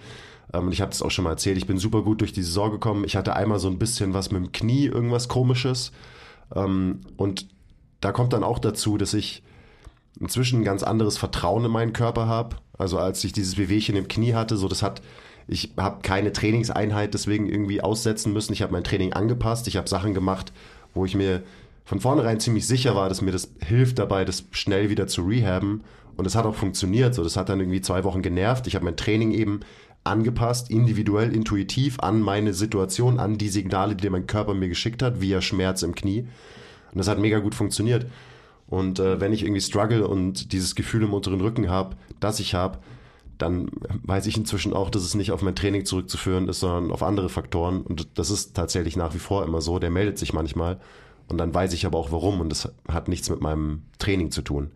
Ähm, 0.53 0.67
und 0.67 0.73
ich 0.73 0.83
habe 0.83 0.91
das 0.91 1.01
auch 1.01 1.11
schon 1.11 1.25
mal 1.25 1.31
erzählt, 1.31 1.57
ich 1.57 1.67
bin 1.67 1.79
super 1.79 2.03
gut 2.03 2.21
durch 2.21 2.35
die 2.35 2.43
Saison 2.43 2.71
gekommen. 2.71 3.05
Ich 3.05 3.17
hatte 3.17 3.35
einmal 3.35 3.59
so 3.59 3.69
ein 3.69 3.79
bisschen 3.79 4.13
was 4.13 4.31
mit 4.31 4.43
dem 4.43 4.53
Knie, 4.53 4.85
irgendwas 4.85 5.29
komisches. 5.29 5.93
Ähm, 6.55 7.01
und 7.17 7.49
da 8.03 8.13
kommt 8.13 8.35
dann 8.35 8.45
auch 8.45 8.59
dazu, 8.59 8.99
dass 8.99 9.15
ich 9.15 9.43
inzwischen 10.21 10.61
ein 10.61 10.65
ganz 10.65 10.83
anderes 10.83 11.17
Vertrauen 11.17 11.65
in 11.65 11.71
meinen 11.71 11.95
Körper 11.95 12.27
habe. 12.27 12.57
Also 12.77 12.99
als 12.99 13.25
ich 13.25 13.33
dieses 13.33 13.57
Wehwehchen 13.57 13.97
im 13.97 14.09
Knie 14.09 14.35
hatte, 14.35 14.59
so 14.59 14.69
das 14.69 14.83
hat, 14.83 15.01
ich 15.49 15.73
habe 15.79 16.03
keine 16.03 16.35
Trainingseinheit 16.35 17.15
deswegen 17.15 17.49
irgendwie 17.49 17.81
aussetzen 17.81 18.35
müssen. 18.35 18.53
Ich 18.53 18.61
habe 18.61 18.75
mein 18.75 18.85
Training 18.85 19.15
angepasst. 19.15 19.69
Ich 19.69 19.79
habe 19.79 19.89
Sachen 19.89 20.13
gemacht, 20.13 20.53
wo 20.93 21.07
ich 21.07 21.15
mir 21.15 21.43
von 21.87 22.01
vornherein 22.01 22.41
ziemlich 22.41 22.67
sicher 22.67 22.97
war, 22.97 23.09
dass 23.09 23.23
mir 23.23 23.31
das 23.31 23.53
hilft 23.65 24.01
dabei, 24.01 24.25
das 24.25 24.45
schnell 24.51 24.91
wieder 24.91 25.07
zu 25.07 25.23
rehaben. 25.23 25.85
Und 26.17 26.27
es 26.27 26.35
hat 26.35 26.45
auch 26.45 26.57
funktioniert. 26.57 27.15
So, 27.15 27.23
das 27.23 27.37
hat 27.37 27.49
dann 27.49 27.61
irgendwie 27.61 27.81
zwei 27.81 28.03
Wochen 28.03 28.23
genervt. 28.23 28.67
Ich 28.67 28.75
habe 28.75 28.85
mein 28.85 28.97
Training 28.97 29.31
eben 29.31 29.61
angepasst, 30.03 30.69
individuell, 30.69 31.33
intuitiv 31.33 32.01
an 32.01 32.21
meine 32.21 32.55
Situation, 32.55 33.21
an 33.21 33.39
die 33.39 33.49
Signale, 33.49 33.95
die 33.95 34.11
mein 34.11 34.27
Körper 34.27 34.55
mir 34.55 34.69
geschickt 34.69 35.01
hat, 35.01 35.21
via 35.21 35.41
Schmerz 35.41 35.83
im 35.83 35.95
Knie. 35.95 36.27
Und 36.91 36.99
das 36.99 37.07
hat 37.07 37.21
mega 37.21 37.39
gut 37.39 37.55
funktioniert. 37.55 38.07
Und 38.67 38.99
äh, 38.99 39.21
wenn 39.21 39.33
ich 39.33 39.43
irgendwie 39.43 39.61
struggle 39.61 40.09
und 40.09 40.53
dieses 40.53 40.75
Gefühl 40.75 41.05
im 41.05 41.15
unteren 41.15 41.41
Rücken 41.41 41.71
habe, 41.71 41.95
das 42.19 42.41
ich 42.41 42.55
habe, 42.55 42.79
dann 43.39 43.71
weiß 44.03 44.27
ich 44.27 44.37
inzwischen 44.37 44.73
auch, 44.73 44.91
dass 44.91 45.03
es 45.03 45.15
nicht 45.15 45.31
auf 45.31 45.43
mein 45.43 45.55
Training 45.55 45.85
zurückzuführen 45.85 46.49
ist, 46.49 46.61
sondern 46.61 46.91
auf 46.91 47.05
andere 47.05 47.29
Faktoren. 47.29 47.83
Und 47.83 48.19
das 48.19 48.31
ist 48.31 48.57
tatsächlich 48.57 48.97
nach 48.97 49.15
wie 49.15 49.21
vor 49.21 49.45
immer 49.45 49.61
so. 49.61 49.79
Der 49.79 49.91
meldet 49.91 50.19
sich 50.19 50.33
manchmal. 50.33 50.81
Und 51.29 51.39
dann 51.39 51.55
weiß 51.55 51.73
ich 51.73 51.87
aber 51.87 51.99
auch 51.99 52.13
warum. 52.13 52.41
Und 52.41 52.51
das 52.51 52.73
hat 52.89 53.09
nichts 53.09 53.31
mit 53.31 53.41
meinem 53.41 53.83
Training 53.99 54.31
zu 54.31 54.43
tun. 54.43 54.71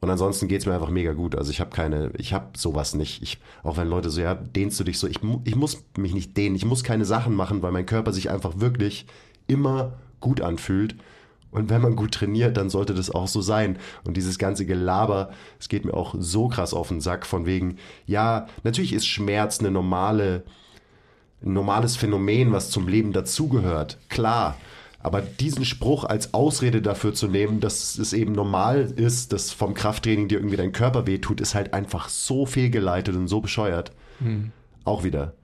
Und 0.00 0.10
ansonsten 0.10 0.46
geht's 0.46 0.66
mir 0.66 0.74
einfach 0.74 0.90
mega 0.90 1.12
gut. 1.12 1.34
Also 1.34 1.50
ich 1.50 1.60
habe 1.60 1.70
keine, 1.70 2.12
ich 2.16 2.32
habe 2.32 2.56
sowas 2.56 2.94
nicht. 2.94 3.22
Ich, 3.22 3.38
auch 3.64 3.76
wenn 3.76 3.88
Leute 3.88 4.10
so, 4.10 4.20
ja, 4.20 4.34
dehnst 4.34 4.78
du 4.78 4.84
dich 4.84 4.98
so, 4.98 5.08
ich, 5.08 5.18
ich 5.44 5.56
muss 5.56 5.84
mich 5.96 6.14
nicht 6.14 6.36
dehnen, 6.36 6.54
ich 6.54 6.64
muss 6.64 6.84
keine 6.84 7.04
Sachen 7.04 7.34
machen, 7.34 7.62
weil 7.62 7.72
mein 7.72 7.86
Körper 7.86 8.12
sich 8.12 8.30
einfach 8.30 8.60
wirklich 8.60 9.06
immer 9.48 9.94
gut 10.20 10.40
anfühlt. 10.40 10.96
Und 11.50 11.70
wenn 11.70 11.80
man 11.80 11.96
gut 11.96 12.12
trainiert, 12.12 12.56
dann 12.56 12.70
sollte 12.70 12.94
das 12.94 13.10
auch 13.10 13.26
so 13.26 13.40
sein. 13.40 13.78
Und 14.04 14.16
dieses 14.16 14.38
ganze 14.38 14.66
Gelaber, 14.66 15.30
es 15.58 15.68
geht 15.68 15.84
mir 15.84 15.94
auch 15.94 16.14
so 16.18 16.48
krass 16.48 16.74
auf 16.74 16.88
den 16.88 17.00
Sack 17.00 17.26
von 17.26 17.46
wegen, 17.46 17.78
ja, 18.06 18.46
natürlich 18.64 18.92
ist 18.92 19.06
Schmerz 19.06 19.58
eine 19.58 19.70
normale, 19.70 20.44
ein 21.42 21.54
normales 21.54 21.96
Phänomen, 21.96 22.52
was 22.52 22.70
zum 22.70 22.86
Leben 22.86 23.12
dazugehört. 23.12 23.98
Klar. 24.08 24.56
Aber 25.00 25.20
diesen 25.20 25.64
Spruch 25.64 26.04
als 26.04 26.34
Ausrede 26.34 26.82
dafür 26.82 27.14
zu 27.14 27.28
nehmen, 27.28 27.60
dass 27.60 27.98
es 27.98 28.12
eben 28.12 28.32
normal 28.32 28.92
ist, 28.96 29.32
dass 29.32 29.52
vom 29.52 29.74
Krafttraining 29.74 30.26
dir 30.28 30.38
irgendwie 30.38 30.56
dein 30.56 30.72
Körper 30.72 31.06
wehtut, 31.06 31.40
ist 31.40 31.54
halt 31.54 31.72
einfach 31.72 32.08
so 32.08 32.46
fehlgeleitet 32.46 33.14
und 33.14 33.28
so 33.28 33.40
bescheuert. 33.40 33.92
Auch 34.84 35.04
wieder. 35.04 35.34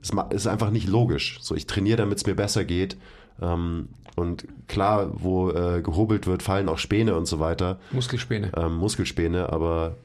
Es 0.00 0.10
ist 0.30 0.46
einfach 0.46 0.70
nicht 0.70 0.88
logisch. 0.88 1.38
So, 1.42 1.54
ich 1.56 1.66
trainiere, 1.66 1.96
damit 1.96 2.18
es 2.18 2.26
mir 2.26 2.36
besser 2.36 2.64
geht. 2.64 2.96
Ähm, 3.42 3.88
und 4.16 4.46
klar, 4.68 5.10
wo 5.14 5.50
äh, 5.50 5.82
gehobelt 5.82 6.26
wird, 6.26 6.42
fallen 6.42 6.68
auch 6.68 6.78
Späne 6.78 7.14
und 7.16 7.26
so 7.26 7.40
weiter 7.40 7.78
Muskelspäne. 7.90 8.52
ähm, 8.56 8.76
Muskelspäne, 8.76 9.52
aber 9.52 9.96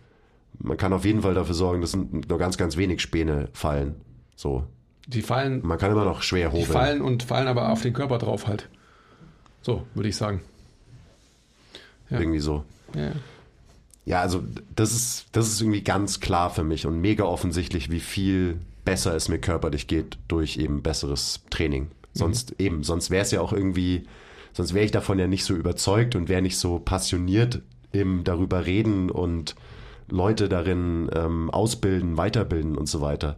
man 0.60 0.78
kann 0.78 0.94
auf 0.94 1.06
jeden 1.06 1.22
Fall 1.22 1.34
dafür 1.34 1.54
sorgen, 1.56 1.82
dass 1.82 1.96
nur 1.96 2.38
ganz, 2.40 2.58
ganz 2.58 2.78
wenig 2.78 3.02
Späne 3.02 3.50
fallen. 3.54 3.96
So. 4.36 4.64
Die 5.08 5.22
fallen, 5.22 5.62
Man 5.66 5.78
kann 5.78 5.92
immer 5.92 6.06
noch 6.06 6.22
schwer 6.24 6.50
die 6.50 6.56
hobeln. 6.56 6.72
fallen 6.72 7.02
und 7.02 7.24
fallen 7.24 7.48
aber 7.48 7.70
auf 7.72 7.82
den 7.82 7.94
Körper 7.94 8.18
drauf 8.18 8.48
halt. 8.48 8.70
So, 9.66 9.88
würde 9.96 10.10
ich 10.10 10.16
sagen. 10.16 10.42
Ja. 12.12 12.20
Irgendwie 12.20 12.40
so. 12.40 12.64
Ja. 12.96 13.14
Ja, 14.06 14.22
also 14.22 14.44
das 14.76 14.92
ist, 14.92 15.26
das 15.32 15.48
ist 15.48 15.60
irgendwie 15.60 15.84
ganz 15.84 16.20
klar 16.20 16.52
für 16.52 16.64
mich 16.64 16.86
und 16.86 17.02
mega 17.02 17.24
offensichtlich, 17.24 17.90
wie 17.90 18.00
viel 18.00 18.60
besser 18.84 19.16
es 19.16 19.28
mir 19.28 19.40
körperlich 19.40 19.88
geht 19.88 20.20
durch 20.28 20.58
eben 20.58 20.84
besseres 20.84 21.42
Training. 21.50 21.88
Sonst 22.14 22.52
Mhm. 22.52 22.56
eben, 22.60 22.84
sonst 22.84 23.10
wäre 23.10 23.24
es 23.24 23.32
ja 23.32 23.42
auch 23.42 23.54
irgendwie, 23.54 24.04
sonst 24.54 24.76
wäre 24.76 24.86
ich 24.86 24.92
davon 24.92 25.18
ja 25.18 25.26
nicht 25.26 25.44
so 25.44 25.56
überzeugt 25.56 26.16
und 26.16 26.30
wäre 26.30 26.44
nicht 26.44 26.60
so 26.60 26.78
passioniert 26.78 27.64
im 27.92 28.24
darüber 28.24 28.68
reden 28.68 29.10
und 29.10 29.56
Leute 30.08 30.48
darin 30.48 31.10
ähm, 31.16 31.50
ausbilden, 31.50 32.18
weiterbilden 32.18 32.78
und 32.78 32.88
so 32.88 33.02
weiter. 33.02 33.36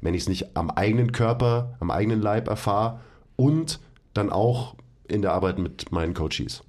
Wenn 0.00 0.14
ich 0.14 0.22
es 0.22 0.28
nicht 0.28 0.56
am 0.56 0.70
eigenen 0.70 1.10
Körper, 1.10 1.74
am 1.80 1.90
eigenen 1.90 2.22
Leib 2.22 2.46
erfahre 2.46 3.00
und 3.34 3.80
dann 4.14 4.30
auch 4.30 4.75
in 5.08 5.22
der 5.22 5.32
Arbeit 5.32 5.58
mit 5.58 5.90
meinen 5.92 6.14
Coaches. 6.14 6.62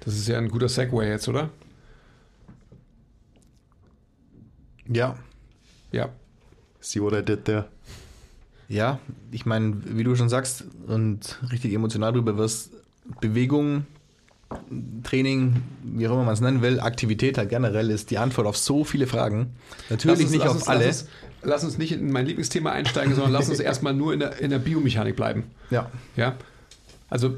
Das 0.00 0.14
ist 0.14 0.28
ja 0.28 0.38
ein 0.38 0.48
guter 0.48 0.68
Segway 0.68 1.08
jetzt, 1.08 1.28
oder? 1.28 1.50
Ja. 4.88 5.16
Ja. 5.92 6.10
See 6.80 7.00
what 7.00 7.12
I 7.12 7.22
did 7.24 7.44
there? 7.44 7.66
Ja, 8.68 8.98
ich 9.30 9.46
meine, 9.46 9.76
wie 9.84 10.02
du 10.04 10.14
schon 10.16 10.28
sagst 10.28 10.64
und 10.86 11.38
richtig 11.52 11.72
emotional 11.72 12.12
drüber 12.12 12.36
wirst, 12.36 12.72
Bewegung, 13.20 13.86
Training, 15.04 15.62
wie 15.82 16.06
auch 16.08 16.12
immer 16.12 16.24
man 16.24 16.34
es 16.34 16.40
nennen 16.40 16.62
will, 16.62 16.80
Aktivität 16.80 17.38
halt 17.38 17.48
generell 17.48 17.90
ist 17.90 18.10
die 18.10 18.18
Antwort 18.18 18.46
auf 18.46 18.56
so 18.56 18.84
viele 18.84 19.06
Fragen. 19.06 19.54
Natürlich 19.90 20.20
uns- 20.22 20.30
nicht 20.30 20.46
auf 20.46 20.54
uns, 20.54 20.68
alle. 20.68 20.86
Lass 20.86 21.02
uns, 21.02 21.10
lass 21.42 21.64
uns 21.64 21.78
nicht 21.78 21.92
in 21.92 22.10
mein 22.10 22.26
Lieblingsthema 22.26 22.70
einsteigen, 22.70 23.14
sondern 23.14 23.32
lass 23.32 23.48
uns 23.48 23.60
erstmal 23.60 23.94
nur 23.94 24.12
in 24.12 24.20
der, 24.20 24.38
in 24.40 24.50
der 24.50 24.58
Biomechanik 24.58 25.14
bleiben. 25.16 25.44
Ja, 25.70 25.90
Ja. 26.16 26.36
Also, 27.08 27.36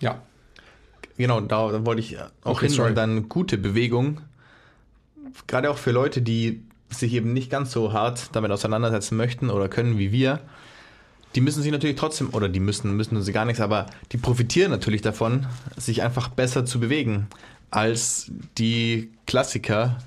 ja. 0.00 0.22
genau, 1.16 1.40
da, 1.40 1.70
da 1.70 1.84
wollte 1.84 2.00
ich 2.00 2.18
auch 2.18 2.30
Okay, 2.44 2.66
hin. 2.66 2.74
sorry. 2.74 2.88
Und 2.90 2.94
dann 2.96 3.28
gute 3.28 3.58
Bewegung, 3.58 4.20
gerade 5.46 5.70
auch 5.70 5.78
für 5.78 5.90
Leute, 5.92 6.22
die 6.22 6.62
sich 6.88 7.12
eben 7.12 7.32
nicht 7.32 7.50
ganz 7.50 7.70
so 7.72 7.92
hart 7.92 8.30
damit 8.32 8.50
auseinandersetzen 8.50 9.16
möchten 9.16 9.50
oder 9.50 9.68
können 9.68 9.98
wie 9.98 10.12
wir, 10.12 10.40
die 11.36 11.40
müssen 11.40 11.62
sich 11.62 11.70
natürlich 11.70 11.96
trotzdem, 11.96 12.30
oder 12.34 12.48
die 12.48 12.58
müssen, 12.58 12.96
müssen 12.96 13.22
sie 13.22 13.32
gar 13.32 13.44
nichts, 13.44 13.60
aber 13.60 13.86
die 14.10 14.16
profitieren 14.16 14.70
natürlich 14.72 15.00
davon, 15.02 15.46
sich 15.76 16.02
einfach 16.02 16.28
besser 16.28 16.64
zu 16.64 16.80
bewegen 16.80 17.28
als 17.70 18.32
die 18.58 19.12
Klassiker 19.26 19.98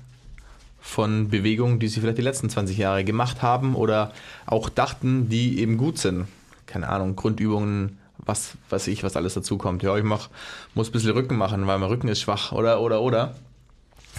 von 0.80 1.28
Bewegungen, 1.30 1.78
die 1.80 1.88
sie 1.88 2.00
vielleicht 2.00 2.18
die 2.18 2.22
letzten 2.22 2.50
20 2.50 2.76
Jahre 2.76 3.04
gemacht 3.04 3.40
haben 3.40 3.74
oder 3.74 4.12
auch 4.44 4.68
dachten, 4.68 5.30
die 5.30 5.58
eben 5.60 5.78
gut 5.78 5.96
sind. 5.96 6.26
Keine 6.66 6.90
Ahnung, 6.90 7.16
Grundübungen, 7.16 7.96
was 8.26 8.52
weiß 8.70 8.86
ich, 8.88 9.02
was 9.02 9.16
alles 9.16 9.34
dazu 9.34 9.58
kommt. 9.58 9.82
Ja, 9.82 9.96
ich 9.96 10.04
mach, 10.04 10.28
muss 10.74 10.88
ein 10.88 10.92
bisschen 10.92 11.10
Rücken 11.12 11.36
machen, 11.36 11.66
weil 11.66 11.78
mein 11.78 11.88
Rücken 11.88 12.08
ist 12.08 12.20
schwach 12.20 12.52
oder, 12.52 12.80
oder, 12.80 13.00
oder. 13.02 13.34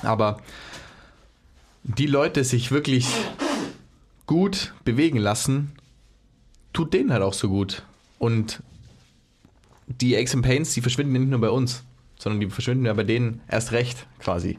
Aber 0.04 0.42
die 1.84 2.08
Leute 2.08 2.44
sich 2.44 2.72
wirklich 2.72 3.08
gut 4.26 4.74
bewegen 4.84 5.18
lassen, 5.20 5.72
tut 6.74 6.94
denen 6.94 7.12
halt 7.14 7.22
auch 7.24 7.34
so 7.34 7.50
gut. 7.50 7.84
Und 8.20 8.62
die 9.88 10.16
Aches 10.18 10.34
and 10.34 10.46
Pains, 10.46 10.74
die 10.74 10.82
verschwinden 10.82 11.14
nicht 11.14 11.30
nur 11.30 11.40
bei 11.42 11.50
uns, 11.50 11.84
sondern 12.18 12.40
die 12.42 12.50
verschwinden 12.50 12.86
ja 12.86 12.94
bei 12.94 13.04
denen 13.04 13.42
erst 13.48 13.72
recht 13.72 14.08
quasi. 14.20 14.58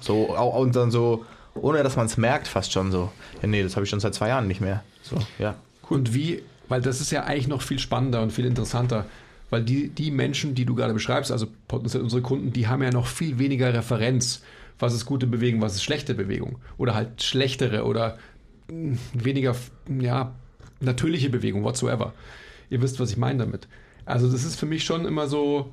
So, 0.00 0.36
au- 0.36 0.60
und 0.60 0.76
dann 0.76 0.90
so, 0.90 1.24
ohne 1.54 1.82
dass 1.82 1.96
man 1.96 2.06
es 2.06 2.16
merkt, 2.16 2.46
fast 2.46 2.72
schon 2.72 2.92
so. 2.92 3.10
Ja, 3.42 3.48
nee, 3.48 3.62
das 3.62 3.74
habe 3.74 3.84
ich 3.84 3.90
schon 3.90 4.00
seit 4.00 4.14
zwei 4.14 4.28
Jahren 4.28 4.46
nicht 4.46 4.60
mehr. 4.60 4.84
So, 5.02 5.16
ja. 5.38 5.56
Und 5.88 6.14
wie, 6.14 6.42
weil 6.70 6.80
das 6.80 7.00
ist 7.00 7.10
ja 7.10 7.24
eigentlich 7.24 7.48
noch 7.48 7.62
viel 7.62 7.80
spannender 7.80 8.22
und 8.22 8.32
viel 8.32 8.46
interessanter, 8.46 9.04
weil 9.50 9.64
die, 9.64 9.88
die 9.88 10.12
Menschen, 10.12 10.54
die 10.54 10.64
du 10.64 10.76
gerade 10.76 10.94
beschreibst, 10.94 11.32
also 11.32 11.48
potenziell 11.66 12.02
unsere 12.02 12.22
Kunden, 12.22 12.52
die 12.52 12.68
haben 12.68 12.82
ja 12.82 12.92
noch 12.92 13.08
viel 13.08 13.38
weniger 13.38 13.74
Referenz, 13.74 14.42
was 14.78 14.94
ist 14.94 15.04
gute 15.04 15.26
Bewegung, 15.26 15.60
was 15.60 15.74
ist 15.74 15.82
schlechte 15.82 16.14
Bewegung 16.14 16.58
oder 16.78 16.94
halt 16.94 17.22
schlechtere 17.22 17.84
oder 17.84 18.18
mh, 18.70 18.98
weniger, 19.12 19.56
ja, 20.00 20.32
natürliche 20.78 21.28
Bewegung, 21.28 21.64
whatsoever. 21.64 22.14
Ihr 22.70 22.80
wisst, 22.80 23.00
was 23.00 23.10
ich 23.10 23.16
meine 23.16 23.40
damit. 23.40 23.66
Also 24.06 24.30
das 24.30 24.44
ist 24.44 24.54
für 24.54 24.66
mich 24.66 24.84
schon 24.84 25.04
immer 25.04 25.26
so, 25.26 25.72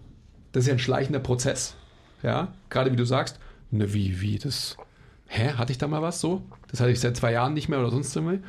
das 0.51 0.63
ist 0.63 0.67
ja 0.67 0.73
ein 0.73 0.79
schleichender 0.79 1.19
Prozess. 1.19 1.75
Ja, 2.23 2.53
gerade 2.71 2.91
wie 2.91 2.95
du 2.95 3.05
sagst, 3.05 3.39
ne, 3.69 3.93
wie, 3.93 4.19
wie, 4.19 4.39
das, 4.39 4.75
hä, 5.27 5.51
hatte 5.51 5.71
ich 5.71 5.77
da 5.77 5.87
mal 5.87 6.01
was 6.01 6.19
so? 6.19 6.41
Das 6.69 6.79
hatte 6.79 6.89
ich 6.89 6.99
seit 6.99 7.15
zwei 7.15 7.31
Jahren 7.33 7.53
nicht 7.53 7.69
mehr 7.69 7.79
oder 7.79 7.91
sonst 7.91 8.15
immer. 8.17 8.39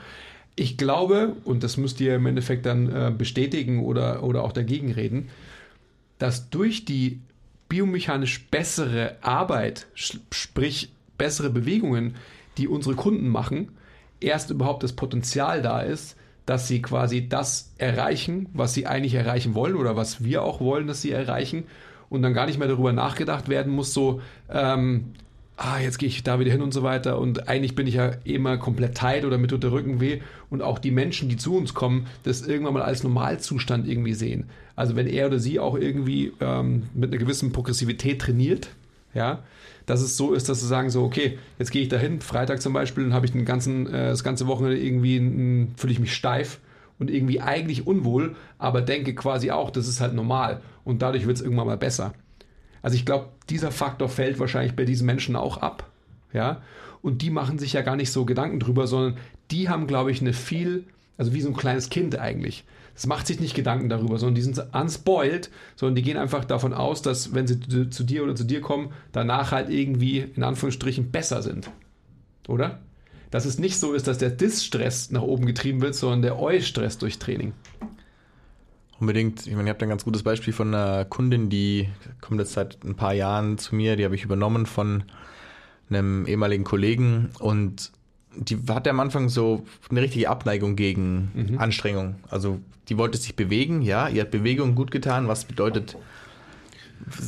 Ich 0.58 0.76
glaube, 0.76 1.36
und 1.44 1.62
das 1.62 1.76
müsst 1.76 2.00
ihr 2.00 2.16
im 2.16 2.26
Endeffekt 2.26 2.66
dann 2.66 2.90
äh, 2.90 3.12
bestätigen 3.16 3.84
oder, 3.84 4.24
oder 4.24 4.42
auch 4.42 4.50
dagegen 4.50 4.90
reden, 4.90 5.28
dass 6.18 6.50
durch 6.50 6.84
die 6.84 7.20
biomechanisch 7.68 8.48
bessere 8.48 9.18
Arbeit, 9.20 9.86
sprich 9.94 10.90
bessere 11.16 11.50
Bewegungen, 11.50 12.16
die 12.56 12.66
unsere 12.66 12.96
Kunden 12.96 13.28
machen, 13.28 13.68
erst 14.18 14.50
überhaupt 14.50 14.82
das 14.82 14.94
Potenzial 14.94 15.62
da 15.62 15.80
ist, 15.80 16.16
dass 16.44 16.66
sie 16.66 16.82
quasi 16.82 17.28
das 17.28 17.72
erreichen, 17.78 18.48
was 18.52 18.74
sie 18.74 18.88
eigentlich 18.88 19.14
erreichen 19.14 19.54
wollen 19.54 19.76
oder 19.76 19.94
was 19.94 20.24
wir 20.24 20.42
auch 20.42 20.60
wollen, 20.60 20.88
dass 20.88 21.02
sie 21.02 21.12
erreichen 21.12 21.66
und 22.10 22.22
dann 22.22 22.34
gar 22.34 22.46
nicht 22.46 22.58
mehr 22.58 22.66
darüber 22.66 22.92
nachgedacht 22.92 23.48
werden 23.48 23.72
muss, 23.72 23.94
so, 23.94 24.20
ähm, 24.50 25.12
ah, 25.58 25.80
jetzt 25.80 25.98
gehe 25.98 26.08
ich 26.08 26.22
da 26.22 26.38
wieder 26.38 26.52
hin 26.52 26.62
und 26.62 26.72
so 26.72 26.84
weiter 26.84 27.18
und 27.18 27.48
eigentlich 27.48 27.74
bin 27.74 27.88
ich 27.88 27.94
ja 27.94 28.12
immer 28.22 28.58
komplett 28.58 28.96
tight 28.96 29.24
oder 29.24 29.38
mit 29.38 29.52
unter 29.52 29.72
Rückenweh 29.72 30.20
und 30.50 30.62
auch 30.62 30.78
die 30.78 30.92
Menschen, 30.92 31.28
die 31.28 31.36
zu 31.36 31.56
uns 31.56 31.74
kommen, 31.74 32.06
das 32.22 32.46
irgendwann 32.46 32.74
mal 32.74 32.82
als 32.82 33.02
Normalzustand 33.02 33.88
irgendwie 33.88 34.14
sehen. 34.14 34.44
Also 34.76 34.94
wenn 34.94 35.08
er 35.08 35.26
oder 35.26 35.40
sie 35.40 35.58
auch 35.58 35.76
irgendwie 35.76 36.32
ähm, 36.40 36.84
mit 36.94 37.10
einer 37.10 37.18
gewissen 37.18 37.52
Progressivität 37.52 38.20
trainiert, 38.20 38.70
ja, 39.14 39.40
dass 39.84 40.00
es 40.00 40.16
so 40.16 40.32
ist, 40.32 40.48
dass 40.48 40.60
sie 40.60 40.66
sagen 40.68 40.90
so, 40.90 41.02
okay, 41.02 41.38
jetzt 41.58 41.72
gehe 41.72 41.82
ich 41.82 41.88
dahin, 41.88 42.20
Freitag 42.20 42.62
zum 42.62 42.72
Beispiel, 42.72 43.02
dann 43.02 43.14
habe 43.14 43.26
ich 43.26 43.32
den 43.32 43.44
ganzen, 43.44 43.88
äh, 43.88 44.10
das 44.10 44.22
ganze 44.22 44.46
Wochenende 44.46 44.78
irgendwie, 44.78 45.66
fühle 45.76 45.92
ich 45.92 45.98
mich 45.98 46.14
steif 46.14 46.60
und 47.00 47.10
irgendwie 47.10 47.40
eigentlich 47.40 47.84
unwohl, 47.84 48.36
aber 48.58 48.80
denke 48.80 49.14
quasi 49.14 49.50
auch, 49.50 49.70
das 49.70 49.88
ist 49.88 50.00
halt 50.00 50.14
normal 50.14 50.60
und 50.84 51.02
dadurch 51.02 51.26
wird 51.26 51.36
es 51.36 51.42
irgendwann 51.42 51.66
mal 51.66 51.76
besser. 51.76 52.14
Also 52.82 52.96
ich 52.96 53.04
glaube, 53.04 53.28
dieser 53.50 53.70
Faktor 53.70 54.08
fällt 54.08 54.38
wahrscheinlich 54.38 54.74
bei 54.74 54.84
diesen 54.84 55.06
Menschen 55.06 55.36
auch 55.36 55.58
ab. 55.58 55.90
Ja? 56.32 56.62
Und 57.02 57.22
die 57.22 57.30
machen 57.30 57.58
sich 57.58 57.72
ja 57.72 57.82
gar 57.82 57.96
nicht 57.96 58.12
so 58.12 58.24
Gedanken 58.24 58.60
drüber, 58.60 58.86
sondern 58.86 59.16
die 59.50 59.68
haben, 59.68 59.86
glaube 59.86 60.10
ich, 60.10 60.20
eine 60.20 60.32
viel, 60.32 60.84
also 61.16 61.32
wie 61.32 61.40
so 61.40 61.48
ein 61.48 61.56
kleines 61.56 61.90
Kind 61.90 62.18
eigentlich. 62.18 62.64
Das 62.94 63.06
macht 63.06 63.28
sich 63.28 63.38
nicht 63.38 63.54
Gedanken 63.54 63.88
darüber, 63.88 64.18
sondern 64.18 64.34
die 64.34 64.42
sind 64.42 64.60
unspoiled, 64.72 65.50
sondern 65.76 65.94
die 65.94 66.02
gehen 66.02 66.16
einfach 66.16 66.44
davon 66.44 66.74
aus, 66.74 67.00
dass, 67.00 67.32
wenn 67.32 67.46
sie 67.46 67.60
zu- 67.90 68.02
dir 68.02 68.24
oder 68.24 68.34
zu 68.34 68.42
dir 68.42 68.60
kommen, 68.60 68.90
danach 69.12 69.52
halt 69.52 69.70
irgendwie 69.70 70.18
in 70.18 70.42
Anführungsstrichen 70.42 71.12
besser 71.12 71.42
sind. 71.42 71.70
Oder? 72.48 72.80
Dass 73.30 73.44
es 73.44 73.58
nicht 73.58 73.78
so 73.78 73.92
ist, 73.92 74.08
dass 74.08 74.18
der 74.18 74.30
Dis-Stress 74.30 75.12
nach 75.12 75.22
oben 75.22 75.46
getrieben 75.46 75.80
wird, 75.80 75.94
sondern 75.94 76.22
der 76.22 76.40
Eu-Stress 76.40 76.98
durch 76.98 77.18
Training. 77.18 77.52
Unbedingt. 79.00 79.46
Ich 79.46 79.54
meine, 79.54 79.68
ihr 79.68 79.70
habt 79.70 79.82
ein 79.82 79.88
ganz 79.88 80.04
gutes 80.04 80.22
Beispiel 80.22 80.52
von 80.52 80.74
einer 80.74 81.04
Kundin, 81.04 81.50
die 81.50 81.88
kommt 82.20 82.40
jetzt 82.40 82.52
seit 82.52 82.82
ein 82.84 82.96
paar 82.96 83.14
Jahren 83.14 83.58
zu 83.58 83.74
mir, 83.74 83.96
die 83.96 84.04
habe 84.04 84.14
ich 84.14 84.24
übernommen 84.24 84.66
von 84.66 85.04
einem 85.88 86.26
ehemaligen 86.26 86.64
Kollegen 86.64 87.30
und 87.38 87.92
die 88.34 88.58
hatte 88.68 88.90
am 88.90 89.00
Anfang 89.00 89.28
so 89.28 89.64
eine 89.90 90.02
richtige 90.02 90.28
Abneigung 90.28 90.76
gegen 90.76 91.56
Anstrengung. 91.58 92.16
Also 92.28 92.60
die 92.88 92.98
wollte 92.98 93.18
sich 93.18 93.34
bewegen, 93.36 93.82
ja, 93.82 94.08
ihr 94.08 94.22
hat 94.22 94.30
Bewegung 94.30 94.74
gut 94.74 94.90
getan, 94.90 95.28
was 95.28 95.44
bedeutet 95.44 95.96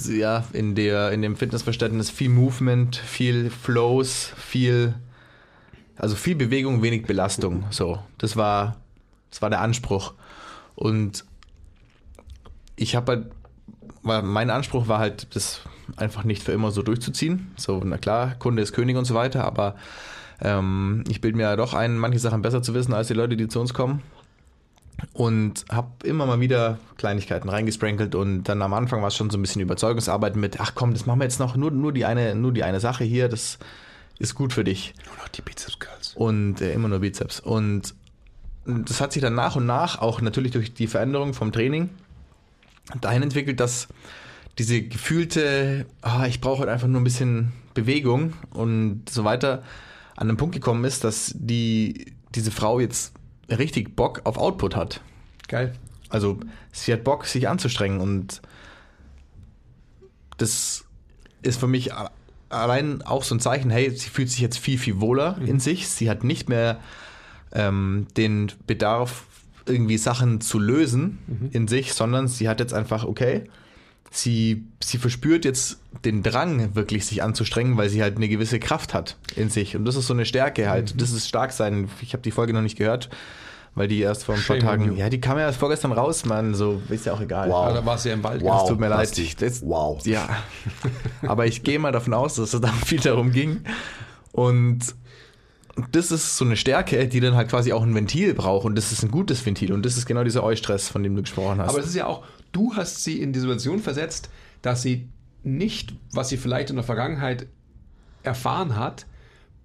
ja 0.09 0.45
in 0.53 0.75
der 0.75 1.13
in 1.13 1.23
dem 1.23 1.37
Fitnessverständnis 1.37 2.11
viel 2.11 2.29
Movement, 2.29 2.97
viel 2.97 3.51
Flows, 3.51 4.33
viel 4.37 4.95
also 5.97 6.17
viel 6.17 6.35
Bewegung, 6.35 6.83
wenig 6.83 7.05
Belastung. 7.05 7.65
So, 7.71 7.99
das 8.19 8.37
war 8.37 8.77
das 9.31 9.43
war 9.43 9.51
der 9.51 9.61
Anspruch 9.61 10.15
und 10.75 11.25
ich 12.81 12.97
habe 12.97 13.13
halt, 13.13 13.27
weil 14.03 14.23
mein 14.23 14.51
Anspruch 14.51 14.89
war 14.89 14.99
halt, 14.99 15.35
das 15.37 15.61
einfach 15.97 16.25
nicht 16.25 16.43
für 16.43 16.53
immer 16.53 16.71
so 16.71 16.83
durchzuziehen. 16.83 17.53
So, 17.57 17.83
na 17.85 17.99
klar, 17.99 18.35
Kunde 18.39 18.63
ist 18.63 18.73
König 18.73 18.97
und 18.97 19.05
so 19.05 19.15
weiter, 19.15 19.45
aber 19.45 19.75
ähm, 20.41 21.05
ich 21.09 21.21
bilde 21.21 21.37
mir 21.37 21.43
ja 21.45 21.57
doch 21.57 21.75
ein, 21.75 21.99
manche 21.99 22.19
Sachen 22.19 22.41
besser 22.41 22.63
zu 22.63 22.73
wissen 22.73 22.95
als 22.95 23.09
die 23.09 23.15
Leute, 23.15 23.37
die 23.37 23.49
zu 23.49 23.61
uns 23.61 23.75
kommen. 23.75 24.03
Und 25.13 25.65
habe 25.71 25.89
immer 26.05 26.27
mal 26.27 26.41
wieder 26.41 26.79
Kleinigkeiten 26.97 27.49
reingesprenkelt 27.49 28.15
und 28.15 28.45
dann 28.45 28.61
am 28.61 28.75
Anfang 28.75 29.01
war 29.01 29.09
es 29.09 29.17
schon 29.17 29.31
so 29.31 29.39
ein 29.39 29.43
bisschen 29.43 29.63
Überzeugungsarbeit 29.63 30.37
mit, 30.37 30.61
ach 30.61 30.73
komm, 30.75 30.93
das 30.93 31.07
machen 31.07 31.21
wir 31.21 31.25
jetzt 31.25 31.41
noch, 31.41 31.57
nur, 31.57 31.71
nur, 31.71 31.93
die, 31.93 32.05
eine, 32.05 32.35
nur 32.35 32.53
die 32.53 32.65
eine 32.65 32.81
Sache 32.81 33.05
hier, 33.05 33.29
das 33.29 33.59
ist 34.19 34.35
gut 34.35 34.53
für 34.53 34.65
dich 34.65 34.95
Nur 35.07 35.17
noch 35.17 35.29
die 35.29 35.41
Bizeps 35.41 35.79
Curls. 35.79 36.15
und 36.17 36.61
äh, 36.61 36.75
immer 36.75 36.89
nur 36.89 36.99
Bizeps. 36.99 37.41
Und 37.41 37.95
das 38.67 39.01
hat 39.01 39.13
sich 39.13 39.23
dann 39.23 39.35
nach 39.35 39.57
und 39.57 39.65
nach, 39.65 40.01
auch 40.01 40.21
natürlich 40.21 40.53
durch 40.53 40.75
die 40.75 40.87
Veränderung 40.87 41.33
vom 41.33 41.51
Training, 41.51 41.89
dahin 43.01 43.23
entwickelt, 43.23 43.61
dass 43.61 43.89
diese 44.59 44.83
gefühlte, 44.83 45.87
ah, 46.03 46.27
ich 46.27 46.41
brauche 46.41 46.61
halt 46.61 46.69
einfach 46.69 46.89
nur 46.89 47.01
ein 47.01 47.05
bisschen 47.05 47.53
Bewegung 47.75 48.35
und 48.53 49.09
so 49.09 49.25
weiter, 49.25 49.63
an 50.17 50.29
den 50.29 50.37
Punkt 50.37 50.55
gekommen 50.55 50.85
ist, 50.85 51.05
dass 51.05 51.33
die, 51.35 52.13
diese 52.35 52.51
Frau 52.51 52.81
jetzt 52.81 53.15
richtig 53.49 53.97
Bock 53.97 54.23
auf 54.25 54.37
Output 54.37 54.77
hat. 54.77 55.01
Geil. 55.49 55.75
Also 56.09 56.41
sie 56.73 56.93
hat 56.93 57.05
Bock, 57.05 57.27
sich 57.27 57.49
anzustrengen 57.49 58.01
und 58.01 58.43
das 60.37 60.85
ist 61.43 61.61
für 61.61 61.67
mich 61.69 61.91
allein 62.49 63.03
auch 63.03 63.23
so 63.23 63.35
ein 63.35 63.41
Zeichen, 63.41 63.71
hey, 63.71 63.91
sie 63.91 64.11
fühlt 64.11 64.29
sich 64.29 64.41
jetzt 64.41 64.59
viel, 64.59 64.79
viel 64.79 65.01
wohler 65.01 65.37
Mhm. 65.39 65.47
in 65.47 65.61
sich. 65.61 65.89
Sie 65.89 66.11
hat 66.11 66.25
nicht 66.25 66.49
mehr 66.49 66.81
ähm, 67.53 68.07
den 68.17 68.53
Bedarf, 68.67 69.25
irgendwie 69.67 69.99
Sachen 69.99 70.41
zu 70.41 70.59
lösen 70.59 71.19
Mhm. 71.27 71.49
in 71.53 71.69
sich, 71.69 71.93
sondern 71.95 72.29
sie 72.29 72.49
hat 72.49 72.61
jetzt 72.61 72.75
einfach, 72.75 73.05
okay, 73.05 73.45
sie, 74.11 74.65
sie 74.83 74.99
verspürt 74.99 75.45
jetzt 75.45 75.79
den 76.05 76.23
Drang, 76.23 76.75
wirklich 76.75 77.07
sich 77.07 77.23
anzustrengen, 77.23 77.77
weil 77.77 77.89
sie 77.89 78.03
halt 78.03 78.17
eine 78.17 78.29
gewisse 78.29 78.59
Kraft 78.59 78.95
hat 78.95 79.17
in 79.37 79.51
sich. 79.51 79.77
Und 79.77 79.85
das 79.85 79.97
ist 79.97 80.07
so 80.07 80.15
eine 80.15 80.25
Stärke 80.25 80.69
halt. 80.69 80.95
Mhm. 80.95 80.99
Das 80.99 81.13
ist 81.13 81.29
stark 81.29 81.53
sein. 81.53 81.89
Ich 82.01 82.13
habe 82.13 82.23
die 82.23 82.31
Folge 82.31 82.53
noch 82.53 82.63
nicht 82.63 82.77
gehört, 82.79 83.09
weil 83.77 83.87
die 83.87 84.01
erst 84.01 84.25
vor 84.25 84.35
ein 84.35 84.43
paar 84.43 84.59
Tagen. 84.59 84.97
Ja, 84.97 85.09
die 85.11 85.21
kam 85.21 85.39
ja 85.39 85.45
erst 85.45 85.59
vorgestern 85.61 85.93
raus, 85.93 86.25
Mann. 86.25 86.55
So, 86.55 86.83
ist 86.89 87.07
ja 87.07 87.13
auch 87.13 87.21
egal. 87.21 87.49
Wow. 87.51 87.67
Aber 87.67 87.75
da 87.75 87.87
war 87.87 87.95
es 87.97 88.05
ja 88.05 88.13
im 88.15 88.25
Wald. 88.25 88.43
Wow. 88.43 88.63
Es 88.63 88.69
tut 88.69 88.81
mir 88.81 88.89
leid. 88.89 89.17
Das, 89.41 89.63
Wow. 89.63 90.05
Ja. 90.07 90.29
Aber 91.23 91.47
ich 91.47 91.63
gehe 91.63 91.79
mal 91.79 91.93
davon 91.93 92.15
aus, 92.15 92.35
dass 92.35 92.53
es 92.55 92.61
da 92.61 92.69
viel 92.85 93.01
darum 93.05 93.31
ging. 93.31 93.61
Und 94.33 94.95
das 95.93 96.11
ist 96.11 96.37
so 96.37 96.45
eine 96.45 96.57
Stärke, 96.57 97.07
die 97.09 97.21
dann 97.21 97.35
halt 97.35 97.49
quasi 97.49 97.73
auch 97.73 97.83
ein 97.83 97.95
Ventil 97.95 98.35
braucht. 98.35 98.65
Und 98.65 98.77
das 98.77 98.93
ist 98.93 99.03
ein 99.03 99.11
gutes 99.11 99.45
Ventil. 99.45 99.73
Und 99.73 99.87
das 99.87 99.97
ist 99.97 100.07
genau 100.07 100.25
dieser 100.25 100.43
Eustress, 100.43 100.89
von 100.89 101.03
dem 101.03 101.15
du 101.15 101.23
gesprochen 101.23 101.59
hast. 101.61 101.71
Aber 101.71 101.79
es 101.79 101.87
ist 101.87 101.95
ja 101.95 102.07
auch, 102.07 102.25
du 102.53 102.75
hast 102.75 103.05
sie 103.05 103.21
in 103.21 103.33
die 103.33 103.41
Situation 103.41 103.79
versetzt, 103.79 104.31
dass 104.63 104.83
sie 104.83 105.09
nicht, 105.43 105.95
was 106.13 106.29
sie 106.29 106.37
vielleicht 106.37 106.71
in 106.71 106.77
der 106.77 106.85
Vergangenheit 106.85 107.47
erfahren 108.23 108.77
hat, 108.77 109.07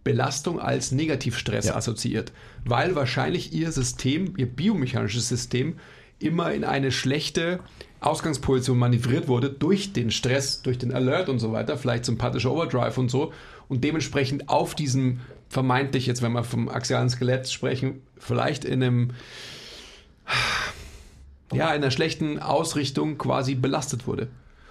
Belastung 0.04 0.60
als 0.60 0.92
Negativstress 0.92 1.66
Ja. 1.66 1.76
assoziiert. 1.76 2.32
Weil 2.64 2.96
wahrscheinlich 2.96 3.54
ihr 3.54 3.72
System, 3.72 4.36
ihr 4.38 4.46
biomechanisches 4.46 5.28
System, 5.28 5.78
immer 6.20 6.54
in 6.54 6.64
eine 6.64 6.92
schlechte 6.92 7.60
Ausgangsposition 8.00 8.78
manövriert 8.78 9.28
wurde 9.28 9.50
durch 9.50 9.92
den 9.94 10.12
Stress, 10.12 10.62
durch 10.62 10.78
den 10.78 10.94
Alert 10.94 11.28
und 11.28 11.40
so 11.40 11.52
weiter, 11.52 11.78
vielleicht 11.78 12.06
sympathischer 12.06 12.52
Overdrive 12.52 12.98
und 12.98 13.10
so. 13.10 13.34
Und 13.68 13.84
dementsprechend 13.84 14.48
auf 14.48 14.76
diesem 14.76 15.22
vermeintlich, 15.56 16.06
jetzt 16.06 16.22
wenn 16.22 16.34
wir 16.34 16.44
vom 16.44 16.68
axialen 16.68 17.10
Skelett 17.10 17.50
sprechen, 17.50 18.02
vielleicht 18.18 18.66
in 18.66 18.84
einem 18.84 19.12
ja, 21.54 21.70
in 21.70 21.82
einer 21.82 21.92
schlechten 21.92 22.40
Ausrichtung 22.40 23.18
quasi 23.18 23.56
belastet 23.56 24.06
wurde. 24.06 24.28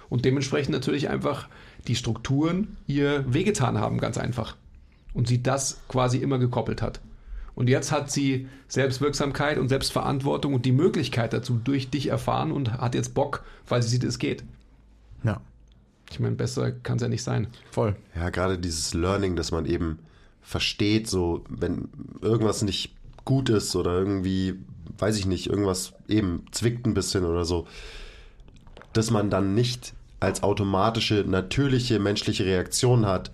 Und 0.09 0.25
dementsprechend 0.25 0.73
natürlich 0.73 1.09
einfach 1.09 1.49
die 1.87 1.95
Strukturen 1.95 2.77
ihr 2.85 3.25
wehgetan 3.27 3.79
haben, 3.79 3.99
ganz 3.99 4.19
einfach. 4.19 4.55
Und 5.15 5.27
sie 5.27 5.41
das 5.41 5.79
quasi 5.87 6.19
immer 6.19 6.37
gekoppelt 6.37 6.83
hat. 6.83 7.01
Und 7.55 7.67
jetzt 7.67 7.91
hat 7.91 8.11
sie 8.11 8.47
Selbstwirksamkeit 8.67 9.57
und 9.57 9.69
Selbstverantwortung 9.69 10.53
und 10.53 10.65
die 10.67 10.71
Möglichkeit 10.71 11.33
dazu 11.33 11.59
durch 11.63 11.89
dich 11.89 12.09
erfahren 12.09 12.51
und 12.51 12.73
hat 12.73 12.93
jetzt 12.93 13.15
Bock, 13.15 13.43
weil 13.67 13.81
sie 13.81 13.89
sieht, 13.89 14.03
es 14.03 14.19
geht. 14.19 14.43
ja, 15.23 15.41
Ich 16.11 16.19
meine, 16.19 16.35
besser 16.35 16.71
kann 16.71 16.97
es 16.97 17.01
ja 17.01 17.07
nicht 17.07 17.23
sein. 17.23 17.47
voll. 17.71 17.95
Ja, 18.15 18.29
gerade 18.29 18.59
dieses 18.59 18.93
Learning, 18.93 19.35
dass 19.35 19.51
man 19.51 19.65
eben 19.65 19.97
versteht, 20.45 21.09
so 21.09 21.43
wenn 21.49 21.89
irgendwas 22.21 22.61
nicht 22.61 22.93
gut 23.25 23.49
ist 23.49 23.75
oder 23.75 23.97
irgendwie, 23.97 24.59
weiß 24.99 25.17
ich 25.17 25.25
nicht, 25.25 25.47
irgendwas 25.47 25.93
eben 26.07 26.45
zwickt 26.51 26.85
ein 26.85 26.93
bisschen 26.93 27.25
oder 27.25 27.43
so, 27.43 27.67
dass 28.93 29.09
man 29.09 29.29
dann 29.29 29.55
nicht 29.55 29.93
als 30.19 30.43
automatische, 30.43 31.25
natürliche 31.27 31.99
menschliche 31.99 32.45
Reaktion 32.45 33.05
hat, 33.05 33.31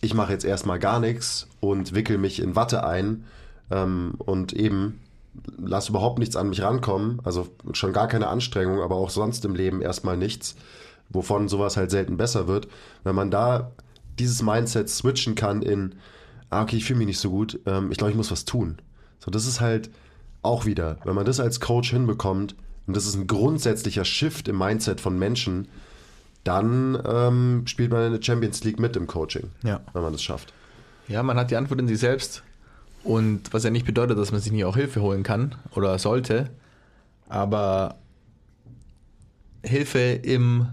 ich 0.00 0.14
mache 0.14 0.32
jetzt 0.32 0.44
erstmal 0.44 0.78
gar 0.78 0.98
nichts 0.98 1.48
und 1.60 1.94
wickel 1.94 2.18
mich 2.18 2.40
in 2.40 2.56
Watte 2.56 2.84
ein 2.84 3.24
ähm, 3.70 4.14
und 4.18 4.52
eben 4.52 5.00
lass 5.58 5.90
überhaupt 5.90 6.18
nichts 6.18 6.34
an 6.34 6.48
mich 6.48 6.62
rankommen, 6.62 7.20
also 7.24 7.48
schon 7.72 7.92
gar 7.92 8.08
keine 8.08 8.28
Anstrengung, 8.28 8.80
aber 8.80 8.96
auch 8.96 9.10
sonst 9.10 9.44
im 9.44 9.54
Leben 9.54 9.82
erstmal 9.82 10.16
nichts, 10.16 10.56
wovon 11.10 11.48
sowas 11.48 11.76
halt 11.76 11.90
selten 11.90 12.16
besser 12.16 12.48
wird. 12.48 12.68
Wenn 13.04 13.14
man 13.14 13.30
da 13.30 13.70
dieses 14.18 14.42
Mindset 14.42 14.88
switchen 14.88 15.34
kann 15.34 15.62
in, 15.62 15.94
ah, 16.52 16.62
okay, 16.62 16.76
ich 16.76 16.84
fühle 16.84 16.98
mich 16.98 17.06
nicht 17.08 17.18
so 17.20 17.30
gut, 17.30 17.58
ähm, 17.66 17.90
ich 17.90 17.98
glaube, 17.98 18.10
ich 18.10 18.16
muss 18.16 18.30
was 18.30 18.44
tun. 18.44 18.78
So, 19.18 19.30
das 19.30 19.46
ist 19.46 19.60
halt 19.60 19.90
auch 20.42 20.64
wieder, 20.66 20.98
wenn 21.04 21.14
man 21.14 21.24
das 21.24 21.40
als 21.40 21.60
Coach 21.60 21.90
hinbekommt, 21.90 22.54
und 22.86 22.96
das 22.96 23.06
ist 23.06 23.14
ein 23.14 23.26
grundsätzlicher 23.28 24.04
Shift 24.04 24.48
im 24.48 24.58
Mindset 24.58 25.00
von 25.00 25.18
Menschen, 25.18 25.68
dann 26.44 27.00
ähm, 27.06 27.62
spielt 27.66 27.92
man 27.92 28.06
in 28.06 28.12
der 28.12 28.22
Champions 28.22 28.64
League 28.64 28.80
mit 28.80 28.96
im 28.96 29.06
Coaching, 29.06 29.50
Ja. 29.62 29.80
wenn 29.92 30.02
man 30.02 30.12
das 30.12 30.22
schafft. 30.22 30.52
Ja, 31.08 31.22
man 31.22 31.36
hat 31.36 31.50
die 31.52 31.56
Antwort 31.56 31.78
in 31.80 31.86
sich 31.88 31.98
selbst. 31.98 32.42
Und 33.04 33.52
was 33.52 33.64
ja 33.64 33.70
nicht 33.70 33.86
bedeutet, 33.86 34.18
dass 34.18 34.32
man 34.32 34.40
sich 34.40 34.52
nie 34.52 34.64
auch 34.64 34.76
Hilfe 34.76 35.00
holen 35.02 35.22
kann 35.22 35.54
oder 35.74 35.98
sollte. 35.98 36.50
Aber 37.28 37.96
Hilfe 39.64 40.00
im 40.00 40.66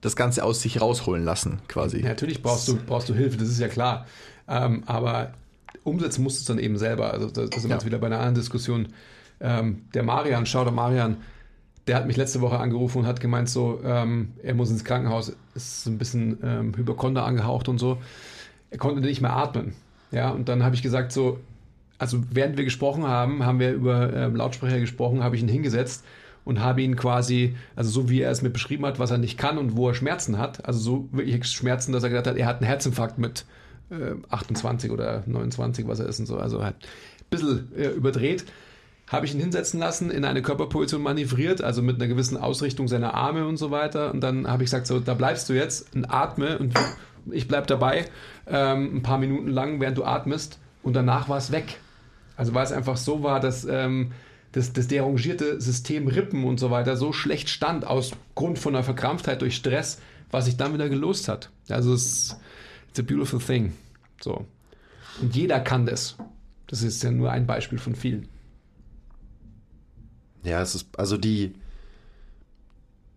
das 0.00 0.16
Ganze 0.16 0.44
aus 0.44 0.60
sich 0.60 0.80
rausholen 0.82 1.24
lassen, 1.24 1.60
quasi. 1.68 2.00
Ja, 2.00 2.08
natürlich 2.08 2.42
brauchst 2.42 2.68
du, 2.68 2.76
brauchst 2.76 3.08
du 3.08 3.14
Hilfe, 3.14 3.38
das 3.38 3.48
ist 3.48 3.58
ja 3.58 3.68
klar. 3.68 4.06
Ähm, 4.48 4.82
aber 4.86 5.32
umsetzen 5.82 6.22
musst 6.22 6.38
du 6.38 6.40
es 6.40 6.46
dann 6.46 6.58
eben 6.58 6.76
selber. 6.76 7.12
Also 7.12 7.28
da, 7.28 7.46
da 7.46 7.58
sind 7.58 7.70
wir 7.70 7.76
jetzt 7.76 7.86
wieder 7.86 7.98
bei 7.98 8.06
einer 8.06 8.18
anderen 8.18 8.36
Diskussion. 8.36 8.88
Ähm, 9.40 9.82
der 9.94 10.02
Marian, 10.02 10.46
schau 10.46 10.64
der 10.64 10.72
Marian, 10.72 11.18
der 11.86 11.96
hat 11.96 12.06
mich 12.06 12.16
letzte 12.16 12.40
Woche 12.40 12.58
angerufen 12.58 12.98
und 12.98 13.06
hat 13.06 13.20
gemeint, 13.20 13.48
so, 13.48 13.80
ähm, 13.84 14.32
er 14.42 14.54
muss 14.54 14.70
ins 14.70 14.84
Krankenhaus, 14.84 15.36
ist 15.54 15.84
so 15.84 15.90
ein 15.90 15.98
bisschen 15.98 16.38
ähm, 16.42 16.76
Hypochonder 16.76 17.24
angehaucht 17.24 17.68
und 17.68 17.78
so. 17.78 17.98
Er 18.70 18.78
konnte 18.78 19.00
nicht 19.00 19.20
mehr 19.20 19.34
atmen. 19.34 19.74
Ja, 20.10 20.30
und 20.30 20.48
dann 20.48 20.62
habe 20.62 20.74
ich 20.74 20.82
gesagt, 20.82 21.12
so, 21.12 21.38
also 21.98 22.22
während 22.30 22.56
wir 22.56 22.64
gesprochen 22.64 23.06
haben, 23.06 23.44
haben 23.44 23.60
wir 23.60 23.72
über 23.72 24.12
ähm, 24.14 24.36
Lautsprecher 24.36 24.80
gesprochen, 24.80 25.22
habe 25.22 25.36
ich 25.36 25.42
ihn 25.42 25.48
hingesetzt 25.48 26.04
und 26.44 26.60
habe 26.60 26.82
ihn 26.82 26.96
quasi, 26.96 27.54
also 27.76 27.90
so 27.90 28.08
wie 28.08 28.20
er 28.20 28.30
es 28.30 28.42
mir 28.42 28.50
beschrieben 28.50 28.86
hat, 28.86 28.98
was 28.98 29.10
er 29.10 29.18
nicht 29.18 29.38
kann 29.38 29.58
und 29.58 29.76
wo 29.76 29.88
er 29.88 29.94
Schmerzen 29.94 30.38
hat, 30.38 30.64
also 30.64 30.78
so 30.78 31.08
wirklich 31.12 31.44
Schmerzen, 31.46 31.92
dass 31.92 32.02
er 32.02 32.10
gesagt 32.10 32.26
hat, 32.26 32.36
er 32.36 32.46
hat 32.46 32.58
einen 32.58 32.66
Herzinfarkt 32.66 33.18
mit 33.18 33.44
äh, 33.90 34.14
28 34.30 34.90
oder 34.90 35.22
29, 35.26 35.86
was 35.86 36.00
er 36.00 36.06
ist 36.06 36.20
und 36.20 36.26
so, 36.26 36.38
also 36.38 36.62
halt 36.62 36.76
ein 36.76 37.30
bisschen 37.30 37.72
äh, 37.76 37.88
überdreht. 37.88 38.44
Habe 39.08 39.26
ich 39.26 39.34
ihn 39.34 39.40
hinsetzen 39.40 39.78
lassen, 39.78 40.10
in 40.10 40.24
eine 40.24 40.40
Körperposition 40.40 41.02
manövriert, 41.02 41.62
also 41.62 41.82
mit 41.82 41.96
einer 41.96 42.06
gewissen 42.06 42.38
Ausrichtung 42.38 42.88
seiner 42.88 43.12
Arme 43.12 43.46
und 43.46 43.58
so 43.58 43.70
weiter. 43.70 44.10
Und 44.12 44.20
dann 44.22 44.48
habe 44.48 44.62
ich 44.62 44.68
gesagt, 44.68 44.86
so, 44.86 44.98
da 44.98 45.12
bleibst 45.12 45.48
du 45.48 45.52
jetzt 45.52 45.94
und 45.94 46.06
atme 46.06 46.58
und 46.58 46.72
ich 47.30 47.46
bleib 47.46 47.66
dabei 47.66 48.06
ähm, 48.46 48.96
ein 48.96 49.02
paar 49.02 49.18
Minuten 49.18 49.48
lang, 49.48 49.80
während 49.80 49.98
du 49.98 50.04
atmest. 50.04 50.58
Und 50.82 50.94
danach 50.94 51.28
war 51.28 51.36
es 51.36 51.52
weg. 51.52 51.78
Also 52.36 52.54
weil 52.54 52.64
es 52.64 52.72
einfach 52.72 52.96
so 52.96 53.22
war, 53.22 53.40
dass 53.40 53.64
ähm, 53.64 54.12
das, 54.52 54.72
das 54.72 54.88
derangierte 54.88 55.60
System 55.60 56.08
Rippen 56.08 56.44
und 56.44 56.60
so 56.60 56.70
weiter 56.70 56.96
so 56.96 57.12
schlecht 57.12 57.48
stand 57.48 57.86
aus 57.86 58.12
Grund 58.34 58.58
von 58.58 58.74
einer 58.74 58.84
Verkrampftheit 58.84 59.42
durch 59.42 59.56
Stress, 59.56 60.00
was 60.30 60.46
sich 60.46 60.56
dann 60.56 60.74
wieder 60.74 60.88
gelost 60.88 61.28
hat. 61.28 61.50
Also 61.68 61.92
es 61.92 62.06
ist 62.06 62.36
it's 62.94 63.00
a 63.00 63.02
beautiful 63.02 63.40
thing. 63.40 63.72
So. 64.20 64.46
Und 65.20 65.34
jeder 65.34 65.58
kann 65.58 65.84
das. 65.84 66.16
Das 66.68 66.82
ist 66.82 67.02
ja 67.02 67.10
nur 67.10 67.32
ein 67.32 67.46
Beispiel 67.46 67.78
von 67.78 67.96
vielen. 67.96 68.28
Ja, 70.44 70.62
es 70.62 70.76
ist 70.76 70.96
also 70.96 71.16
die, 71.16 71.54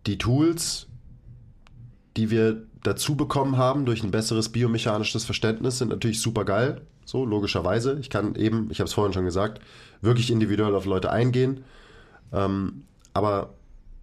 die 0.08 0.18
Tools, 0.18 0.88
die 2.16 2.32
wir 2.32 2.64
dazu 2.82 3.16
bekommen 3.16 3.58
haben 3.58 3.86
durch 3.86 4.04
ein 4.04 4.12
besseres 4.12 4.49
biomechanisches 4.49 5.26
Verständnis, 5.26 5.78
sind 5.78 5.90
natürlich 5.90 6.22
super 6.22 6.44
geil. 6.44 6.82
So, 7.06 7.24
logischerweise. 7.24 7.99
Ich 7.99 8.10
kann 8.10 8.36
eben, 8.36 8.70
ich 8.72 8.80
habe 8.80 8.88
es 8.88 8.94
vorhin 8.94 9.14
schon 9.14 9.26
gesagt, 9.26 9.62
wirklich 10.02 10.32
individuell 10.32 10.74
auf 10.74 10.86
Leute 10.86 11.12
eingehen. 11.12 11.64
Ähm, 12.34 12.84
aber 13.14 13.54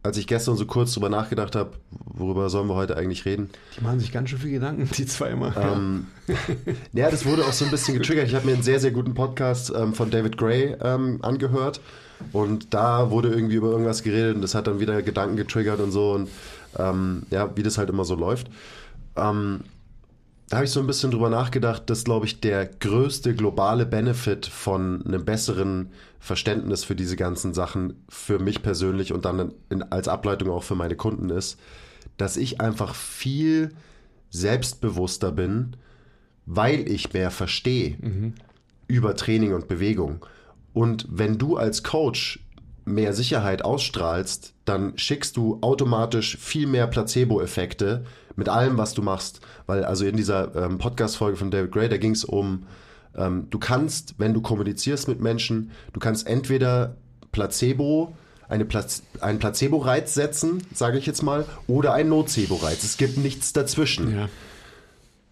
als 0.05 0.19
ich 0.19 0.27
gestern 0.27 0.57
so 0.57 0.67
kurz 0.67 0.93
drüber 0.93 1.09
nachgedacht 1.09 1.57
habe, 1.57 1.73
worüber 2.05 2.51
sollen 2.51 2.69
wir 2.69 2.75
heute 2.75 2.97
eigentlich 2.97 3.25
reden? 3.25 3.49
Die 3.77 3.83
machen 3.83 3.99
sich 4.01 4.13
ganz 4.13 4.29
schön 4.29 4.39
viel 4.39 4.51
Gedanken, 4.51 4.89
die 4.97 5.07
zwei 5.07 5.31
immer. 5.31 5.57
Ähm, 5.57 6.09
ja, 6.93 7.11
das 7.11 7.25
wurde 7.25 7.43
auch 7.43 7.55
so 7.55 7.65
ein 7.65 7.71
bisschen 7.71 7.97
getriggert. 7.97 8.29
Ich 8.29 8.35
habe 8.35 8.45
mir 8.45 8.53
einen 8.53 8.63
sehr, 8.63 8.81
sehr 8.81 8.91
guten 8.91 9.15
Podcast 9.15 9.73
ähm, 9.75 9.95
von 9.95 10.11
David 10.11 10.37
Gray 10.37 10.77
ähm, 10.83 11.21
angehört 11.23 11.81
und 12.33 12.75
da 12.75 13.11
wurde 13.11 13.31
irgendwie 13.31 13.55
über 13.55 13.71
irgendwas 13.71 14.03
geredet 14.03 14.37
und 14.37 14.43
das 14.43 14.55
hat 14.55 14.67
dann 14.67 14.79
wieder 14.79 15.01
Gedanken 15.01 15.37
getriggert 15.37 15.81
und 15.81 15.91
so 15.91 16.13
und 16.13 16.29
ähm, 16.79 17.23
ja, 17.31 17.57
wie 17.57 17.63
das 17.63 17.79
halt 17.79 17.89
immer 17.89 18.05
so 18.05 18.15
läuft. 18.15 18.51
Ähm, 19.17 19.61
da 20.49 20.57
habe 20.59 20.67
ich 20.67 20.73
so 20.73 20.81
ein 20.81 20.87
bisschen 20.87 21.11
drüber 21.11 21.31
nachgedacht, 21.31 21.89
dass, 21.89 22.05
glaube 22.05 22.27
ich, 22.27 22.41
der 22.41 22.67
größte 22.67 23.35
globale 23.35 23.87
Benefit 23.87 24.47
von 24.47 25.05
einem 25.07 25.25
besseren 25.25 25.91
Verständnis 26.21 26.85
für 26.85 26.95
diese 26.95 27.17
ganzen 27.17 27.55
Sachen 27.55 28.05
für 28.09 28.39
mich 28.39 28.63
persönlich 28.63 29.13
und 29.13 29.25
dann 29.25 29.53
in, 29.71 29.83
als 29.83 30.09
Ableitung 30.09 30.51
auch 30.51 30.63
für 30.63 30.75
meine 30.75 30.97
Kunden 30.97 31.31
ist, 31.31 31.59
dass 32.17 32.37
ich 32.37 32.61
einfach 32.61 32.95
viel 32.95 33.75
selbstbewusster 34.31 35.33
bin, 35.33 35.77
weil 36.47 36.89
ich 36.89 37.13
mehr 37.13 37.31
verstehe 37.31 37.97
über 38.87 39.17
Training 39.17 39.55
und 39.55 39.69
Bewegung. 39.69 40.27
Und 40.73 41.07
wenn 41.09 41.39
du 41.39 41.57
als 41.57 41.83
Coach 41.83 42.41
mehr 42.85 43.15
Sicherheit 43.15 43.65
ausstrahlst, 43.65 44.55
dann 44.65 44.99
schickst 44.99 45.37
du 45.37 45.59
automatisch 45.63 46.37
viel 46.37 46.67
mehr 46.67 46.87
Placebo-Effekte 46.87 48.05
mit 48.37 48.49
allem, 48.49 48.77
was 48.77 48.95
du 48.95 49.03
machst. 49.03 49.41
Weil 49.67 49.85
also 49.85 50.05
in 50.05 50.17
dieser 50.17 50.55
ähm, 50.55 50.79
Podcast-Folge 50.79 51.37
von 51.37 51.51
David 51.51 51.73
Gray, 51.73 51.89
da 51.89 51.97
ging 51.97 52.13
es 52.13 52.25
um, 52.25 52.67
ähm, 53.17 53.49
du 53.51 53.59
kannst, 53.59 54.15
wenn 54.19 54.35
du 54.35 54.43
kommunizierst 54.43 55.09
mit 55.09 55.21
Menschen, 55.21 55.71
du 55.93 56.01
kannst 56.01 56.27
entweder 56.27 56.97
Placebo 57.33 58.15
eine 58.49 58.65
Plac 58.65 58.87
einen 59.21 59.39
Placebo-Reiz 59.39 60.15
setzen, 60.15 60.63
sage 60.75 60.99
ich 60.99 61.07
jetzt 61.07 61.23
mal, 61.23 61.47
oder 61.67 61.95
einen 61.95 62.11
Nocebo-Reiz. 62.11 62.85
Es 62.85 62.97
gibt 62.97 63.17
nichts 63.17 63.53
dazwischen. 63.53 64.15
Ja. 64.15 64.29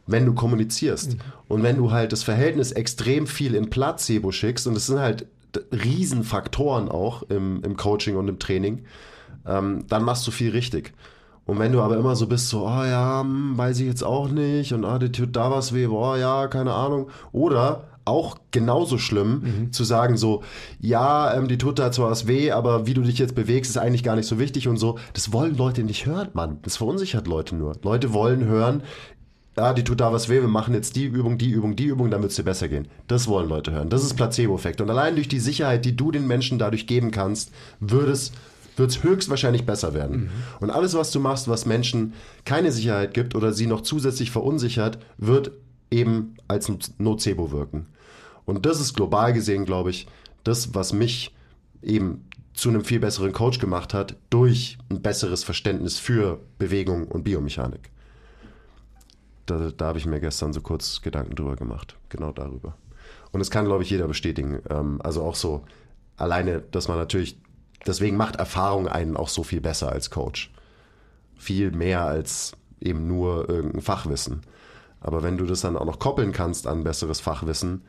wenn 0.06 0.26
du 0.26 0.34
kommunizierst. 0.34 1.16
Und 1.46 1.62
wenn 1.62 1.76
du 1.76 1.92
halt 1.92 2.12
das 2.12 2.24
Verhältnis 2.24 2.72
extrem 2.72 3.28
viel 3.28 3.54
in 3.54 3.70
Placebo 3.70 4.32
schickst, 4.32 4.66
und 4.66 4.76
es 4.76 4.86
sind 4.86 4.98
halt 4.98 5.26
Riesenfaktoren 5.70 6.88
auch 6.88 7.22
im, 7.24 7.62
im 7.62 7.76
Coaching 7.76 8.16
und 8.16 8.28
im 8.28 8.38
Training, 8.38 8.84
ähm, 9.46 9.84
dann 9.88 10.02
machst 10.02 10.26
du 10.26 10.30
viel 10.30 10.50
richtig. 10.50 10.92
Und 11.44 11.59
wenn 11.59 11.73
du 11.73 11.81
aber 11.81 11.97
immer 11.97 12.14
so 12.14 12.27
bist, 12.27 12.48
so, 12.48 12.66
oh 12.66 12.85
ja, 12.85 13.20
hm, 13.20 13.59
weiß 13.59 13.81
ich 13.81 13.86
jetzt 13.86 14.05
auch 14.05 14.28
nicht, 14.28 14.73
und 14.73 14.85
ah, 14.85 14.98
dir 14.98 15.10
tut 15.10 15.35
da 15.35 15.51
was 15.51 15.74
weh, 15.74 15.86
boah, 15.86 16.16
ja, 16.16 16.47
keine 16.47 16.73
Ahnung. 16.73 17.09
Oder 17.32 17.89
auch 18.05 18.36
genauso 18.51 18.98
schlimm, 18.98 19.69
zu 19.70 19.85
sagen 19.85 20.16
so, 20.16 20.43
ja, 20.81 21.35
ähm, 21.35 21.48
die 21.48 21.59
tut 21.59 21.78
da 21.78 21.93
zwar 21.93 22.10
was 22.10 22.27
weh, 22.27 22.51
aber 22.51 22.86
wie 22.86 22.94
du 22.94 23.02
dich 23.02 23.19
jetzt 23.19 23.35
bewegst, 23.35 23.70
ist 23.70 23.77
eigentlich 23.77 24.02
gar 24.02 24.16
nicht 24.16 24.27
so 24.27 24.39
wichtig 24.39 24.69
und 24.69 24.77
so. 24.77 24.98
Das 25.12 25.32
wollen 25.32 25.56
Leute 25.56 25.85
nicht 25.85 26.06
hören, 26.06 26.28
Mann. 26.32 26.59
Das 26.62 26.77
verunsichert 26.77 27.27
Leute 27.27 27.55
nur. 27.55 27.77
Leute 27.82 28.12
wollen 28.12 28.44
hören, 28.44 28.82
ja, 29.56 29.74
die 29.74 29.85
tut 29.85 30.01
da 30.01 30.12
was 30.12 30.28
weh, 30.28 30.40
wir 30.40 30.48
machen 30.48 30.74
jetzt 30.74 30.97
die 30.97 31.05
Übung, 31.05 31.36
die 31.36 31.51
Übung, 31.51 31.77
die 31.77 31.85
Übung, 31.85 32.10
dann 32.10 32.23
wird 32.23 32.31
es 32.31 32.36
dir 32.36 32.43
besser 32.43 32.69
gehen. 32.69 32.89
Das 33.06 33.28
wollen 33.28 33.48
Leute 33.48 33.70
hören. 33.70 33.90
Das 33.90 34.02
ist 34.02 34.14
Placebo-Effekt. 34.14 34.81
Und 34.81 34.89
allein 34.89 35.14
durch 35.14 35.28
die 35.28 35.40
Sicherheit, 35.40 35.85
die 35.85 35.94
du 35.94 36.10
den 36.10 36.27
Menschen 36.27 36.59
dadurch 36.59 36.86
geben 36.86 37.10
kannst, 37.10 37.52
wird 38.77 38.90
es 38.90 39.03
höchstwahrscheinlich 39.03 39.66
besser 39.66 39.94
werden. 39.94 40.31
Und 40.61 40.70
alles, 40.70 40.94
was 40.94 41.11
du 41.11 41.20
machst, 41.20 41.49
was 41.49 41.66
Menschen 41.66 42.15
keine 42.44 42.73
Sicherheit 42.73 43.15
gibt 43.15 43.35
oder 43.35 43.53
sie 43.53 43.66
noch 43.66 43.82
zusätzlich 43.82 44.31
verunsichert, 44.31 44.99
wird 45.19 45.53
eben 45.90 46.35
als 46.49 46.70
Nocebo 46.99 47.53
wirken. 47.53 47.86
Und 48.44 48.66
das 48.66 48.81
ist 48.81 48.94
global 48.94 49.32
gesehen, 49.32 49.65
glaube 49.65 49.90
ich, 49.90 50.07
das, 50.44 50.74
was 50.74 50.93
mich 50.93 51.35
eben 51.82 52.24
zu 52.55 52.69
einem 52.69 52.85
viel 52.85 53.01
besseren 53.01 53.32
Coach 53.32 53.59
gemacht 53.59 53.94
hat, 53.94 54.16
durch 54.31 54.78
ein 54.90 55.01
besseres 55.01 55.44
Verständnis 55.44 55.99
für 55.99 56.40
Bewegung 56.59 57.09
und 57.09 57.24
Biomechanik. 57.24 57.90
Da, 59.47 59.70
da 59.77 59.86
habe 59.86 59.99
ich 59.99 60.07
mir 60.07 60.20
gestern 60.20 60.53
so 60.53 60.61
kurz 60.61 61.03
Gedanken 61.03 61.35
drüber 61.35 61.57
gemacht. 61.57 61.97
Genau 62.09 62.31
darüber. 62.31 62.77
Und 63.32 63.40
das 63.40 63.51
kann, 63.51 63.65
glaube 63.65 63.82
ich, 63.82 63.90
jeder 63.90 64.07
bestätigen. 64.07 64.61
Ähm, 64.69 65.01
also 65.03 65.23
auch 65.23 65.35
so 65.35 65.65
alleine, 66.16 66.61
dass 66.61 66.89
man 66.89 66.99
natürlich, 66.99 67.39
deswegen 67.86 68.16
macht 68.16 68.36
Erfahrung 68.36 68.88
einen 68.88 69.16
auch 69.16 69.28
so 69.28 69.42
viel 69.42 69.60
besser 69.60 69.90
als 69.90 70.10
Coach. 70.10 70.52
Viel 71.36 71.70
mehr 71.72 72.02
als 72.02 72.52
eben 72.80 73.06
nur 73.06 73.48
irgendein 73.48 73.82
Fachwissen. 73.82 74.42
Aber 75.00 75.22
wenn 75.22 75.36
du 75.36 75.46
das 75.46 75.62
dann 75.62 75.76
auch 75.76 75.84
noch 75.84 75.98
koppeln 75.98 76.32
kannst 76.32 76.66
an 76.66 76.84
besseres 76.84 77.20
Fachwissen, 77.20 77.82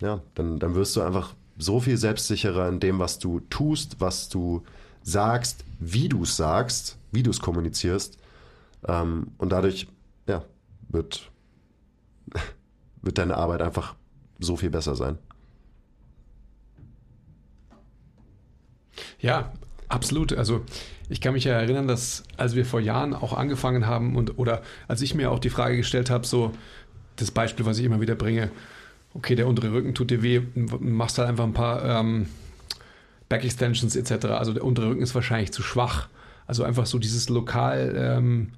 ja, 0.00 0.20
dann, 0.34 0.58
dann 0.58 0.74
wirst 0.74 0.96
du 0.96 1.02
einfach 1.02 1.34
so 1.58 1.80
viel 1.80 1.96
selbstsicherer 1.96 2.68
in 2.68 2.80
dem, 2.80 2.98
was 2.98 3.18
du 3.18 3.40
tust, 3.50 4.00
was 4.00 4.28
du 4.28 4.62
sagst, 5.02 5.64
wie 5.78 6.08
du 6.08 6.22
es 6.24 6.36
sagst, 6.36 6.98
wie 7.12 7.22
du 7.22 7.30
es 7.30 7.40
kommunizierst. 7.40 8.18
Ähm, 8.86 9.28
und 9.38 9.50
dadurch, 9.50 9.86
ja, 10.26 10.42
wird, 10.88 11.30
wird 13.02 13.18
deine 13.18 13.36
Arbeit 13.36 13.62
einfach 13.62 13.94
so 14.40 14.56
viel 14.56 14.70
besser 14.70 14.96
sein. 14.96 15.18
Ja, 19.22 19.52
absolut. 19.88 20.32
Also 20.34 20.64
ich 21.08 21.20
kann 21.20 21.32
mich 21.32 21.44
ja 21.44 21.54
erinnern, 21.54 21.88
dass 21.88 22.24
als 22.36 22.54
wir 22.54 22.66
vor 22.66 22.80
Jahren 22.80 23.14
auch 23.14 23.32
angefangen 23.32 23.86
haben 23.86 24.16
und 24.16 24.38
oder 24.38 24.62
als 24.88 25.00
ich 25.00 25.14
mir 25.14 25.30
auch 25.30 25.38
die 25.38 25.50
Frage 25.50 25.76
gestellt 25.76 26.10
habe, 26.10 26.26
so 26.26 26.52
das 27.16 27.30
Beispiel, 27.30 27.64
was 27.64 27.78
ich 27.78 27.84
immer 27.84 28.00
wieder 28.00 28.16
bringe, 28.16 28.50
okay, 29.14 29.34
der 29.34 29.46
untere 29.46 29.72
Rücken 29.72 29.94
tut 29.94 30.10
dir 30.10 30.22
weh, 30.22 30.42
machst 30.80 31.18
halt 31.18 31.28
einfach 31.28 31.44
ein 31.44 31.52
paar 31.52 31.84
ähm, 31.84 32.26
Back 33.28 33.44
Extensions 33.44 33.96
etc. 33.96 34.26
Also 34.26 34.52
der 34.52 34.64
untere 34.64 34.88
Rücken 34.88 35.02
ist 35.02 35.14
wahrscheinlich 35.14 35.52
zu 35.52 35.62
schwach. 35.62 36.08
Also 36.46 36.64
einfach 36.64 36.86
so 36.86 36.98
dieses 36.98 37.28
lokal 37.28 37.94
ähm, 37.96 38.52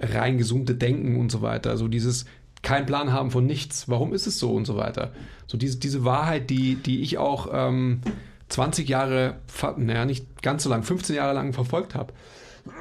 reingezoomte 0.00 0.74
Denken 0.74 1.20
und 1.20 1.30
so 1.30 1.42
weiter. 1.42 1.70
Also 1.70 1.88
dieses 1.88 2.24
kein 2.62 2.86
Plan 2.86 3.12
haben 3.12 3.30
von 3.30 3.46
nichts. 3.46 3.88
Warum 3.88 4.12
ist 4.14 4.26
es 4.26 4.38
so 4.38 4.52
und 4.52 4.64
so 4.64 4.76
weiter. 4.76 5.12
So 5.46 5.58
diese, 5.58 5.78
diese 5.78 6.04
Wahrheit, 6.04 6.50
die, 6.50 6.76
die 6.76 7.02
ich 7.02 7.18
auch 7.18 7.48
ähm, 7.52 8.00
20 8.48 8.88
Jahre, 8.88 9.36
naja, 9.76 10.04
nicht 10.04 10.42
ganz 10.42 10.62
so 10.62 10.70
lang, 10.70 10.82
15 10.82 11.16
Jahre 11.16 11.34
lang 11.34 11.52
verfolgt 11.52 11.94
habe. 11.94 12.12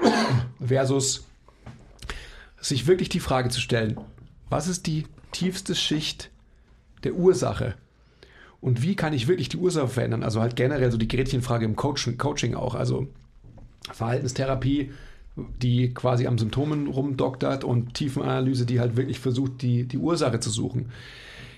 Versus 0.66 1.26
sich 2.60 2.88
wirklich 2.88 3.10
die 3.10 3.20
Frage 3.20 3.50
zu 3.50 3.62
stellen, 3.62 4.00
was 4.50 4.68
ist 4.68 4.88
die 4.88 5.06
tiefste 5.32 5.76
Schicht 5.76 6.30
der 7.04 7.16
Ursache? 7.16 7.76
Und 8.60 8.82
wie 8.82 8.96
kann 8.96 9.14
ich 9.14 9.28
wirklich 9.28 9.50
die 9.50 9.58
Ursache 9.58 9.88
verändern? 9.88 10.24
Also 10.24 10.42
halt 10.42 10.56
generell 10.56 10.92
so 10.92 10.98
die 10.98 11.08
Gretchenfrage 11.08 11.66
im 11.66 11.76
Coaching, 11.76 12.18
Coaching 12.18 12.56
auch. 12.56 12.76
Also 12.76 13.08
Verhaltenstherapie, 13.92 14.92
die 15.36 15.94
quasi 15.94 16.28
am 16.28 16.38
Symptomen 16.38 16.88
rumdoktert 16.88 17.64
und 17.64 17.94
Tiefenanalyse, 17.94 18.66
die 18.66 18.80
halt 18.80 18.98
wirklich 18.98 19.20
versucht, 19.20 19.62
die, 19.62 19.84
die 19.84 19.98
Ursache 19.98 20.40
zu 20.40 20.50
suchen. 20.50 20.92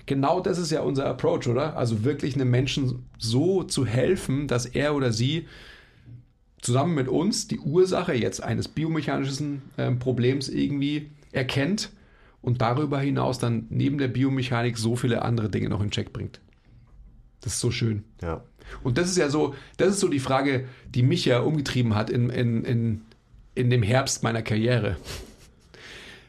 Genau 0.06 0.40
das 0.40 0.58
ist 0.58 0.70
ja 0.70 0.80
unser 0.80 1.06
Approach, 1.06 1.46
oder? 1.46 1.76
Also 1.76 2.04
wirklich 2.04 2.34
einem 2.34 2.50
Menschen 2.50 3.06
so 3.18 3.62
zu 3.62 3.86
helfen, 3.86 4.48
dass 4.48 4.66
er 4.66 4.94
oder 4.94 5.12
sie 5.12 5.46
zusammen 6.60 6.94
mit 6.94 7.08
uns 7.08 7.48
die 7.48 7.58
Ursache 7.58 8.14
jetzt 8.14 8.42
eines 8.42 8.68
biomechanischen 8.68 9.62
ähm, 9.78 9.98
Problems 9.98 10.48
irgendwie 10.48 11.10
erkennt 11.32 11.90
und 12.42 12.60
darüber 12.60 13.00
hinaus 13.00 13.38
dann 13.38 13.66
neben 13.70 13.98
der 13.98 14.08
Biomechanik 14.08 14.78
so 14.78 14.96
viele 14.96 15.22
andere 15.22 15.48
Dinge 15.48 15.68
noch 15.68 15.82
in 15.82 15.90
Check 15.90 16.12
bringt. 16.12 16.40
Das 17.40 17.54
ist 17.54 17.60
so 17.60 17.70
schön. 17.70 18.04
Ja. 18.20 18.44
Und 18.82 18.98
das 18.98 19.10
ist 19.10 19.16
ja 19.16 19.28
so, 19.28 19.54
das 19.76 19.90
ist 19.90 20.00
so 20.00 20.08
die 20.08 20.20
Frage, 20.20 20.66
die 20.94 21.02
mich 21.02 21.24
ja 21.24 21.40
umgetrieben 21.40 21.94
hat 21.94 22.10
in, 22.10 22.30
in, 22.30 22.64
in, 22.64 23.00
in 23.54 23.70
dem 23.70 23.82
Herbst 23.82 24.22
meiner 24.22 24.42
Karriere, 24.42 24.96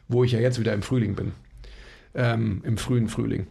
wo 0.07 0.23
ich 0.23 0.31
ja 0.31 0.39
jetzt 0.39 0.59
wieder 0.59 0.73
im 0.73 0.81
Frühling 0.81 1.15
bin, 1.15 1.33
ähm, 2.15 2.61
im 2.65 2.77
frühen 2.77 3.09
Frühling. 3.09 3.47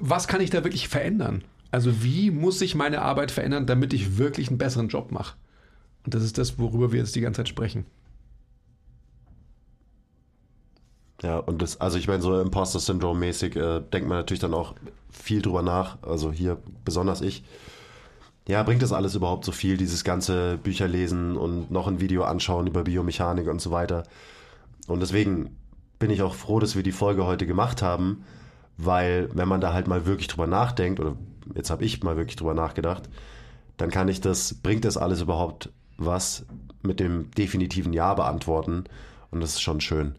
Was 0.00 0.26
kann 0.26 0.40
ich 0.40 0.50
da 0.50 0.64
wirklich 0.64 0.88
verändern? 0.88 1.44
Also 1.70 2.02
wie 2.02 2.30
muss 2.30 2.58
sich 2.58 2.74
meine 2.74 3.02
Arbeit 3.02 3.30
verändern, 3.30 3.66
damit 3.66 3.92
ich 3.92 4.18
wirklich 4.18 4.48
einen 4.48 4.58
besseren 4.58 4.88
Job 4.88 5.12
mache? 5.12 5.36
Und 6.04 6.14
das 6.14 6.22
ist 6.22 6.38
das, 6.38 6.58
worüber 6.58 6.92
wir 6.92 6.98
jetzt 6.98 7.14
die 7.14 7.20
ganze 7.20 7.38
Zeit 7.38 7.48
sprechen. 7.48 7.84
Ja, 11.22 11.36
und 11.38 11.60
das, 11.60 11.80
also 11.80 11.98
ich 11.98 12.08
meine, 12.08 12.22
so 12.22 12.40
Imposter-Syndrom-mäßig 12.40 13.56
äh, 13.56 13.80
denkt 13.80 14.08
man 14.08 14.18
natürlich 14.18 14.40
dann 14.40 14.54
auch 14.54 14.74
viel 15.10 15.42
drüber 15.42 15.62
nach. 15.62 15.98
Also 16.02 16.32
hier 16.32 16.58
besonders 16.84 17.20
ich. 17.20 17.44
Ja, 18.48 18.62
bringt 18.62 18.82
das 18.82 18.92
alles 18.92 19.14
überhaupt 19.14 19.44
so 19.44 19.52
viel, 19.52 19.76
dieses 19.76 20.02
ganze 20.02 20.56
Bücher 20.56 20.88
lesen 20.88 21.36
und 21.36 21.70
noch 21.70 21.86
ein 21.86 22.00
Video 22.00 22.24
anschauen 22.24 22.66
über 22.66 22.84
Biomechanik 22.84 23.48
und 23.48 23.60
so 23.60 23.70
weiter. 23.70 24.04
Und 24.86 25.00
deswegen 25.00 25.56
bin 25.98 26.10
ich 26.10 26.22
auch 26.22 26.34
froh, 26.34 26.58
dass 26.58 26.74
wir 26.74 26.82
die 26.82 26.90
Folge 26.90 27.26
heute 27.26 27.46
gemacht 27.46 27.82
haben, 27.82 28.24
weil 28.84 29.28
wenn 29.34 29.48
man 29.48 29.60
da 29.60 29.72
halt 29.72 29.88
mal 29.88 30.06
wirklich 30.06 30.28
drüber 30.28 30.46
nachdenkt, 30.46 31.00
oder 31.00 31.16
jetzt 31.54 31.70
habe 31.70 31.84
ich 31.84 32.02
mal 32.02 32.16
wirklich 32.16 32.36
drüber 32.36 32.54
nachgedacht, 32.54 33.08
dann 33.76 33.90
kann 33.90 34.08
ich 34.08 34.20
das, 34.20 34.54
bringt 34.54 34.84
das 34.84 34.96
alles 34.96 35.22
überhaupt 35.22 35.70
was 35.96 36.46
mit 36.82 36.98
dem 36.98 37.30
definitiven 37.32 37.92
Ja 37.92 38.14
beantworten. 38.14 38.84
Und 39.30 39.40
das 39.40 39.52
ist 39.52 39.60
schon 39.60 39.80
schön, 39.80 40.14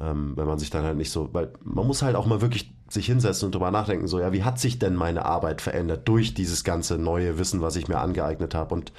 ähm, 0.00 0.32
wenn 0.36 0.46
man 0.46 0.58
sich 0.58 0.70
dann 0.70 0.84
halt 0.84 0.96
nicht 0.96 1.10
so, 1.10 1.28
weil 1.34 1.50
man 1.62 1.86
muss 1.86 2.00
halt 2.00 2.16
auch 2.16 2.24
mal 2.24 2.40
wirklich 2.40 2.72
sich 2.88 3.06
hinsetzen 3.06 3.46
und 3.46 3.54
drüber 3.54 3.70
nachdenken, 3.70 4.06
so, 4.06 4.20
ja, 4.20 4.32
wie 4.32 4.42
hat 4.42 4.58
sich 4.58 4.78
denn 4.78 4.94
meine 4.94 5.26
Arbeit 5.26 5.60
verändert 5.60 6.08
durch 6.08 6.32
dieses 6.32 6.64
ganze 6.64 6.96
neue 6.96 7.38
Wissen, 7.38 7.60
was 7.60 7.76
ich 7.76 7.88
mir 7.88 7.98
angeeignet 7.98 8.54
habe? 8.54 8.74
Und 8.74 8.92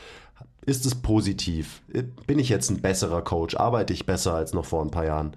ist 0.66 0.86
es 0.86 0.94
positiv? 0.94 1.82
Bin 2.28 2.38
ich 2.38 2.50
jetzt 2.50 2.70
ein 2.70 2.82
besserer 2.82 3.24
Coach? 3.24 3.56
Arbeite 3.56 3.94
ich 3.94 4.06
besser 4.06 4.36
als 4.36 4.54
noch 4.54 4.66
vor 4.66 4.84
ein 4.84 4.92
paar 4.92 5.06
Jahren? 5.06 5.36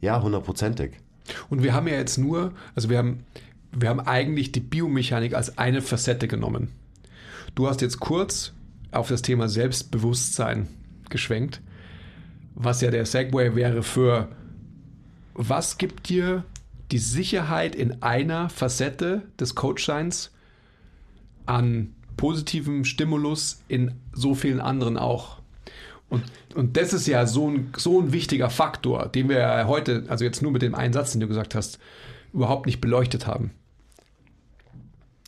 Ja, 0.00 0.22
hundertprozentig. 0.22 1.01
Und 1.48 1.62
wir 1.62 1.74
haben 1.74 1.88
ja 1.88 1.94
jetzt 1.94 2.18
nur, 2.18 2.52
also 2.74 2.90
wir 2.90 2.98
haben, 2.98 3.24
wir 3.72 3.88
haben 3.88 4.00
eigentlich 4.00 4.52
die 4.52 4.60
Biomechanik 4.60 5.34
als 5.34 5.58
eine 5.58 5.82
Facette 5.82 6.28
genommen. 6.28 6.68
Du 7.54 7.68
hast 7.68 7.80
jetzt 7.80 8.00
kurz 8.00 8.52
auf 8.90 9.08
das 9.08 9.22
Thema 9.22 9.48
Selbstbewusstsein 9.48 10.68
geschwenkt, 11.08 11.60
was 12.54 12.80
ja 12.80 12.90
der 12.90 13.06
Segway 13.06 13.54
wäre 13.54 13.82
für 13.82 14.28
was 15.34 15.78
gibt 15.78 16.08
dir 16.08 16.44
die 16.90 16.98
Sicherheit 16.98 17.74
in 17.74 18.02
einer 18.02 18.50
Facette 18.50 19.22
des 19.40 19.54
Coachseins 19.54 20.30
an 21.46 21.94
positivem 22.16 22.84
Stimulus 22.84 23.62
in 23.68 23.94
so 24.12 24.34
vielen 24.34 24.60
anderen 24.60 24.98
auch. 24.98 25.41
Und, 26.12 26.22
und 26.54 26.76
das 26.76 26.92
ist 26.92 27.06
ja 27.06 27.26
so 27.26 27.48
ein, 27.48 27.72
so 27.76 28.00
ein 28.00 28.12
wichtiger 28.12 28.50
Faktor, 28.50 29.08
den 29.08 29.28
wir 29.28 29.38
ja 29.38 29.66
heute, 29.66 30.04
also 30.08 30.24
jetzt 30.24 30.42
nur 30.42 30.52
mit 30.52 30.60
dem 30.62 30.74
einen 30.74 30.92
Satz, 30.92 31.12
den 31.12 31.20
du 31.20 31.28
gesagt 31.28 31.54
hast, 31.54 31.78
überhaupt 32.32 32.66
nicht 32.66 32.80
beleuchtet 32.80 33.26
haben. 33.26 33.52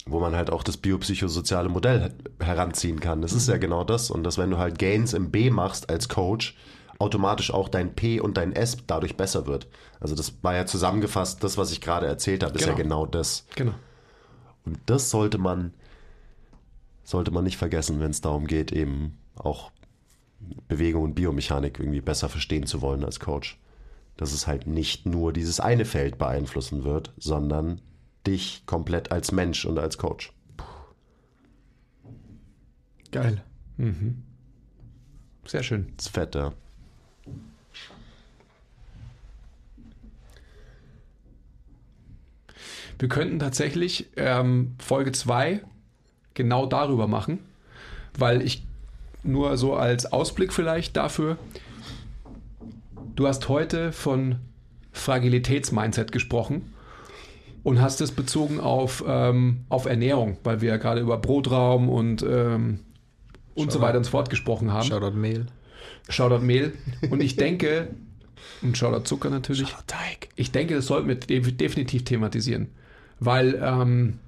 wo 0.07 0.21
man 0.21 0.37
halt 0.37 0.51
auch 0.51 0.63
das 0.63 0.77
biopsychosoziale 0.77 1.71
Modell 1.71 2.13
heranziehen 2.39 3.01
kann. 3.01 3.23
Das 3.23 3.33
ist 3.33 3.49
ja 3.49 3.57
genau 3.57 3.85
das. 3.85 4.11
Und 4.11 4.23
dass 4.25 4.37
wenn 4.37 4.51
du 4.51 4.59
halt 4.59 4.79
Gains 4.79 5.15
im 5.15 5.31
B 5.31 5.49
machst 5.51 5.89
als 5.89 6.11
Coach, 6.11 6.55
automatisch 6.99 7.51
auch 7.53 7.69
dein 7.71 7.95
P 7.95 8.21
und 8.21 8.37
dein 8.37 8.53
S 8.53 8.77
dadurch 8.87 9.17
besser 9.17 9.47
wird. 9.47 9.67
Also 10.01 10.15
das 10.15 10.35
war 10.43 10.55
ja 10.55 10.67
zusammengefasst, 10.67 11.43
das, 11.43 11.57
was 11.57 11.73
ich 11.73 11.81
gerade 11.81 12.07
erzählt 12.07 12.43
habe, 12.45 12.55
ist 12.59 12.67
ja 12.67 12.75
Genau. 12.75 13.05
genau 13.05 13.07
das. 13.07 13.47
Genau. 13.57 13.73
Und 14.67 14.79
das 14.87 15.09
sollte 15.11 15.39
man 15.39 15.73
sollte 17.03 17.31
man 17.31 17.45
nicht 17.45 17.57
vergessen, 17.59 18.01
wenn 18.01 18.11
es 18.11 18.21
darum 18.21 18.47
geht, 18.47 18.73
eben 18.73 19.19
auch 19.37 19.71
Bewegung 20.69 21.03
und 21.05 21.15
Biomechanik 21.15 21.79
irgendwie 21.79 22.01
besser 22.01 22.29
verstehen 22.29 22.67
zu 22.67 22.83
wollen 22.83 23.05
als 23.05 23.21
Coach. 23.21 23.59
Dass 24.17 24.33
es 24.33 24.47
halt 24.47 24.67
nicht 24.67 25.07
nur 25.07 25.33
dieses 25.33 25.61
eine 25.61 25.85
Feld 25.85 26.19
beeinflussen 26.19 26.85
wird, 26.85 27.13
sondern 27.19 27.81
dich 28.27 28.65
komplett 28.67 29.13
als 29.13 29.33
Mensch 29.33 29.65
und 29.65 29.79
als 29.79 29.99
Coach. 29.99 30.33
Geil. 33.11 33.43
Sehr 35.47 35.63
schön. 35.63 35.93
Das 35.97 36.07
ist 36.07 36.15
fett, 36.15 36.35
ja. 36.35 36.53
Wir 42.99 43.09
könnten 43.09 43.39
tatsächlich 43.39 44.09
ähm, 44.17 44.75
Folge 44.79 45.13
2 45.13 45.63
genau 46.35 46.67
darüber 46.67 47.07
machen, 47.09 47.41
weil 48.17 48.43
ich 48.43 48.63
nur 49.25 49.57
so 49.57 49.75
als 49.75 50.13
Ausblick 50.13 50.53
vielleicht 50.53 50.97
dafür, 50.97 51.37
du 53.17 53.27
hast 53.27 53.49
heute 53.49 53.93
von 53.93 54.37
Fragilitätsmindset 54.93 56.13
gesprochen 56.13 56.73
und 57.63 57.81
hast 57.81 58.01
es 58.01 58.13
bezogen 58.13 58.61
auf, 58.61 59.03
ähm, 59.07 59.65
auf 59.69 59.87
Ernährung, 59.87 60.37
weil 60.45 60.61
wir 60.61 60.71
ja 60.71 60.77
gerade 60.77 61.01
über 61.01 61.17
Brotraum 61.19 61.89
und, 61.89 62.23
ähm, 62.23 62.81
und 63.55 63.73
so 63.73 63.81
weiter 63.81 63.99
und 63.99 64.05
so 64.05 64.11
fort 64.11 64.31
gesprochen 64.31 64.73
haben. 64.73 64.87
Shoutout 64.87 65.17
Mehl. 65.17 65.47
Shoutout 66.09 66.45
Mehl. 66.45 66.73
Und 67.11 67.23
ich 67.23 67.37
denke, 67.37 67.89
und 68.63 68.77
Shoutout 68.77 69.05
Zucker 69.05 69.31
natürlich. 69.31 69.75
Teig. 69.87 70.29
Ich 70.37 70.53
denke, 70.53 70.75
das 70.75 70.87
sollten 70.87 71.09
wir 71.09 71.15
de- 71.17 71.41
definitiv 71.53 72.05
thematisieren. 72.05 72.69
Weil 73.21 73.61
ähm, 73.63 74.19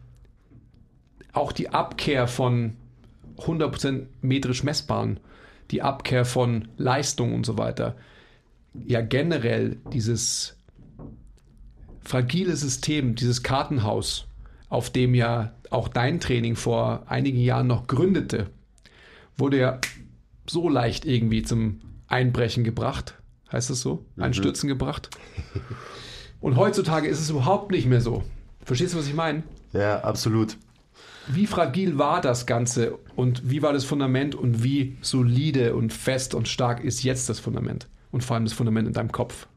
auch 1.33 1.53
die 1.53 1.69
Abkehr 1.71 2.29
von 2.29 2.75
100% 3.39 4.07
metrisch 4.21 4.63
messbaren, 4.65 5.21
die 5.71 5.83
Abkehr 5.83 6.25
von 6.25 6.69
Leistung 6.77 7.35
und 7.35 7.45
so 7.45 7.59
weiter, 7.59 7.97
ja 8.87 9.01
generell 9.01 9.77
dieses 9.93 10.57
fragile 12.03 12.57
System, 12.57 13.15
dieses 13.15 13.43
Kartenhaus, 13.43 14.27
auf 14.69 14.91
dem 14.91 15.15
ja 15.15 15.53
auch 15.71 15.89
dein 15.89 16.21
Training 16.21 16.57
vor 16.57 17.05
einigen 17.07 17.41
Jahren 17.41 17.67
noch 17.67 17.87
gründete, 17.87 18.51
wurde 19.37 19.59
ja 19.59 19.81
so 20.49 20.69
leicht 20.69 21.05
irgendwie 21.05 21.43
zum 21.43 21.81
Einbrechen 22.07 22.65
gebracht. 22.65 23.15
Heißt 23.51 23.71
das 23.71 23.81
so? 23.81 24.05
Einstürzen 24.17 24.69
gebracht. 24.69 25.11
Und 26.41 26.57
heutzutage 26.57 27.09
ist 27.09 27.21
es 27.21 27.31
überhaupt 27.31 27.71
nicht 27.71 27.87
mehr 27.87 28.01
so. 28.01 28.23
Verstehst 28.65 28.95
du, 28.95 28.99
was 28.99 29.07
ich 29.07 29.15
meine? 29.15 29.43
Ja, 29.73 30.01
absolut. 30.01 30.57
Wie 31.29 31.47
fragil 31.47 31.99
war 31.99 32.21
das 32.21 32.47
Ganze 32.47 32.99
und 33.17 33.51
wie 33.51 33.63
war 33.63 33.73
das 33.73 33.85
Fundament 33.85 34.35
und 34.35 34.63
wie 34.63 34.97
solide 35.01 35.75
und 35.75 35.93
fest 35.93 36.35
und 36.35 36.49
stark 36.49 36.85
ist 36.85 37.03
jetzt 37.03 37.29
das 37.29 37.41
Fundament? 37.41 37.89
Und 38.13 38.23
vor 38.23 38.37
allem 38.37 38.45
das 38.45 38.55
Fundament 38.55 38.87
in 38.87 38.95
deinem 38.95 39.13
Kopf. 39.13 39.49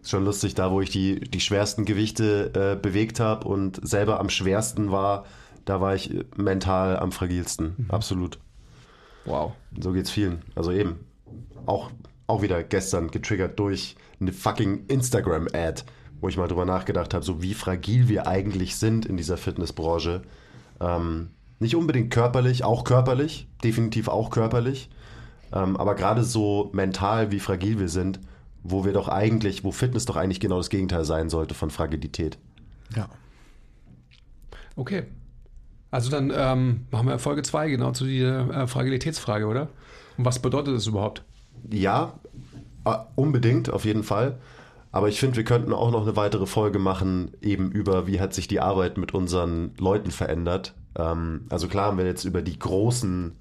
Ist 0.00 0.10
schon 0.10 0.24
lustig, 0.24 0.54
da 0.54 0.70
wo 0.70 0.80
ich 0.80 0.90
die, 0.90 1.20
die 1.20 1.40
schwersten 1.40 1.84
Gewichte 1.84 2.52
äh, 2.54 2.80
bewegt 2.80 3.20
habe 3.20 3.46
und 3.46 3.86
selber 3.86 4.18
am 4.18 4.30
schwersten 4.30 4.90
war, 4.90 5.26
da 5.66 5.80
war 5.80 5.94
ich 5.94 6.14
äh, 6.14 6.24
mental 6.36 6.96
am 6.96 7.12
fragilsten. 7.12 7.86
Absolut. 7.88 8.38
Wow. 9.26 9.52
So 9.78 9.92
geht's 9.92 10.10
vielen. 10.10 10.42
Also 10.54 10.72
eben, 10.72 11.00
auch, 11.66 11.90
auch 12.26 12.40
wieder 12.40 12.62
gestern 12.62 13.10
getriggert 13.10 13.58
durch 13.58 13.96
eine 14.20 14.32
fucking 14.32 14.86
Instagram-Ad, 14.86 15.82
wo 16.20 16.28
ich 16.28 16.38
mal 16.38 16.48
drüber 16.48 16.64
nachgedacht 16.64 17.12
habe, 17.12 17.24
so 17.24 17.42
wie 17.42 17.54
fragil 17.54 18.08
wir 18.08 18.26
eigentlich 18.26 18.76
sind 18.76 19.04
in 19.04 19.18
dieser 19.18 19.36
Fitnessbranche. 19.36 20.22
Ähm, 20.80 21.30
nicht 21.58 21.76
unbedingt 21.76 22.10
körperlich, 22.10 22.64
auch 22.64 22.84
körperlich, 22.84 23.46
definitiv 23.62 24.08
auch 24.08 24.30
körperlich, 24.30 24.90
ähm, 25.52 25.76
aber 25.76 25.94
gerade 25.94 26.24
so 26.24 26.70
mental, 26.72 27.32
wie 27.32 27.40
fragil 27.40 27.78
wir 27.78 27.88
sind, 27.88 28.20
wo 28.62 28.84
wir 28.84 28.92
doch 28.92 29.08
eigentlich, 29.08 29.64
wo 29.64 29.72
Fitness 29.72 30.04
doch 30.04 30.16
eigentlich 30.16 30.40
genau 30.40 30.58
das 30.58 30.70
Gegenteil 30.70 31.04
sein 31.04 31.28
sollte 31.30 31.54
von 31.54 31.70
Fragilität. 31.70 32.38
Ja. 32.94 33.08
Okay. 34.76 35.04
Also 35.90 36.10
dann 36.10 36.32
ähm, 36.34 36.86
machen 36.90 37.08
wir 37.08 37.18
Folge 37.18 37.42
2 37.42 37.68
genau 37.70 37.90
zu 37.92 38.04
dieser 38.04 38.62
äh, 38.62 38.66
Fragilitätsfrage, 38.66 39.46
oder? 39.46 39.68
Und 40.16 40.24
was 40.24 40.38
bedeutet 40.38 40.74
das 40.74 40.86
überhaupt? 40.86 41.24
Ja, 41.68 42.14
äh, 42.84 42.96
unbedingt, 43.16 43.70
auf 43.70 43.84
jeden 43.84 44.04
Fall. 44.04 44.38
Aber 44.92 45.08
ich 45.08 45.20
finde, 45.20 45.36
wir 45.36 45.44
könnten 45.44 45.72
auch 45.72 45.90
noch 45.90 46.02
eine 46.02 46.16
weitere 46.16 46.46
Folge 46.46 46.78
machen, 46.78 47.32
eben 47.40 47.70
über, 47.70 48.06
wie 48.06 48.20
hat 48.20 48.34
sich 48.34 48.48
die 48.48 48.60
Arbeit 48.60 48.98
mit 48.98 49.14
unseren 49.14 49.72
Leuten 49.78 50.10
verändert. 50.10 50.74
Ähm, 50.96 51.46
also 51.48 51.68
klar 51.68 51.86
haben 51.86 51.98
wir 51.98 52.06
jetzt 52.06 52.24
über 52.24 52.42
die 52.42 52.58
großen, 52.58 53.36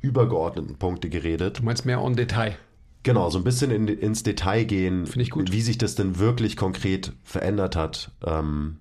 übergeordneten 0.00 0.76
Punkte 0.76 1.08
geredet. 1.08 1.58
Du 1.58 1.62
meinst 1.62 1.86
mehr 1.86 2.02
on 2.02 2.16
Detail. 2.16 2.56
Genau, 3.02 3.30
so 3.30 3.38
ein 3.38 3.44
bisschen 3.44 3.70
in, 3.70 3.88
ins 3.88 4.22
Detail 4.22 4.64
gehen, 4.64 5.06
Finde 5.06 5.22
ich 5.22 5.30
gut. 5.30 5.52
wie 5.52 5.62
sich 5.62 5.78
das 5.78 5.94
denn 5.94 6.18
wirklich 6.18 6.56
konkret 6.58 7.12
verändert 7.24 7.76
hat. 7.76 8.10
Ähm, 8.26 8.76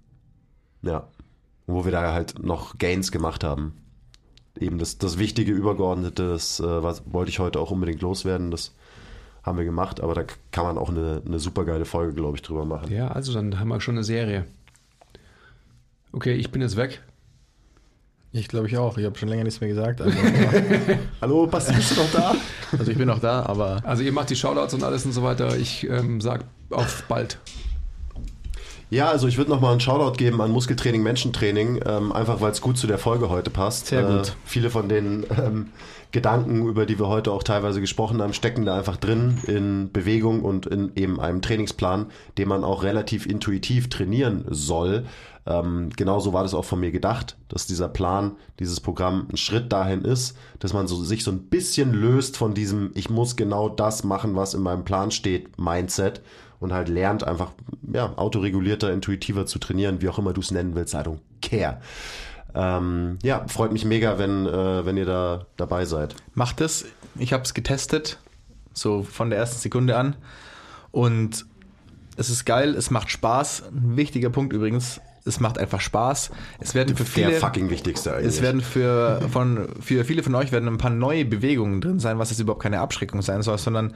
ja, 0.81 1.07
wo 1.67 1.85
wir 1.85 1.91
da 1.91 2.13
halt 2.13 2.39
noch 2.43 2.77
Gains 2.77 3.11
gemacht 3.11 3.45
haben. 3.45 3.77
Eben 4.59 4.77
das, 4.77 4.97
das 4.97 5.17
wichtige, 5.19 5.53
übergeordnete, 5.53 6.27
das 6.27 6.59
äh, 6.59 6.83
was, 6.83 7.03
wollte 7.13 7.29
ich 7.29 7.39
heute 7.39 7.61
auch 7.61 7.71
unbedingt 7.71 8.01
loswerden. 8.01 8.51
Das 8.51 8.75
haben 9.49 9.57
wir 9.57 9.65
gemacht, 9.65 10.01
aber 10.01 10.13
da 10.13 10.23
kann 10.51 10.63
man 10.63 10.77
auch 10.77 10.89
eine, 10.89 11.21
eine 11.25 11.39
super 11.39 11.65
geile 11.65 11.85
Folge, 11.85 12.13
glaube 12.13 12.37
ich, 12.37 12.41
drüber 12.41 12.65
machen. 12.65 12.91
Ja, 12.91 13.09
also 13.09 13.33
dann 13.33 13.59
haben 13.59 13.67
wir 13.67 13.81
schon 13.81 13.95
eine 13.95 14.03
Serie. 14.03 14.45
Okay, 16.11 16.33
ich 16.33 16.51
bin 16.51 16.61
jetzt 16.61 16.77
weg. 16.77 17.01
Ich 18.31 18.47
glaube 18.47 18.67
ich 18.67 18.77
auch. 18.77 18.97
Ich 18.99 19.05
habe 19.05 19.17
schon 19.17 19.27
länger 19.27 19.43
nichts 19.43 19.59
mehr 19.59 19.69
gesagt. 19.69 20.01
Also, 20.01 20.17
Hallo, 21.21 21.47
Basti, 21.47 21.73
bist 21.73 21.91
du 21.91 22.01
noch 22.01 22.11
da? 22.11 22.35
also 22.71 22.91
ich 22.91 22.97
bin 22.97 23.07
noch 23.07 23.19
da, 23.19 23.43
aber 23.43 23.81
Also 23.83 24.03
ihr 24.03 24.11
macht 24.11 24.29
die 24.29 24.35
Shoutouts 24.35 24.75
und 24.75 24.83
alles 24.83 25.03
und 25.05 25.13
so 25.13 25.23
weiter. 25.23 25.57
Ich 25.57 25.89
ähm, 25.89 26.21
sag 26.21 26.45
auf 26.69 27.03
bald. 27.07 27.39
Ja, 28.91 29.09
also 29.09 29.27
ich 29.27 29.37
würde 29.37 29.51
nochmal 29.51 29.71
einen 29.71 29.79
Shoutout 29.79 30.17
geben 30.17 30.41
an 30.41 30.51
Muskeltraining, 30.51 31.03
Menschentraining, 31.03 31.81
ähm, 31.85 32.11
einfach 32.11 32.41
weil 32.41 32.51
es 32.51 32.61
gut 32.61 32.77
zu 32.77 32.87
der 32.87 32.97
Folge 32.97 33.29
heute 33.29 33.51
passt. 33.51 33.87
Sehr 33.87 34.03
gut. 34.03 34.29
Äh, 34.29 34.31
viele 34.45 34.71
von 34.71 34.89
den 34.89 35.25
ähm, 35.37 35.69
Gedanken, 36.11 36.67
über 36.67 36.87
die 36.87 36.97
wir 36.97 37.07
heute 37.07 37.31
auch 37.31 37.43
teilweise 37.43 37.81
gesprochen 37.81 38.19
haben, 38.19 38.33
stecken 38.33 38.65
da 38.65 38.75
einfach 38.75 38.97
drin 38.97 39.37
in 39.45 39.91
Bewegung 39.91 40.43
und 40.43 40.65
in 40.65 40.91
eben 40.95 41.19
einem 41.19 41.43
Trainingsplan, 41.43 42.07
den 42.39 42.47
man 42.47 42.63
auch 42.63 42.81
relativ 42.81 43.27
intuitiv 43.27 43.89
trainieren 43.89 44.45
soll. 44.49 45.05
Ähm, 45.45 45.91
genauso 45.95 46.33
war 46.33 46.41
das 46.41 46.55
auch 46.55 46.65
von 46.65 46.79
mir 46.79 46.91
gedacht, 46.91 47.37
dass 47.47 47.67
dieser 47.67 47.89
Plan, 47.89 48.37
dieses 48.59 48.79
Programm 48.79 49.27
ein 49.31 49.37
Schritt 49.37 49.71
dahin 49.71 50.01
ist, 50.01 50.35
dass 50.57 50.73
man 50.73 50.87
so, 50.87 50.95
sich 51.03 51.23
so 51.23 51.31
ein 51.31 51.43
bisschen 51.43 51.93
löst 51.93 52.37
von 52.37 52.55
diesem, 52.55 52.89
ich 52.95 53.11
muss 53.11 53.35
genau 53.35 53.69
das 53.69 54.03
machen, 54.03 54.35
was 54.35 54.55
in 54.55 54.61
meinem 54.61 54.85
Plan 54.85 55.11
steht, 55.11 55.59
Mindset 55.59 56.21
und 56.59 56.73
halt 56.73 56.89
lernt 56.89 57.23
einfach 57.23 57.51
ja, 57.91 58.13
autoregulierter, 58.17 58.91
intuitiver 58.91 59.45
zu 59.45 59.59
trainieren, 59.59 60.01
wie 60.01 60.09
auch 60.09 60.19
immer 60.19 60.33
du 60.33 60.41
es 60.41 60.51
nennen 60.51 60.75
willst, 60.75 60.93
I 60.93 60.97
don't 60.97 61.19
care. 61.41 61.79
Ähm, 62.53 63.19
ja, 63.23 63.45
freut 63.47 63.71
mich 63.71 63.85
mega, 63.85 64.17
wenn, 64.17 64.45
äh, 64.45 64.85
wenn 64.85 64.97
ihr 64.97 65.05
da 65.05 65.45
dabei 65.57 65.85
seid. 65.85 66.15
macht 66.33 66.61
es. 66.61 66.85
Ich 67.17 67.31
habe 67.33 67.43
es 67.43 67.53
getestet, 67.53 68.19
so 68.73 69.03
von 69.03 69.29
der 69.29 69.39
ersten 69.39 69.59
Sekunde 69.59 69.95
an. 69.97 70.15
Und 70.91 71.45
es 72.17 72.29
ist 72.29 72.45
geil, 72.45 72.75
es 72.75 72.89
macht 72.89 73.09
Spaß. 73.11 73.63
Ein 73.71 73.97
wichtiger 73.97 74.29
Punkt 74.29 74.51
übrigens, 74.51 74.99
es 75.25 75.39
macht 75.39 75.57
einfach 75.59 75.79
Spaß. 75.79 76.31
Es 76.59 76.73
werden 76.73 76.95
für 76.97 77.05
viele, 77.05 77.29
Der 77.31 77.39
fucking 77.39 77.69
wichtigste 77.69 78.13
eigentlich. 78.13 78.27
es 78.27 78.41
werden 78.41 78.61
für, 78.61 79.21
von, 79.31 79.69
für 79.79 80.03
viele 80.03 80.23
von 80.23 80.33
euch 80.35 80.51
werden 80.51 80.67
ein 80.67 80.77
paar 80.77 80.89
neue 80.89 81.25
Bewegungen 81.25 81.81
drin 81.81 81.99
sein, 81.99 82.17
was 82.17 82.31
jetzt 82.31 82.39
überhaupt 82.39 82.63
keine 82.63 82.79
Abschreckung 82.79 83.21
sein 83.21 83.43
soll, 83.43 83.57
sondern 83.57 83.93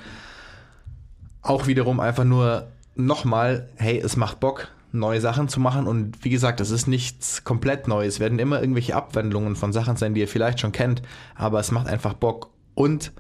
auch 1.44 1.68
wiederum 1.68 2.00
einfach 2.00 2.24
nur 2.24 2.68
nochmal, 2.96 3.70
hey, 3.76 4.00
es 4.00 4.16
macht 4.16 4.40
Bock, 4.40 4.70
neue 4.92 5.20
Sachen 5.22 5.50
zu 5.50 5.60
machen. 5.60 5.88
Und 5.88 6.24
wie 6.24 6.30
gesagt, 6.30 6.62
es 6.62 6.72
ist 6.72 6.88
nichts 6.88 7.44
komplett 7.44 7.88
Neues. 7.88 8.16
Es 8.16 8.20
werden 8.20 8.40
immer 8.40 8.62
irgendwelche 8.62 8.96
Abwandlungen 8.96 9.56
von 9.56 9.74
Sachen 9.74 9.98
sein, 9.98 10.14
die 10.14 10.22
ihr 10.22 10.28
vielleicht 10.28 10.60
schon 10.60 10.72
kennt, 10.72 11.02
aber 11.36 11.60
es 11.60 11.72
macht 11.72 11.88
einfach 11.88 12.14
Bock. 12.14 12.50
Und 12.76 13.12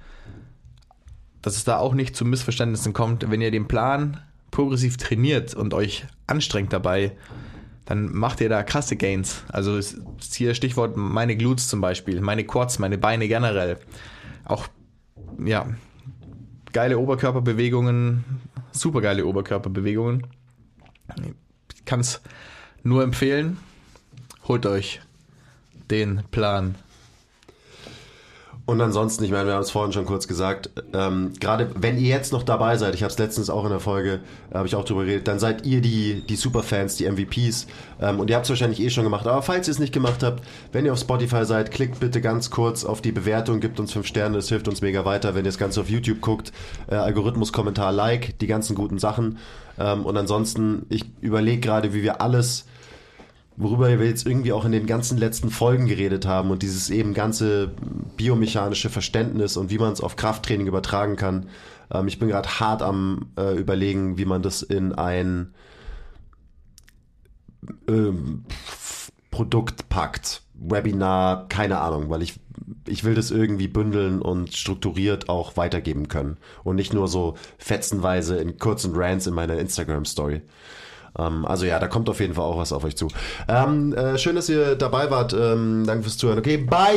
dass 1.41 1.57
es 1.57 1.65
da 1.65 1.77
auch 1.77 1.93
nicht 1.93 2.15
zu 2.15 2.25
Missverständnissen 2.25 2.93
kommt, 2.93 3.29
wenn 3.29 3.41
ihr 3.41 3.51
den 3.51 3.67
Plan 3.67 4.21
progressiv 4.49 4.97
trainiert 4.97 5.53
und 5.55 5.73
euch 5.73 6.05
anstrengt 6.25 6.71
dabei, 6.71 7.11
dann 7.85 8.13
macht 8.13 8.39
ihr 8.39 8.47
da 8.47 8.63
krasse 8.63 8.95
Gains. 8.95 9.43
Also 9.49 9.77
hier 10.31 10.55
Stichwort 10.55 10.95
meine 10.95 11.35
Glutes 11.35 11.67
zum 11.67 11.81
Beispiel, 11.81 12.21
meine 12.21 12.45
Quads, 12.45 12.79
meine 12.79 12.97
Beine 12.97 13.27
generell. 13.27 13.77
Auch, 14.45 14.67
ja, 15.43 15.67
geile 16.73 16.97
Oberkörperbewegungen, 16.97 18.25
super 18.71 19.01
geile 19.01 19.25
Oberkörperbewegungen. 19.25 20.27
Ich 21.73 21.85
kann 21.85 22.01
es 22.01 22.21
nur 22.83 23.03
empfehlen. 23.03 23.57
Holt 24.47 24.65
euch 24.65 25.01
den 25.89 26.23
Plan. 26.31 26.75
Und 28.65 28.79
ansonsten, 28.79 29.25
ich 29.25 29.31
meine, 29.31 29.47
wir 29.47 29.55
haben 29.55 29.61
es 29.61 29.71
vorhin 29.71 29.91
schon 29.91 30.05
kurz 30.05 30.25
gesagt, 30.25 30.69
ähm, 30.93 31.33
gerade 31.37 31.69
wenn 31.75 31.97
ihr 31.97 32.07
jetzt 32.07 32.31
noch 32.31 32.43
dabei 32.43 32.77
seid, 32.77 32.95
ich 32.95 33.03
habe 33.03 33.11
es 33.11 33.19
letztens 33.19 33.49
auch 33.49 33.65
in 33.65 33.71
der 33.71 33.81
Folge, 33.81 34.21
äh, 34.51 34.55
habe 34.55 34.67
ich 34.67 34.75
auch 34.75 34.85
drüber 34.85 35.03
geredet, 35.03 35.27
dann 35.27 35.37
seid 35.37 35.65
ihr 35.65 35.81
die, 35.81 36.25
die 36.25 36.37
Superfans, 36.37 36.95
die 36.95 37.09
MVPs 37.09 37.67
ähm, 37.99 38.21
und 38.21 38.29
ihr 38.29 38.37
habt 38.37 38.45
es 38.45 38.49
wahrscheinlich 38.49 38.79
eh 38.79 38.89
schon 38.89 39.03
gemacht, 39.03 39.27
aber 39.27 39.41
falls 39.41 39.67
ihr 39.67 39.73
es 39.73 39.79
nicht 39.79 39.93
gemacht 39.93 40.23
habt, 40.23 40.43
wenn 40.71 40.85
ihr 40.85 40.93
auf 40.93 40.99
Spotify 40.99 41.43
seid, 41.43 41.71
klickt 41.71 41.99
bitte 41.99 42.21
ganz 42.21 42.51
kurz 42.51 42.85
auf 42.85 43.01
die 43.01 43.11
Bewertung, 43.11 43.59
gibt 43.59 43.81
uns 43.81 43.91
fünf 43.91 44.07
Sterne, 44.07 44.37
das 44.37 44.47
hilft 44.47 44.69
uns 44.69 44.81
mega 44.81 45.03
weiter, 45.03 45.35
wenn 45.35 45.41
ihr 45.41 45.49
das 45.49 45.57
Ganze 45.57 45.81
auf 45.81 45.89
YouTube 45.89 46.21
guckt, 46.21 46.53
äh, 46.87 46.95
Algorithmus, 46.95 47.51
Kommentar, 47.51 47.91
Like, 47.91 48.39
die 48.39 48.47
ganzen 48.47 48.75
guten 48.75 48.97
Sachen. 48.97 49.39
Ähm, 49.77 50.05
und 50.05 50.15
ansonsten, 50.15 50.85
ich 50.87 51.03
überlege 51.19 51.59
gerade, 51.59 51.93
wie 51.93 52.01
wir 52.01 52.21
alles 52.21 52.65
worüber 53.55 53.99
wir 53.99 54.05
jetzt 54.05 54.25
irgendwie 54.25 54.53
auch 54.53 54.65
in 54.65 54.71
den 54.71 54.87
ganzen 54.87 55.17
letzten 55.17 55.49
Folgen 55.49 55.87
geredet 55.87 56.25
haben 56.25 56.51
und 56.51 56.63
dieses 56.63 56.89
eben 56.89 57.13
ganze 57.13 57.71
biomechanische 58.17 58.89
Verständnis 58.89 59.57
und 59.57 59.69
wie 59.69 59.77
man 59.77 59.93
es 59.93 60.01
auf 60.01 60.15
Krafttraining 60.15 60.67
übertragen 60.67 61.15
kann. 61.15 61.47
Ähm, 61.91 62.07
ich 62.07 62.19
bin 62.19 62.29
gerade 62.29 62.59
hart 62.59 62.81
am 62.81 63.27
äh, 63.37 63.55
überlegen, 63.55 64.17
wie 64.17 64.25
man 64.25 64.41
das 64.41 64.61
in 64.61 64.93
ein 64.93 65.53
ähm, 67.87 68.45
Produkt 69.31 69.89
packt. 69.89 70.41
Webinar, 70.55 71.47
keine 71.49 71.79
Ahnung, 71.79 72.09
weil 72.09 72.21
ich, 72.21 72.39
ich 72.87 73.03
will 73.03 73.15
das 73.15 73.31
irgendwie 73.31 73.67
bündeln 73.67 74.21
und 74.21 74.53
strukturiert 74.53 75.27
auch 75.27 75.57
weitergeben 75.57 76.07
können. 76.07 76.37
Und 76.63 76.75
nicht 76.75 76.93
nur 76.93 77.07
so 77.07 77.35
fetzenweise 77.57 78.37
in 78.37 78.57
kurzen 78.57 78.95
Rants 78.95 79.27
in 79.27 79.33
meiner 79.33 79.57
Instagram-Story. 79.57 80.41
Ähm, 81.17 81.45
also 81.45 81.65
ja, 81.65 81.79
da 81.79 81.87
kommt 81.87 82.09
auf 82.09 82.19
jeden 82.19 82.33
Fall 82.33 82.45
auch 82.45 82.57
was 82.57 82.73
auf 82.73 82.83
euch 82.83 82.97
zu. 82.97 83.07
Ähm, 83.47 83.93
äh, 83.93 84.17
schön, 84.17 84.35
dass 84.35 84.49
ihr 84.49 84.75
dabei 84.75 85.09
wart. 85.11 85.33
Ähm, 85.33 85.83
danke 85.85 86.03
fürs 86.03 86.17
Zuhören. 86.17 86.39
Okay, 86.39 86.57
bye! 86.57 86.93